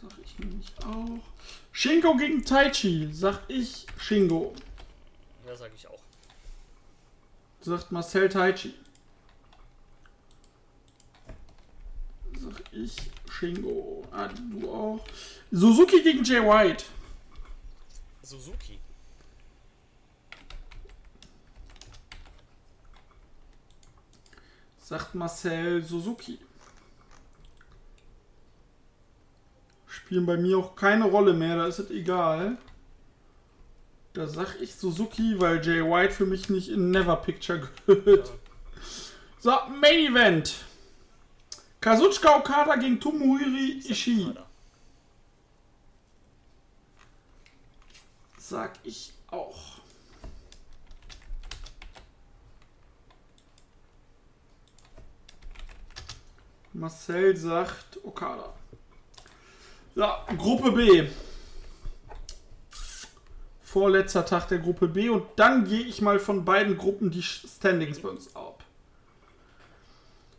Sag 0.00 0.12
ich 0.24 0.38
nämlich 0.38 0.72
auch. 0.84 1.20
Shingo 1.70 2.16
gegen 2.16 2.44
Taichi, 2.44 3.08
sag 3.12 3.40
ich 3.48 3.86
Shingo. 3.98 4.54
Ja, 5.46 5.54
sag 5.54 5.70
ich 5.74 5.86
auch. 5.86 6.02
Sagt 7.60 7.92
Marcel 7.92 8.28
Taichi. 8.28 8.74
Sag 12.38 12.62
ich 12.72 12.96
Shingo. 13.30 14.04
Ah, 14.10 14.28
du 14.28 14.70
auch. 14.70 15.06
Suzuki 15.50 16.02
gegen 16.02 16.24
Jay 16.24 16.40
White. 16.40 16.84
Suzuki. 18.32 18.78
Sagt 24.78 25.14
Marcel 25.14 25.82
Suzuki. 25.82 26.38
Spielen 29.86 30.24
bei 30.24 30.38
mir 30.38 30.56
auch 30.56 30.74
keine 30.74 31.04
Rolle 31.04 31.34
mehr, 31.34 31.56
da 31.56 31.66
ist 31.66 31.78
es 31.78 31.90
egal. 31.90 32.56
Da 34.14 34.26
sag 34.26 34.60
ich 34.62 34.74
Suzuki, 34.76 35.38
weil 35.38 35.62
Jay 35.62 35.82
White 35.82 36.14
für 36.14 36.26
mich 36.26 36.48
nicht 36.48 36.70
in 36.70 36.90
Never 36.90 37.16
Picture 37.16 37.68
gehört. 37.86 38.32
So, 39.40 39.50
Main 39.78 40.10
Event. 40.10 40.54
Kazuchika 41.80 42.36
Okada 42.38 42.76
gegen 42.76 42.98
Tomohiri 42.98 43.82
Ishii. 43.86 44.34
Sag 48.44 48.72
ich 48.82 49.12
auch. 49.28 49.56
Marcel 56.72 57.36
sagt 57.36 58.04
Okada. 58.04 58.52
Ja, 59.94 60.26
Gruppe 60.36 60.72
B. 60.72 61.08
Vorletzter 63.62 64.26
Tag 64.26 64.48
der 64.48 64.58
Gruppe 64.58 64.88
B. 64.88 65.08
Und 65.08 65.24
dann 65.36 65.64
gehe 65.64 65.84
ich 65.84 66.02
mal 66.02 66.18
von 66.18 66.44
beiden 66.44 66.76
Gruppen 66.76 67.12
die 67.12 67.22
Standings 67.22 68.00
bei 68.00 68.08
uns 68.08 68.34
ab. 68.34 68.64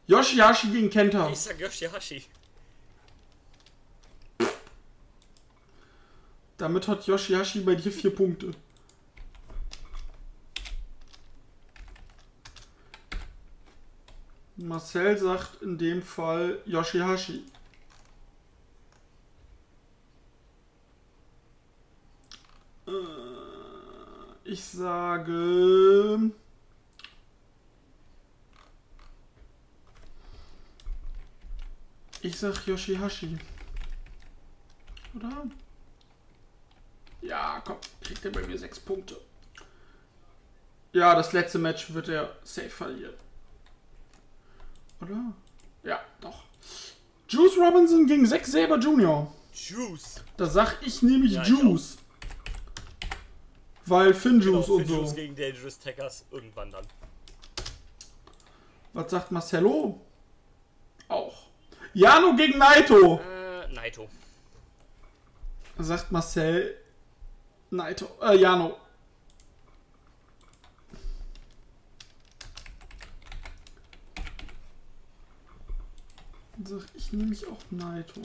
Yoshihashi 0.07 0.71
gegen 0.71 0.89
Kenta. 0.89 1.29
Ich 1.29 1.39
sag 1.39 1.57
Yoshihashi. 1.57 2.25
Damit 6.63 6.87
hat 6.87 7.05
Yoshihashi 7.07 7.59
bei 7.59 7.75
dir 7.75 7.91
vier 7.91 8.15
Punkte. 8.15 8.51
Marcel 14.55 15.17
sagt 15.17 15.61
in 15.61 15.77
dem 15.77 16.01
Fall 16.01 16.61
Yoshihashi. 16.65 17.43
Äh, 22.87 22.91
Ich 24.45 24.63
sage. 24.63 26.31
Ich 32.21 32.39
sag 32.39 32.65
Yoshihashi. 32.65 33.37
Oder? 35.13 35.45
Ja, 37.23 37.61
komm, 37.65 37.77
kriegt 38.01 38.23
er 38.25 38.31
bei 38.31 38.41
mir 38.45 38.57
sechs 38.57 38.79
Punkte. 38.79 39.19
Ja, 40.91 41.15
das 41.15 41.31
letzte 41.33 41.57
Match 41.57 41.93
wird 41.93 42.09
er 42.09 42.35
safe 42.43 42.69
verlieren. 42.69 43.15
Oder? 45.01 45.33
Ja, 45.83 45.99
doch. 46.21 46.43
Juice 47.27 47.57
Robinson 47.57 48.05
gegen 48.05 48.25
Zack 48.27 48.45
Saber 48.45 48.77
Jr. 48.77 49.31
Juice. 49.53 50.21
Da 50.37 50.45
sag 50.45 50.77
ich 50.85 51.01
nämlich 51.01 51.33
Ja, 51.33 51.41
ich 51.41 51.47
Juice. 51.49 51.97
Weil 53.85 54.13
Finn 54.13 54.39
Genau, 54.39 54.57
Juice 54.59 54.69
und 54.69 54.85
Finn 54.85 54.95
Juice 54.95 55.09
so. 55.09 55.15
gegen 55.15 55.35
Dangerous 55.35 55.79
Tackers 55.79 56.25
irgendwann 56.31 56.71
dann. 56.71 56.85
Was 58.93 59.09
sagt 59.09 59.31
Marcelo? 59.31 59.99
Auch. 61.07 61.47
Jano 61.93 62.35
gegen 62.35 62.59
Naito. 62.59 63.19
Äh, 63.19 63.67
Naito. 63.73 64.07
Sagt 65.79 66.11
Marcel. 66.11 66.77
Naito. 67.73 68.07
Äh, 68.21 68.35
Jano. 68.37 68.77
Sag 76.63 76.83
ich 76.93 77.11
nämlich 77.11 77.45
auch 77.47 77.59
Naito. 77.71 78.21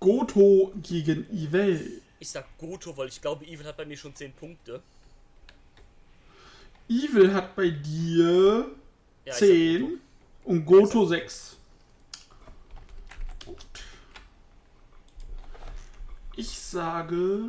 Goto 0.00 0.72
gegen 0.82 1.26
Ivel. 1.30 2.00
Ich 2.18 2.30
sag 2.30 2.46
Goto, 2.58 2.96
weil 2.96 3.08
ich 3.08 3.20
glaube, 3.20 3.44
Evil 3.46 3.66
hat 3.66 3.76
bei 3.76 3.84
mir 3.84 3.96
schon 3.96 4.14
10 4.14 4.32
Punkte. 4.32 4.82
Evil 6.88 7.34
hat 7.34 7.54
bei 7.54 7.68
dir 7.70 8.66
Ja, 9.24 9.32
ich 9.32 9.32
sag 9.32 9.48
10 9.48 9.80
Goto. 9.82 9.98
und 10.44 10.64
Goto 10.64 11.06
6. 11.06 11.56
Ich 16.36 16.58
sage. 16.58 17.48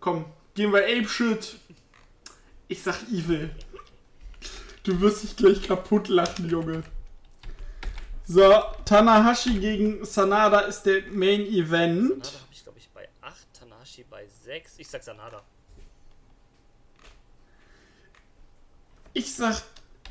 Komm, 0.00 0.24
gehen 0.54 0.72
wir 0.72 0.82
Ape 0.82 1.08
Shit. 1.08 1.56
Ich 2.66 2.82
sag 2.82 3.00
Evil. 3.04 3.54
Du 4.82 5.00
wirst 5.00 5.22
dich 5.22 5.36
gleich 5.36 5.62
kaputt 5.62 6.08
lachen, 6.08 6.48
Junge. 6.48 6.82
So, 8.24 8.62
Tanahashi 8.84 9.60
gegen 9.60 10.04
Sanada 10.04 10.60
ist 10.60 10.82
der 10.82 11.02
Main 11.12 11.42
Event. 11.42 12.24
Sanada 12.24 12.40
habe 12.40 12.52
ich, 12.52 12.62
glaube 12.64 12.78
ich, 12.80 12.88
bei 12.88 13.08
8, 13.20 13.46
Tanahashi 13.52 14.04
bei 14.10 14.26
6. 14.26 14.78
Ich 14.78 14.88
sag 14.88 15.04
Sanada. 15.04 15.42
Ich 19.12 19.32
sag 19.32 19.62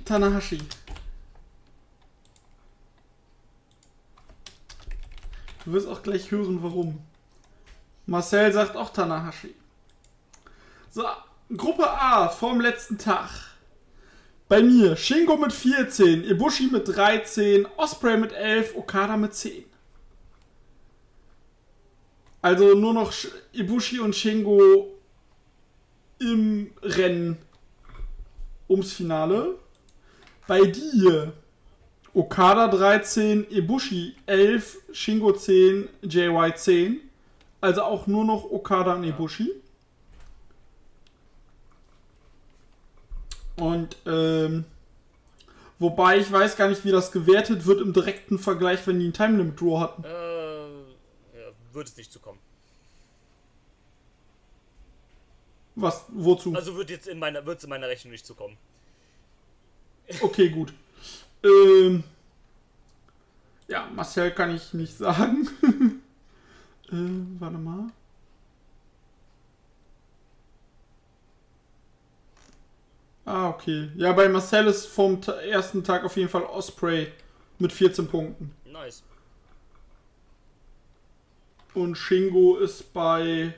Tanahashi. 0.05 0.59
Du 5.65 5.73
wirst 5.73 5.87
auch 5.87 6.01
gleich 6.03 6.31
hören, 6.31 6.63
warum. 6.63 6.99
Marcel 8.05 8.51
sagt 8.51 8.75
auch 8.75 8.89
Tanahashi. 8.91 9.53
So, 10.89 11.03
Gruppe 11.55 11.89
A 11.89 12.29
vorm 12.29 12.61
letzten 12.61 12.97
Tag. 12.97 13.29
Bei 14.49 14.61
mir 14.61 14.97
Shingo 14.97 15.37
mit 15.37 15.53
14, 15.53 16.25
Ibushi 16.25 16.67
mit 16.71 16.87
13, 16.87 17.65
Osprey 17.77 18.17
mit 18.17 18.33
11, 18.33 18.75
Okada 18.75 19.15
mit 19.15 19.33
10. 19.33 19.63
Also 22.41 22.73
nur 22.75 22.93
noch 22.93 23.11
Sh- 23.13 23.31
Ibushi 23.53 23.99
und 23.99 24.15
Shingo 24.15 24.87
im 26.19 26.71
Rennen 26.81 27.37
ums 28.67 28.93
Finale. 28.93 29.57
Bei 30.47 30.61
dir 30.61 31.33
Okada 32.13 32.67
13, 32.67 33.47
Ibushi 33.49 34.15
11, 34.25 34.77
Shingo 34.91 35.31
10, 35.31 35.87
JY 36.01 36.53
10. 36.55 36.99
Also 37.61 37.83
auch 37.83 38.07
nur 38.07 38.25
noch 38.25 38.51
Okada 38.51 38.95
und 38.95 39.03
Ibushi. 39.03 39.51
Und 43.55 43.95
ähm, 44.07 44.65
wobei 45.79 46.17
ich 46.17 46.31
weiß 46.31 46.57
gar 46.57 46.67
nicht, 46.67 46.83
wie 46.83 46.91
das 46.91 47.11
gewertet 47.11 47.65
wird 47.65 47.79
im 47.79 47.93
direkten 47.93 48.39
Vergleich, 48.39 48.85
wenn 48.87 48.99
die 48.99 49.05
einen 49.05 49.13
Time 49.13 49.37
Limit 49.37 49.61
Draw 49.61 49.79
hatten. 49.79 50.03
Äh, 50.03 51.39
ja, 51.39 51.51
wird 51.71 51.87
es 51.87 51.95
nicht 51.95 52.11
zu 52.11 52.19
kommen. 52.19 52.39
Was, 55.75 56.05
wozu? 56.09 56.53
Also 56.55 56.75
wird 56.75 56.89
jetzt 56.89 57.07
in 57.07 57.19
meiner, 57.19 57.45
wird's 57.45 57.63
in 57.63 57.69
meiner 57.69 57.87
Rechnung 57.87 58.11
nicht 58.11 58.25
zu 58.25 58.35
kommen. 58.35 58.57
Okay, 60.21 60.49
gut. 60.49 60.73
Ähm, 61.43 62.03
ja, 63.67 63.89
Marcel 63.95 64.31
kann 64.31 64.55
ich 64.55 64.73
nicht 64.73 64.97
sagen. 64.97 65.47
äh, 66.91 67.39
warte 67.39 67.57
mal. 67.57 67.91
Ah, 73.25 73.49
okay. 73.49 73.89
Ja, 73.95 74.11
bei 74.11 74.27
Marcel 74.27 74.67
ist 74.67 74.87
vom 74.87 75.21
ersten 75.49 75.83
Tag 75.83 76.03
auf 76.03 76.17
jeden 76.17 76.29
Fall 76.29 76.43
Osprey 76.43 77.11
mit 77.59 77.71
14 77.71 78.07
Punkten. 78.07 78.53
Nice. 78.65 79.03
Und 81.73 81.95
Shingo 81.95 82.57
ist 82.57 82.91
bei. 82.93 83.53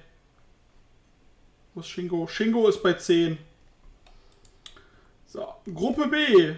Wo 1.73 1.79
ist 1.79 1.87
Shingo? 1.87 2.27
Shingo 2.27 2.67
ist 2.67 2.83
bei 2.83 2.93
10. 2.93 3.37
So, 5.25 5.55
Gruppe 5.73 6.07
B. 6.07 6.53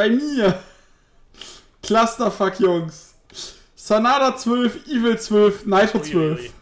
Bei 0.00 0.08
mir. 0.08 0.58
Clusterfuck, 1.82 2.58
Jungs. 2.58 3.14
Sanada 3.76 4.34
12, 4.34 4.86
Evil 4.86 5.18
12, 5.20 5.66
Naito 5.66 6.00
12. 6.00 6.14
Uiuiui. 6.14 6.52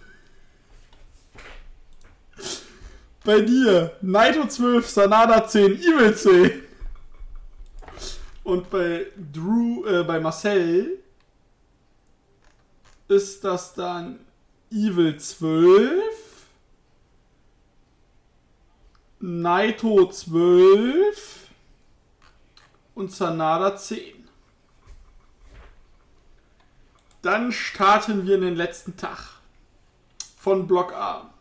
Bei 3.24 3.40
dir. 3.40 3.96
Naito 4.02 4.48
12, 4.48 4.88
Sanada 4.88 5.46
10, 5.46 5.72
Evil 5.72 6.16
10. 6.16 6.62
Und 8.42 8.68
bei 8.70 9.06
Drew, 9.32 9.86
äh, 9.86 10.02
bei 10.02 10.18
Marcel 10.18 10.98
ist 13.06 13.44
das 13.44 13.72
dann 13.72 14.18
Evil 14.72 15.16
12, 15.16 16.02
Naito 19.20 20.08
12, 20.10 21.37
und 22.98 23.12
Sanada 23.12 23.76
10. 23.76 24.28
Dann 27.22 27.52
starten 27.52 28.26
wir 28.26 28.34
in 28.34 28.40
den 28.40 28.56
letzten 28.56 28.96
Tag 28.96 29.40
von 30.36 30.66
Block 30.66 30.92
A. 30.92 31.32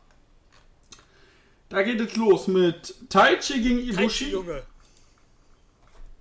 Da 1.69 1.81
geht 1.81 1.99
es 1.99 2.15
los 2.15 2.47
mit 2.47 2.93
Taichi 3.09 3.59
gegen 3.61 3.79
Taichi, 3.79 3.89
Ibushi. 3.89 4.29
Junge. 4.31 4.63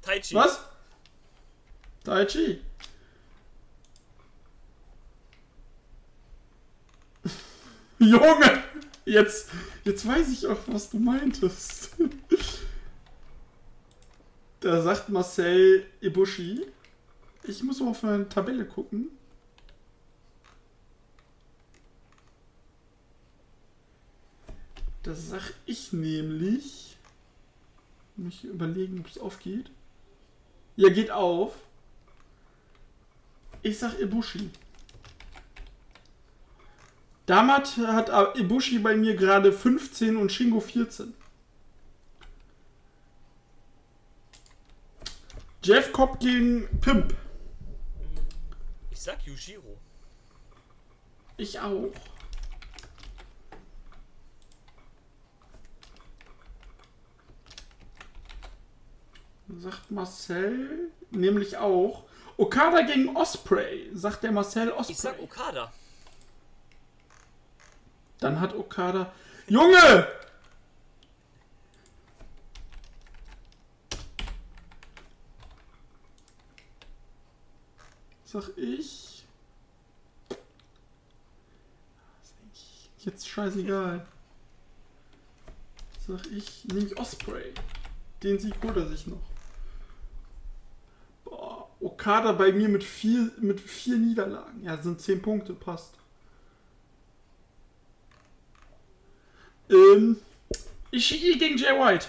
Taichi. 0.03 0.35
Was? 0.35 0.61
Taichi. 2.03 2.61
Junge! 7.99 8.65
Jetzt, 9.05 9.51
jetzt 9.85 10.07
weiß 10.07 10.31
ich 10.31 10.47
auch, 10.47 10.61
was 10.67 10.89
du 10.91 10.99
meintest. 10.99 11.91
Da 14.67 14.83
sagt 14.83 15.11
Marcel 15.11 15.87
Ibushi. 16.01 16.67
Ich 17.45 17.63
muss 17.63 17.79
mal 17.79 17.91
auf 17.91 18.03
meine 18.03 18.29
Tabelle 18.29 18.65
gucken. 18.65 19.11
Das 25.05 25.29
sag 25.29 25.55
ich 25.67 25.93
nämlich. 25.93 26.97
Mich 28.17 28.43
überlegen, 28.43 28.99
ob 28.99 29.07
es 29.07 29.19
aufgeht. 29.19 29.71
Ja, 30.75 30.89
geht 30.89 31.13
auf. 31.13 31.55
Ich 33.63 33.79
sag 33.79 34.01
Ibushi. 34.01 34.51
Damals 37.27 37.77
hat 37.77 38.37
Ibushi 38.37 38.81
bei 38.81 38.97
mir 38.97 39.15
gerade 39.15 39.53
15 39.53 40.17
und 40.17 40.33
Shingo 40.33 40.59
14. 40.59 41.15
Jeff 45.67 45.91
Cobb 45.91 46.21
gegen 46.21 46.69
Pimp. 46.81 47.13
Ich 48.93 49.01
sag 49.01 49.21
Yujiro. 49.23 49.77
Ich 51.39 51.59
auch. 51.59 51.91
Sagt 59.59 59.91
Marcel 59.91 60.93
nämlich 61.11 61.57
auch. 61.57 62.05
Okada 62.37 62.83
gegen 62.83 63.17
Osprey. 63.17 63.91
Sagt 63.93 64.23
der 64.23 64.31
Marcel 64.31 64.71
Osprey. 64.71 64.93
Ich 64.93 64.99
sag 64.99 65.21
Okada. 65.21 65.73
Dann 68.21 68.39
hat 68.39 68.55
Okada. 68.55 69.13
Junge! 69.49 70.07
Sag 78.37 78.51
ich. 78.59 79.25
Jetzt 82.99 83.27
scheißegal. 83.27 84.07
Sag 86.07 86.27
ich, 86.27 86.67
nehme 86.67 86.87
ich 86.87 86.99
Osprey. 86.99 87.55
Den 88.23 88.39
Sieg 88.39 88.53
holt 88.63 88.77
er 88.77 88.89
sich 88.89 89.07
noch. 89.07 89.23
Boah, 91.25 91.71
Okada 91.81 92.33
bei 92.33 92.53
mir 92.53 92.69
mit 92.69 92.85
vier, 92.85 93.33
mit 93.39 93.59
vier 93.59 93.97
Niederlagen. 93.97 94.63
Ja, 94.63 94.77
sind 94.83 95.01
zehn 95.01 95.23
Punkte, 95.23 95.55
passt. 95.55 95.95
Ähm, 99.71 100.21
Ishii 100.91 101.39
gegen 101.39 101.57
Jay 101.57 101.73
White. 101.73 102.09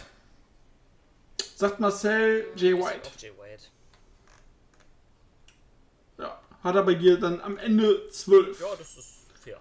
Sagt 1.56 1.80
Marcel 1.80 2.48
Jay 2.58 2.74
White. 2.74 3.12
Jay 3.18 3.32
White. 3.32 3.70
Hat 6.68 6.76
er 6.76 6.84
bei 6.84 6.96
dir 6.96 7.18
dann 7.18 7.40
am 7.40 7.58
Ende 7.58 8.10
12. 8.10 8.60
Ja, 8.60 8.68
das 8.78 8.98
ist 8.98 9.26
fair. 9.42 9.58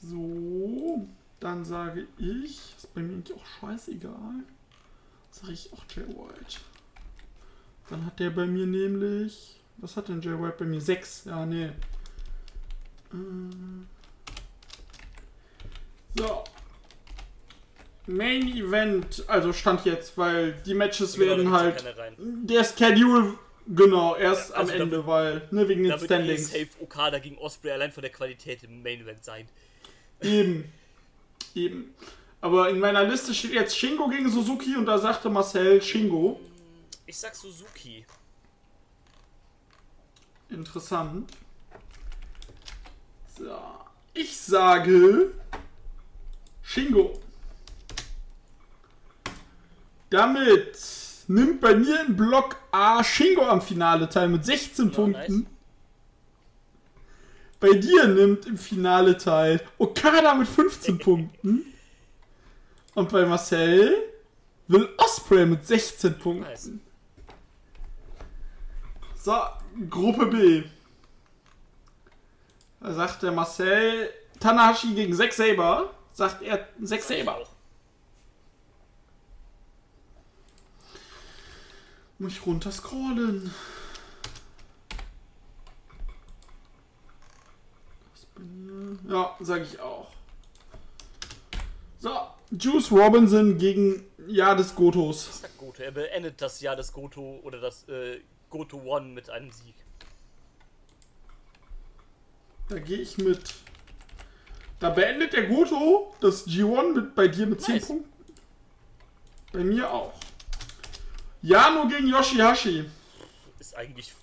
So, 0.00 1.08
dann 1.40 1.64
sage 1.64 2.06
ich, 2.16 2.76
ist 2.76 2.94
bei 2.94 3.00
mir 3.00 3.14
eigentlich 3.14 3.36
auch 3.36 3.44
scheißegal, 3.44 4.44
sage 5.32 5.52
ich 5.52 5.72
auch 5.72 5.84
Jay 5.92 6.06
White. 6.06 6.60
Dann 7.90 8.06
hat 8.06 8.20
der 8.20 8.30
bei 8.30 8.46
mir 8.46 8.68
nämlich, 8.68 9.60
was 9.78 9.96
hat 9.96 10.06
denn 10.06 10.22
Jay 10.22 10.40
White 10.40 10.58
bei 10.60 10.64
mir? 10.64 10.80
6, 10.80 11.24
ja, 11.24 11.44
nee. 11.44 11.72
Ähm. 13.12 13.88
So. 16.16 16.44
Main 18.06 18.48
Event, 18.48 19.24
also 19.28 19.52
stand 19.52 19.84
jetzt, 19.86 20.16
weil 20.18 20.52
die 20.66 20.74
Matches 20.74 21.14
Genau, 21.14 21.26
werden 21.28 21.50
halt, 21.52 21.84
der 22.18 22.62
Schedule, 22.64 23.38
genau, 23.66 24.14
erst 24.16 24.50
Ja, 24.50 24.56
also 24.56 24.72
am 24.72 24.78
da- 24.78 24.84
Ende, 24.84 25.06
weil, 25.06 25.48
ne, 25.50 25.68
wegen 25.68 25.84
den 25.84 25.92
eh 25.92 25.98
Standings. 26.04 26.50
safe 26.52 26.68
Okada 26.80 27.18
gegen 27.18 27.38
Osprey 27.38 27.70
allein 27.70 27.92
von 27.92 28.02
der 28.02 28.12
Qualität 28.12 28.62
im 28.62 28.82
Main 28.82 29.00
Event 29.00 29.24
sein. 29.24 29.48
Eben. 30.20 30.70
Eben. 31.54 31.94
Aber 32.42 32.68
in 32.68 32.78
meiner 32.78 33.04
Liste 33.04 33.32
steht 33.32 33.52
jetzt 33.52 33.76
Shingo 33.78 34.06
gegen 34.08 34.28
Suzuki 34.30 34.76
und 34.76 34.84
da 34.84 34.98
sagte 34.98 35.30
Marcel 35.30 35.80
Shingo. 35.80 36.38
Ich 37.06 37.16
sag 37.16 37.34
Suzuki. 37.34 38.04
Interessant. 40.50 41.30
So. 43.38 43.50
Ich 44.12 44.36
sage 44.36 45.32
Shingo. 46.62 47.18
Damit 50.14 50.78
nimmt 51.26 51.60
bei 51.60 51.74
mir 51.74 52.04
im 52.06 52.16
Block 52.16 52.54
A 52.70 53.02
Shingo 53.02 53.42
am 53.48 53.60
Finale 53.60 54.08
teil 54.08 54.28
mit 54.28 54.44
16 54.44 54.90
Ja, 54.90 54.94
Punkten. 54.94 55.38
nice. 55.40 55.46
Bei 57.58 57.70
dir 57.72 58.06
nimmt 58.06 58.46
im 58.46 58.56
Finale 58.56 59.18
teil 59.18 59.60
Okada 59.76 60.34
mit 60.36 60.46
15 60.46 60.98
Punkten. 61.00 61.64
Und 62.94 63.10
bei 63.10 63.26
Marcel 63.26 63.92
will 64.68 64.88
Osprey 64.98 65.46
mit 65.46 65.66
16 65.66 66.16
Punkten. 66.16 66.42
Nice. 66.48 66.70
So, 69.16 69.34
Gruppe 69.90 70.26
B. 70.26 70.62
Da 72.78 72.92
sagt 72.94 73.20
der 73.24 73.32
Marcel 73.32 74.10
Tanahashi 74.38 74.94
gegen 74.94 75.12
Zack 75.12 75.32
Saber. 75.32 75.92
Sagt 76.12 76.40
er 76.42 76.68
Zack 76.84 77.02
Saber. 77.02 77.44
Muss 82.24 82.32
ich 82.32 82.46
runter 82.46 82.72
scrollen. 82.72 83.54
Was 88.14 88.24
bei 88.34 88.40
mir? 88.40 88.98
Ja, 89.06 89.36
sag 89.40 89.60
ich 89.60 89.78
auch. 89.78 90.10
So, 91.98 92.16
Juice 92.50 92.90
Robinson 92.92 93.58
gegen 93.58 94.06
Ja 94.26 94.54
des 94.54 94.74
Gotos. 94.74 95.42
Goto. 95.58 95.82
Er 95.82 95.90
beendet 95.90 96.40
das 96.40 96.62
Jahr 96.62 96.76
des 96.76 96.94
Goto 96.94 97.40
oder 97.42 97.60
das 97.60 97.86
äh, 97.90 98.20
Goto 98.48 98.78
One 98.78 99.08
mit 99.08 99.28
einem 99.28 99.50
Sieg. 99.50 99.74
Da 102.70 102.78
gehe 102.78 103.00
ich 103.00 103.18
mit. 103.18 103.52
Da 104.80 104.88
beendet 104.88 105.34
der 105.34 105.46
Goto 105.46 106.14
das 106.22 106.46
G1 106.46 106.94
mit, 106.94 107.14
bei 107.14 107.28
dir 107.28 107.46
mit 107.46 107.60
10 107.60 107.74
Nice. 107.74 107.86
Punkten. 107.86 108.12
Bei 109.52 109.62
mir 109.62 109.92
auch. 109.92 110.14
Jano 111.44 111.86
gegen 111.86 112.08
Yoshihashi. 112.08 112.88
Ist 113.58 113.76
eigentlich, 113.76 114.14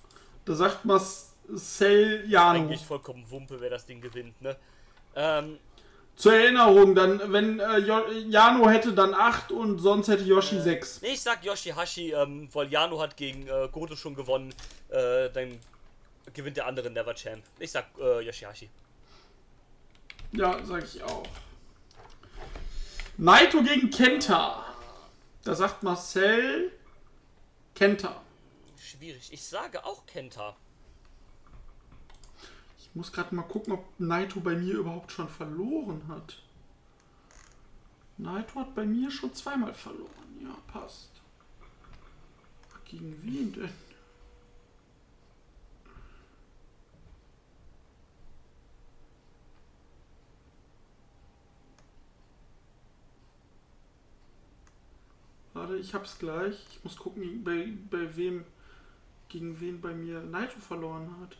Da 0.44 0.54
sagt 0.54 0.84
Marcel 0.84 2.24
Jano. 2.28 2.58
eigentlich 2.58 2.84
vollkommen 2.84 3.24
Wumpe, 3.30 3.60
wer 3.60 3.70
das 3.70 3.86
Ding 3.86 4.00
gewinnt, 4.00 4.40
ne? 4.42 4.56
Ähm, 5.14 5.58
Zur 6.16 6.34
Erinnerung, 6.34 6.96
dann, 6.96 7.32
wenn 7.32 7.60
äh, 7.60 7.78
Jano 7.78 8.68
hätte 8.68 8.92
dann 8.92 9.14
8 9.14 9.52
und 9.52 9.78
sonst 9.78 10.08
hätte 10.08 10.24
Yoshi 10.24 10.60
6. 10.60 11.02
nee, 11.02 11.10
ich 11.12 11.20
sag 11.20 11.44
Yoshihashi, 11.44 12.12
ähm, 12.12 12.48
weil 12.52 12.68
Jano 12.72 13.00
hat 13.00 13.16
gegen 13.16 13.46
äh, 13.46 13.68
Goto 13.70 13.94
schon 13.94 14.16
gewonnen. 14.16 14.52
Äh, 14.88 15.30
dann 15.30 15.58
gewinnt 16.34 16.56
der 16.56 16.66
andere 16.66 16.90
Never 16.90 17.14
Champ. 17.14 17.42
Ich 17.60 17.70
sag 17.70 17.86
äh, 18.00 18.20
Yoshihashi. 18.26 18.68
Ja, 20.32 20.58
sag 20.64 20.82
ich 20.84 21.00
auch. 21.04 21.22
Naito 23.16 23.62
gegen 23.62 23.90
Kenta. 23.90 24.64
Da 25.44 25.54
sagt 25.54 25.82
Marcel 25.84 26.72
Kenta. 27.82 28.22
Schwierig. 28.78 29.32
Ich 29.32 29.42
sage 29.42 29.84
auch 29.84 30.06
Kenta. 30.06 30.56
Ich 32.78 32.94
muss 32.94 33.10
gerade 33.10 33.34
mal 33.34 33.42
gucken, 33.42 33.72
ob 33.72 33.98
Naito 33.98 34.38
bei 34.38 34.54
mir 34.54 34.74
überhaupt 34.74 35.10
schon 35.10 35.28
verloren 35.28 36.06
hat. 36.06 36.40
Naito 38.18 38.60
hat 38.60 38.76
bei 38.76 38.86
mir 38.86 39.10
schon 39.10 39.34
zweimal 39.34 39.74
verloren. 39.74 40.38
Ja, 40.40 40.56
passt. 40.72 41.10
Gegen 42.84 43.20
wen 43.24 43.52
denn? 43.52 43.91
Ich 55.78 55.94
hab's 55.94 56.18
gleich. 56.18 56.56
Ich 56.70 56.84
muss 56.84 56.96
gucken, 56.96 57.42
bei, 57.44 57.68
bei 57.90 58.16
wem, 58.16 58.44
gegen 59.28 59.58
wen 59.60 59.80
bei 59.80 59.92
mir 59.94 60.20
Naito 60.20 60.58
verloren 60.58 61.14
hat. 61.20 61.36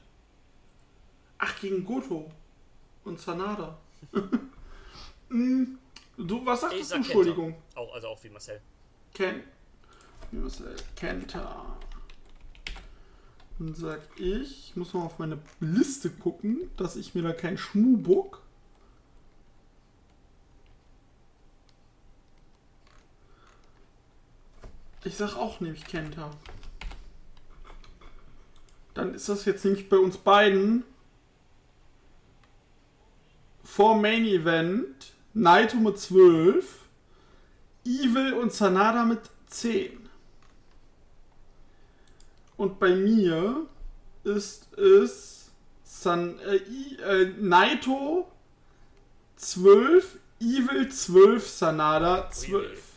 Ach, 1.39 1.59
gegen 1.61 1.85
Goto 1.85 2.31
und 3.05 3.21
Sanada. 3.21 3.79
Hm, 5.29 5.79
du, 6.19 6.45
was 6.45 6.59
Ich 6.59 6.61
sagtest 6.61 6.83
du? 6.83 6.89
sag 6.89 6.97
Entschuldigung. 6.99 7.53
Kenta. 7.53 7.81
Auch, 7.81 7.95
also 7.95 8.09
auch 8.09 8.23
wie 8.23 8.29
Marcel. 8.29 8.61
Ken. 9.15 9.43
Marcel 10.31 10.77
Kenta. 10.95 11.65
Dann 13.59 13.75
sag 13.75 14.01
ich, 14.17 14.69
ich 14.69 14.77
muss 14.77 14.93
mal 14.93 15.05
auf 15.07 15.19
meine 15.19 15.39
Liste 15.61 16.11
gucken, 16.11 16.71
dass 16.77 16.97
ich 16.97 17.15
mir 17.15 17.23
da 17.23 17.33
kein 17.33 17.57
Schmubuck. 17.57 18.42
Ich 25.05 25.17
sag 25.17 25.35
auch 25.37 25.61
nämlich 25.61 25.85
Kenta. 25.85 26.31
Dann 28.95 29.15
ist 29.15 29.29
das 29.29 29.45
jetzt 29.47 29.65
nämlich 29.65 29.89
bei 29.89 29.97
uns 29.97 30.17
beiden 30.17 30.85
vor 33.65 33.97
Main 33.97 34.25
Event 34.27 35.15
Naito 35.35 35.77
mit 35.79 35.99
12, 35.99 36.79
Evil 37.85 38.35
und 38.35 38.53
Sanada 38.53 39.05
mit 39.05 39.21
10. 39.47 40.09
Und 42.57 42.79
bei 42.79 42.95
mir 42.95 43.67
ist 44.25 44.73
es 44.79 45.51
San, 45.83 46.39
äh, 46.41 46.57
I, 46.57 46.99
äh, 46.99 47.35
Naito 47.41 48.31
12, 49.37 50.19
Evil 50.39 50.89
12, 50.89 51.49
Sanada 51.49 52.31
12. 52.31 52.92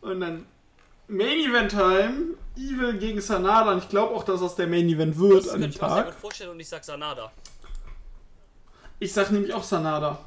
Und 0.00 0.20
dann 0.20 0.46
Main 1.08 1.38
Event 1.40 1.70
Time, 1.72 2.34
Evil 2.56 2.98
gegen 2.98 3.20
Sanada. 3.20 3.72
Und 3.72 3.78
ich 3.78 3.88
glaube 3.88 4.14
auch, 4.14 4.24
dass 4.24 4.40
das 4.40 4.56
der 4.56 4.66
Main 4.66 4.88
Event 4.88 5.18
wird 5.18 5.44
Das 5.46 5.52
an 5.52 5.60
dem 5.60 5.70
ich 5.70 5.80
mir 5.80 5.88
Tag. 5.88 6.14
vorstellen 6.14 6.50
und 6.50 6.60
ich 6.60 6.68
sag 6.68 6.84
Sanada. 6.84 7.30
Ich 8.98 9.12
sag 9.12 9.30
nämlich 9.30 9.52
auch 9.52 9.64
Sanada. 9.64 10.18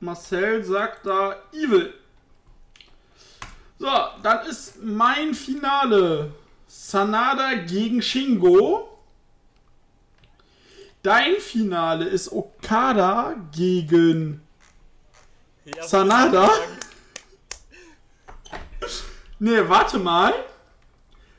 Marcel 0.00 0.64
sagt 0.64 1.06
da 1.06 1.36
Evil. 1.52 1.92
So, 3.78 3.88
dann 4.22 4.46
ist 4.46 4.82
mein 4.82 5.34
Finale 5.34 6.32
Sanada 6.66 7.54
gegen 7.54 8.02
Shingo. 8.02 8.89
Dein 11.02 11.36
Finale 11.36 12.04
ist 12.06 12.30
Okada 12.30 13.34
gegen 13.52 14.42
Ja, 15.64 15.82
Sanada? 15.86 16.50
ich. 18.82 18.90
Nee, 19.42 19.66
warte 19.68 19.98
mal. 19.98 20.34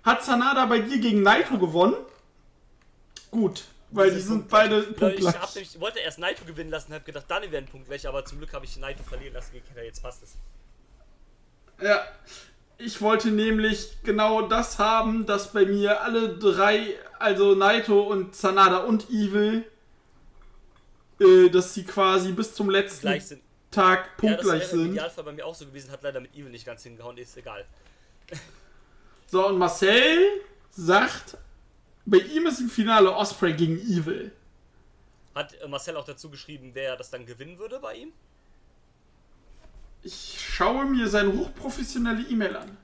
Hat 0.04 0.24
Sanada 0.24 0.66
bei 0.66 0.80
dir 0.80 0.98
gegen 0.98 1.22
Naito 1.22 1.60
gewonnen? 1.60 1.96
Gut, 3.30 3.66
weil 3.92 4.10
die 4.12 4.20
sind 4.20 4.50
beide 4.50 4.80
Ich, 4.80 4.98
punktgleich. 4.98 5.40
hab 5.40 5.54
nämlich, 5.54 5.80
wollte 5.80 6.00
erst 6.00 6.18
Naito 6.18 6.44
gewinnen 6.44 6.72
lassen, 6.72 6.94
hab 6.96 7.06
gedacht, 7.06 7.26
dann 7.28 7.44
wäre 7.44 7.58
ein 7.58 7.68
Punkt 7.68 7.88
weg, 7.90 8.04
aber 8.06 8.26
zum 8.26 8.40
Glück 8.40 8.54
habe 8.54 8.66
ich 8.66 8.76
Naito 8.78 9.04
verlieren 9.04 9.36
lassen 9.36 9.52
gegen 9.54 9.66
Kenta, 9.68 9.84
jetzt 9.84 10.02
passt 10.02 10.24
es. 10.24 10.34
Ja, 11.80 12.02
ich 12.80 13.00
wollte 13.02 13.30
nämlich 13.30 14.00
genau 14.04 14.42
das 14.48 14.80
haben, 14.80 15.28
dass 15.28 15.54
bei 15.54 15.66
mir 15.68 16.02
alle 16.02 16.30
drei, 16.40 16.96
also 17.22 17.56
Naito 17.56 18.02
und 18.02 18.36
Sanada 18.36 18.80
und 18.80 19.10
Evil, 19.10 19.66
äh, 21.20 21.50
dass 21.50 21.74
sie 21.74 21.84
quasi 21.84 22.32
bis 22.32 22.54
zum 22.54 22.70
letzten. 22.70 23.08
Tag 23.72 24.06
Ja, 24.06 24.12
punktgleich 24.18 24.64
im 24.74 24.80
sind. 24.80 24.92
Idealfall 24.92 25.24
bei 25.24 25.32
mir 25.32 25.46
auch 25.46 25.56
so 25.56 25.66
gewesen, 25.66 25.92
hat 25.92 26.04
leider 26.04 26.20
mit 26.20 26.36
Evil 26.36 26.52
nicht 26.52 26.66
ganz 26.66 26.84
hingehauen, 26.84 27.18
ist 27.18 27.38
egal. 27.38 27.66
So, 29.28 29.48
und 29.48 29.58
Marcel 29.58 30.42
sagt, 30.72 31.38
bei 32.06 32.18
ihm 32.18 32.48
ist 32.48 32.60
im 32.60 32.70
Finale 32.70 33.16
Osprey 33.16 33.54
gegen 33.54 33.80
Evil. 33.80 34.34
Hat 35.34 35.54
äh, 35.62 35.68
Marcel 35.70 35.96
auch 35.96 36.04
dazu 36.04 36.30
geschrieben, 36.30 36.72
wer 36.74 36.98
das 36.98 37.10
dann 37.12 37.26
gewinnen 37.26 37.58
würde 37.58 37.80
bei 37.80 37.96
ihm? 37.96 38.12
Ich 40.04 40.38
schaue 40.38 40.84
mir 40.84 41.08
seine 41.08 41.32
hochprofessionelle 41.32 42.24
E-Mail 42.24 42.58
an. 42.58 42.78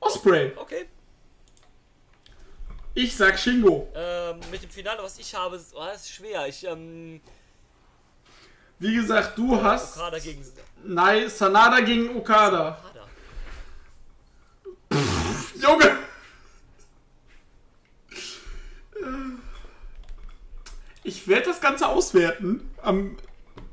Osprey. 0.00 0.52
Okay. 0.56 0.88
Ich 2.94 3.16
sag 3.16 3.38
Shingo. 3.38 3.88
Ähm, 3.94 4.40
mit 4.50 4.62
dem 4.62 4.70
Finale, 4.70 5.02
was 5.02 5.18
ich 5.18 5.34
habe, 5.34 5.56
ist, 5.56 5.74
oh, 5.74 5.86
ist 5.94 6.10
schwer. 6.10 6.48
Ich, 6.48 6.64
ähm, 6.64 7.20
Wie 8.78 8.94
gesagt, 8.94 9.38
du 9.38 9.62
hast 9.62 9.96
Okada 9.96 10.18
gegen 10.18 10.44
Nein, 10.82 11.28
Sanada 11.28 11.80
gegen 11.80 12.16
Okada. 12.16 12.78
Okada. 12.82 13.08
Junge! 15.60 15.98
Ich 21.04 21.26
werde 21.28 21.46
das 21.46 21.60
Ganze 21.60 21.86
auswerten 21.86 22.70
am 22.82 23.16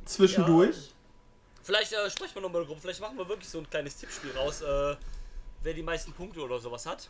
zwischendurch. 0.06 0.94
Vielleicht 1.64 1.92
äh, 1.92 2.10
sprechen 2.10 2.36
wir 2.36 2.42
nochmal 2.44 2.66
drum, 2.66 2.80
vielleicht 2.80 3.02
machen 3.02 3.18
wir 3.18 3.28
wirklich 3.28 3.50
so 3.50 3.60
ein 3.60 3.70
kleines 3.70 3.98
Tippspiel 3.98 4.32
raus, 4.32 4.62
äh, 4.62 4.96
wer 5.64 5.74
die 5.74 5.84
meisten 5.84 6.12
Punkte 6.14 6.42
oder 6.42 6.60
sowas 6.60 6.86
hat. 6.86 7.10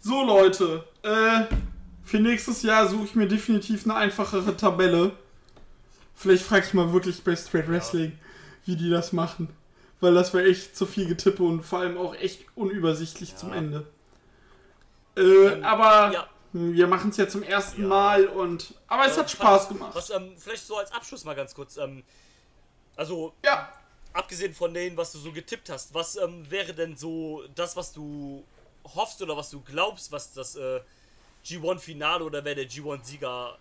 So 0.00 0.22
Leute, 0.24 0.84
äh, 1.02 1.44
für 2.04 2.18
nächstes 2.20 2.62
Jahr 2.62 2.88
suche 2.88 3.04
ich 3.04 3.14
mir 3.14 3.28
definitiv 3.28 3.84
eine 3.84 3.96
einfachere 3.96 4.56
Tabelle. 4.56 5.12
Vielleicht 6.14 6.44
frage 6.44 6.66
ich 6.66 6.74
mal 6.74 6.92
wirklich 6.92 7.22
bei 7.22 7.34
Straight 7.36 7.68
Wrestling, 7.68 8.18
wie 8.66 8.76
die 8.76 8.90
das 8.90 9.12
machen. 9.12 9.48
Weil 10.00 10.14
das 10.14 10.32
wäre 10.32 10.48
echt 10.48 10.76
zu 10.76 10.86
viel 10.86 11.06
Getippe 11.06 11.42
und 11.42 11.62
vor 11.62 11.80
allem 11.80 11.98
auch 11.98 12.14
echt 12.14 12.44
unübersichtlich 12.54 13.36
zum 13.36 13.52
Ende. 13.52 13.86
Äh, 15.16 15.62
aber 15.62 16.12
ja. 16.12 16.26
wir 16.52 16.86
machen 16.86 17.10
es 17.10 17.16
ja 17.16 17.28
zum 17.28 17.42
ersten 17.42 17.82
Ja. 17.82 17.88
Mal 17.88 18.26
und. 18.26 18.74
Aber 18.88 19.06
es 19.06 19.18
hat 19.18 19.30
Spaß 19.30 19.68
gemacht. 19.68 19.92
Was, 19.94 20.10
ähm, 20.10 20.32
vielleicht 20.38 20.66
so 20.66 20.76
als 20.76 20.92
Abschluss 20.92 21.24
mal 21.24 21.34
ganz 21.34 21.54
kurz, 21.54 21.76
ähm, 21.76 22.02
also 22.96 23.34
Ja, 23.44 23.68
abgesehen 24.12 24.54
von 24.54 24.74
denen, 24.74 24.96
was 24.96 25.12
du 25.12 25.18
so 25.18 25.32
getippt 25.32 25.68
hast, 25.70 25.94
was 25.94 26.16
ähm, 26.16 26.50
wäre 26.50 26.74
denn 26.74 26.96
so 26.96 27.44
das, 27.54 27.76
was 27.76 27.92
du 27.92 28.44
hoffst 28.94 29.20
oder 29.22 29.36
was 29.36 29.50
du 29.50 29.60
glaubst, 29.60 30.10
was 30.12 30.32
das 30.32 30.56
äh, 30.56 30.80
G1-Finale 31.44 32.24
oder 32.24 32.44
wer 32.44 32.54
der 32.54 32.68
G1-Sieger 32.68 33.58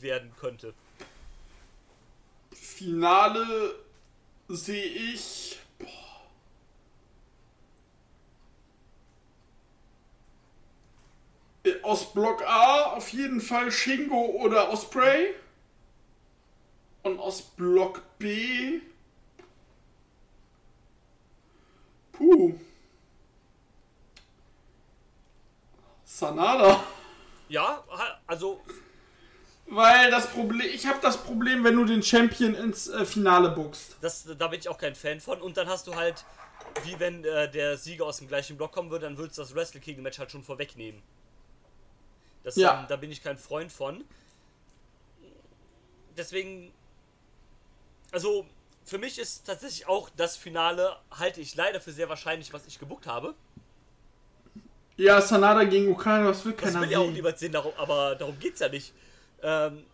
werden 0.00 0.32
könnte? 0.38 0.74
Finale 2.52 3.74
sehe 4.48 4.84
ich. 4.84 5.58
Äh, 11.64 11.82
Aus 11.82 12.12
Block 12.12 12.42
A 12.42 12.94
auf 12.94 13.10
jeden 13.10 13.40
Fall 13.40 13.70
Shingo 13.70 14.16
oder 14.42 14.70
Osprey. 14.70 15.34
Und 17.02 17.18
aus 17.18 17.42
Block 17.42 18.02
B. 18.18 18.80
Puh. 22.20 22.52
Sanada. 26.04 26.84
Ja, 27.48 27.82
also 28.26 28.60
Weil 29.66 30.10
das 30.10 30.28
Problem, 30.28 30.68
ich 30.72 30.86
habe 30.86 30.98
das 31.00 31.16
Problem, 31.16 31.64
wenn 31.64 31.76
du 31.76 31.84
den 31.86 32.02
Champion 32.02 32.54
ins 32.54 32.88
äh, 32.88 33.04
Finale 33.06 33.50
buchst. 33.50 33.96
das, 34.02 34.28
da 34.38 34.48
bin 34.48 34.60
ich 34.60 34.68
auch 34.68 34.76
kein 34.78 34.94
Fan 34.94 35.20
von. 35.20 35.40
Und 35.40 35.56
dann 35.56 35.66
hast 35.68 35.86
du 35.86 35.94
halt, 35.94 36.24
wie 36.84 36.98
wenn 37.00 37.24
äh, 37.24 37.50
der 37.50 37.78
Sieger 37.78 38.04
aus 38.04 38.18
dem 38.18 38.28
gleichen 38.28 38.56
Block 38.58 38.72
kommen 38.72 38.90
würde, 38.90 39.06
dann 39.06 39.16
würdest 39.16 39.38
du 39.38 39.42
das 39.42 39.54
Wrestle 39.54 39.80
King 39.80 40.02
Match 40.02 40.18
halt 40.18 40.30
schon 40.30 40.42
vorwegnehmen. 40.42 41.00
Das, 42.44 42.56
Ja. 42.56 42.80
ähm, 42.82 42.86
da 42.88 42.96
bin 42.96 43.10
ich 43.10 43.22
kein 43.22 43.38
Freund 43.38 43.72
von. 43.72 44.04
Deswegen, 46.16 46.72
also 48.12 48.44
für 48.90 48.98
mich 48.98 49.20
ist 49.20 49.46
tatsächlich 49.46 49.86
auch 49.86 50.10
das 50.16 50.36
Finale, 50.36 50.96
halte 51.12 51.40
ich 51.40 51.54
leider 51.54 51.80
für 51.80 51.92
sehr 51.92 52.08
wahrscheinlich, 52.08 52.52
was 52.52 52.66
ich 52.66 52.80
gebucht 52.80 53.06
habe. 53.06 53.34
Ja, 54.96 55.20
Sanada 55.22 55.62
gegen 55.62 55.92
Okada, 55.92 56.24
das 56.26 56.44
will 56.44 56.52
Das 56.54 56.64
keiner 56.64 56.80
will 56.82 56.90
ja 56.90 56.98
auch 56.98 57.04
sehen. 57.04 57.12
niemand 57.12 57.38
sehen, 57.38 57.52
darum, 57.52 57.72
aber 57.76 58.16
darum 58.16 58.36
geht's 58.40 58.58
ja 58.58 58.68
nicht. 58.68 58.92
Ähm, 59.42 59.84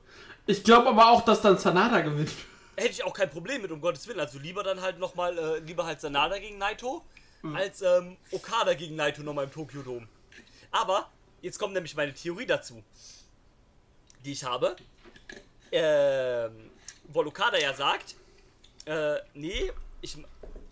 Ich 0.46 0.64
glaube 0.64 0.88
aber 0.88 1.10
auch, 1.10 1.20
dass 1.26 1.42
dann 1.42 1.58
Sanada 1.58 2.00
gewinnt. 2.00 2.30
hätte 2.74 2.88
ich 2.90 3.04
auch 3.04 3.12
kein 3.12 3.28
Problem 3.28 3.60
mit, 3.60 3.70
um 3.70 3.82
Gottes 3.82 4.08
Willen. 4.08 4.18
Also 4.18 4.38
lieber 4.38 4.62
dann 4.64 4.80
halt 4.80 4.98
nochmal, 4.98 5.36
äh, 5.38 5.58
lieber 5.58 5.84
halt 5.84 6.00
Sanada 6.00 6.38
gegen 6.38 6.56
Naito, 6.56 7.04
als 7.54 7.82
ähm, 7.82 8.16
Okada 8.32 8.72
gegen 8.72 8.96
Naito 8.96 9.22
nochmal 9.22 9.44
im 9.44 9.52
Tokyo 9.52 9.82
Dome. 9.82 10.08
Aber, 10.72 11.10
jetzt 11.42 11.58
kommt 11.58 11.74
nämlich 11.74 11.94
meine 11.94 12.14
Theorie 12.14 12.46
dazu, 12.46 12.82
die 14.24 14.32
ich 14.32 14.42
habe. 14.42 14.74
Ähm, 15.70 16.70
weil 17.12 17.26
Okada 17.26 17.58
ja 17.58 17.74
sagt, 17.74 18.16
äh, 18.86 19.16
nee, 19.34 19.70
ich, 20.00 20.16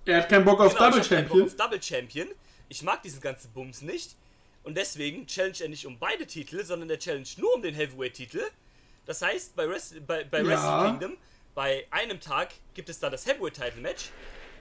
Er 0.07 0.19
hat 0.23 0.29
keinen 0.29 0.45
Bock 0.45 0.61
auf 0.61 0.75
genau, 0.75 0.91
Double 0.91 1.03
keinen 1.03 1.29
Bock 1.29 1.39
Champion. 1.39 1.49
auf 1.49 1.57
Double 1.57 1.83
Champion. 1.83 2.29
Ich 2.69 2.83
mag 2.83 3.03
diesen 3.03 3.21
ganzen 3.21 3.51
Bums 3.53 3.83
nicht. 3.83 4.17
Und 4.63 4.77
deswegen 4.77 5.27
challenge 5.27 5.59
er 5.61 5.69
nicht 5.69 5.87
um 5.87 5.99
beide 5.99 6.27
Titel, 6.27 6.65
sondern 6.65 6.89
er 6.89 6.99
challenge 6.99 7.29
nur 7.37 7.55
um 7.55 7.63
den 7.63 7.75
Heavyweight-Titel. 7.75 8.43
Das 9.05 9.21
heißt, 9.21 9.55
bei, 9.57 9.67
Rest, 9.67 10.07
bei, 10.07 10.25
bei 10.25 10.41
Ja. 10.41 10.47
Wrestle 10.47 10.91
Kingdom, 10.91 11.17
bei 11.55 11.87
einem 11.91 12.19
Tag 12.21 12.55
gibt 12.73 12.89
es 12.89 12.99
dann 12.99 13.13
das 13.13 13.27
Heavyweight-Title-Match. 13.27 14.11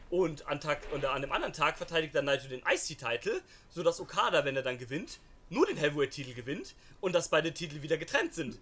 Und 0.10 0.46
an, 0.48 0.60
Tag, 0.60 0.82
und 0.92 1.06
an 1.06 1.16
einem 1.24 1.32
anderen 1.32 1.54
Tag 1.54 1.78
verteidigt 1.78 2.14
dann 2.14 2.26
Naito 2.26 2.48
den 2.48 2.60
IC-Titel, 2.60 3.42
sodass 3.70 4.00
Okada, 4.00 4.46
wenn 4.46 4.56
er 4.56 4.62
dann 4.62 4.78
gewinnt, 4.78 5.20
nur 5.50 5.66
den 5.66 5.78
Heavyweight-Titel 5.78 6.34
gewinnt 6.34 6.76
und 7.02 7.14
dass 7.14 7.30
beide 7.30 7.54
Titel 7.54 7.82
wieder 7.82 7.98
getrennt 7.98 8.34
sind. 8.34 8.60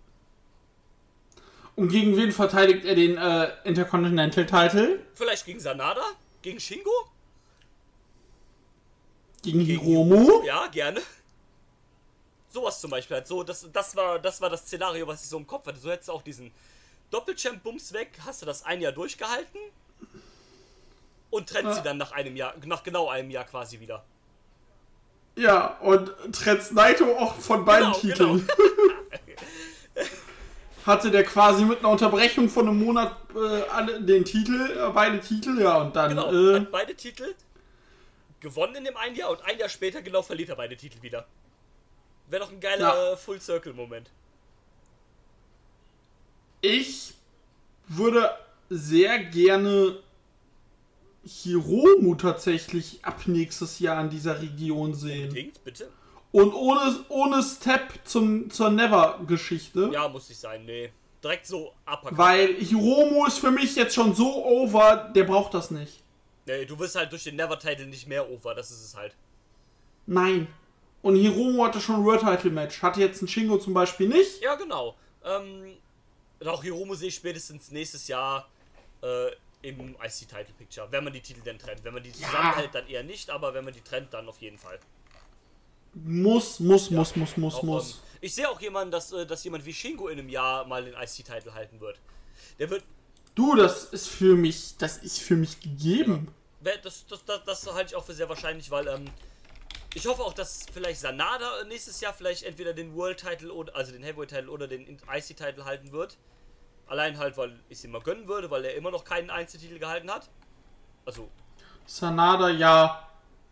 Und 1.75 1.89
gegen 1.89 2.15
wen 2.17 2.31
verteidigt 2.31 2.85
er 2.85 2.95
den 2.95 3.17
äh, 3.17 3.49
Intercontinental 3.63 4.45
Title? 4.45 4.99
Vielleicht 5.13 5.45
gegen 5.45 5.59
Sanada? 5.59 6.01
Gegen 6.41 6.59
Shingo? 6.59 6.91
Gegen 9.41 9.61
Hiromu? 9.61 10.43
Ja, 10.45 10.67
gerne. 10.67 11.01
Sowas 12.49 12.79
zum 12.81 12.91
Beispiel 12.91 13.17
halt. 13.17 13.27
So, 13.27 13.43
das, 13.43 13.67
das, 13.71 13.95
war, 13.95 14.19
das 14.19 14.41
war 14.41 14.49
das 14.49 14.61
Szenario, 14.61 15.07
was 15.07 15.23
ich 15.23 15.29
so 15.29 15.37
im 15.37 15.47
Kopf 15.47 15.65
hatte. 15.65 15.79
So 15.79 15.89
hättest 15.89 16.09
du 16.09 16.13
auch 16.13 16.21
diesen 16.21 16.51
Doppelchamp-Bums 17.09 17.93
weg, 17.93 18.11
hast 18.25 18.41
du 18.41 18.45
das 18.45 18.63
ein 18.65 18.81
Jahr 18.81 18.91
durchgehalten 18.91 19.59
und 21.29 21.49
trennt 21.49 21.69
Ja. 21.69 21.73
sie 21.75 21.81
dann 21.81 21.97
nach 21.97 22.11
einem 22.11 22.35
Jahr, 22.35 22.53
nach 22.65 22.83
genau 22.83 23.09
einem 23.09 23.31
Jahr 23.31 23.45
quasi 23.45 23.79
wieder. 23.79 24.03
Ja, 25.37 25.77
und 25.79 26.11
Trends 26.33 26.71
Naito 26.71 27.05
auch 27.17 27.35
von 27.35 27.63
beiden 27.65 27.93
Genau, 27.93 27.99
Titeln. 27.99 28.49
Hatte 30.85 31.11
der 31.11 31.23
quasi 31.23 31.63
mit 31.65 31.79
einer 31.79 31.89
Unterbrechung 31.89 32.49
von 32.49 32.67
einem 32.67 32.83
Monat 32.83 33.15
äh, 33.35 33.61
alle, 33.69 34.01
den 34.01 34.25
Titel, 34.25 34.71
äh, 34.71 34.89
beide 34.91 35.19
Titel, 35.19 35.59
ja, 35.61 35.77
und 35.81 35.95
dann, 35.95 36.09
Genau, 36.09 36.31
äh, 36.33 36.59
hat 36.61 36.71
beide 36.71 36.95
Titel 36.95 37.35
gewonnen 38.39 38.75
in 38.75 38.85
dem 38.85 38.97
einen 38.97 39.15
Jahr 39.15 39.29
und 39.29 39.41
ein 39.43 39.59
Jahr 39.59 39.69
später 39.69 40.01
genau 40.01 40.23
verliert 40.23 40.49
er 40.49 40.55
beide 40.55 40.75
Titel 40.75 41.01
wieder. 41.03 41.27
Wäre 42.29 42.43
doch 42.43 42.51
ein 42.51 42.59
geiler 42.59 42.79
Ja. 42.95 43.13
äh, 43.13 43.17
Full-Circle-Moment. 43.17 44.09
ich 46.61 47.13
würde 47.87 48.29
sehr 48.69 49.19
gerne 49.19 49.97
Hiromu 51.23 52.15
tatsächlich 52.15 52.99
ab 53.03 53.21
nächstes 53.27 53.79
Jahr 53.79 54.01
in 54.01 54.09
dieser 54.09 54.41
Region 54.41 54.93
sehen. 54.93 55.29
Unbedingt, 55.29 55.63
bitte. 55.63 55.89
Und 56.31 56.53
ohne, 56.53 57.03
ohne 57.09 57.43
Step 57.43 57.93
zum, 58.05 58.49
zur 58.49 58.69
Never-Geschichte. 58.69 59.89
Ja, 59.91 60.07
muss 60.07 60.29
ich 60.29 60.37
sein, 60.37 60.65
nee. 60.65 60.91
Direkt 61.21 61.45
so 61.45 61.73
Uppercut. 61.85 62.17
Weil 62.17 62.55
Hiromu 62.55 63.25
ist 63.25 63.39
für 63.39 63.51
mich 63.51 63.75
jetzt 63.75 63.93
schon 63.93 64.15
so 64.15 64.45
over, 64.45 65.11
der 65.13 65.25
braucht 65.25 65.53
das 65.53 65.71
nicht. 65.71 66.01
Nee, 66.45 66.65
du 66.65 66.79
wirst 66.79 66.95
halt 66.95 67.11
durch 67.11 67.25
den 67.25 67.35
Never-Title 67.35 67.85
nicht 67.85 68.07
mehr 68.07 68.29
over, 68.29 68.55
das 68.55 68.71
ist 68.71 68.83
es 68.83 68.95
halt. 68.95 69.15
Nein. 70.07 70.47
Und 71.01 71.15
Hiromu 71.15 71.63
hatte 71.63 71.81
schon 71.81 71.97
ein 71.97 72.05
World 72.05 72.21
Title 72.21 72.51
Match. 72.51 72.81
Hatte 72.81 73.01
jetzt 73.01 73.21
ein 73.21 73.27
Shingo 73.27 73.57
zum 73.57 73.73
Beispiel 73.73 74.07
nicht. 74.07 74.41
Ja, 74.41 74.55
genau. 74.55 74.95
Ähm, 75.23 75.77
auch 76.45 76.63
Hiromu 76.63 76.95
sehe 76.95 77.09
ich 77.09 77.15
spätestens 77.15 77.71
nächstes 77.71 78.07
Jahr 78.07 78.47
äh, 79.01 79.31
im 79.61 79.95
IC-Title 79.95 80.53
Picture, 80.57 80.87
wenn 80.91 81.03
man 81.03 81.13
die 81.13 81.21
Titel 81.21 81.41
denn 81.41 81.59
trennt. 81.59 81.83
Wenn 81.83 81.93
man 81.93 82.03
die 82.03 82.11
zusammenhält, 82.11 82.73
dann 82.73 82.87
eher 82.87 83.03
nicht, 83.03 83.29
aber 83.29 83.53
wenn 83.53 83.63
man 83.63 83.73
die 83.73 83.81
trennt, 83.81 84.13
dann 84.13 84.27
auf 84.27 84.41
jeden 84.41 84.57
Fall. 84.57 84.79
Muss, 85.93 86.59
muss, 86.59 86.89
muss, 86.89 87.15
muss, 87.15 87.37
muss, 87.37 87.61
muss. 87.63 87.91
ähm, 87.93 87.99
ich 88.21 88.33
sehe 88.35 88.49
auch 88.49 88.61
jemanden, 88.61 88.91
dass, 88.91 89.11
äh, 89.11 89.25
dass 89.25 89.43
jemand 89.43 89.65
wie 89.65 89.73
Shingo 89.73 90.07
in 90.07 90.19
einem 90.19 90.29
Jahr 90.29 90.65
mal 90.65 90.83
den 90.85 90.93
IC-Title 90.93 91.53
halten 91.53 91.79
wird. 91.81 91.99
Der 92.59 92.69
wird. 92.69 92.83
Du, 93.35 93.55
das 93.55 93.85
ist 93.85 94.07
für 94.07 94.35
mich, 94.35 94.77
das 94.77 94.97
ist 94.97 95.19
für 95.21 95.35
mich 95.35 95.59
gegeben. 95.59 96.33
wer- 96.61 96.77
Das, 96.77 97.05
das, 97.07 97.23
das, 97.25 97.43
das 97.45 97.73
halte 97.73 97.91
ich 97.91 97.95
auch 97.95 98.05
für 98.05 98.13
sehr 98.13 98.29
wahrscheinlich, 98.29 98.69
weil 98.71 98.87
ähm, 98.87 99.05
ich 99.93 100.05
hoffe 100.05 100.21
auch, 100.23 100.33
dass 100.33 100.65
vielleicht 100.73 101.01
Sanada 101.01 101.63
nächstes 101.65 101.99
Jahr 102.01 102.13
vielleicht 102.13 102.43
entweder 102.43 102.73
den 102.73 102.95
World 102.95 103.19
Title 103.19 103.51
oder 103.53 103.75
also 103.75 103.91
den 103.91 104.03
Heavyweight 104.03 104.29
Title 104.29 104.49
oder 104.49 104.67
den 104.67 104.87
IC 104.87 105.35
Title 105.35 105.65
halten 105.65 105.91
wird. 105.91 106.17
Allein 106.87 107.17
halt, 107.17 107.37
weil 107.37 107.57
ich 107.69 107.77
es 107.79 107.83
ihm 107.85 107.91
mal 107.91 108.01
gönnen 108.01 108.27
würde, 108.27 108.49
weil 108.51 108.63
er 108.65 108.75
immer 108.75 108.91
noch 108.91 109.03
keinen 109.05 109.29
Einzeltitel 109.29 109.79
gehalten 109.79 110.09
hat. 110.11 110.29
Also 111.05 111.29
Sanada, 111.85 112.49
ja. 112.49 113.07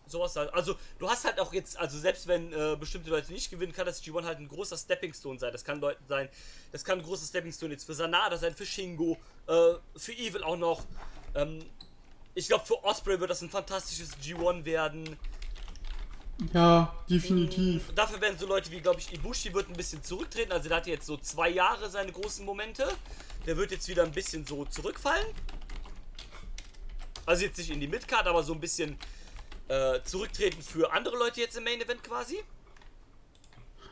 Sowas 0.09 0.35
halt. 0.35 0.53
Also 0.53 0.75
du 0.97 1.09
hast 1.09 1.25
halt 1.25 1.39
auch 1.39 1.53
jetzt, 1.53 1.77
also 1.77 1.97
selbst 1.97 2.27
wenn 2.27 2.51
äh, 2.53 2.75
bestimmte 2.79 3.09
Leute 3.09 3.31
nicht 3.31 3.49
gewinnen, 3.49 3.73
kann 3.73 3.85
das 3.85 4.03
G1 4.03 4.23
halt 4.25 4.39
ein 4.39 4.47
großer 4.47 4.77
Stepping 4.77 5.13
Stone 5.13 5.39
sein. 5.39 5.51
Das 5.51 5.63
kann 5.63 5.79
Leuten 5.79 6.03
sein, 6.07 6.29
das 6.71 6.83
kann 6.83 6.99
ein 6.99 7.05
großer 7.05 7.25
Stepping 7.25 7.51
Stone 7.53 7.73
jetzt 7.73 7.85
für 7.85 7.93
Sanada 7.93 8.37
sein, 8.37 8.55
für 8.55 8.65
Shingo, 8.65 9.17
äh, 9.47 9.73
für 9.95 10.13
Evil 10.13 10.43
auch 10.43 10.57
noch. 10.57 10.83
Ähm, 11.35 11.63
ich 12.35 12.47
glaube 12.47 12.65
für 12.65 12.83
Osprey 12.83 13.19
wird 13.19 13.29
das 13.29 13.41
ein 13.41 13.49
fantastisches 13.49 14.11
G1 14.17 14.65
werden. 14.65 15.17
Ja, 16.53 16.93
definitiv. 17.09 17.93
Dafür 17.95 18.21
werden 18.21 18.37
so 18.39 18.47
Leute 18.47 18.71
wie, 18.71 18.79
glaube 18.79 18.99
ich, 18.99 19.11
Ibushi 19.13 19.53
wird 19.53 19.67
ein 19.69 19.75
bisschen 19.75 20.03
zurücktreten. 20.03 20.51
Also 20.51 20.69
der 20.69 20.77
hatte 20.77 20.89
jetzt 20.89 21.05
so 21.05 21.17
zwei 21.17 21.49
Jahre 21.49 21.89
seine 21.89 22.11
großen 22.11 22.45
Momente. 22.45 22.87
Der 23.45 23.57
wird 23.57 23.71
jetzt 23.71 23.87
wieder 23.89 24.03
ein 24.03 24.11
bisschen 24.11 24.45
so 24.45 24.63
zurückfallen. 24.65 25.27
Also 27.25 27.43
jetzt 27.43 27.57
nicht 27.57 27.69
in 27.69 27.79
die 27.79 27.87
Midcard, 27.87 28.25
aber 28.25 28.41
so 28.41 28.53
ein 28.53 28.59
bisschen 28.59 28.97
äh, 29.69 30.01
zurücktreten 30.03 30.61
für 30.61 30.91
andere 30.91 31.17
Leute 31.17 31.39
jetzt 31.41 31.55
im 31.57 31.63
Main 31.63 31.79
Event 31.81 32.03
quasi. 32.03 32.39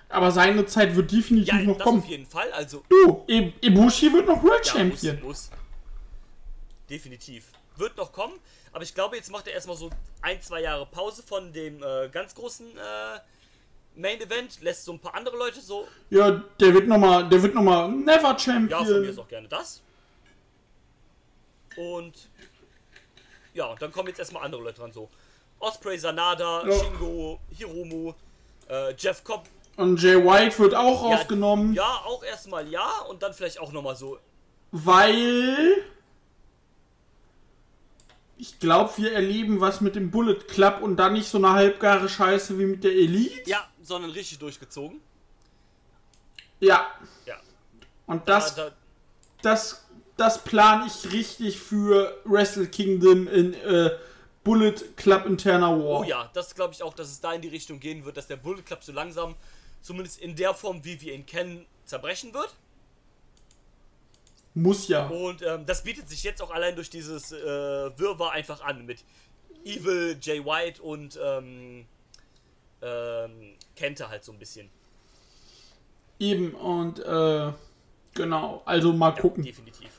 Aber 0.09 0.31
seine 0.31 0.65
Zeit 0.65 0.95
wird 0.95 1.11
definitiv 1.11 1.53
Ja, 1.53 1.59
noch 1.61 1.75
das 1.77 1.83
kommen. 1.83 1.99
auf 2.01 2.07
jeden 2.07 2.25
Fall. 2.25 2.51
Also 2.51 2.83
Du, 2.89 3.25
I 3.29 3.53
Ibushi 3.61 4.11
wird 4.13 4.27
noch 4.27 4.41
World 4.43 4.65
ja, 4.65 4.73
Champion. 4.73 5.15
muss, 5.15 5.23
muss. 5.23 5.49
Definitiv. 6.89 7.45
Wird 7.75 7.95
noch 7.97 8.11
kommen. 8.11 8.33
Aber 8.71 8.83
ich 8.83 8.93
glaube, 8.95 9.15
jetzt 9.17 9.29
macht 9.31 9.47
er 9.47 9.53
erstmal 9.53 9.75
so 9.77 9.89
ein, 10.21 10.41
zwei 10.41 10.61
Jahre 10.61 10.85
Pause 10.85 11.23
von 11.23 11.51
dem 11.53 11.83
äh, 11.83 12.09
ganz 12.09 12.33
großen 12.35 12.65
äh, 12.77 13.19
Main 13.95 14.21
Event. 14.21 14.61
Lässt 14.61 14.85
so 14.85 14.93
ein 14.93 14.99
paar 14.99 15.13
andere 15.15 15.37
Leute 15.37 15.59
so 15.61 15.87
Ja, 16.09 16.31
der 16.59 16.73
wird 16.73 16.87
nochmal, 16.87 17.27
der 17.27 17.43
wird 17.43 17.53
noch 17.53 17.63
mal 17.63 17.89
Never 17.89 18.13
Ja, 18.13 18.21
von 18.21 18.33
mir 18.33 18.39
Champion. 18.39 19.03
ist 19.03 19.19
auch 19.19 19.27
gerne 19.27 19.47
das. 19.47 19.81
Und 21.75 22.13
ja, 23.53 23.65
und 23.65 23.81
dann 23.81 23.91
kommen 23.91 24.07
jetzt 24.07 24.19
erstmal 24.19 24.43
andere 24.43 24.61
Leute 24.63 24.79
dran, 24.79 24.91
so 24.91 25.09
Osprey, 25.59 25.97
Sanada, 25.97 26.65
Ja. 26.67 26.79
Shingo, 26.79 27.39
Hiromu, 27.57 28.13
äh, 28.69 28.93
Jeff 28.97 29.23
Cobb. 29.23 29.47
Und 29.77 30.01
Jay 30.01 30.15
White 30.15 30.57
wird 30.59 30.73
auch 30.75 31.09
Ja, 31.09 31.15
rausgenommen, 31.17 31.73
Ja, 31.73 32.01
auch 32.05 32.23
erstmal 32.23 32.67
ja 32.67 33.01
und 33.09 33.21
dann 33.23 33.33
vielleicht 33.33 33.59
auch 33.59 33.71
nochmal 33.71 33.95
so. 33.95 34.17
weil 34.71 35.83
ich 38.39 38.59
glaube, 38.59 38.91
wir 38.97 39.13
erleben 39.13 39.61
was 39.61 39.81
mit 39.81 39.95
dem 39.95 40.11
Bullet 40.11 40.35
Club 40.47 40.81
und 40.81 40.97
dann 40.97 41.13
nicht 41.13 41.27
so 41.27 41.37
eine 41.39 41.53
halbgare 41.53 42.07
Scheiße 42.07 42.57
wie 42.59 42.65
mit 42.65 42.83
der 42.83 42.91
Elite. 42.91 43.49
Ja, 43.49 43.65
sondern 43.81 44.11
richtig 44.11 44.37
durchgezogen. 44.39 45.01
Ja, 46.59 46.87
Ja. 47.25 47.35
und 48.07 48.27
das, 48.29 48.55
da, 48.55 48.65
da, 48.69 48.75
das, 49.41 49.85
das 50.17 50.43
plane 50.43 50.85
ich 50.87 51.11
richtig 51.11 51.59
für 51.59 52.15
Wrestle 52.25 52.67
Kingdom 52.67 53.27
in 53.27 53.53
äh, 53.55 53.91
Bullet 54.47 54.95
Club 54.95 55.25
Interna 55.25 55.69
War. 55.71 55.99
oh 55.99 56.03
ja, 56.03 56.29
das 56.33 56.55
glaube 56.55 56.73
ich 56.73 56.81
auch, 56.81 56.93
dass 56.93 57.09
es 57.09 57.19
da 57.19 57.33
in 57.33 57.41
die 57.41 57.49
Richtung 57.49 57.81
gehen 57.81 58.05
wird, 58.05 58.15
dass 58.15 58.27
der 58.27 58.37
Bullet 58.37 58.61
Club 58.61 58.81
so 58.81 58.93
langsam, 58.93 59.35
zumindest 59.81 60.21
in 60.21 60.37
der 60.37 60.53
Form, 60.53 60.85
wie 60.85 61.01
wir 61.01 61.13
ihn 61.13 61.25
kennen, 61.25 61.65
zerbrechen 61.83 62.33
wird. 62.33 62.55
Muss 64.53 64.87
ja. 64.87 65.07
Und 65.07 65.41
ähm, 65.41 65.65
das 65.65 65.83
bietet 65.83 66.07
sich 66.07 66.23
jetzt 66.23 66.41
auch 66.41 66.51
allein 66.51 66.75
durch 66.75 66.89
dieses 66.89 67.33
äh, 67.33 67.37
Wirrwarr 67.99 68.31
einfach 68.31 68.61
an 68.61 68.85
mit 68.85 69.03
Evil, 69.65 70.17
Jay 70.21 70.43
White 70.43 70.81
und 70.81 71.19
ähm, 71.21 71.85
ähm, 72.81 73.53
Kenta 73.75 74.07
halt 74.07 74.23
so 74.23 74.31
ein 74.31 74.39
bisschen. 74.39 74.69
Eben, 76.19 76.53
und 76.53 76.99
äh, 76.99 77.51
genau, 78.13 78.61
also 78.63 78.93
mal 78.93 79.11
gucken. 79.11 79.43
Definitiv. 79.43 79.89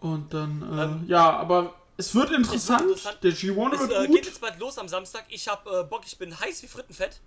Und 0.00 0.34
dann, 0.34 0.62
äh, 0.62 0.84
Ähm, 0.84 1.04
ja, 1.08 1.30
aber 1.30 1.74
es 2.00 2.14
wird 2.14 2.30
interessant. 2.32 2.82
interessant. 2.82 3.18
Der 3.22 3.32
G1 3.32 3.74
Es 3.74 3.80
wird 3.80 3.92
äh, 3.92 4.06
gut. 4.06 4.16
geht 4.16 4.26
jetzt 4.26 4.40
bald 4.40 4.58
los 4.58 4.78
am 4.78 4.88
Samstag. 4.88 5.24
Ich 5.28 5.46
hab 5.48 5.66
äh, 5.66 5.84
Bock, 5.84 6.02
ich 6.06 6.16
bin 6.18 6.38
heiß 6.38 6.62
wie 6.62 6.66
Frittenfett. 6.66 7.20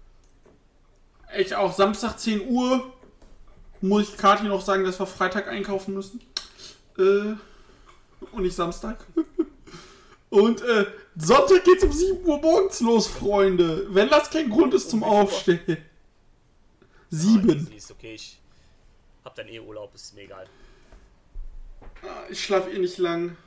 Ich 1.38 1.56
auch 1.56 1.74
Samstag 1.74 2.20
10 2.20 2.48
Uhr. 2.50 2.94
Muss 3.82 4.10
ich 4.10 4.18
Kathi 4.18 4.46
noch 4.48 4.62
sagen, 4.62 4.84
dass 4.84 5.00
wir 5.00 5.06
Freitag 5.08 5.48
einkaufen 5.48 5.94
müssen. 5.94 6.22
Äh, 6.98 7.36
und 8.32 8.44
nicht 8.44 8.56
Samstag. 8.56 9.06
und 10.30 10.62
äh, 10.62 10.86
Sonntag 11.18 11.64
geht's 11.66 11.84
um 11.84 11.92
7 11.92 12.26
Uhr 12.26 12.40
morgens 12.42 12.80
los, 12.82 13.08
Freunde. 13.08 13.88
Wenn 13.94 14.10
das 14.10 14.30
kein 14.30 14.50
Grund 14.50 14.74
ist 14.74 14.90
zum 14.90 15.04
Um 15.04 15.10
Uhr? 15.10 15.16
Aufstehen. 15.22 15.60
Ah, 15.70 16.86
7. 17.10 17.50
easy, 17.50 17.76
ist 17.76 17.92
okay, 17.92 18.14
ich 18.16 18.40
hab 19.24 19.36
dann 19.36 19.48
eh 19.48 19.60
Urlaub, 19.60 19.94
ist 19.94 20.16
mir 20.16 20.22
egal. 20.24 20.48
Ah, 22.02 22.24
Ich 22.30 22.44
schlafe 22.44 22.72
eh 22.72 22.80
nicht 22.80 22.98
lang. 22.98 23.38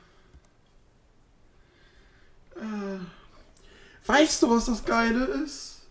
Äh, 2.59 4.07
weißt 4.07 4.43
du, 4.43 4.49
was 4.49 4.65
das 4.65 4.83
Geile 4.85 5.25
ist? 5.25 5.81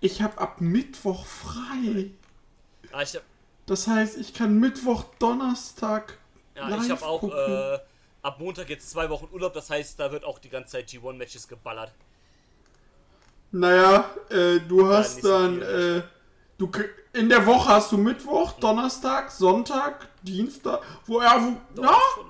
Ich 0.00 0.22
habe 0.22 0.38
ab 0.38 0.60
Mittwoch 0.60 1.26
frei. 1.26 2.10
Ah, 2.92 3.02
ich 3.02 3.14
hab, 3.14 3.22
Das 3.66 3.86
heißt, 3.86 4.16
ich 4.16 4.32
kann 4.34 4.58
Mittwoch, 4.58 5.04
Donnerstag. 5.18 6.18
ja, 6.56 6.68
live 6.68 6.84
ich 6.84 6.90
hab 6.90 7.02
auch 7.02 7.22
äh, 7.24 7.78
ab 8.22 8.38
Montag 8.40 8.68
jetzt 8.70 8.90
zwei 8.90 9.08
Wochen 9.10 9.28
Urlaub, 9.32 9.52
das 9.52 9.68
heißt, 9.70 10.00
da 10.00 10.10
wird 10.10 10.24
auch 10.24 10.38
die 10.38 10.48
ganze 10.48 10.72
Zeit 10.72 10.88
G1-Matches 10.88 11.46
geballert. 11.48 11.92
Naja, 13.52 14.08
äh, 14.30 14.60
du 14.60 14.86
hast 14.88 15.22
so 15.22 15.28
dann, 15.28 15.60
äh, 15.62 16.02
du, 16.56 16.70
in 17.12 17.28
der 17.28 17.44
Woche 17.46 17.68
hast 17.68 17.90
du 17.92 17.98
Mittwoch, 17.98 18.52
Donnerstag, 18.52 19.30
Sonntag, 19.30 20.08
Dienstag, 20.22 20.80
wo, 21.06 21.20
ja, 21.20 21.36
wo, 21.42 21.56
Doch, 21.74 21.84
ja, 21.84 21.98
schon. 22.14 22.29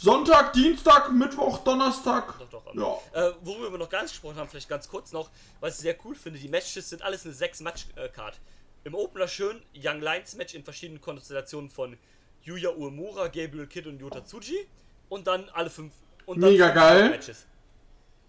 Sonntag, 0.00 0.52
Dienstag, 0.52 1.10
Mittwoch, 1.12 1.58
Donnerstag. 1.64 2.38
Doch, 2.50 2.62
doch. 2.62 3.02
Ja. 3.12 3.28
Äh, 3.28 3.34
worüber 3.42 3.72
wir 3.72 3.78
noch 3.78 3.88
gar 3.88 4.02
nicht 4.02 4.12
gesprochen 4.12 4.36
haben, 4.36 4.48
vielleicht 4.48 4.68
ganz 4.68 4.88
kurz 4.88 5.10
noch, 5.10 5.28
was 5.58 5.74
ich 5.74 5.80
sehr 5.80 5.96
cool 6.04 6.14
finde, 6.14 6.38
die 6.38 6.48
Matches 6.48 6.88
sind 6.88 7.02
alles 7.02 7.24
eine 7.24 7.34
6-Match-Card. 7.34 8.38
Im 8.84 8.94
Opener 8.94 9.26
schön 9.26 9.60
Young 9.74 10.00
Lions 10.00 10.36
Match 10.36 10.54
in 10.54 10.62
verschiedenen 10.62 11.00
Konstellationen 11.00 11.68
von 11.68 11.96
Yuya 12.42 12.70
Uemura, 12.70 13.26
Gabriel 13.26 13.66
Kidd 13.66 13.88
und 13.88 13.98
Yota 14.00 14.24
Tsuji. 14.24 14.68
Und 15.08 15.26
dann 15.26 15.48
alle 15.48 15.68
fünf. 15.68 15.92
Und 16.26 16.40
dann 16.40 16.52
Mega 16.52 16.66
fünf 16.66 16.74
geil. 16.76 17.10
Matches. 17.10 17.46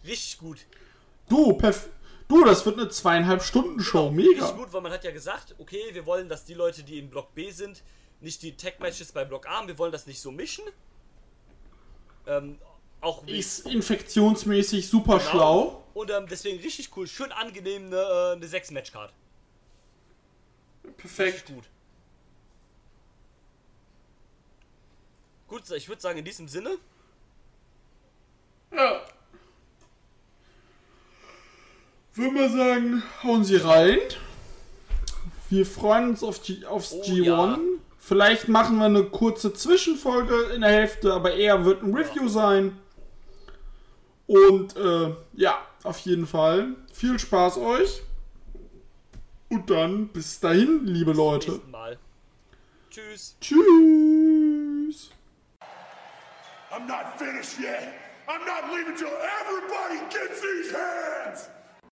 Richtig 0.03 0.39
gut. 0.39 0.65
Du, 1.27 1.53
perf 1.53 1.89
du, 2.27 2.45
das 2.45 2.65
wird 2.65 2.79
eine 2.79 2.89
zweieinhalb 2.89 3.43
Stunden 3.43 3.79
Show, 3.79 4.07
Richtig 4.07 4.33
mega. 4.41 4.51
gut, 4.53 4.73
weil 4.73 4.81
man 4.81 4.91
hat 4.91 5.03
ja 5.03 5.11
gesagt, 5.11 5.53
okay, 5.59 5.83
wir 5.91 6.07
wollen, 6.07 6.29
dass 6.29 6.45
die 6.45 6.55
Leute, 6.55 6.81
die 6.81 6.97
in 6.97 7.11
Block 7.11 7.35
B 7.35 7.51
sind, 7.51 7.83
nicht 8.21 8.41
die 8.41 8.57
Tag-Matches 8.57 9.11
bei 9.11 9.23
Block 9.23 9.47
A 9.47 9.57
haben. 9.57 9.67
Wir 9.67 9.77
wollen 9.77 9.91
das 9.91 10.07
nicht 10.07 10.19
so 10.19 10.31
mischen. 10.31 10.63
Ähm, 12.29 12.59
auch 13.01 13.25
Ist 13.27 13.65
infektionsmäßig 13.65 14.87
super 14.89 15.17
Genau. 15.17 15.29
schlau. 15.29 15.83
Und 15.93 16.11
ähm, 16.11 16.27
deswegen 16.29 16.59
richtig 16.61 16.95
cool, 16.95 17.07
schön 17.07 17.31
angenehm 17.31 17.87
eine, 17.87 17.95
äh, 17.97 18.31
eine 18.33 18.45
6-Match-Card. 18.45 19.11
Perfekt. 20.97 21.47
Gut. 21.47 21.63
Gut, 25.47 25.65
so, 25.65 25.75
ich 25.75 25.87
würde 25.89 26.01
sagen, 26.01 26.19
in 26.19 26.25
diesem 26.25 26.47
Sinne, 26.47 26.77
Ja. 28.71 29.01
Würde 32.13 32.31
mal 32.35 32.49
sagen, 32.51 33.03
hauen 33.23 33.43
Sie 33.43 33.55
rein. 33.55 33.97
Wir 35.49 35.65
freuen 35.65 36.09
uns 36.09 36.21
auf 36.23 36.43
G 36.43 36.65
aufs 36.65 36.91
Oh, 36.93 37.01
G1. 37.01 37.23
ja. 37.23 37.59
Vielleicht 38.09 38.47
machen 38.47 38.79
wir 38.79 38.85
eine 38.85 39.03
kurze 39.03 39.53
Zwischenfolge 39.53 40.51
in 40.55 40.61
der 40.61 40.71
Hälfte, 40.71 41.13
aber 41.13 41.35
eher 41.35 41.63
wird 41.63 41.83
ein 41.83 41.93
Review 41.93 42.27
sein. 42.27 42.75
Und 44.25 44.75
äh, 44.75 45.13
ja, 45.33 45.63
auf 45.83 45.99
jeden 45.99 46.25
Fall. 46.25 46.75
Viel 46.91 47.19
Spaß 47.19 47.59
euch. 47.59 48.01
Und 49.49 49.69
dann 49.69 50.07
bis 50.07 50.39
dahin, 50.39 50.87
liebe 50.87 51.13
Leute. 51.13 51.51
nächsten 51.51 51.69
Mal. 51.69 51.99
Tschüss. 52.89 53.37
Tschüss. 53.39 55.11
I'm 56.71 56.87
not 56.87 57.15
finished 57.19 57.59
yet. 57.59 57.93
I'm 58.27 58.43
not 58.43 58.73
leaving 58.75 58.95
till 58.95 59.13
everybody 59.39 59.99
gets 60.09 60.41
these 60.41 60.75
hands. 60.75 61.49